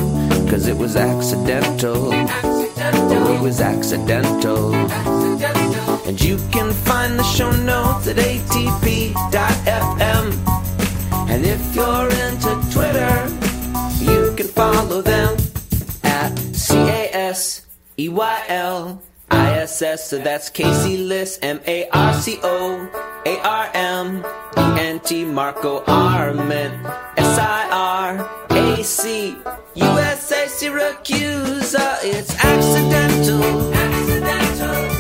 Cause 0.50 0.68
it 0.68 0.78
was 0.78 0.96
accidental. 0.96 2.10
Oh, 2.14 3.36
it 3.36 3.42
was 3.42 3.62
accidental. 3.62 4.72
And 6.08 6.22
you 6.22 6.38
can 6.54 6.72
find 6.72 7.20
the 7.20 7.24
show 7.24 7.52
notes 7.52 8.08
at 8.08 8.16
atp.fm. 8.16 9.18
And 11.30 11.46
if 11.46 11.76
you're 11.76 12.10
into 12.24 12.56
Twitter, 12.72 13.28
you 14.00 14.34
can 14.38 14.48
follow 14.48 15.02
them 15.02 15.36
at 16.04 16.40
C 16.56 16.78
A 16.78 17.10
S 17.14 17.66
E 17.98 18.08
Y 18.08 18.44
L 18.48 19.04
I 19.30 19.60
S 19.60 19.82
S. 19.82 20.10
So 20.10 20.18
that's 20.18 20.50
Casey 20.50 20.96
Liss, 20.96 21.40
M 21.42 21.60
A 21.68 21.90
R 21.90 22.14
C 22.14 22.40
O 22.42 22.90
A 23.26 23.40
R 23.42 23.70
M 23.74 24.26
E 24.58 24.80
N 24.80 25.02
T 25.02 25.26
Marco 25.26 25.84
Arment 25.88 26.74
S 27.18 27.38
I 27.38 27.68
R 27.70 28.58
A 28.58 28.82
C 28.82 29.36
U 29.76 29.84
S 29.84 30.32
A 30.32 30.46
Siracusa. 30.46 31.98
It's 32.04 32.34
accidental. 32.46 33.74
Accidental. 33.74 34.97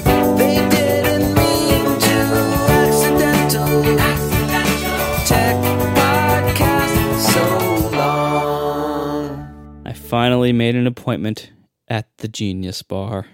Finally 10.08 10.54
made 10.54 10.76
an 10.76 10.88
appointment 10.88 11.52
at 11.88 12.08
the 12.18 12.28
Genius 12.28 12.82
Bar 12.84 13.26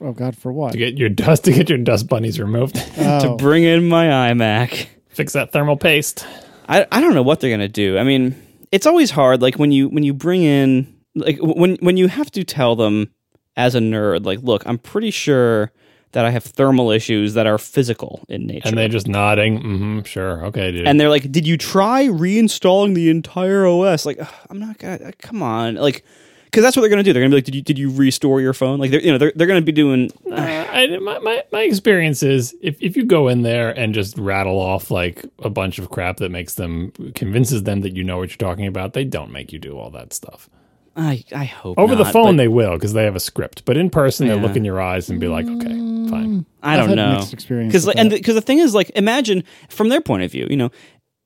Oh, 0.00 0.12
God, 0.12 0.34
for 0.36 0.50
what? 0.50 0.72
To 0.72 0.78
get 0.78 0.96
your 0.96 1.10
dust 1.10 1.44
to 1.44 1.52
get 1.52 1.68
your 1.68 1.78
dust 1.78 2.08
bunnies 2.08 2.40
removed. 2.40 2.76
Oh. 2.96 3.20
to 3.20 3.28
Oh, 3.30 3.36
bring 3.36 3.64
in 3.64 3.86
my 3.88 4.06
iMac. 4.06 4.86
Fix 5.10 5.34
that 5.34 5.52
thermal 5.52 5.76
paste. 5.76 6.26
I, 6.68 6.86
I 6.90 7.00
don't 7.02 7.14
know 7.14 7.22
what 7.22 7.40
they're 7.40 7.50
gonna 7.50 7.68
do. 7.68 7.98
I 7.98 8.02
mean, 8.02 8.34
it's 8.72 8.86
always 8.86 9.10
hard. 9.10 9.42
Like 9.42 9.56
when 9.56 9.72
you 9.72 9.88
when 9.90 10.02
you 10.02 10.14
bring 10.14 10.42
in 10.42 10.94
like 11.14 11.36
when 11.40 11.76
when 11.76 11.96
you 11.98 12.08
have 12.08 12.30
to 12.32 12.44
tell 12.44 12.76
them 12.76 13.12
as 13.56 13.74
a 13.74 13.78
nerd, 13.80 14.24
like, 14.24 14.40
look, 14.42 14.66
I'm 14.66 14.78
pretty 14.78 15.10
sure 15.10 15.70
that 16.14 16.24
I 16.24 16.30
have 16.30 16.42
thermal 16.44 16.90
issues 16.90 17.34
that 17.34 17.46
are 17.46 17.58
physical 17.58 18.24
in 18.28 18.46
nature. 18.46 18.68
And 18.68 18.78
they're 18.78 18.88
just 18.88 19.06
nodding. 19.06 19.58
Mm-hmm, 19.62 20.00
sure. 20.02 20.44
Okay, 20.46 20.72
dude. 20.72 20.86
and 20.88 20.98
they're 20.98 21.10
like, 21.10 21.30
"Did 21.30 21.46
you 21.46 21.56
try 21.56 22.06
reinstalling 22.06 22.94
the 22.94 23.10
entire 23.10 23.66
OS?" 23.66 24.04
Like, 24.06 24.18
I'm 24.50 24.58
not 24.58 24.78
gonna. 24.78 24.94
uh, 25.04 25.10
Come 25.18 25.42
on, 25.42 25.74
like, 25.76 26.04
because 26.46 26.62
that's 26.62 26.76
what 26.76 26.82
they're 26.82 26.90
gonna 26.90 27.02
do. 27.02 27.12
They're 27.12 27.22
gonna 27.22 27.30
be 27.30 27.36
like, 27.36 27.44
"Did 27.44 27.54
you 27.56 27.62
did 27.62 27.78
you 27.78 27.90
restore 27.90 28.40
your 28.40 28.52
phone?" 28.54 28.78
Like, 28.78 28.90
they're 28.92 29.00
you 29.00 29.12
know 29.12 29.18
they're 29.18 29.32
they're 29.34 29.46
gonna 29.46 29.60
be 29.62 29.72
doing. 29.72 30.10
Uh, 30.30 30.34
I, 30.74 30.98
my, 30.98 31.18
my, 31.20 31.42
my 31.52 31.62
experience 31.62 32.22
is 32.22 32.54
if, 32.60 32.80
if 32.82 32.96
you 32.96 33.04
go 33.04 33.28
in 33.28 33.42
there 33.42 33.70
and 33.78 33.92
just 33.94 34.16
rattle 34.18 34.58
off 34.60 34.90
like 34.90 35.24
a 35.40 35.50
bunch 35.50 35.78
of 35.78 35.90
crap 35.90 36.16
that 36.18 36.30
makes 36.30 36.54
them 36.54 36.90
convinces 37.14 37.62
them 37.64 37.80
that 37.82 37.94
you 37.94 38.02
know 38.04 38.18
what 38.18 38.30
you're 38.30 38.36
talking 38.50 38.66
about, 38.66 38.92
they 38.92 39.04
don't 39.04 39.30
make 39.32 39.52
you 39.52 39.58
do 39.58 39.76
all 39.78 39.90
that 39.90 40.12
stuff. 40.12 40.48
I 40.96 41.24
I 41.34 41.44
hope 41.44 41.78
Over 41.78 41.94
the 41.96 42.04
phone 42.04 42.36
but 42.36 42.36
they 42.36 42.48
will 42.48 42.74
because 42.74 42.92
they 42.92 43.04
have 43.04 43.16
a 43.16 43.20
script, 43.20 43.64
but 43.64 43.76
in 43.76 43.90
person 43.90 44.26
Yeah. 44.26 44.34
they'll 44.34 44.42
look 44.42 44.56
in 44.56 44.64
your 44.64 44.80
eyes 44.80 45.10
and 45.10 45.18
be 45.18 45.26
like, 45.28 45.46
okay, 45.46 45.68
fine. 46.08 46.46
I 46.62 46.74
I've 46.74 46.80
don't 46.80 46.88
had 46.90 46.96
know 46.96 47.12
mixed 47.16 47.32
experience 47.32 47.72
because 47.72 47.86
with 47.86 47.96
and 47.98 48.10
that. 48.12 48.16
because 48.20 48.34
the 48.36 48.40
thing 48.40 48.58
is 48.58 48.74
like 48.74 48.90
imagine 48.94 49.42
from 49.68 49.88
their 49.88 50.00
point 50.00 50.22
of 50.22 50.30
view, 50.30 50.46
you 50.48 50.56
know, 50.56 50.70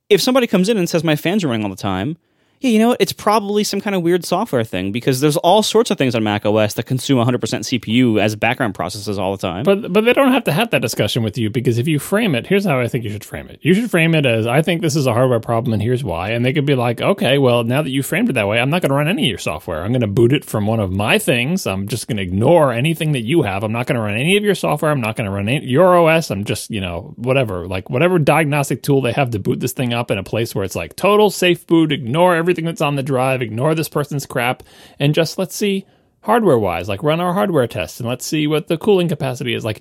if 0.08 0.22
somebody 0.22 0.46
comes 0.46 0.68
in 0.68 0.78
and 0.78 0.88
says 0.88 1.04
my 1.04 1.16
fans 1.16 1.44
are 1.44 1.48
running 1.48 1.64
all 1.64 1.70
the 1.70 1.76
time, 1.76 2.16
yeah, 2.60 2.70
you 2.70 2.78
know 2.80 2.88
what? 2.88 3.00
It's 3.00 3.12
probably 3.12 3.62
some 3.62 3.80
kind 3.80 3.94
of 3.94 4.02
weird 4.02 4.24
software 4.24 4.64
thing 4.64 4.90
because 4.90 5.20
there's 5.20 5.36
all 5.36 5.62
sorts 5.62 5.90
of 5.90 5.98
things 5.98 6.14
on 6.16 6.24
Mac 6.24 6.44
OS 6.44 6.74
that 6.74 6.84
consume 6.84 7.24
100% 7.24 7.38
CPU 7.38 8.20
as 8.20 8.34
background 8.34 8.74
processes 8.74 9.18
all 9.18 9.36
the 9.36 9.40
time. 9.40 9.62
But 9.62 9.92
but 9.92 10.04
they 10.04 10.12
don't 10.12 10.32
have 10.32 10.44
to 10.44 10.52
have 10.52 10.70
that 10.70 10.82
discussion 10.82 11.22
with 11.22 11.38
you 11.38 11.50
because 11.50 11.78
if 11.78 11.86
you 11.86 12.00
frame 12.00 12.34
it, 12.34 12.48
here's 12.48 12.64
how 12.64 12.80
I 12.80 12.88
think 12.88 13.04
you 13.04 13.10
should 13.10 13.24
frame 13.24 13.48
it. 13.48 13.60
You 13.62 13.74
should 13.74 13.90
frame 13.90 14.14
it 14.14 14.26
as 14.26 14.46
I 14.46 14.62
think 14.62 14.82
this 14.82 14.96
is 14.96 15.06
a 15.06 15.12
hardware 15.12 15.38
problem 15.38 15.72
and 15.72 15.80
here's 15.80 16.02
why. 16.02 16.30
And 16.30 16.44
they 16.44 16.52
could 16.52 16.66
be 16.66 16.74
like, 16.74 17.00
okay, 17.00 17.38
well 17.38 17.62
now 17.62 17.82
that 17.82 17.90
you 17.90 18.02
framed 18.02 18.28
it 18.30 18.32
that 18.32 18.48
way, 18.48 18.58
I'm 18.58 18.70
not 18.70 18.82
going 18.82 18.90
to 18.90 18.96
run 18.96 19.08
any 19.08 19.24
of 19.24 19.28
your 19.28 19.38
software. 19.38 19.84
I'm 19.84 19.92
going 19.92 20.00
to 20.00 20.08
boot 20.08 20.32
it 20.32 20.44
from 20.44 20.66
one 20.66 20.80
of 20.80 20.90
my 20.90 21.18
things. 21.18 21.64
I'm 21.66 21.86
just 21.86 22.08
going 22.08 22.16
to 22.16 22.22
ignore 22.24 22.72
anything 22.72 23.12
that 23.12 23.22
you 23.22 23.42
have. 23.42 23.62
I'm 23.62 23.72
not 23.72 23.86
going 23.86 23.96
to 23.96 24.02
run 24.02 24.14
any 24.14 24.36
of 24.36 24.42
your 24.42 24.56
software. 24.56 24.90
I'm 24.90 25.00
not 25.00 25.14
going 25.14 25.26
to 25.26 25.30
run 25.30 25.48
any, 25.48 25.64
your 25.64 25.96
OS. 25.96 26.30
I'm 26.30 26.44
just 26.44 26.70
you 26.70 26.80
know 26.80 27.14
whatever 27.16 27.68
like 27.68 27.88
whatever 27.88 28.18
diagnostic 28.18 28.82
tool 28.82 29.00
they 29.00 29.12
have 29.12 29.30
to 29.30 29.38
boot 29.38 29.60
this 29.60 29.72
thing 29.72 29.92
up 29.94 30.10
in 30.10 30.18
a 30.18 30.24
place 30.24 30.56
where 30.56 30.64
it's 30.64 30.76
like 30.76 30.96
total 30.96 31.30
safe 31.30 31.64
boot. 31.64 31.92
Ignore 31.92 32.34
everything 32.34 32.47
that's 32.56 32.80
on 32.80 32.96
the 32.96 33.02
drive. 33.02 33.42
Ignore 33.42 33.74
this 33.74 33.88
person's 33.88 34.26
crap 34.26 34.62
and 34.98 35.14
just 35.14 35.38
let's 35.38 35.54
see 35.54 35.86
hardware 36.22 36.58
wise, 36.58 36.88
like 36.88 37.02
run 37.02 37.20
our 37.20 37.32
hardware 37.32 37.66
tests 37.66 38.00
and 38.00 38.08
let's 38.08 38.26
see 38.26 38.46
what 38.46 38.68
the 38.68 38.78
cooling 38.78 39.08
capacity 39.08 39.54
is. 39.54 39.64
Like, 39.64 39.80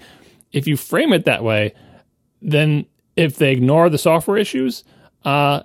if 0.52 0.68
you 0.68 0.78
frame 0.78 1.14
it 1.14 1.26
that 1.26 1.44
way, 1.44 1.74
then 2.42 2.86
if 3.16 3.38
they 3.38 3.52
ignore 3.52 3.90
the 3.90 3.98
software 3.98 4.38
issues, 4.38 4.84
uh, 5.26 5.64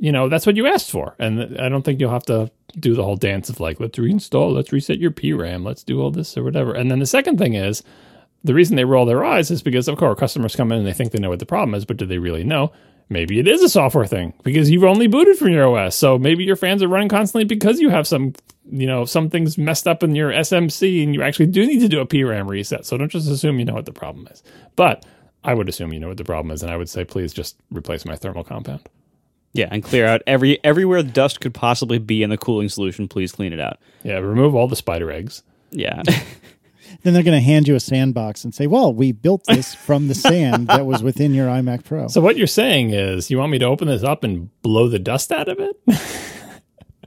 you 0.00 0.12
know, 0.12 0.28
that's 0.28 0.44
what 0.44 0.56
you 0.56 0.66
asked 0.66 0.90
for. 0.90 1.14
And 1.18 1.58
I 1.58 1.68
don't 1.68 1.82
think 1.82 2.00
you'll 2.00 2.10
have 2.10 2.26
to 2.26 2.50
do 2.78 2.94
the 2.94 3.04
whole 3.04 3.16
dance 3.16 3.48
of 3.48 3.60
like, 3.60 3.80
let's 3.80 3.98
reinstall, 3.98 4.54
let's 4.54 4.72
reset 4.72 4.98
your 4.98 5.10
PRAM, 5.10 5.64
let's 5.64 5.82
do 5.82 6.00
all 6.00 6.10
this 6.10 6.36
or 6.36 6.42
whatever. 6.42 6.72
And 6.72 6.90
then 6.90 6.98
the 6.98 7.06
second 7.06 7.38
thing 7.38 7.54
is, 7.54 7.82
the 8.44 8.54
reason 8.54 8.76
they 8.76 8.84
roll 8.84 9.04
their 9.04 9.24
eyes 9.24 9.50
is 9.50 9.62
because, 9.62 9.88
of 9.88 9.96
course, 9.96 10.18
customers 10.18 10.54
come 10.54 10.70
in 10.70 10.78
and 10.78 10.86
they 10.86 10.92
think 10.92 11.12
they 11.12 11.18
know 11.18 11.30
what 11.30 11.40
the 11.40 11.46
problem 11.46 11.74
is, 11.74 11.84
but 11.84 11.96
do 11.96 12.06
they 12.06 12.18
really 12.18 12.44
know? 12.44 12.70
Maybe 13.10 13.38
it 13.38 13.48
is 13.48 13.62
a 13.62 13.68
software 13.68 14.06
thing 14.06 14.34
because 14.42 14.70
you've 14.70 14.84
only 14.84 15.06
booted 15.06 15.38
from 15.38 15.48
your 15.50 15.74
OS. 15.76 15.96
So 15.96 16.18
maybe 16.18 16.44
your 16.44 16.56
fans 16.56 16.82
are 16.82 16.88
running 16.88 17.08
constantly 17.08 17.44
because 17.44 17.80
you 17.80 17.88
have 17.88 18.06
some, 18.06 18.34
you 18.70 18.86
know, 18.86 19.06
something's 19.06 19.56
messed 19.56 19.88
up 19.88 20.02
in 20.02 20.14
your 20.14 20.30
SMC 20.30 21.02
and 21.02 21.14
you 21.14 21.22
actually 21.22 21.46
do 21.46 21.66
need 21.66 21.80
to 21.80 21.88
do 21.88 22.00
a 22.00 22.06
PRAM 22.06 22.48
reset. 22.48 22.84
So 22.84 22.98
don't 22.98 23.10
just 23.10 23.28
assume 23.30 23.58
you 23.58 23.64
know 23.64 23.72
what 23.74 23.86
the 23.86 23.92
problem 23.92 24.28
is. 24.30 24.42
But 24.76 25.06
I 25.42 25.54
would 25.54 25.68
assume 25.70 25.92
you 25.92 26.00
know 26.00 26.08
what 26.08 26.18
the 26.18 26.24
problem 26.24 26.50
is, 26.50 26.62
and 26.62 26.70
I 26.70 26.76
would 26.76 26.90
say, 26.90 27.04
please 27.04 27.32
just 27.32 27.56
replace 27.70 28.04
my 28.04 28.16
thermal 28.16 28.44
compound. 28.44 28.80
yeah, 29.54 29.68
and 29.70 29.82
clear 29.82 30.04
out 30.06 30.20
every 30.26 30.62
everywhere 30.62 31.02
dust 31.02 31.40
could 31.40 31.54
possibly 31.54 31.98
be 31.98 32.22
in 32.22 32.28
the 32.28 32.36
cooling 32.36 32.68
solution. 32.68 33.08
Please 33.08 33.32
clean 33.32 33.52
it 33.54 33.60
out. 33.60 33.78
Yeah, 34.02 34.18
remove 34.18 34.54
all 34.54 34.68
the 34.68 34.76
spider 34.76 35.10
eggs. 35.10 35.42
Yeah. 35.70 36.02
then 37.02 37.14
they're 37.14 37.22
going 37.22 37.38
to 37.38 37.44
hand 37.44 37.68
you 37.68 37.74
a 37.74 37.80
sandbox 37.80 38.44
and 38.44 38.54
say, 38.54 38.66
well, 38.66 38.92
we 38.92 39.12
built 39.12 39.44
this 39.46 39.74
from 39.74 40.08
the 40.08 40.14
sand 40.14 40.66
that 40.68 40.84
was 40.84 41.02
within 41.02 41.32
your 41.34 41.46
iMac 41.48 41.84
Pro. 41.84 42.08
So 42.08 42.20
what 42.20 42.36
you're 42.36 42.46
saying 42.46 42.90
is, 42.90 43.30
you 43.30 43.38
want 43.38 43.52
me 43.52 43.58
to 43.58 43.66
open 43.66 43.88
this 43.88 44.02
up 44.02 44.24
and 44.24 44.50
blow 44.62 44.88
the 44.88 44.98
dust 44.98 45.30
out 45.32 45.48
of 45.48 45.58
it? 45.60 45.76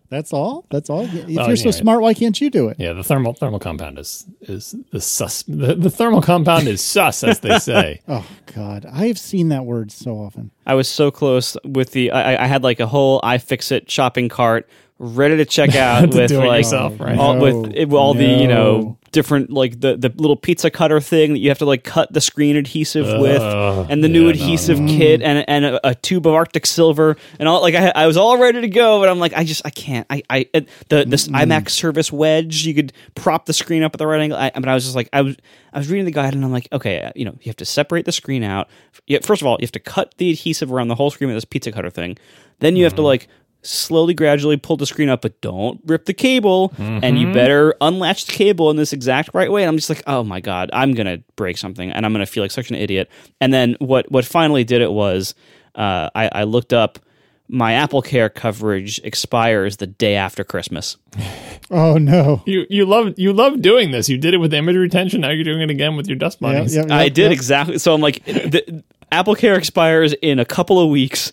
That's 0.10 0.34
all? 0.34 0.66
That's 0.70 0.90
all? 0.90 1.04
If 1.06 1.14
Well, 1.14 1.48
you're 1.48 1.56
so 1.56 1.70
anyway. 1.70 1.72
smart, 1.72 2.02
why 2.02 2.14
can't 2.14 2.40
you 2.42 2.50
do 2.50 2.68
it? 2.68 2.76
yeah, 2.78 2.92
the 2.92 3.02
thermal 3.04 3.34
thermal 3.34 3.60
compound 3.60 3.98
is 3.98 4.26
is 4.42 4.76
the 4.92 5.00
sus. 5.00 5.44
The, 5.44 5.74
the 5.74 5.90
thermal 5.90 6.22
compound 6.22 6.68
is 6.68 6.82
sus, 6.84 7.24
as 7.24 7.40
they 7.40 7.58
say. 7.60 8.02
Oh, 8.10 8.28
God. 8.54 8.86
I 8.92 9.08
have 9.08 9.18
seen 9.18 9.48
that 9.50 9.64
word 9.66 9.90
so 9.90 10.16
often. 10.18 10.52
I 10.66 10.74
was 10.74 10.90
so 10.90 11.12
close 11.12 11.56
with 11.64 11.94
the. 11.94 12.12
I, 12.12 12.44
I 12.44 12.48
had 12.48 12.62
like 12.62 12.82
a 12.82 12.88
whole 12.88 13.22
iFixit 13.22 13.90
shopping 13.90 14.28
cart 14.28 14.68
ready 15.00 15.38
to 15.38 15.46
check 15.46 15.76
out 15.76 16.12
To 16.12 16.18
with 16.18 16.28
do 16.30 16.42
it 16.42 16.46
like 16.46 16.58
yourself, 16.66 17.00
right? 17.00 17.18
all, 17.18 17.36
No, 17.36 17.62
with 17.62 17.74
it, 17.74 17.88
with 17.88 17.98
all 17.98 18.14
the 18.14 18.26
you 18.26 18.48
know 18.50 18.80
no. 18.82 18.98
Different 19.12 19.50
like 19.52 19.80
the 19.80 19.98
the 19.98 20.10
little 20.16 20.36
pizza 20.36 20.70
cutter 20.72 21.00
thing 21.00 21.34
that 21.34 21.40
you 21.40 21.50
have 21.50 21.60
to 21.60 21.66
like 21.66 21.84
cut 21.84 22.12
the 22.14 22.22
screen 22.22 22.56
adhesive 22.56 23.06
with, 23.20 23.42
and 23.42 24.04
the 24.04 24.10
new 24.10 24.22
yeah, 24.22 24.26
no, 24.26 24.30
adhesive 24.30 24.80
no. 24.80 24.88
kit, 24.92 25.22
and 25.22 25.46
and 25.48 25.66
a, 25.66 25.90
a 25.90 25.96
tube 25.96 26.26
of 26.26 26.34
Arctic 26.34 26.66
Silver, 26.66 27.18
and 27.40 27.48
all 27.48 27.62
like 27.62 27.76
I, 27.76 27.92
I 27.96 28.08
was 28.08 28.18
all 28.18 28.38
ready 28.38 28.62
to 28.62 28.68
go, 28.68 29.00
but 29.00 29.10
I'm 29.10 29.20
like 29.20 29.34
I 29.34 29.44
just 29.44 29.62
I 29.66 29.70
can't. 29.70 30.08
I 30.10 30.24
I 30.30 30.50
the 30.90 31.06
this 31.06 31.28
iMac 31.28 31.70
service 31.70 32.12
wedge 32.12 32.66
you 32.66 32.74
could 32.74 32.94
prop 33.16 33.46
the 33.46 33.54
screen 33.54 33.84
up 33.84 33.94
at 33.94 34.00
the 34.00 34.08
right 34.08 34.22
angle, 34.22 34.38
I, 34.38 34.52
but 34.54 34.68
I 34.68 34.74
was 34.74 34.84
just 34.84 34.96
like 34.96 35.10
I 35.14 35.22
was 35.22 35.36
I 35.74 35.78
was 35.78 35.90
reading 35.90 36.06
the 36.06 36.12
guide 36.12 36.34
and 36.34 36.44
I'm 36.44 36.52
like 36.52 36.68
okay 36.72 37.02
uh, 37.02 37.12
you 37.16 37.26
know 37.26 37.36
you 37.42 37.50
have 37.50 37.58
to 37.58 37.66
separate 37.66 38.06
the 38.06 38.12
screen 38.12 38.44
out. 38.44 38.70
Yeah, 39.08 39.20
First 39.24 39.42
of 39.42 39.48
all, 39.48 39.58
you 39.60 39.66
have 39.66 39.72
to 39.74 39.80
cut 39.80 40.16
the 40.18 40.32
adhesive 40.32 40.72
around 40.72 40.88
the 40.88 40.96
whole 40.96 41.12
screen 41.12 41.28
with 41.30 41.38
this 41.38 41.46
pizza 41.46 41.72
cutter 41.72 41.90
thing. 41.90 42.18
Then 42.60 42.76
you 42.76 42.84
have 42.84 42.96
to 42.96 43.02
like 43.02 43.28
slowly 43.64 44.14
gradually 44.14 44.58
pull 44.58 44.76
the 44.78 44.86
screen 44.86 45.08
up 45.10 45.22
but 45.22 45.40
don't 45.42 45.80
rip 45.86 46.06
the 46.06 46.14
cable 46.14 46.74
and 46.80 47.20
you 47.20 47.32
better 47.32 47.76
unlatch 47.82 48.26
the 48.26 48.32
cable 48.32 48.70
in 48.72 48.76
this 48.78 48.92
exact 48.94 49.30
right 49.34 49.52
way 49.52 49.62
and 49.62 49.70
i'm 49.70 49.78
just 49.78 49.90
like 49.90 50.02
oh 50.08 50.24
my 50.24 50.40
god 50.42 50.70
i'm 50.74 50.94
gonna 50.94 51.20
break 51.36 51.58
something 51.58 51.92
and 51.92 52.06
i'm 52.06 52.12
gonna 52.12 52.26
feel 52.26 52.44
like 52.44 52.50
such 52.52 52.70
an 52.72 52.76
idiot 52.76 53.08
and 53.40 53.54
then 53.54 53.76
what 53.80 54.12
what 54.12 54.26
finally 54.26 54.64
did 54.64 54.82
it 54.82 54.92
was 54.92 55.36
uh, 55.76 56.10
I, 56.16 56.30
I 56.34 56.44
looked 56.44 56.74
up 56.74 57.00
my 57.48 57.74
Apple 57.74 58.02
Care 58.02 58.30
coverage 58.30 59.00
expires 59.04 59.78
the 59.78 59.88
day 59.88 60.16
after 60.16 60.44
Christmas. 60.44 60.98
Oh 61.74 61.98
no. 61.98 62.44
You 62.46 62.66
you 62.70 62.86
love 62.86 63.14
you 63.18 63.32
love 63.32 63.62
doing 63.62 63.92
this. 63.92 64.10
You 64.10 64.18
did 64.18 64.34
it 64.34 64.40
with 64.40 64.54
image 64.54 64.76
retention. 64.76 65.22
Now 65.22 65.30
you're 65.30 65.46
doing 65.46 65.62
it 65.62 65.70
again 65.70 65.96
with 65.96 66.06
your 66.08 66.18
dust 66.18 66.40
Yeah, 66.42 66.52
bunnies. 66.54 66.76
yeah, 66.76 66.86
I 66.90 67.08
did 67.08 67.28
yeah. 67.28 67.32
exactly. 67.32 67.78
So 67.78 67.94
I'm 67.94 68.02
like, 68.02 68.22
the, 68.26 68.84
Apple 69.10 69.36
Care 69.36 69.56
expires 69.56 70.12
in 70.22 70.38
a 70.40 70.44
couple 70.44 70.82
of 70.82 70.90
weeks. 70.90 71.32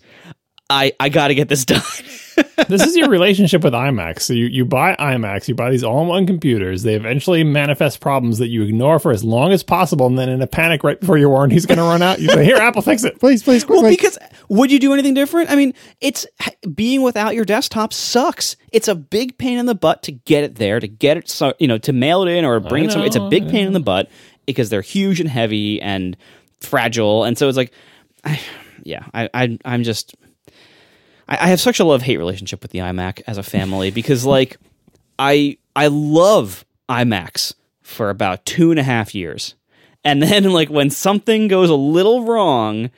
I 0.70 0.92
I 1.00 1.08
got 1.08 1.28
to 1.28 1.34
get 1.34 1.48
this 1.48 1.64
done. 1.64 1.82
this 2.68 2.86
is 2.86 2.96
your 2.96 3.08
relationship 3.08 3.64
with 3.64 3.72
iMacs. 3.72 4.20
So 4.22 4.32
you, 4.32 4.46
you 4.46 4.64
buy 4.64 4.94
iMacs, 4.96 5.48
you 5.48 5.54
buy 5.54 5.70
these 5.70 5.82
all-in-one 5.82 6.26
computers. 6.26 6.82
They 6.82 6.94
eventually 6.94 7.42
manifest 7.42 8.00
problems 8.00 8.38
that 8.38 8.48
you 8.48 8.62
ignore 8.62 8.98
for 8.98 9.10
as 9.10 9.24
long 9.24 9.52
as 9.52 9.62
possible, 9.62 10.06
and 10.06 10.18
then 10.18 10.28
in 10.28 10.42
a 10.42 10.46
panic 10.46 10.84
right 10.84 11.00
before 11.00 11.18
your 11.18 11.30
warranty's 11.30 11.66
going 11.66 11.78
to 11.78 11.84
run 11.84 12.02
out, 12.02 12.20
you 12.20 12.28
say, 12.28 12.44
"Here, 12.44 12.56
Apple, 12.56 12.82
fix 12.82 13.02
it." 13.04 13.18
Please, 13.18 13.42
please, 13.42 13.66
well, 13.66 13.80
quickly. 13.80 13.96
because 13.96 14.18
would 14.48 14.70
you 14.70 14.78
do 14.78 14.92
anything 14.92 15.14
different? 15.14 15.50
I 15.50 15.56
mean, 15.56 15.74
it's 16.00 16.26
being 16.74 17.02
without 17.02 17.34
your 17.34 17.44
desktop 17.44 17.92
sucks. 17.92 18.56
It's 18.72 18.88
a 18.88 18.94
big 18.94 19.38
pain 19.38 19.58
in 19.58 19.66
the 19.66 19.74
butt 19.74 20.02
to 20.04 20.12
get 20.12 20.44
it 20.44 20.56
there, 20.56 20.80
to 20.80 20.88
get 20.88 21.16
it, 21.16 21.28
so, 21.28 21.54
you 21.58 21.66
know, 21.66 21.78
to 21.78 21.92
mail 21.92 22.22
it 22.22 22.28
in 22.28 22.44
or 22.44 22.60
bring 22.60 22.84
it. 22.84 22.92
somewhere. 22.92 23.06
It's 23.06 23.16
a 23.16 23.28
big 23.28 23.48
pain 23.48 23.66
in 23.66 23.72
the 23.72 23.80
butt 23.80 24.10
because 24.46 24.68
they're 24.68 24.82
huge 24.82 25.20
and 25.20 25.28
heavy 25.28 25.80
and 25.80 26.16
fragile, 26.60 27.24
and 27.24 27.36
so 27.38 27.48
it's 27.48 27.56
like, 27.56 27.72
I, 28.24 28.40
yeah, 28.82 29.04
I, 29.14 29.28
I 29.34 29.58
I'm 29.64 29.82
just. 29.82 30.14
I, 31.28 31.36
I 31.36 31.48
have 31.48 31.60
such 31.60 31.80
a 31.80 31.84
love 31.84 32.02
hate 32.02 32.16
relationship 32.16 32.62
with 32.62 32.70
the 32.70 32.80
iMac 32.80 33.22
as 33.26 33.38
a 33.38 33.42
family 33.42 33.90
because 33.92 34.24
like 34.24 34.56
I 35.18 35.58
I 35.76 35.88
love 35.88 36.64
iMacs 36.88 37.54
for 37.82 38.10
about 38.10 38.44
two 38.44 38.70
and 38.70 38.80
a 38.80 38.82
half 38.82 39.14
years. 39.14 39.54
And 40.04 40.22
then 40.22 40.44
like 40.52 40.68
when 40.68 40.90
something 40.90 41.48
goes 41.48 41.70
a 41.70 41.74
little 41.74 42.24
wrong, 42.24 42.90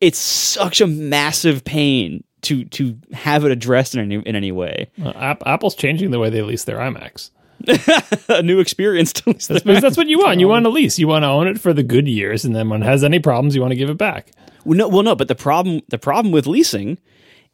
it's 0.00 0.18
such 0.18 0.80
a 0.80 0.86
massive 0.86 1.64
pain 1.64 2.24
to 2.42 2.64
to 2.66 2.96
have 3.12 3.44
it 3.44 3.50
addressed 3.50 3.94
in 3.94 4.00
any 4.00 4.16
in 4.16 4.36
any 4.36 4.52
way. 4.52 4.90
Uh, 5.02 5.10
App- 5.10 5.46
Apple's 5.46 5.74
changing 5.74 6.10
the 6.10 6.18
way 6.18 6.30
they 6.30 6.42
lease 6.42 6.64
their 6.64 6.78
iMacs. 6.78 7.30
a 8.28 8.40
new 8.40 8.60
experience 8.60 9.12
to 9.12 9.30
lease 9.30 9.48
That's, 9.48 9.64
because 9.64 9.82
that's 9.82 9.96
what 9.96 10.06
you 10.06 10.20
want. 10.20 10.38
You 10.38 10.46
want 10.46 10.64
to 10.64 10.68
lease. 10.68 10.96
You 10.96 11.08
want 11.08 11.24
to 11.24 11.28
own 11.28 11.48
it 11.48 11.60
for 11.60 11.72
the 11.72 11.82
good 11.82 12.06
years, 12.06 12.44
and 12.44 12.54
then 12.54 12.68
when 12.68 12.82
it 12.82 12.86
has 12.86 13.02
any 13.02 13.18
problems, 13.18 13.56
you 13.56 13.60
want 13.60 13.72
to 13.72 13.76
give 13.76 13.90
it 13.90 13.98
back. 13.98 14.30
Well, 14.64 14.78
no, 14.78 14.88
well, 14.88 15.02
no, 15.02 15.16
but 15.16 15.26
the 15.26 15.34
problem 15.34 15.80
the 15.88 15.98
problem 15.98 16.30
with 16.30 16.46
leasing 16.46 16.98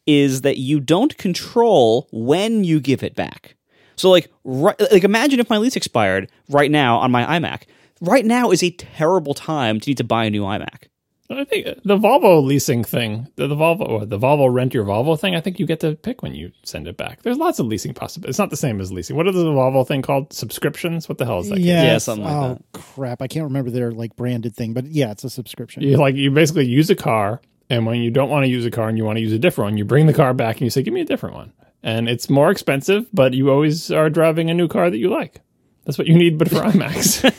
is 0.07 0.43
that 0.43 0.59
you 0.59 0.81
don't 0.81 1.17
control 1.19 2.09
when 2.13 2.65
you 2.65 2.81
give 2.81 3.03
it 3.03 3.15
back. 3.15 3.57
So, 3.97 4.11
like, 4.11 4.31
right, 4.45 4.79
like 4.93 5.05
imagine 5.05 5.41
if 5.41 5.49
my 5.49 5.59
lease 5.59 5.77
expired 5.77 6.31
right 6.49 6.71
now 6.71 6.99
on 6.99 7.11
my 7.11 7.25
iMac. 7.39 7.63
Right 8.01 8.25
now 8.25 8.51
is 8.51 8.63
a 8.63 8.71
terrible 8.71 9.35
time 9.35 9.81
to 9.81 9.91
need 9.91 9.99
to 9.99 10.05
buy 10.05 10.25
a 10.25 10.31
new 10.31 10.43
iMac. 10.43 10.89
I 11.31 11.45
think 11.45 11.67
uh, 11.67 11.75
the 11.85 11.97
Volvo 11.97 12.45
leasing 12.45 12.85
thing, 12.85 13.29
the, 13.37 13.47
the 13.47 13.55
Volvo, 13.55 13.89
or 13.89 14.07
the 14.07 14.19
Volvo 14.19 14.53
rent 14.53 14.75
your 14.75 14.85
Volvo 14.85 15.19
thing. 15.19 15.35
I 15.35 15.41
think 15.41 15.59
you 15.59 15.67
get 15.67 15.81
to 15.81 15.95
pick 15.95 16.23
when 16.23 16.35
you 16.35 16.53
send 16.65 16.87
it 16.87 16.99
back. 16.99 17.23
There's 17.23 17.39
lots 17.39 17.59
of 17.59 17.67
leasing 17.67 17.95
possibilities. 17.95 18.31
It's 18.31 18.39
not 18.39 18.51
the 18.51 18.57
same 18.57 18.81
as 18.81 18.93
leasing. 18.93 19.17
What 19.17 19.27
is 19.27 19.35
the 19.35 19.45
Volvo 19.45 19.87
thing 19.87 20.03
called? 20.03 20.33
Subscriptions? 20.33 21.09
What 21.09 21.17
the 21.17 21.25
hell 21.25 21.41
is 21.41 21.49
that? 21.49 21.59
Yes. 21.59 21.85
Yeah, 21.85 21.99
something 21.99 22.25
like 22.25 22.35
oh 22.35 22.59
crap! 22.73 23.23
I 23.23 23.27
can't 23.27 23.45
remember 23.45 23.71
their 23.71 23.91
like 23.91 24.15
branded 24.17 24.55
thing, 24.55 24.75
but 24.75 24.87
yeah, 24.87 25.13
it's 25.13 25.25
a 25.25 25.31
subscription. 25.31 25.83
You 25.83 25.97
like 25.97 26.15
you 26.15 26.31
basically 26.31 26.67
use 26.67 26.91
a 26.91 26.97
car, 26.97 27.41
and 27.71 27.87
when 27.87 28.01
you 28.01 28.11
don't 28.11 28.31
want 28.31 28.45
to 28.45 28.49
use 28.49 28.65
a 28.65 28.71
car 28.71 28.89
and 28.89 28.99
you 28.99 29.05
want 29.05 29.17
to 29.17 29.23
use 29.23 29.33
a 29.33 29.39
different 29.39 29.73
one, 29.73 29.79
you 29.79 29.85
bring 29.85 30.07
the 30.07 30.13
car 30.13 30.35
back 30.35 30.57
and 30.57 30.63
you 30.63 30.71
say, 30.71 30.83
"Give 30.83 30.95
me 30.95 31.01
a 31.01 31.07
different 31.07 31.35
one." 31.35 31.53
And 31.83 32.09
it's 32.09 32.31
more 32.31 32.51
expensive, 32.51 33.07
but 33.13 33.35
you 33.35 33.51
always 33.51 33.91
are 33.91 34.09
driving 34.09 34.51
a 34.51 34.55
new 34.55 34.69
car 34.69 34.91
that 34.91 34.99
you 34.99 35.11
like. 35.11 35.41
That's 35.85 35.99
what 35.99 36.07
you 36.07 36.15
need, 36.15 36.39
but 36.39 36.49
for 36.49 36.57
iMacs. 36.63 37.31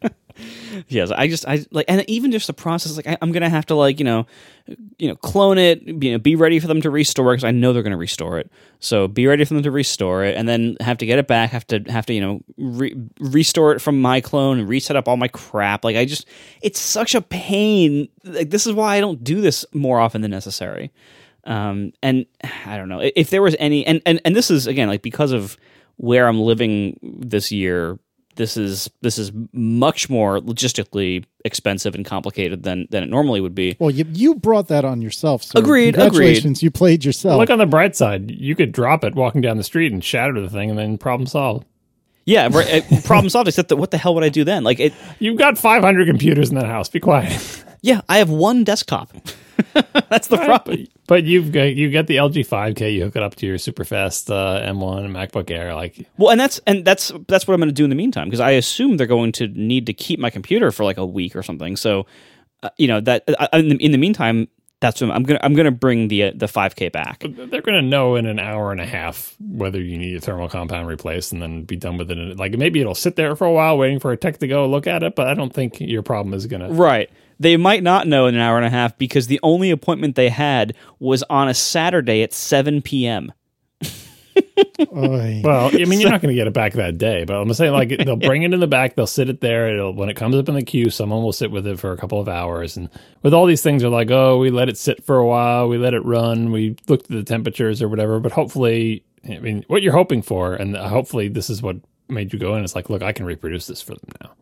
Yes, 0.88 1.10
I 1.10 1.28
just 1.28 1.46
I 1.46 1.64
like, 1.70 1.86
and 1.88 2.04
even 2.08 2.32
just 2.32 2.46
the 2.46 2.52
process. 2.52 2.96
Like, 2.96 3.06
I, 3.06 3.16
I'm 3.20 3.32
gonna 3.32 3.48
have 3.48 3.66
to 3.66 3.74
like 3.74 3.98
you 3.98 4.04
know, 4.04 4.26
you 4.98 5.08
know, 5.08 5.16
clone 5.16 5.58
it. 5.58 5.82
You 5.82 6.12
know, 6.12 6.18
be 6.18 6.36
ready 6.36 6.58
for 6.58 6.66
them 6.66 6.80
to 6.82 6.90
restore 6.90 7.32
because 7.32 7.44
I 7.44 7.50
know 7.50 7.72
they're 7.72 7.82
gonna 7.82 7.96
restore 7.96 8.38
it. 8.38 8.50
So 8.78 9.08
be 9.08 9.26
ready 9.26 9.44
for 9.44 9.54
them 9.54 9.62
to 9.62 9.70
restore 9.70 10.24
it, 10.24 10.36
and 10.36 10.48
then 10.48 10.76
have 10.80 10.98
to 10.98 11.06
get 11.06 11.18
it 11.18 11.26
back. 11.26 11.50
Have 11.50 11.66
to 11.68 11.80
have 11.88 12.06
to 12.06 12.14
you 12.14 12.20
know 12.20 12.40
re- 12.56 12.96
restore 13.20 13.72
it 13.72 13.80
from 13.80 14.00
my 14.00 14.20
clone 14.20 14.58
and 14.58 14.68
reset 14.68 14.96
up 14.96 15.08
all 15.08 15.16
my 15.16 15.28
crap. 15.28 15.84
Like 15.84 15.96
I 15.96 16.04
just, 16.04 16.26
it's 16.62 16.80
such 16.80 17.14
a 17.14 17.20
pain. 17.20 18.08
Like 18.24 18.50
this 18.50 18.66
is 18.66 18.72
why 18.72 18.96
I 18.96 19.00
don't 19.00 19.22
do 19.22 19.40
this 19.40 19.64
more 19.72 20.00
often 20.00 20.22
than 20.22 20.30
necessary. 20.30 20.92
Um, 21.44 21.92
and 22.02 22.26
I 22.66 22.76
don't 22.76 22.88
know 22.88 23.00
if 23.14 23.30
there 23.30 23.42
was 23.42 23.56
any, 23.58 23.86
and 23.86 24.02
and 24.04 24.20
and 24.24 24.36
this 24.36 24.50
is 24.50 24.66
again 24.66 24.88
like 24.88 25.02
because 25.02 25.32
of 25.32 25.56
where 25.96 26.26
I'm 26.26 26.40
living 26.40 26.98
this 27.02 27.52
year 27.52 27.98
this 28.40 28.56
is 28.56 28.90
this 29.02 29.18
is 29.18 29.30
much 29.52 30.08
more 30.08 30.40
logistically 30.40 31.24
expensive 31.44 31.94
and 31.94 32.06
complicated 32.06 32.62
than 32.62 32.88
than 32.90 33.02
it 33.02 33.10
normally 33.10 33.40
would 33.42 33.54
be. 33.54 33.76
Well, 33.78 33.90
you 33.90 34.06
you 34.12 34.34
brought 34.34 34.68
that 34.68 34.82
on 34.84 35.02
yourself. 35.02 35.42
Sir. 35.42 35.58
Agreed, 35.58 35.94
agreed. 35.94 36.04
Congratulations, 36.04 36.62
you 36.62 36.70
played 36.70 37.04
yourself. 37.04 37.38
Look 37.38 37.50
on 37.50 37.58
the 37.58 37.66
bright 37.66 37.94
side. 37.94 38.30
You 38.30 38.56
could 38.56 38.72
drop 38.72 39.04
it 39.04 39.14
walking 39.14 39.42
down 39.42 39.58
the 39.58 39.62
street 39.62 39.92
and 39.92 40.02
shatter 40.02 40.40
the 40.40 40.48
thing, 40.48 40.70
and 40.70 40.78
then 40.78 40.96
problem 40.96 41.26
solved. 41.26 41.66
Yeah, 42.24 42.48
right, 42.50 42.82
uh, 42.92 43.00
problem 43.04 43.28
solved. 43.28 43.48
Except 43.48 43.68
that, 43.68 43.76
what 43.76 43.90
the 43.90 43.98
hell 43.98 44.14
would 44.14 44.24
I 44.24 44.30
do 44.30 44.42
then? 44.42 44.64
Like, 44.64 44.80
it, 44.80 44.94
You've 45.18 45.38
got 45.38 45.58
500 45.58 46.06
computers 46.06 46.48
in 46.48 46.54
that 46.56 46.66
house. 46.66 46.88
Be 46.88 47.00
quiet. 47.00 47.64
yeah, 47.82 48.00
I 48.08 48.18
have 48.18 48.30
one 48.30 48.64
desktop. 48.64 49.12
That's 50.08 50.28
the 50.28 50.36
problem. 50.36 50.86
But 51.06 51.24
you've 51.24 51.52
got 51.52 51.74
you 51.74 51.90
get 51.90 52.06
the 52.06 52.16
LG 52.16 52.46
5K. 52.46 52.94
You 52.94 53.04
hook 53.04 53.16
it 53.16 53.22
up 53.22 53.34
to 53.36 53.46
your 53.46 53.58
super 53.58 53.84
fast 53.84 54.30
uh, 54.30 54.60
M1 54.64 55.04
and 55.04 55.14
MacBook 55.14 55.50
Air. 55.50 55.74
Like 55.74 56.06
Well, 56.16 56.30
and 56.30 56.40
that's 56.40 56.60
and 56.66 56.84
that's 56.84 57.12
that's 57.28 57.46
what 57.46 57.54
I'm 57.54 57.60
going 57.60 57.68
to 57.68 57.74
do 57.74 57.84
in 57.84 57.90
the 57.90 57.96
meantime 57.96 58.28
because 58.28 58.40
I 58.40 58.52
assume 58.52 58.96
they're 58.96 59.06
going 59.06 59.32
to 59.32 59.48
need 59.48 59.86
to 59.86 59.92
keep 59.92 60.18
my 60.18 60.30
computer 60.30 60.70
for 60.70 60.84
like 60.84 60.98
a 60.98 61.06
week 61.06 61.36
or 61.36 61.42
something. 61.42 61.76
So, 61.76 62.06
uh, 62.62 62.70
you 62.76 62.88
know 62.88 63.00
that 63.00 63.24
uh, 63.28 63.48
in, 63.52 63.68
the, 63.68 63.76
in 63.76 63.92
the 63.92 63.98
meantime, 63.98 64.48
that's 64.80 65.00
what 65.00 65.10
I'm 65.10 65.22
gonna 65.22 65.40
I'm 65.42 65.54
gonna 65.54 65.70
bring 65.70 66.08
the 66.08 66.24
uh, 66.24 66.32
the 66.34 66.46
5K 66.46 66.90
back. 66.90 67.20
they're 67.20 67.60
going 67.62 67.80
to 67.80 67.82
know 67.82 68.16
in 68.16 68.26
an 68.26 68.38
hour 68.38 68.72
and 68.72 68.80
a 68.80 68.86
half 68.86 69.36
whether 69.40 69.80
you 69.80 69.98
need 69.98 70.16
a 70.16 70.20
thermal 70.20 70.48
compound 70.48 70.88
replaced, 70.88 71.32
and 71.32 71.42
then 71.42 71.64
be 71.64 71.76
done 71.76 71.98
with 71.98 72.10
it. 72.10 72.36
Like 72.36 72.56
maybe 72.56 72.80
it'll 72.80 72.94
sit 72.94 73.16
there 73.16 73.36
for 73.36 73.46
a 73.46 73.52
while 73.52 73.76
waiting 73.76 74.00
for 74.00 74.10
a 74.10 74.16
tech 74.16 74.38
to 74.38 74.48
go 74.48 74.66
look 74.66 74.86
at 74.86 75.02
it. 75.02 75.14
But 75.14 75.26
I 75.26 75.34
don't 75.34 75.52
think 75.52 75.80
your 75.80 76.02
problem 76.02 76.34
is 76.34 76.46
going 76.46 76.62
to. 76.62 76.68
Right. 76.72 77.10
They 77.40 77.56
might 77.56 77.82
not 77.82 78.06
know 78.06 78.26
in 78.26 78.36
an 78.36 78.40
hour 78.40 78.56
and 78.58 78.66
a 78.66 78.70
half 78.70 78.96
because 78.98 79.26
the 79.26 79.40
only 79.42 79.70
appointment 79.70 80.14
they 80.14 80.28
had 80.28 80.74
was 81.00 81.24
on 81.30 81.48
a 81.48 81.54
Saturday 81.54 82.22
at 82.22 82.32
7 82.32 82.82
p.m. 82.82 83.32
Well, 84.90 85.70
I 85.72 85.84
mean, 85.84 86.00
you're 86.00 86.10
not 86.10 86.22
going 86.22 86.34
to 86.34 86.38
get 86.38 86.46
it 86.46 86.52
back 86.52 86.74
that 86.74 86.98
day, 86.98 87.24
but 87.24 87.36
I'm 87.36 87.52
saying 87.52 87.72
like 87.72 87.88
they'll 87.88 88.16
bring 88.16 88.42
it 88.42 88.52
in 88.52 88.60
the 88.60 88.66
back, 88.66 88.94
they'll 88.94 89.06
sit 89.06 89.28
it 89.28 89.40
there. 89.40 89.68
It'll 89.68 89.94
when 89.94 90.08
it 90.08 90.16
comes 90.16 90.36
up 90.36 90.48
in 90.48 90.54
the 90.54 90.62
queue, 90.62 90.90
someone 90.90 91.22
will 91.22 91.32
sit 91.32 91.50
with 91.50 91.66
it 91.66 91.78
for 91.78 91.92
a 91.92 91.96
couple 91.96 92.20
of 92.20 92.28
hours. 92.28 92.76
And 92.76 92.88
with 93.22 93.34
all 93.34 93.46
these 93.46 93.62
things, 93.62 93.82
they're 93.82 93.90
like, 93.90 94.10
oh, 94.10 94.38
we 94.38 94.50
let 94.50 94.68
it 94.68 94.78
sit 94.78 95.04
for 95.04 95.16
a 95.16 95.26
while, 95.26 95.68
we 95.68 95.78
let 95.78 95.94
it 95.94 96.04
run, 96.04 96.52
we 96.52 96.76
looked 96.88 97.04
at 97.04 97.10
the 97.10 97.24
temperatures 97.24 97.82
or 97.82 97.88
whatever. 97.88 98.20
But 98.20 98.32
hopefully, 98.32 99.04
I 99.28 99.38
mean, 99.38 99.64
what 99.68 99.82
you're 99.82 99.92
hoping 99.92 100.22
for, 100.22 100.54
and 100.54 100.76
hopefully, 100.76 101.28
this 101.28 101.50
is 101.50 101.62
what 101.62 101.76
made 102.08 102.32
you 102.32 102.38
go 102.38 102.54
in. 102.56 102.64
It's 102.64 102.74
like, 102.74 102.90
look, 102.90 103.02
I 103.02 103.12
can 103.12 103.26
reproduce 103.26 103.66
this 103.66 103.82
for 103.82 103.94
them 103.94 104.10
now, 104.22 104.32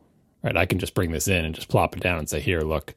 right? 0.42 0.56
I 0.56 0.66
can 0.66 0.78
just 0.78 0.94
bring 0.94 1.10
this 1.12 1.28
in 1.28 1.44
and 1.44 1.54
just 1.54 1.68
plop 1.68 1.96
it 1.96 2.02
down 2.02 2.18
and 2.18 2.28
say, 2.28 2.40
here, 2.40 2.60
look, 2.62 2.94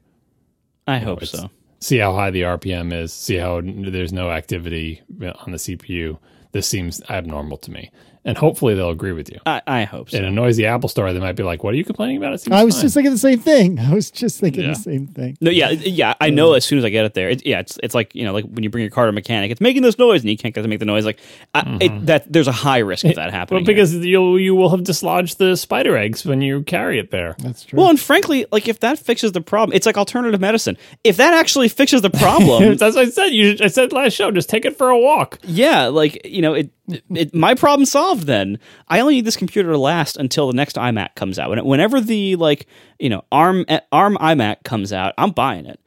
I 0.86 0.98
hope 0.98 1.22
it's- 1.22 1.40
so. 1.40 1.50
see 1.80 1.98
how 1.98 2.14
high 2.14 2.30
the 2.30 2.42
RPM 2.42 2.92
is, 2.92 3.12
see 3.12 3.36
how 3.36 3.60
there's 3.62 4.12
no 4.12 4.30
activity 4.30 5.00
on 5.20 5.52
the 5.52 5.58
CPU. 5.58 6.18
This 6.52 6.68
seems 6.68 7.00
abnormal 7.08 7.56
to 7.58 7.70
me. 7.70 7.90
And 8.24 8.38
hopefully 8.38 8.74
they'll 8.74 8.90
agree 8.90 9.12
with 9.12 9.30
you. 9.30 9.40
I, 9.46 9.62
I 9.66 9.84
hope 9.84 10.10
so. 10.10 10.16
In 10.16 10.24
a 10.24 10.30
noisy 10.30 10.64
Apple 10.64 10.88
store, 10.88 11.12
they 11.12 11.18
might 11.18 11.32
be 11.32 11.42
like, 11.42 11.64
"What 11.64 11.74
are 11.74 11.76
you 11.76 11.84
complaining 11.84 12.18
about?" 12.18 12.32
It 12.34 12.40
seems 12.40 12.54
I 12.54 12.62
was 12.62 12.76
fine." 12.76 12.82
just 12.82 12.94
thinking 12.94 13.12
the 13.12 13.18
same 13.18 13.40
thing. 13.40 13.78
I 13.80 13.92
was 13.92 14.10
just 14.10 14.38
thinking 14.38 14.62
Yeah. 14.62 14.68
the 14.70 14.74
same 14.76 15.08
thing. 15.08 15.36
No, 15.40 15.50
yeah, 15.50 15.70
yeah. 15.70 16.14
I 16.20 16.30
know 16.30 16.52
as 16.52 16.64
soon 16.64 16.78
as 16.78 16.84
I 16.84 16.90
get 16.90 17.04
it 17.04 17.14
there. 17.14 17.30
It, 17.30 17.44
yeah, 17.44 17.58
it's 17.58 17.78
it's 17.82 17.94
like 17.94 18.14
you 18.14 18.24
know, 18.24 18.32
like 18.32 18.44
when 18.44 18.62
you 18.62 18.70
bring 18.70 18.82
your 18.82 18.90
car 18.90 19.06
to 19.06 19.08
a 19.08 19.12
mechanic, 19.12 19.50
it's 19.50 19.60
making 19.60 19.82
this 19.82 19.98
noise, 19.98 20.20
and 20.20 20.30
you 20.30 20.36
can't 20.36 20.54
get 20.54 20.62
to 20.62 20.68
make 20.68 20.78
the 20.78 20.84
noise. 20.84 21.04
Like 21.04 21.18
I, 21.54 21.60
it, 21.60 21.64
mm-hmm. 21.64 22.04
that, 22.06 22.32
there's 22.32 22.48
a 22.48 22.52
high 22.52 22.78
risk 22.78 23.04
of 23.04 23.16
that 23.16 23.32
happening. 23.32 23.62
Well, 23.62 23.66
because 23.66 23.94
you 23.94 24.36
you 24.36 24.54
will 24.54 24.68
have 24.70 24.84
dislodged 24.84 25.38
the 25.38 25.56
spider 25.56 25.96
eggs 25.96 26.24
when 26.24 26.40
you 26.42 26.62
carry 26.62 27.00
it 27.00 27.10
there. 27.10 27.34
That's 27.38 27.64
true. 27.64 27.78
well, 27.78 27.88
and 27.88 27.98
frankly, 27.98 28.46
like 28.52 28.68
if 28.68 28.80
that 28.80 28.98
fixes 28.98 29.32
the 29.32 29.40
problem, 29.40 29.74
it's 29.74 29.86
like 29.86 29.96
alternative 29.96 30.40
medicine. 30.40 30.76
If 31.02 31.16
that 31.16 31.34
actually 31.34 31.68
fixes 31.68 32.02
the 32.02 32.10
problem, 32.10 32.76
That's 32.76 32.94
what 32.94 33.06
I 33.06 33.10
said. 33.10 33.28
You, 33.28 33.56
I 33.60 33.66
said 33.66 33.92
last 33.92 34.12
show, 34.12 34.30
just 34.30 34.48
take 34.48 34.64
it 34.64 34.76
for 34.76 34.90
a 34.90 34.98
walk. 34.98 35.38
yeah, 35.42 35.86
like 35.86 36.24
you 36.24 36.42
know, 36.42 36.54
it, 36.54 36.70
it 37.10 37.34
my 37.34 37.54
problem 37.54 37.86
solved. 37.86 38.11
Then 38.14 38.58
I 38.88 39.00
only 39.00 39.14
need 39.16 39.24
this 39.24 39.36
computer 39.36 39.70
to 39.72 39.78
last 39.78 40.16
until 40.16 40.46
the 40.46 40.52
next 40.56 40.76
iMac 40.76 41.14
comes 41.16 41.38
out. 41.38 41.50
When- 41.50 41.64
Whenever 41.64 42.00
the 42.00 42.36
like 42.36 42.66
you 42.98 43.08
know 43.08 43.24
ARM 43.32 43.64
ARM 43.90 44.16
iMac 44.18 44.62
comes 44.64 44.92
out, 44.92 45.14
I'm 45.18 45.30
buying 45.30 45.66
it. 45.66 45.80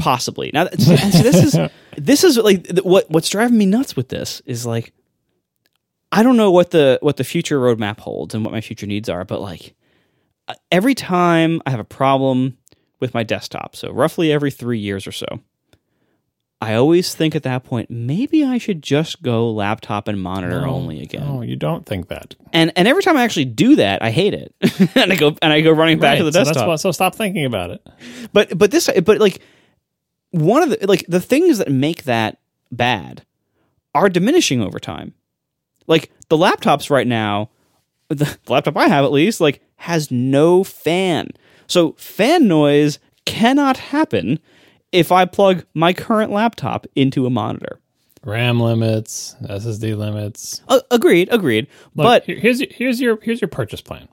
Possibly 0.00 0.50
now. 0.52 0.66
So, 0.76 0.94
this 0.96 1.54
is 1.54 1.70
this 1.96 2.24
is 2.24 2.36
like 2.36 2.66
what 2.82 3.08
what's 3.10 3.28
driving 3.30 3.56
me 3.56 3.64
nuts 3.66 3.96
with 3.96 4.08
this 4.10 4.42
is 4.44 4.66
like 4.66 4.92
I 6.10 6.22
don't 6.22 6.36
know 6.36 6.50
what 6.50 6.72
the 6.72 6.98
what 7.00 7.16
the 7.16 7.24
future 7.24 7.58
roadmap 7.58 7.98
holds 8.00 8.34
and 8.34 8.44
what 8.44 8.52
my 8.52 8.60
future 8.60 8.86
needs 8.86 9.08
are, 9.08 9.24
but 9.24 9.40
like 9.40 9.74
uh, 10.48 10.54
every 10.70 10.94
time 10.94 11.62
I 11.64 11.70
have 11.70 11.80
a 11.80 11.84
problem 11.84 12.58
with 13.00 13.14
my 13.14 13.22
desktop, 13.22 13.74
so 13.76 13.90
roughly 13.92 14.30
every 14.30 14.50
three 14.50 14.78
years 14.78 15.06
or 15.06 15.12
so, 15.12 15.26
I 16.62 16.74
always 16.74 17.12
think 17.12 17.34
at 17.34 17.42
that 17.42 17.64
point 17.64 17.90
maybe 17.90 18.44
I 18.44 18.58
should 18.58 18.82
just 18.82 19.20
go 19.20 19.50
laptop 19.50 20.06
and 20.06 20.22
monitor 20.22 20.64
only 20.64 21.02
again. 21.02 21.26
Oh, 21.26 21.42
you 21.42 21.56
don't 21.56 21.84
think 21.84 22.06
that? 22.06 22.36
And 22.52 22.70
and 22.76 22.86
every 22.86 23.02
time 23.02 23.16
I 23.16 23.24
actually 23.24 23.46
do 23.46 23.74
that, 23.76 24.00
I 24.00 24.12
hate 24.12 24.32
it, 24.32 24.54
and 24.94 25.12
I 25.12 25.16
go 25.16 25.36
and 25.42 25.52
I 25.52 25.60
go 25.60 25.72
running 25.72 25.98
back 25.98 26.18
to 26.18 26.24
the 26.24 26.28
Right, 26.28 26.34
so 26.34 26.40
desktop. 26.40 26.54
That's 26.54 26.68
why, 26.68 26.76
so 26.76 26.92
stop 26.92 27.16
thinking 27.16 27.44
about 27.44 27.70
it. 27.70 27.84
But 28.32 28.56
but 28.56 28.70
this 28.70 28.88
but 29.04 29.18
like 29.18 29.42
one 30.30 30.62
of 30.62 30.70
the 30.70 30.86
like 30.86 31.04
the 31.08 31.20
things 31.20 31.58
that 31.58 31.68
make 31.68 32.04
that 32.04 32.38
bad 32.70 33.26
are 33.92 34.08
diminishing 34.08 34.62
over 34.62 34.78
time. 34.78 35.14
Like 35.88 36.12
the 36.28 36.36
laptops 36.36 36.90
right 36.90 37.08
now, 37.08 37.50
the, 38.06 38.14
the 38.14 38.38
laptop 38.48 38.76
I 38.76 38.86
have 38.86 39.04
at 39.04 39.10
least, 39.10 39.40
like 39.40 39.62
has 39.76 40.12
no 40.12 40.62
fan. 40.62 41.30
So 41.66 41.94
fan 41.98 42.46
noise 42.46 43.00
cannot 43.24 43.78
happen 43.78 44.38
if 44.92 45.10
I 45.10 45.24
plug 45.24 45.64
my 45.74 45.92
current 45.92 46.30
laptop 46.30 46.86
into 46.94 47.26
a 47.26 47.30
monitor. 47.30 47.78
RAM 48.24 48.60
limits, 48.60 49.34
SSD 49.42 49.96
limits. 49.96 50.62
Uh, 50.68 50.80
agreed, 50.92 51.28
agreed. 51.32 51.66
Look, 51.96 52.04
but 52.04 52.24
here's 52.24 52.60
your, 52.60 52.68
here's 52.70 53.00
your 53.00 53.18
here's 53.20 53.40
your 53.40 53.48
purchase 53.48 53.80
plan. 53.80 54.06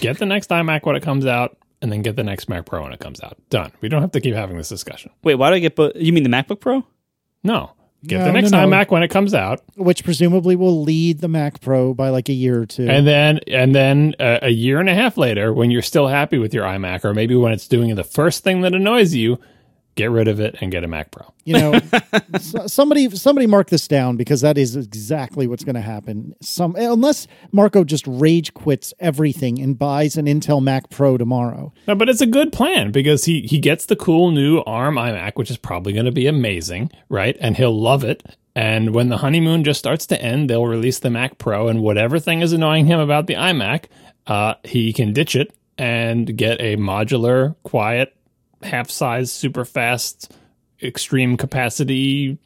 Get 0.00 0.18
the 0.18 0.26
next 0.34 0.50
iMac 0.50 0.84
when 0.84 0.94
it 0.94 1.02
comes 1.02 1.26
out, 1.26 1.56
and 1.82 1.90
then 1.90 2.02
get 2.02 2.14
the 2.14 2.22
next 2.22 2.48
Mac 2.48 2.64
Pro 2.66 2.82
when 2.84 2.92
it 2.92 3.00
comes 3.00 3.20
out. 3.22 3.36
Done. 3.50 3.72
We 3.80 3.88
don't 3.88 4.02
have 4.02 4.12
to 4.12 4.20
keep 4.20 4.34
having 4.36 4.56
this 4.56 4.68
discussion. 4.68 5.10
wait, 5.24 5.34
why 5.34 5.50
do 5.50 5.56
I 5.56 5.58
get? 5.58 5.74
Bo- 5.74 5.90
you 5.96 6.12
mean 6.12 6.22
the 6.22 6.28
MacBook 6.30 6.60
Pro? 6.60 6.86
No, 7.42 7.72
get 8.06 8.18
No, 8.18 8.26
the 8.26 8.32
next 8.32 8.52
no, 8.52 8.64
no. 8.64 8.68
iMac 8.76 8.90
when 8.92 9.02
it 9.02 9.08
comes 9.08 9.34
out, 9.34 9.62
which 9.74 10.04
presumably 10.04 10.54
will 10.54 10.82
lead 10.82 11.20
the 11.20 11.26
Mac 11.28 11.60
Pro 11.60 11.92
by 11.92 12.10
like 12.10 12.28
a 12.28 12.32
year 12.32 12.60
or 12.62 12.66
two. 12.66 12.86
and 12.88 13.04
then 13.04 13.40
and 13.48 13.74
then 13.74 14.14
uh, 14.20 14.38
a 14.42 14.50
year 14.50 14.78
and 14.78 14.88
a 14.88 14.94
half 14.94 15.16
later, 15.16 15.52
when 15.52 15.72
you're 15.72 15.82
still 15.82 16.06
happy 16.06 16.38
with 16.38 16.54
your 16.54 16.64
iMac, 16.66 17.04
or 17.04 17.14
maybe 17.14 17.34
when 17.34 17.50
it's 17.52 17.66
doing 17.66 17.92
the 17.96 18.04
first 18.04 18.44
thing 18.44 18.60
that 18.60 18.74
annoys 18.74 19.12
you, 19.12 19.40
get 20.00 20.10
rid 20.10 20.28
of 20.28 20.40
it 20.40 20.56
and 20.60 20.72
get 20.72 20.82
a 20.82 20.88
Mac 20.88 21.10
Pro. 21.10 21.26
you 21.44 21.54
know, 21.54 21.78
somebody 22.66 23.10
somebody 23.10 23.46
mark 23.46 23.68
this 23.68 23.86
down 23.86 24.16
because 24.16 24.40
that 24.40 24.56
is 24.56 24.76
exactly 24.76 25.46
what's 25.46 25.62
going 25.62 25.74
to 25.74 25.80
happen. 25.82 26.34
Some 26.40 26.74
unless 26.76 27.26
Marco 27.52 27.84
just 27.84 28.06
rage 28.06 28.54
quits 28.54 28.94
everything 28.98 29.60
and 29.60 29.78
buys 29.78 30.16
an 30.16 30.24
Intel 30.26 30.62
Mac 30.62 30.88
Pro 30.88 31.18
tomorrow. 31.18 31.72
No, 31.86 31.94
but 31.94 32.08
it's 32.08 32.22
a 32.22 32.26
good 32.26 32.50
plan 32.52 32.92
because 32.92 33.26
he 33.26 33.42
he 33.42 33.58
gets 33.58 33.86
the 33.86 33.96
cool 33.96 34.30
new 34.30 34.60
ARM 34.60 34.94
iMac, 34.94 35.32
which 35.36 35.50
is 35.50 35.58
probably 35.58 35.92
going 35.92 36.06
to 36.06 36.12
be 36.12 36.26
amazing, 36.26 36.90
right? 37.10 37.36
And 37.40 37.56
he'll 37.56 37.78
love 37.78 38.02
it. 38.02 38.22
And 38.56 38.94
when 38.94 39.10
the 39.10 39.18
honeymoon 39.18 39.64
just 39.64 39.78
starts 39.78 40.06
to 40.06 40.20
end, 40.20 40.48
they'll 40.48 40.66
release 40.66 40.98
the 40.98 41.10
Mac 41.10 41.38
Pro, 41.38 41.68
and 41.68 41.82
whatever 41.82 42.18
thing 42.18 42.40
is 42.40 42.52
annoying 42.52 42.86
him 42.86 42.98
about 42.98 43.26
the 43.26 43.34
iMac, 43.34 43.84
uh, 44.26 44.54
he 44.64 44.92
can 44.92 45.12
ditch 45.12 45.36
it 45.36 45.54
and 45.78 46.36
get 46.36 46.60
a 46.60 46.76
modular, 46.76 47.54
quiet, 47.62 48.14
half-size, 48.62 49.32
super 49.32 49.64
fast, 49.64 50.32
extreme 50.82 51.36
capacity 51.36 52.38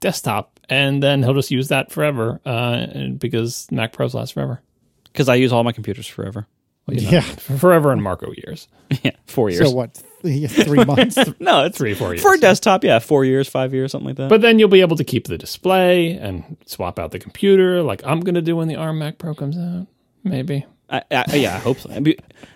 desktop, 0.00 0.58
and 0.68 1.02
then 1.02 1.22
he'll 1.22 1.34
just 1.34 1.50
use 1.50 1.68
that 1.68 1.90
forever 1.90 2.40
uh, 2.44 2.86
because 3.18 3.66
Mac 3.70 3.92
Pros 3.92 4.14
last 4.14 4.34
forever, 4.34 4.60
Because 5.04 5.28
I 5.28 5.36
use 5.36 5.52
all 5.52 5.64
my 5.64 5.72
computers 5.72 6.06
forever. 6.06 6.46
Yeah. 6.88 7.20
forever 7.58 7.92
in 7.92 8.00
Marco 8.00 8.32
years, 8.32 8.68
yeah, 9.02 9.10
four 9.26 9.50
years. 9.50 9.68
So 9.68 9.74
what? 9.74 10.00
th- 10.22 10.50
Three 10.50 10.84
months. 10.84 11.18
no, 11.40 11.64
it's 11.64 11.76
three 11.76 11.94
four 11.94 12.14
years 12.14 12.22
for 12.22 12.34
a 12.34 12.38
desktop. 12.38 12.84
Yeah, 12.84 13.00
four 13.00 13.24
years, 13.24 13.48
five 13.48 13.74
years, 13.74 13.92
something 13.92 14.08
like 14.08 14.16
that. 14.16 14.28
But 14.28 14.40
then 14.40 14.58
you'll 14.60 14.68
be 14.68 14.80
able 14.82 14.96
to 14.96 15.04
keep 15.04 15.26
the 15.26 15.36
display 15.38 16.12
and 16.12 16.56
swap 16.66 16.98
out 17.00 17.10
the 17.10 17.18
computer, 17.18 17.82
like 17.82 18.02
I'm 18.04 18.20
going 18.20 18.36
to 18.36 18.42
do 18.42 18.54
when 18.56 18.68
the 18.68 18.76
ARM 18.76 18.98
Mac 19.00 19.18
Pro 19.18 19.34
comes 19.34 19.58
out. 19.58 19.88
Maybe. 20.22 20.64
I, 20.88 21.02
I, 21.10 21.24
yeah, 21.36 21.56
I 21.56 21.58
hope 21.58 21.78
so. 21.78 21.90
I 21.90 22.00
mean, 22.00 22.14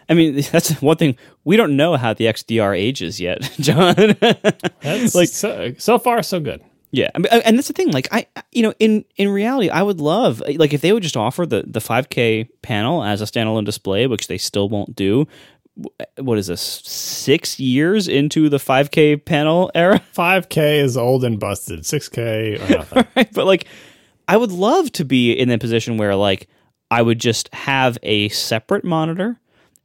I 0.09 0.15
mean, 0.15 0.41
that's 0.53 0.81
one 0.83 0.97
thing 0.97 1.17
we 1.45 1.57
don't 1.57 1.77
know 1.77 1.97
how 1.97 2.15
the 2.15 2.27
XDR 2.27 2.77
ages 2.79 3.21
yet, 3.21 3.43
John. 3.61 3.95
That's 4.21 5.15
Like- 5.15 5.15
like 5.15 5.29
so, 5.29 5.75
so 5.79 5.99
far 5.99 6.23
so 6.23 6.39
good. 6.41 6.63
yeah, 6.93 7.11
I 7.15 7.19
mean, 7.19 7.29
and 7.45 7.57
that's 7.59 7.69
the 7.69 7.75
thing. 7.75 7.91
Like, 7.91 8.09
I, 8.13 8.27
you 8.53 8.63
know, 8.63 8.73
in 8.79 9.05
in 9.17 9.29
reality, 9.29 9.69
I 9.71 9.83
would 9.83 10.01
love 10.01 10.43
uh, 10.43 10.53
like 10.57 10.73
if 10.73 10.81
they 10.81 10.93
would 10.93 11.03
just 11.03 11.17
offer 11.17 11.45
the 11.47 11.65
the 11.67 11.81
5K 11.81 12.49
panel 12.63 13.03
as 13.03 13.21
a 13.21 13.25
standalone 13.25 13.65
display, 13.65 14.07
which 14.07 14.27
they 14.29 14.39
still 14.39 14.69
won't 14.69 14.95
do. 14.97 15.27
Uh, 15.99 16.05
what 16.23 16.37
is 16.37 16.47
this? 16.49 16.61
Six 16.61 17.59
years 17.61 18.07
into 18.09 18.49
the 18.49 18.59
5K 18.59 19.25
panel 19.25 19.71
era, 19.75 20.01
5K 20.17 20.83
is 20.83 20.97
old 20.97 21.25
and 21.25 21.39
busted. 21.41 21.81
6K 21.81 22.61
or 22.71 22.77
nothing. 22.79 23.07
right? 23.17 23.33
But 23.33 23.47
like, 23.47 23.67
I 24.29 24.37
would 24.37 24.53
love 24.53 24.93
to 24.93 25.05
be 25.05 25.33
in 25.33 25.51
a 25.51 25.59
position 25.59 25.97
where 25.97 26.15
like 26.17 26.49
I 26.91 27.03
would 27.03 27.21
just 27.21 27.53
have 27.55 27.99
a 28.03 28.29
separate 28.31 28.85
monitor 28.85 29.39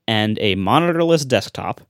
and 0.07 0.37
a 0.39 0.55
monitorless 0.55 1.27
desktop, 1.27 1.81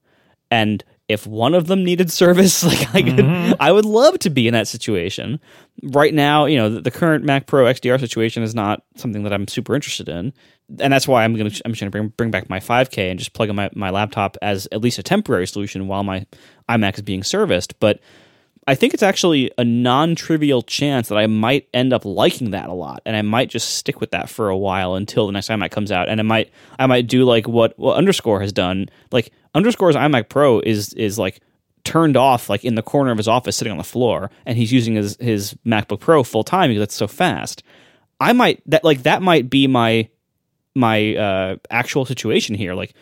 and 0.51 0.83
if 1.07 1.27
one 1.27 1.53
of 1.53 1.67
them 1.67 1.83
needed 1.83 2.11
service, 2.11 2.63
like 2.63 2.95
I 2.95 3.01
could, 3.01 3.17
mm-hmm. 3.17 3.53
I 3.59 3.71
would 3.71 3.85
love 3.85 4.19
to 4.19 4.29
be 4.29 4.47
in 4.47 4.53
that 4.53 4.67
situation. 4.67 5.39
Right 5.83 6.13
now, 6.13 6.45
you 6.45 6.57
know, 6.57 6.69
the, 6.69 6.81
the 6.81 6.91
current 6.91 7.23
Mac 7.23 7.47
Pro 7.47 7.65
XDR 7.65 7.99
situation 7.99 8.43
is 8.43 8.55
not 8.55 8.83
something 8.95 9.23
that 9.23 9.33
I'm 9.33 9.47
super 9.47 9.75
interested 9.75 10.09
in, 10.09 10.33
and 10.79 10.91
that's 10.91 11.07
why 11.07 11.23
I'm 11.23 11.35
gonna 11.35 11.51
I'm 11.65 11.71
just 11.71 11.79
gonna 11.79 11.91
bring 11.91 12.09
bring 12.09 12.31
back 12.31 12.49
my 12.49 12.59
5K 12.59 13.09
and 13.09 13.19
just 13.19 13.33
plug 13.33 13.49
in 13.49 13.55
my 13.55 13.69
my 13.75 13.89
laptop 13.89 14.37
as 14.41 14.67
at 14.71 14.81
least 14.81 14.99
a 14.99 15.03
temporary 15.03 15.47
solution 15.47 15.87
while 15.87 16.03
my 16.03 16.25
iMac 16.69 16.95
is 16.95 17.01
being 17.01 17.23
serviced, 17.23 17.79
but. 17.79 17.99
I 18.67 18.73
think 18.73 18.93
it's 18.95 19.03
actually 19.03 19.51
a 19.59 19.63
non-trivial 19.63 20.63
chance 20.63 21.09
that 21.09 21.17
I 21.17 21.27
might 21.27 21.67
end 21.71 21.93
up 21.93 22.03
liking 22.03 22.51
that 22.51 22.67
a 22.67 22.73
lot, 22.73 23.03
and 23.05 23.15
I 23.15 23.21
might 23.21 23.49
just 23.49 23.75
stick 23.75 24.01
with 24.01 24.11
that 24.11 24.27
for 24.27 24.49
a 24.49 24.57
while 24.57 24.95
until 24.95 25.27
the 25.27 25.33
next 25.33 25.49
iMac 25.49 25.69
comes 25.69 25.91
out. 25.91 26.09
And 26.09 26.19
I 26.19 26.23
might, 26.23 26.51
I 26.79 26.87
might 26.87 27.07
do 27.07 27.25
like 27.25 27.47
what 27.47 27.77
what 27.77 27.97
Underscore 27.97 28.41
has 28.41 28.51
done. 28.51 28.89
Like 29.11 29.31
Underscore's 29.53 29.95
iMac 29.95 30.29
Pro 30.29 30.59
is 30.61 30.93
is 30.93 31.19
like 31.19 31.41
turned 31.83 32.17
off, 32.17 32.49
like 32.49 32.65
in 32.65 32.73
the 32.73 32.81
corner 32.81 33.11
of 33.11 33.17
his 33.17 33.27
office, 33.27 33.55
sitting 33.55 33.71
on 33.71 33.77
the 33.77 33.83
floor, 33.83 34.31
and 34.47 34.57
he's 34.57 34.73
using 34.73 34.95
his 34.95 35.15
his 35.19 35.55
MacBook 35.65 35.99
Pro 35.99 36.23
full 36.23 36.43
time 36.43 36.71
because 36.71 36.83
it's 36.83 36.95
so 36.95 37.07
fast. 37.07 37.61
I 38.19 38.33
might 38.33 38.63
that 38.65 38.83
like 38.83 39.03
that 39.03 39.21
might 39.21 39.47
be 39.47 39.67
my 39.67 40.09
my 40.73 41.15
uh, 41.15 41.55
actual 41.69 42.05
situation 42.05 42.55
here. 42.55 42.73
Like 42.73 42.95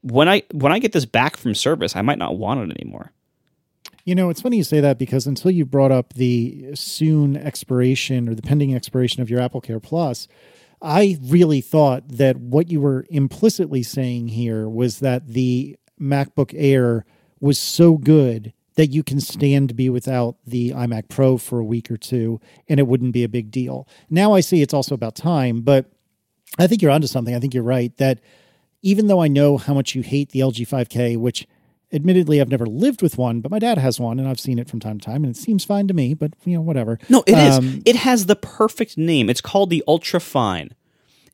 when 0.00 0.30
I 0.30 0.42
when 0.52 0.72
I 0.72 0.78
get 0.78 0.92
this 0.92 1.04
back 1.04 1.36
from 1.36 1.54
service, 1.54 1.94
I 1.94 2.00
might 2.00 2.18
not 2.18 2.38
want 2.38 2.60
it 2.60 2.74
anymore. 2.80 3.12
You 4.04 4.14
know, 4.14 4.30
it's 4.30 4.40
funny 4.40 4.56
you 4.56 4.64
say 4.64 4.80
that 4.80 4.98
because 4.98 5.26
until 5.26 5.50
you 5.50 5.64
brought 5.66 5.92
up 5.92 6.14
the 6.14 6.74
soon 6.74 7.36
expiration 7.36 8.28
or 8.28 8.34
the 8.34 8.42
pending 8.42 8.74
expiration 8.74 9.22
of 9.22 9.30
your 9.30 9.40
Apple 9.40 9.60
Care 9.60 9.80
Plus, 9.80 10.26
I 10.82 11.18
really 11.22 11.60
thought 11.60 12.08
that 12.08 12.36
what 12.38 12.70
you 12.70 12.80
were 12.80 13.06
implicitly 13.10 13.82
saying 13.82 14.28
here 14.28 14.68
was 14.68 15.00
that 15.00 15.28
the 15.28 15.76
MacBook 16.00 16.54
Air 16.56 17.04
was 17.40 17.58
so 17.58 17.98
good 17.98 18.52
that 18.76 18.88
you 18.88 19.02
can 19.02 19.20
stand 19.20 19.68
to 19.68 19.74
be 19.74 19.90
without 19.90 20.36
the 20.46 20.70
iMac 20.70 21.08
Pro 21.08 21.36
for 21.36 21.58
a 21.58 21.64
week 21.64 21.90
or 21.90 21.98
two 21.98 22.40
and 22.68 22.80
it 22.80 22.86
wouldn't 22.86 23.12
be 23.12 23.24
a 23.24 23.28
big 23.28 23.50
deal. 23.50 23.86
Now 24.08 24.32
I 24.32 24.40
see 24.40 24.62
it's 24.62 24.72
also 24.72 24.94
about 24.94 25.14
time, 25.14 25.60
but 25.60 25.90
I 26.58 26.66
think 26.66 26.80
you're 26.80 26.90
onto 26.90 27.06
something. 27.06 27.34
I 27.34 27.40
think 27.40 27.52
you're 27.52 27.62
right 27.62 27.94
that 27.98 28.20
even 28.82 29.06
though 29.06 29.20
I 29.20 29.28
know 29.28 29.58
how 29.58 29.74
much 29.74 29.94
you 29.94 30.02
hate 30.02 30.30
the 30.30 30.40
LG 30.40 30.66
5K, 30.66 31.18
which 31.18 31.46
admittedly 31.92 32.40
I've 32.40 32.48
never 32.48 32.66
lived 32.66 33.02
with 33.02 33.18
one, 33.18 33.40
but 33.40 33.50
my 33.50 33.58
dad 33.58 33.78
has 33.78 33.98
one 34.00 34.18
and 34.18 34.28
I've 34.28 34.40
seen 34.40 34.58
it 34.58 34.68
from 34.68 34.80
time 34.80 34.98
to 34.98 35.04
time 35.04 35.24
and 35.24 35.34
it 35.34 35.38
seems 35.38 35.64
fine 35.64 35.88
to 35.88 35.94
me, 35.94 36.14
but 36.14 36.32
you 36.44 36.54
know, 36.54 36.60
whatever. 36.60 36.98
No, 37.08 37.22
it 37.26 37.36
is. 37.36 37.58
Um, 37.58 37.82
It 37.84 37.96
has 37.96 38.26
the 38.26 38.36
perfect 38.36 38.96
name. 38.96 39.28
It's 39.30 39.40
called 39.40 39.70
the 39.70 39.82
Ultra 39.88 40.20
Fine. 40.20 40.70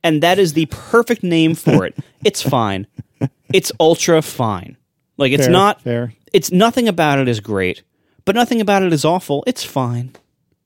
And 0.03 0.23
that 0.23 0.39
is 0.39 0.53
the 0.53 0.67
perfect 0.67 1.23
name 1.23 1.55
for 1.55 1.85
it. 1.85 1.97
It's 2.25 2.43
fine. 2.43 2.87
It's 3.53 3.71
ultra 3.79 4.21
fine. 4.23 4.77
Like 5.17 5.33
it's 5.33 5.45
Fair, 5.45 5.53
not 5.53 5.81
fair. 5.83 6.13
it's 6.33 6.51
nothing 6.51 6.89
about 6.89 7.19
it 7.21 7.29
is 7.29 7.39
great, 7.41 7.83
but 8.25 8.35
nothing 8.35 8.61
about 8.61 8.83
it 8.83 8.93
is 8.93 9.05
awful. 9.05 9.45
It's 9.47 9.63
fine. 9.65 10.13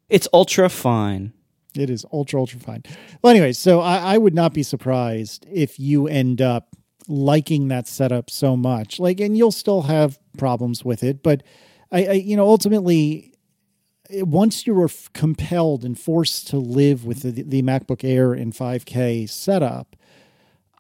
It's 0.09 0.27
ultra 0.33 0.69
fine. 0.71 1.33
It 1.77 1.91
is 1.91 2.05
ultra, 2.13 2.41
ultra 2.41 2.59
fine. 2.59 2.83
Well, 3.23 3.31
anyway, 3.31 3.53
so 3.53 3.81
I, 3.81 4.15
I 4.15 4.19
would 4.19 4.35
not 4.35 4.53
be 4.55 4.63
surprised 4.63 5.47
if 5.53 5.79
you 5.79 6.09
end 6.09 6.41
up 6.41 6.75
liking 7.11 7.69
that 7.69 7.89
setup 7.89 8.31
so 8.31 8.57
much. 8.57 8.99
Like, 8.99 9.21
and 9.21 9.37
you'll 9.37 9.53
still 9.53 9.83
have 9.83 10.19
problems 10.39 10.85
with 10.85 11.03
it, 11.03 11.23
but 11.23 11.43
I, 11.93 12.05
I 12.07 12.13
you 12.13 12.37
know, 12.37 12.47
ultimately, 12.47 13.35
once 14.11 14.67
you 14.67 14.75
were 14.75 14.85
f- 14.85 15.11
compelled 15.13 15.85
and 15.85 15.99
forced 15.99 16.49
to 16.49 16.57
live 16.57 17.05
with 17.05 17.23
the, 17.23 17.43
the 17.43 17.63
MacBook 17.63 18.05
Air 18.05 18.33
and 18.33 18.53
5K 18.53 19.29
setup, 19.29 19.97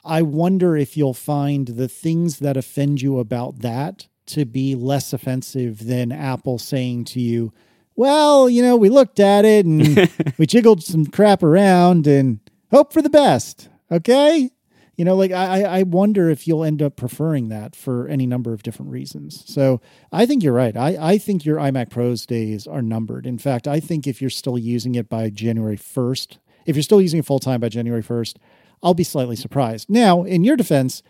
I 0.04 0.22
wonder 0.22 0.76
if 0.76 0.96
you'll 0.96 1.14
find 1.14 1.68
the 1.68 1.88
things 1.88 2.38
that 2.38 2.56
offend 2.56 3.02
you 3.02 3.18
about 3.18 3.58
that 3.60 4.08
to 4.26 4.44
be 4.44 4.74
less 4.74 5.12
offensive 5.12 5.86
than 5.86 6.12
Apple 6.12 6.58
saying 6.58 7.04
to 7.04 7.20
you, 7.20 7.52
well, 7.96 8.48
you 8.48 8.62
know, 8.62 8.76
we 8.76 8.88
looked 8.88 9.20
at 9.20 9.44
it 9.44 9.66
and 9.66 10.08
we 10.38 10.46
jiggled 10.46 10.82
some 10.82 11.06
crap 11.06 11.42
around 11.42 12.06
and 12.06 12.40
hope 12.70 12.92
for 12.92 13.02
the 13.02 13.10
best. 13.10 13.68
Okay. 13.90 14.50
You 15.00 15.06
know, 15.06 15.16
like 15.16 15.32
I, 15.32 15.62
I- 15.62 15.82
wonder 15.84 16.28
if 16.28 16.46
you'll 16.46 16.62
end 16.62 16.82
up 16.82 16.94
preferring 16.94 17.48
that 17.48 17.74
for 17.74 18.06
any 18.06 18.26
number 18.26 18.52
of 18.52 18.62
different 18.62 18.92
reasons. 18.92 19.42
So 19.50 19.80
I 20.12 20.26
think 20.26 20.42
you're 20.42 20.52
right. 20.52 20.76
I, 20.76 21.12
I 21.12 21.16
think 21.16 21.46
your 21.46 21.56
iMac 21.56 21.88
Pros 21.88 22.26
days 22.26 22.66
are 22.66 22.82
numbered. 22.82 23.26
In 23.26 23.38
fact, 23.38 23.66
I 23.66 23.80
think 23.80 24.06
if 24.06 24.20
you're 24.20 24.28
still 24.28 24.58
using 24.58 24.96
it 24.96 25.08
by 25.08 25.30
January 25.30 25.78
1st, 25.78 26.36
if 26.66 26.76
you're 26.76 26.82
still 26.82 27.00
using 27.00 27.18
it 27.18 27.24
full 27.24 27.38
time 27.38 27.60
by 27.60 27.70
January 27.70 28.02
1st, 28.02 28.36
I'll 28.82 28.92
be 28.92 29.02
slightly 29.02 29.36
surprised. 29.36 29.88
Now, 29.88 30.22
in 30.22 30.44
your 30.44 30.58
defense, 30.58 31.02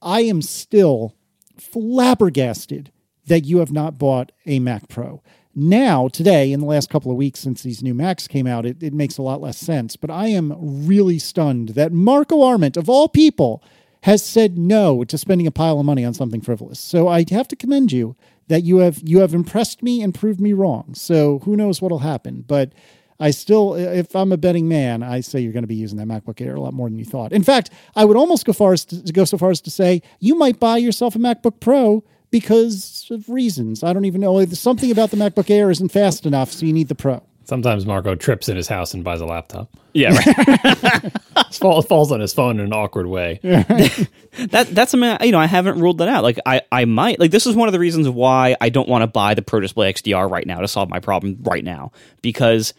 I 0.00 0.22
am 0.22 0.40
still 0.40 1.14
flabbergasted 1.58 2.92
that 3.26 3.44
you 3.44 3.58
have 3.58 3.70
not 3.70 3.98
bought 3.98 4.32
a 4.46 4.58
Mac 4.58 4.88
Pro. 4.88 5.22
Now, 5.56 6.08
today, 6.08 6.52
in 6.52 6.60
the 6.60 6.66
last 6.66 6.90
couple 6.90 7.10
of 7.10 7.16
weeks 7.16 7.40
since 7.40 7.62
these 7.62 7.82
new 7.82 7.94
Macs 7.94 8.26
came 8.26 8.46
out, 8.46 8.66
it, 8.66 8.82
it 8.82 8.92
makes 8.92 9.18
a 9.18 9.22
lot 9.22 9.40
less 9.40 9.56
sense. 9.56 9.96
But 9.96 10.10
I 10.10 10.28
am 10.28 10.54
really 10.86 11.18
stunned 11.18 11.70
that 11.70 11.92
Marco 11.92 12.42
Arment, 12.42 12.76
of 12.76 12.88
all 12.88 13.08
people, 13.08 13.62
has 14.02 14.22
said 14.22 14.58
no 14.58 15.04
to 15.04 15.16
spending 15.16 15.46
a 15.46 15.52
pile 15.52 15.78
of 15.78 15.86
money 15.86 16.04
on 16.04 16.12
something 16.12 16.40
frivolous. 16.40 16.80
So 16.80 17.08
I 17.08 17.24
have 17.30 17.48
to 17.48 17.56
commend 17.56 17.92
you 17.92 18.16
that 18.48 18.62
you 18.62 18.78
have 18.78 19.00
you 19.02 19.20
have 19.20 19.32
impressed 19.32 19.82
me 19.82 20.02
and 20.02 20.14
proved 20.14 20.40
me 20.40 20.52
wrong. 20.52 20.92
So 20.94 21.38
who 21.40 21.56
knows 21.56 21.80
what'll 21.80 22.00
happen? 22.00 22.44
But 22.46 22.72
I 23.20 23.30
still, 23.30 23.74
if 23.74 24.14
I'm 24.16 24.32
a 24.32 24.36
betting 24.36 24.68
man, 24.68 25.02
I 25.02 25.20
say 25.20 25.40
you're 25.40 25.52
going 25.52 25.62
to 25.62 25.68
be 25.68 25.74
using 25.74 25.98
that 25.98 26.08
MacBook 26.08 26.44
Air 26.44 26.56
a 26.56 26.60
lot 26.60 26.74
more 26.74 26.88
than 26.88 26.98
you 26.98 27.04
thought. 27.04 27.32
In 27.32 27.44
fact, 27.44 27.70
I 27.94 28.04
would 28.04 28.16
almost 28.16 28.44
go 28.44 28.52
far 28.52 28.72
as 28.72 28.84
to, 28.86 28.96
go 29.12 29.24
so 29.24 29.38
far 29.38 29.50
as 29.50 29.60
to 29.62 29.70
say 29.70 30.02
you 30.18 30.34
might 30.34 30.58
buy 30.58 30.78
yourself 30.78 31.14
a 31.14 31.18
MacBook 31.18 31.60
Pro 31.60 32.04
because 32.34 33.06
of 33.12 33.28
reasons. 33.28 33.84
I 33.84 33.92
don't 33.92 34.06
even 34.06 34.20
know. 34.20 34.44
Something 34.46 34.90
about 34.90 35.12
the 35.12 35.16
MacBook 35.16 35.48
Air 35.50 35.70
isn't 35.70 35.90
fast 35.90 36.26
enough, 36.26 36.50
so 36.50 36.66
you 36.66 36.72
need 36.72 36.88
the 36.88 36.96
Pro. 36.96 37.22
Sometimes 37.44 37.86
Marco 37.86 38.16
trips 38.16 38.48
in 38.48 38.56
his 38.56 38.66
house 38.66 38.92
and 38.92 39.04
buys 39.04 39.20
a 39.20 39.24
laptop. 39.24 39.70
Yeah, 39.92 40.16
right. 40.16 41.12
Fall, 41.52 41.80
falls 41.82 42.10
on 42.10 42.18
his 42.18 42.34
phone 42.34 42.58
in 42.58 42.66
an 42.66 42.72
awkward 42.72 43.06
way. 43.06 43.38
that 43.44 44.66
that's 44.72 44.94
a 44.94 45.18
I- 45.20 45.24
you 45.26 45.30
know 45.30 45.38
I 45.38 45.46
haven't 45.46 45.78
ruled 45.78 45.98
that 45.98 46.08
out. 46.08 46.24
Like 46.24 46.40
I 46.44 46.62
I 46.72 46.86
might 46.86 47.20
like 47.20 47.30
this 47.30 47.46
is 47.46 47.54
one 47.54 47.68
of 47.68 47.72
the 47.72 47.78
reasons 47.78 48.08
why 48.08 48.56
I 48.60 48.68
don't 48.68 48.88
want 48.88 49.02
to 49.02 49.06
buy 49.06 49.34
the 49.34 49.42
Pro 49.42 49.60
Display 49.60 49.92
XDR 49.92 50.28
right 50.28 50.44
now 50.46 50.58
to 50.58 50.66
solve 50.66 50.88
my 50.88 50.98
problem 50.98 51.38
right 51.42 51.62
now 51.62 51.92
because 52.20 52.74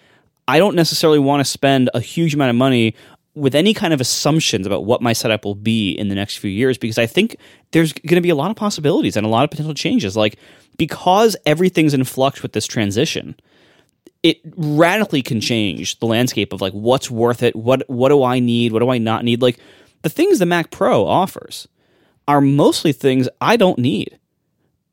I 0.49 0.57
don't 0.60 0.76
necessarily 0.76 1.19
want 1.19 1.40
to 1.40 1.45
spend 1.45 1.90
a 1.94 2.02
huge 2.02 2.34
amount 2.34 2.49
of 2.49 2.57
money 2.57 2.95
with 3.36 3.53
any 3.53 3.74
kind 3.74 3.94
of 3.94 4.02
assumptions 4.02 4.66
about 4.66 4.86
what 4.86 5.02
my 5.02 5.14
setup 5.14 5.44
will 5.45 5.56
be 5.56 5.91
in 5.91 6.07
the 6.07 6.16
next 6.16 6.38
few 6.38 6.49
years 6.49 6.78
because 6.78 6.98
I 6.98 7.06
think 7.06 7.36
there's 7.72 7.91
going 7.91 8.16
to 8.16 8.22
be 8.22 8.30
a 8.30 8.36
lot 8.36 8.49
of 8.49 8.56
possibilities 8.56 9.18
and 9.18 9.26
a 9.26 9.30
lot 9.30 9.44
of 9.44 9.49
potential 9.52 9.74
changes. 9.74 10.16
Like 10.16 10.38
because 10.78 11.36
everything's 11.45 11.94
in 11.94 12.03
flux 12.06 12.41
with 12.41 12.53
this 12.53 12.66
transition, 12.66 13.36
it 14.24 14.40
radically 14.56 15.22
can 15.22 15.41
change 15.41 15.99
the 15.99 16.06
landscape 16.06 16.53
of 16.53 16.62
like 16.62 16.74
what's 16.74 17.12
worth 17.12 17.44
it, 17.44 17.56
what 17.56 17.88
what 17.90 18.10
do 18.10 18.24
I 18.24 18.40
need, 18.40 18.72
what 18.72 18.80
do 18.80 18.90
I 18.90 18.98
not 18.98 19.24
need. 19.24 19.41
Like 19.41 19.60
the 20.02 20.10
things 20.10 20.40
the 20.40 20.45
Mac 20.45 20.72
Pro 20.72 21.06
offers 21.06 21.68
are 22.28 22.41
mostly 22.41 22.94
things 22.94 23.28
I 23.41 23.57
don't 23.57 23.78
need. 23.78 24.18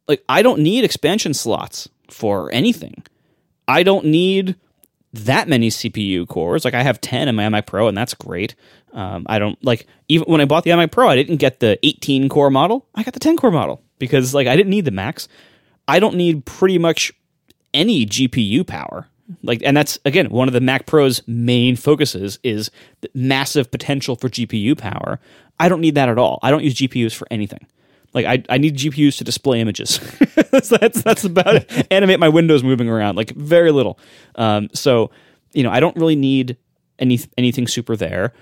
Like 0.09 0.25
I 0.29 0.43
don't 0.43 0.61
need 0.61 0.85
expansion 0.85 1.33
slots 1.33 1.89
for 2.11 2.53
anything. 2.53 3.03
I 3.69 3.85
don't 3.85 4.07
need 4.07 4.57
that 5.13 5.49
many 5.49 5.69
CPU 5.69 6.27
cores. 6.27 6.65
Like 6.65 6.75
I 6.75 6.83
have 6.83 7.01
10 7.01 7.29
in 7.29 7.35
my 7.35 7.45
iMac 7.45 7.67
Pro 7.67 7.89
and 7.89 7.97
that's 7.97 8.15
great. 8.15 8.55
Um, 8.93 9.27
I 9.29 9.39
don't 9.39 9.63
like 9.65 9.87
even 10.09 10.31
when 10.31 10.41
I 10.41 10.45
bought 10.45 10.65
the 10.65 10.71
iMac 10.71 10.91
Pro, 10.91 11.09
I 11.09 11.17
didn't 11.17 11.37
get 11.37 11.61
the 11.61 11.79
18 11.83 12.29
core 12.29 12.51
model. 12.51 12.87
I 12.95 13.03
got 13.03 13.15
the 13.15 13.21
10 13.21 13.37
core 13.37 13.51
model 13.51 13.83
because 13.99 14.35
like 14.35 14.47
I 14.47 14.57
didn't 14.57 14.71
need 14.71 14.85
the 14.85 14.91
max. 14.91 15.29
I 15.89 15.99
don't 16.01 16.17
need 16.17 16.45
pretty 16.45 16.79
much 16.79 17.13
any 17.75 18.07
GPU 18.07 18.67
power. 18.67 19.09
Like, 19.43 19.63
and 19.65 19.77
that's 19.77 19.99
again 20.05 20.31
one 20.31 20.49
of 20.49 20.55
the 20.55 20.61
Mac 20.61 20.87
Pro's 20.87 21.23
main 21.27 21.77
focuses 21.77 22.39
is 22.43 22.71
massive 23.15 23.71
potential 23.71 24.17
for 24.17 24.29
GPU 24.29 24.77
power. 24.77 25.21
I 25.59 25.69
don't 25.69 25.81
need 25.81 25.95
that 25.95 26.09
at 26.09 26.19
all. 26.19 26.39
I 26.43 26.51
don't 26.51 26.65
use 26.65 26.75
GPUs 26.75 27.15
for 27.15 27.27
anything. 27.31 27.67
Like, 28.15 28.27
I, 28.27 28.43
I 28.49 28.59
need 28.59 28.77
GPUs 28.77 29.19
to 29.19 29.25
display 29.25 29.61
images. 29.61 29.99
that's, 30.51 30.69
that's 30.69 31.03
that's 31.03 31.25
about 31.25 31.57
it. 31.57 31.87
Animate 31.91 32.21
my 32.21 32.29
windows 32.29 32.63
moving 32.63 32.89
around. 32.89 33.17
Like 33.17 33.31
very 33.31 33.73
little. 33.73 33.99
Um, 34.35 34.69
so 34.75 35.11
you 35.53 35.63
know, 35.63 35.71
I 35.71 35.81
don't 35.81 35.97
really 35.97 36.17
need 36.17 36.57
any 36.99 37.21
anything 37.37 37.67
super 37.67 37.97
there. 37.97 38.33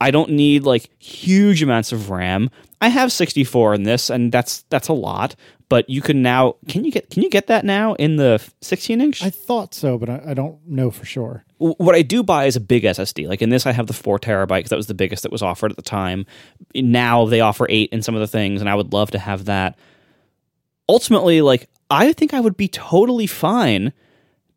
I 0.00 0.10
don't 0.10 0.30
need 0.30 0.64
like 0.64 0.90
huge 1.02 1.62
amounts 1.62 1.92
of 1.92 2.10
RAM. 2.10 2.50
I 2.80 2.88
have 2.88 3.10
64 3.10 3.74
in 3.74 3.82
this, 3.84 4.10
and 4.10 4.30
that's 4.30 4.62
that's 4.68 4.88
a 4.88 4.92
lot. 4.92 5.34
But 5.68 5.90
you 5.90 6.00
can 6.00 6.22
now 6.22 6.56
can 6.68 6.84
you 6.84 6.92
get 6.92 7.10
can 7.10 7.22
you 7.22 7.30
get 7.30 7.48
that 7.48 7.64
now 7.64 7.94
in 7.94 8.16
the 8.16 8.44
16 8.60 9.00
inch? 9.00 9.22
I 9.22 9.30
thought 9.30 9.74
so, 9.74 9.98
but 9.98 10.08
I, 10.08 10.22
I 10.28 10.34
don't 10.34 10.58
know 10.66 10.90
for 10.90 11.04
sure. 11.04 11.44
What 11.58 11.94
I 11.94 12.02
do 12.02 12.22
buy 12.22 12.44
is 12.44 12.54
a 12.54 12.60
big 12.60 12.84
SSD. 12.84 13.26
Like 13.26 13.42
in 13.42 13.48
this, 13.48 13.66
I 13.66 13.72
have 13.72 13.86
the 13.86 13.92
four 13.92 14.18
terabyte 14.18 14.58
because 14.58 14.70
that 14.70 14.76
was 14.76 14.86
the 14.86 14.94
biggest 14.94 15.22
that 15.22 15.32
was 15.32 15.42
offered 15.42 15.70
at 15.70 15.76
the 15.76 15.82
time. 15.82 16.26
Now 16.74 17.24
they 17.24 17.40
offer 17.40 17.66
eight 17.68 17.90
in 17.92 18.02
some 18.02 18.14
of 18.14 18.20
the 18.20 18.26
things, 18.26 18.60
and 18.60 18.70
I 18.70 18.74
would 18.74 18.92
love 18.92 19.10
to 19.12 19.18
have 19.18 19.46
that. 19.46 19.78
Ultimately, 20.88 21.40
like 21.40 21.68
I 21.90 22.12
think 22.12 22.34
I 22.34 22.40
would 22.40 22.56
be 22.56 22.68
totally 22.68 23.26
fine 23.26 23.92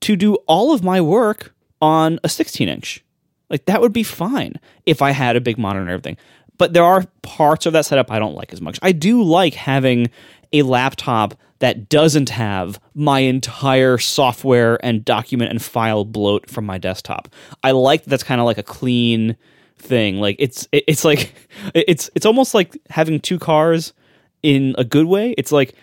to 0.01 0.15
do 0.15 0.35
all 0.47 0.73
of 0.73 0.83
my 0.83 1.01
work 1.01 1.53
on 1.81 2.19
a 2.23 2.29
16 2.29 2.67
inch. 2.67 3.03
Like 3.49 3.65
that 3.65 3.81
would 3.81 3.93
be 3.93 4.03
fine 4.03 4.55
if 4.85 5.01
I 5.01 5.11
had 5.11 5.35
a 5.35 5.41
big 5.41 5.57
monitor 5.57 5.81
and 5.81 5.89
everything. 5.89 6.17
But 6.57 6.73
there 6.73 6.83
are 6.83 7.05
parts 7.21 7.65
of 7.65 7.73
that 7.73 7.85
setup 7.85 8.11
I 8.11 8.19
don't 8.19 8.35
like 8.35 8.51
as 8.51 8.61
much. 8.61 8.79
I 8.81 8.91
do 8.91 9.23
like 9.23 9.53
having 9.53 10.09
a 10.51 10.63
laptop 10.63 11.35
that 11.59 11.89
doesn't 11.89 12.29
have 12.29 12.79
my 12.93 13.19
entire 13.19 13.97
software 13.97 14.83
and 14.83 15.03
document 15.03 15.51
and 15.51 15.61
file 15.61 16.05
bloat 16.05 16.49
from 16.49 16.65
my 16.65 16.77
desktop. 16.77 17.29
I 17.63 17.71
like 17.71 18.03
that 18.03 18.09
that's 18.09 18.23
kind 18.23 18.41
of 18.41 18.45
like 18.45 18.57
a 18.57 18.63
clean 18.63 19.35
thing. 19.77 20.19
Like 20.19 20.37
it's 20.39 20.67
it's 20.71 21.03
like 21.05 21.33
it's 21.73 22.09
it's 22.15 22.25
almost 22.25 22.53
like 22.53 22.77
having 22.89 23.19
two 23.19 23.39
cars 23.39 23.93
in 24.41 24.75
a 24.77 24.83
good 24.83 25.05
way. 25.05 25.33
It's 25.37 25.51
like 25.51 25.75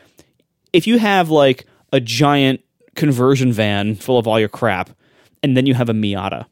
if 0.73 0.87
you 0.87 0.99
have 0.99 1.31
like 1.31 1.67
a 1.93 2.01
giant 2.01 2.61
conversion 2.95 3.53
van 3.53 3.95
full 3.95 4.19
of 4.19 4.27
all 4.27 4.41
your 4.41 4.49
crap 4.49 4.91
and 5.43 5.57
then 5.57 5.67
you 5.67 5.75
have 5.75 5.89
a 5.89 5.95
Miata. 5.95 6.47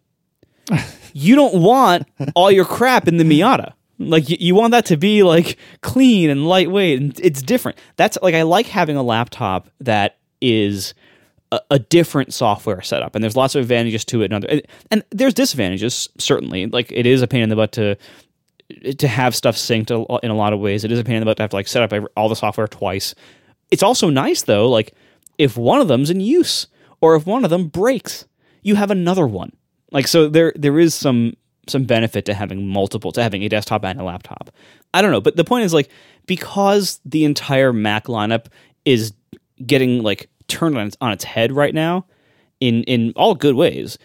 You 1.14 1.36
don't 1.36 1.62
want 1.62 2.06
all 2.34 2.50
your 2.50 2.64
crap 2.66 3.08
in 3.08 3.16
the 3.16 3.24
Miata. 3.24 3.72
Like 3.98 4.28
you, 4.28 4.36
you 4.40 4.54
want 4.54 4.72
that 4.72 4.84
to 4.86 4.96
be 4.96 5.22
like 5.22 5.56
clean 5.80 6.28
and 6.28 6.46
lightweight 6.46 7.00
and 7.00 7.20
it's 7.20 7.40
different. 7.40 7.78
That's 7.96 8.18
like 8.20 8.34
I 8.34 8.42
like 8.42 8.66
having 8.66 8.96
a 8.96 9.02
laptop 9.02 9.70
that 9.80 10.18
is 10.40 10.92
a, 11.52 11.60
a 11.70 11.78
different 11.78 12.34
software 12.34 12.82
setup 12.82 13.14
and 13.14 13.22
there's 13.22 13.36
lots 13.36 13.54
of 13.54 13.62
advantages 13.62 14.04
to 14.06 14.22
it 14.22 14.26
and 14.26 14.34
other 14.34 14.48
and, 14.48 14.62
and 14.90 15.04
there's 15.10 15.32
disadvantages 15.32 16.08
certainly. 16.18 16.66
Like 16.66 16.90
it 16.90 17.06
is 17.06 17.22
a 17.22 17.28
pain 17.28 17.42
in 17.42 17.48
the 17.48 17.56
butt 17.56 17.72
to 17.72 17.96
to 18.98 19.06
have 19.06 19.36
stuff 19.36 19.54
synced 19.54 20.20
in 20.24 20.30
a 20.30 20.36
lot 20.36 20.52
of 20.52 20.58
ways. 20.58 20.82
It 20.82 20.90
is 20.90 20.98
a 20.98 21.04
pain 21.04 21.16
in 21.16 21.20
the 21.20 21.26
butt 21.26 21.36
to 21.36 21.44
have 21.44 21.50
to 21.50 21.56
like 21.56 21.68
set 21.68 21.92
up 21.92 22.04
all 22.16 22.28
the 22.28 22.34
software 22.34 22.66
twice. 22.66 23.14
It's 23.70 23.84
also 23.84 24.10
nice 24.10 24.42
though, 24.42 24.68
like 24.68 24.94
if 25.38 25.56
one 25.56 25.80
of 25.80 25.86
them's 25.86 26.10
in 26.10 26.20
use 26.20 26.66
or 27.00 27.14
if 27.14 27.24
one 27.24 27.44
of 27.44 27.50
them 27.50 27.68
breaks, 27.68 28.26
you 28.62 28.74
have 28.74 28.90
another 28.90 29.28
one. 29.28 29.52
Like 29.94 30.08
so 30.08 30.28
there 30.28 30.52
there 30.56 30.78
is 30.78 30.94
some 30.94 31.34
some 31.68 31.84
benefit 31.84 32.26
to 32.26 32.34
having 32.34 32.68
multiple 32.68 33.12
to 33.12 33.22
having 33.22 33.42
a 33.42 33.48
desktop 33.48 33.84
and 33.84 33.98
a 33.98 34.04
laptop. 34.04 34.50
I 34.92 35.00
don't 35.00 35.12
know, 35.12 35.20
but 35.20 35.36
the 35.36 35.44
point 35.44 35.64
is 35.64 35.72
like 35.72 35.88
because 36.26 37.00
the 37.06 37.24
entire 37.24 37.72
Mac 37.72 38.06
lineup 38.06 38.46
is 38.84 39.14
getting 39.64 40.02
like 40.02 40.28
turned 40.48 40.76
on 40.76 40.88
its, 40.88 40.96
on 41.00 41.12
its 41.12 41.24
head 41.24 41.52
right 41.52 41.72
now 41.72 42.04
in 42.60 42.82
in 42.84 43.12
all 43.16 43.34
good 43.34 43.54
ways. 43.54 43.96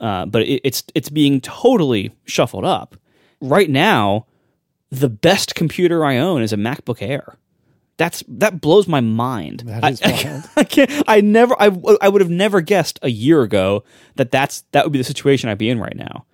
Uh, 0.00 0.26
but 0.26 0.42
it, 0.42 0.60
it's 0.64 0.84
it's 0.94 1.10
being 1.10 1.40
totally 1.40 2.12
shuffled 2.24 2.64
up. 2.64 2.96
Right 3.40 3.68
now, 3.68 4.26
the 4.90 5.08
best 5.08 5.54
computer 5.54 6.04
I 6.04 6.18
own 6.18 6.42
is 6.42 6.52
a 6.52 6.56
MacBook 6.56 7.02
Air. 7.02 7.36
That's 7.98 8.24
that 8.28 8.60
blows 8.60 8.88
my 8.88 9.00
mind. 9.00 9.60
That 9.66 9.84
I- 9.84 9.90
is 9.90 10.00
wild. 10.04 10.44
I 10.56 10.64
can't. 10.64 11.04
I 11.06 11.20
never. 11.20 11.54
I, 11.60 11.70
I 12.00 12.08
would 12.08 12.20
have 12.20 12.30
never 12.30 12.60
guessed 12.60 12.98
a 13.02 13.10
year 13.10 13.42
ago 13.42 13.84
that 14.16 14.30
that's 14.30 14.62
that 14.72 14.84
would 14.84 14.92
be 14.92 14.98
the 14.98 15.04
situation 15.04 15.48
I'd 15.50 15.58
be 15.58 15.68
in 15.68 15.78
right 15.78 15.96
now. 15.96 16.24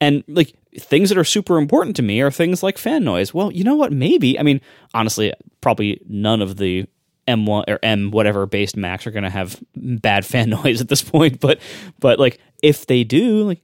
And 0.00 0.24
like 0.26 0.52
things 0.78 1.08
that 1.10 1.18
are 1.18 1.24
super 1.24 1.58
important 1.58 1.94
to 1.96 2.02
me 2.02 2.20
are 2.20 2.30
things 2.30 2.62
like 2.62 2.76
fan 2.78 3.04
noise. 3.04 3.32
Well, 3.32 3.52
you 3.52 3.62
know 3.62 3.76
what? 3.76 3.92
Maybe. 3.92 4.38
I 4.38 4.42
mean, 4.42 4.60
honestly, 4.94 5.32
probably 5.60 6.00
none 6.08 6.42
of 6.42 6.56
the 6.56 6.86
M1 7.28 7.64
or 7.68 7.78
M 7.84 8.10
whatever 8.10 8.44
based 8.46 8.76
Macs 8.76 9.06
are 9.06 9.12
going 9.12 9.22
to 9.22 9.30
have 9.30 9.62
bad 9.76 10.26
fan 10.26 10.50
noise 10.64 10.80
at 10.80 10.88
this 10.88 11.02
point. 11.02 11.38
But 11.38 11.60
but 12.00 12.18
like 12.18 12.40
if 12.62 12.86
they 12.86 13.04
do, 13.04 13.44
like 13.44 13.62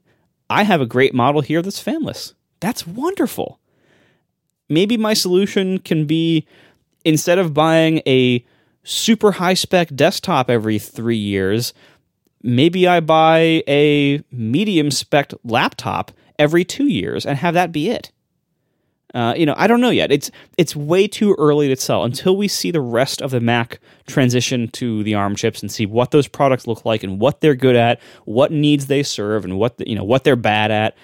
I 0.48 0.62
have 0.62 0.80
a 0.80 0.86
great 0.86 1.12
model 1.12 1.40
here 1.40 1.60
that's 1.60 1.82
fanless. 1.82 2.34
That's 2.60 2.86
wonderful. 2.86 3.58
Maybe 4.68 4.96
my 4.96 5.14
solution 5.14 5.78
can 5.78 6.06
be 6.06 6.46
instead 7.04 7.38
of 7.38 7.54
buying 7.54 8.02
a 8.06 8.44
super 8.84 9.32
high 9.32 9.54
spec 9.54 9.94
desktop 9.94 10.48
every 10.48 10.78
three 10.78 11.16
years, 11.16 11.74
maybe 12.42 12.86
I 12.86 13.00
buy 13.00 13.62
a 13.68 14.22
medium 14.30 14.90
spec 14.90 15.32
laptop 15.44 16.12
every 16.38 16.64
two 16.64 16.86
years 16.86 17.26
and 17.26 17.36
have 17.38 17.54
that 17.54 17.72
be 17.72 17.90
it. 17.90 18.12
Uh, 19.14 19.32
you 19.36 19.46
know, 19.46 19.54
I 19.56 19.66
don't 19.66 19.80
know 19.80 19.90
yet. 19.90 20.12
It's 20.12 20.30
it's 20.58 20.76
way 20.76 21.08
too 21.08 21.34
early 21.38 21.68
to 21.68 21.76
tell 21.76 22.04
until 22.04 22.36
we 22.36 22.46
see 22.46 22.70
the 22.70 22.80
rest 22.80 23.22
of 23.22 23.30
the 23.30 23.40
Mac 23.40 23.80
transition 24.06 24.68
to 24.72 25.02
the 25.02 25.14
ARM 25.14 25.34
chips 25.34 25.62
and 25.62 25.72
see 25.72 25.86
what 25.86 26.10
those 26.10 26.28
products 26.28 26.66
look 26.66 26.84
like 26.84 27.02
and 27.02 27.18
what 27.18 27.40
they're 27.40 27.54
good 27.54 27.74
at, 27.74 28.00
what 28.26 28.52
needs 28.52 28.86
they 28.86 29.02
serve, 29.02 29.46
and 29.46 29.58
what 29.58 29.78
the, 29.78 29.88
you 29.88 29.96
know 29.96 30.04
what 30.04 30.24
they're 30.24 30.36
bad 30.36 30.70
at. 30.70 30.94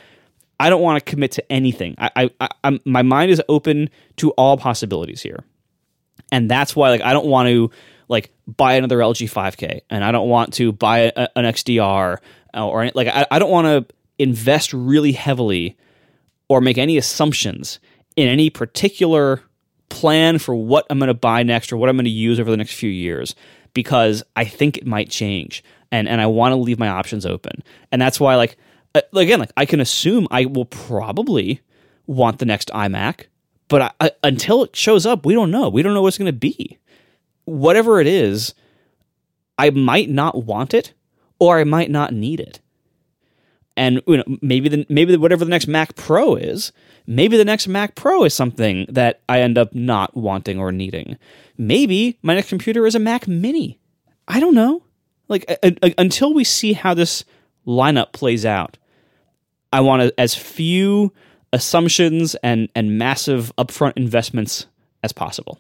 I 0.61 0.69
don't 0.69 0.83
want 0.83 1.03
to 1.03 1.11
commit 1.11 1.33
to 1.33 1.53
anything. 1.53 1.95
I, 1.97 2.31
I, 2.41 2.49
I 2.63 2.79
my 2.85 3.03
mind 3.03 3.31
is 3.31 3.43
open 3.49 3.89
to 4.17 4.33
all 4.33 4.59
possibilities 4.59 5.23
here 5.23 5.43
and 6.33 6.51
that's 6.51 6.75
why 6.75 6.91
like 6.91 7.03
I 7.03 7.13
don't 7.13 7.27
want 7.27 7.49
to 7.49 7.71
like 8.09 8.31
buy 8.47 8.75
another 8.75 8.99
LG 8.99 9.31
5K, 9.31 9.81
and 9.91 10.05
I 10.05 10.13
don't 10.13 10.29
want 10.29 10.55
to 10.55 10.73
buy 10.73 11.13
a, 11.17 11.29
an 11.37 11.45
XDR 11.45 12.19
uh, 12.55 12.69
or 12.69 12.91
like 12.95 13.09
I, 13.09 13.27
I 13.31 13.39
don't 13.39 13.51
want 13.51 13.67
to 13.67 13.95
invest 14.19 14.73
really 14.73 15.13
heavily 15.13 15.77
or 16.49 16.61
make 16.61 16.79
any 16.79 16.97
assumptions 16.97 17.81
in 18.17 18.29
any 18.29 18.51
particular 18.51 19.43
plan 19.89 20.39
for 20.39 20.55
what 20.55 20.87
I'm 20.91 20.99
going 20.99 21.09
to 21.09 21.15
buy 21.15 21.43
next 21.43 21.73
or 21.73 21.77
what 21.77 21.89
I'm 21.89 21.97
going 21.97 22.05
to 22.05 22.11
use 22.11 22.41
over 22.41 22.51
the 22.51 22.57
next 22.57 22.75
few 22.75 22.91
years 22.91 23.35
because 23.75 24.23
I 24.37 24.45
think 24.45 24.77
it 24.77 24.87
might 24.87 25.11
change 25.11 25.65
and 25.91 26.09
and 26.09 26.21
I 26.21 26.27
want 26.27 26.53
to 26.53 26.57
leave 26.57 26.79
my 26.79 26.89
options 26.89 27.27
open. 27.27 27.63
And 27.93 28.01
that's 28.01 28.21
why 28.21 28.37
like 28.37 28.57
uh, 28.95 29.03
again 29.15 29.41
like 29.41 29.53
I 29.57 29.67
can 29.67 29.81
assume 29.81 30.27
I 30.31 30.47
will 30.47 30.65
probably 30.65 31.61
want 32.07 32.39
the 32.39 32.47
next 32.47 32.69
iMac, 32.69 33.27
but 33.69 33.83
I, 33.83 33.91
I, 34.01 34.11
until 34.23 34.65
it 34.65 34.77
shows 34.77 35.07
up, 35.07 35.25
we 35.27 35.35
don't 35.35 35.51
know. 35.51 35.69
We 35.69 35.83
don't 35.83 35.95
know 35.95 36.03
what 36.03 36.09
it's 36.09 36.19
going 36.19 36.27
to 36.27 36.33
be. 36.33 36.79
Whatever 37.45 38.01
it 38.01 38.07
is, 38.07 38.55
I 39.59 39.71
might 39.71 40.11
not 40.11 40.45
want 40.45 40.75
it 40.75 40.93
or 41.39 41.59
I 41.59 41.65
might 41.65 41.91
not 41.91 42.13
need 42.13 42.41
it. 42.41 42.61
and 43.77 44.03
you 44.07 44.17
know 44.19 44.25
maybe 44.41 44.69
the 44.69 44.87
maybe 44.89 45.13
the, 45.13 45.19
whatever 45.21 45.45
the 45.45 45.51
next 45.51 45.67
Mac 45.67 45.97
Pro 45.97 46.37
is, 46.37 46.73
maybe 47.07 47.37
the 47.37 47.45
next 47.45 47.67
Mac 47.69 47.95
Pro 47.95 48.25
is 48.25 48.35
something 48.35 48.87
that 48.89 49.21
I 49.29 49.41
end 49.41 49.59
up 49.59 49.75
not 49.75 50.17
wanting 50.17 50.59
or 50.59 50.73
needing. 50.73 51.17
Maybe 51.59 52.19
my 52.23 52.35
next 52.35 52.49
computer 52.49 52.87
is 52.87 52.95
a 52.95 52.99
Mac 53.01 53.27
Mini. 53.29 53.79
I 54.29 54.41
don't 54.41 54.55
know. 54.55 54.83
Like 55.29 55.45
a, 55.49 55.77
a, 55.85 55.95
until 55.99 56.35
we 56.35 56.45
see 56.45 56.75
how 56.75 56.95
this 56.95 57.25
lineup 57.67 58.13
plays 58.13 58.45
out, 58.45 58.79
I 59.73 59.81
want 59.81 60.13
as 60.19 60.35
few 60.35 61.13
assumptions 61.55 62.35
and 62.43 62.69
and 62.75 62.99
massive 62.99 63.53
upfront 63.57 63.93
investments 63.97 64.67
as 65.03 65.13
possible. 65.13 65.59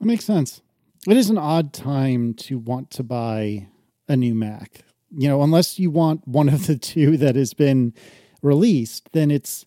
That 0.00 0.06
makes 0.06 0.24
sense. 0.24 0.62
It 1.06 1.16
is 1.16 1.30
an 1.30 1.38
odd 1.38 1.72
time 1.72 2.34
to 2.34 2.58
want 2.58 2.90
to 2.92 3.02
buy 3.02 3.68
a 4.08 4.16
new 4.16 4.34
Mac. 4.34 4.84
You 5.10 5.28
know, 5.28 5.42
unless 5.42 5.78
you 5.78 5.90
want 5.90 6.26
one 6.26 6.48
of 6.48 6.66
the 6.66 6.76
two 6.76 7.16
that 7.18 7.36
has 7.36 7.54
been 7.54 7.94
released, 8.42 9.10
then 9.12 9.30
it's 9.30 9.64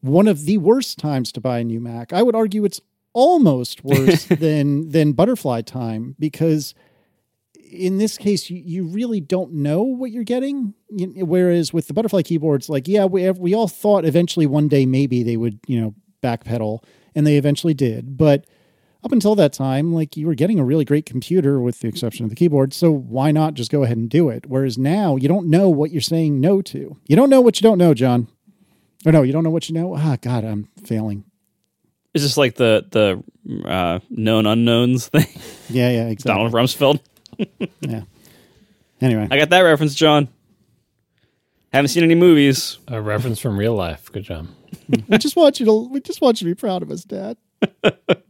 one 0.00 0.28
of 0.28 0.44
the 0.44 0.58
worst 0.58 0.98
times 0.98 1.32
to 1.32 1.40
buy 1.40 1.60
a 1.60 1.64
new 1.64 1.80
Mac. 1.80 2.12
I 2.12 2.22
would 2.22 2.34
argue 2.34 2.64
it's 2.64 2.80
almost 3.12 3.84
worse 3.84 4.24
than 4.30 4.90
than 4.90 5.12
butterfly 5.12 5.62
time 5.62 6.16
because 6.18 6.74
in 7.74 7.98
this 7.98 8.16
case 8.16 8.48
you, 8.48 8.62
you 8.64 8.84
really 8.84 9.20
don't 9.20 9.52
know 9.52 9.82
what 9.82 10.10
you're 10.10 10.24
getting. 10.24 10.74
Whereas 10.90 11.72
with 11.72 11.88
the 11.88 11.94
butterfly 11.94 12.22
keyboards 12.22 12.68
like 12.68 12.86
yeah 12.86 13.04
we 13.04 13.28
we 13.32 13.54
all 13.54 13.68
thought 13.68 14.04
eventually 14.04 14.46
one 14.46 14.68
day 14.68 14.86
maybe 14.86 15.22
they 15.22 15.36
would 15.36 15.58
you 15.66 15.80
know 15.80 15.94
backpedal 16.22 16.82
and 17.14 17.26
they 17.26 17.36
eventually 17.36 17.74
did. 17.74 18.16
But 18.16 18.46
up 19.02 19.12
until 19.12 19.34
that 19.34 19.52
time 19.52 19.92
like 19.92 20.16
you 20.16 20.26
were 20.26 20.34
getting 20.34 20.58
a 20.58 20.64
really 20.64 20.84
great 20.84 21.04
computer 21.04 21.60
with 21.60 21.80
the 21.80 21.88
exception 21.88 22.24
of 22.24 22.30
the 22.30 22.36
keyboard 22.36 22.72
so 22.72 22.90
why 22.90 23.30
not 23.30 23.54
just 23.54 23.70
go 23.70 23.82
ahead 23.82 23.96
and 23.96 24.08
do 24.08 24.28
it? 24.28 24.46
Whereas 24.46 24.78
now 24.78 25.16
you 25.16 25.28
don't 25.28 25.50
know 25.50 25.68
what 25.68 25.90
you're 25.90 26.00
saying 26.00 26.40
no 26.40 26.62
to. 26.62 26.96
You 27.06 27.16
don't 27.16 27.30
know 27.30 27.40
what 27.40 27.60
you 27.60 27.64
don't 27.64 27.78
know 27.78 27.92
john. 27.94 28.28
Or 29.04 29.12
no 29.12 29.22
you 29.22 29.32
don't 29.32 29.44
know 29.44 29.50
what 29.50 29.68
you 29.68 29.74
know? 29.74 29.96
Ah 29.96 30.16
god 30.20 30.44
i'm 30.44 30.68
failing. 30.84 31.24
Is 32.14 32.22
this 32.22 32.36
like 32.36 32.54
the 32.54 32.86
the 32.90 33.68
uh, 33.68 33.98
known 34.08 34.46
unknowns 34.46 35.08
thing? 35.08 35.26
Yeah 35.68 35.90
yeah 35.90 36.06
exactly. 36.06 36.38
Donald 36.38 36.52
rumsfeld 36.52 37.00
yeah. 37.80 38.02
Anyway, 39.00 39.28
I 39.30 39.38
got 39.38 39.50
that 39.50 39.60
reference, 39.60 39.94
John. 39.94 40.28
Haven't 41.72 41.88
seen 41.88 42.04
any 42.04 42.14
movies. 42.14 42.78
A 42.88 43.00
reference 43.00 43.40
from 43.40 43.58
real 43.58 43.74
life. 43.74 44.10
Good 44.12 44.24
job. 44.24 44.46
we 45.08 45.18
just 45.18 45.36
want 45.36 45.60
you 45.60 45.66
to 45.66 45.88
we 45.88 46.00
just 46.00 46.20
want 46.20 46.40
you 46.40 46.48
to 46.48 46.54
be 46.54 46.58
proud 46.58 46.82
of 46.82 46.90
us, 46.90 47.04
Dad. 47.04 47.36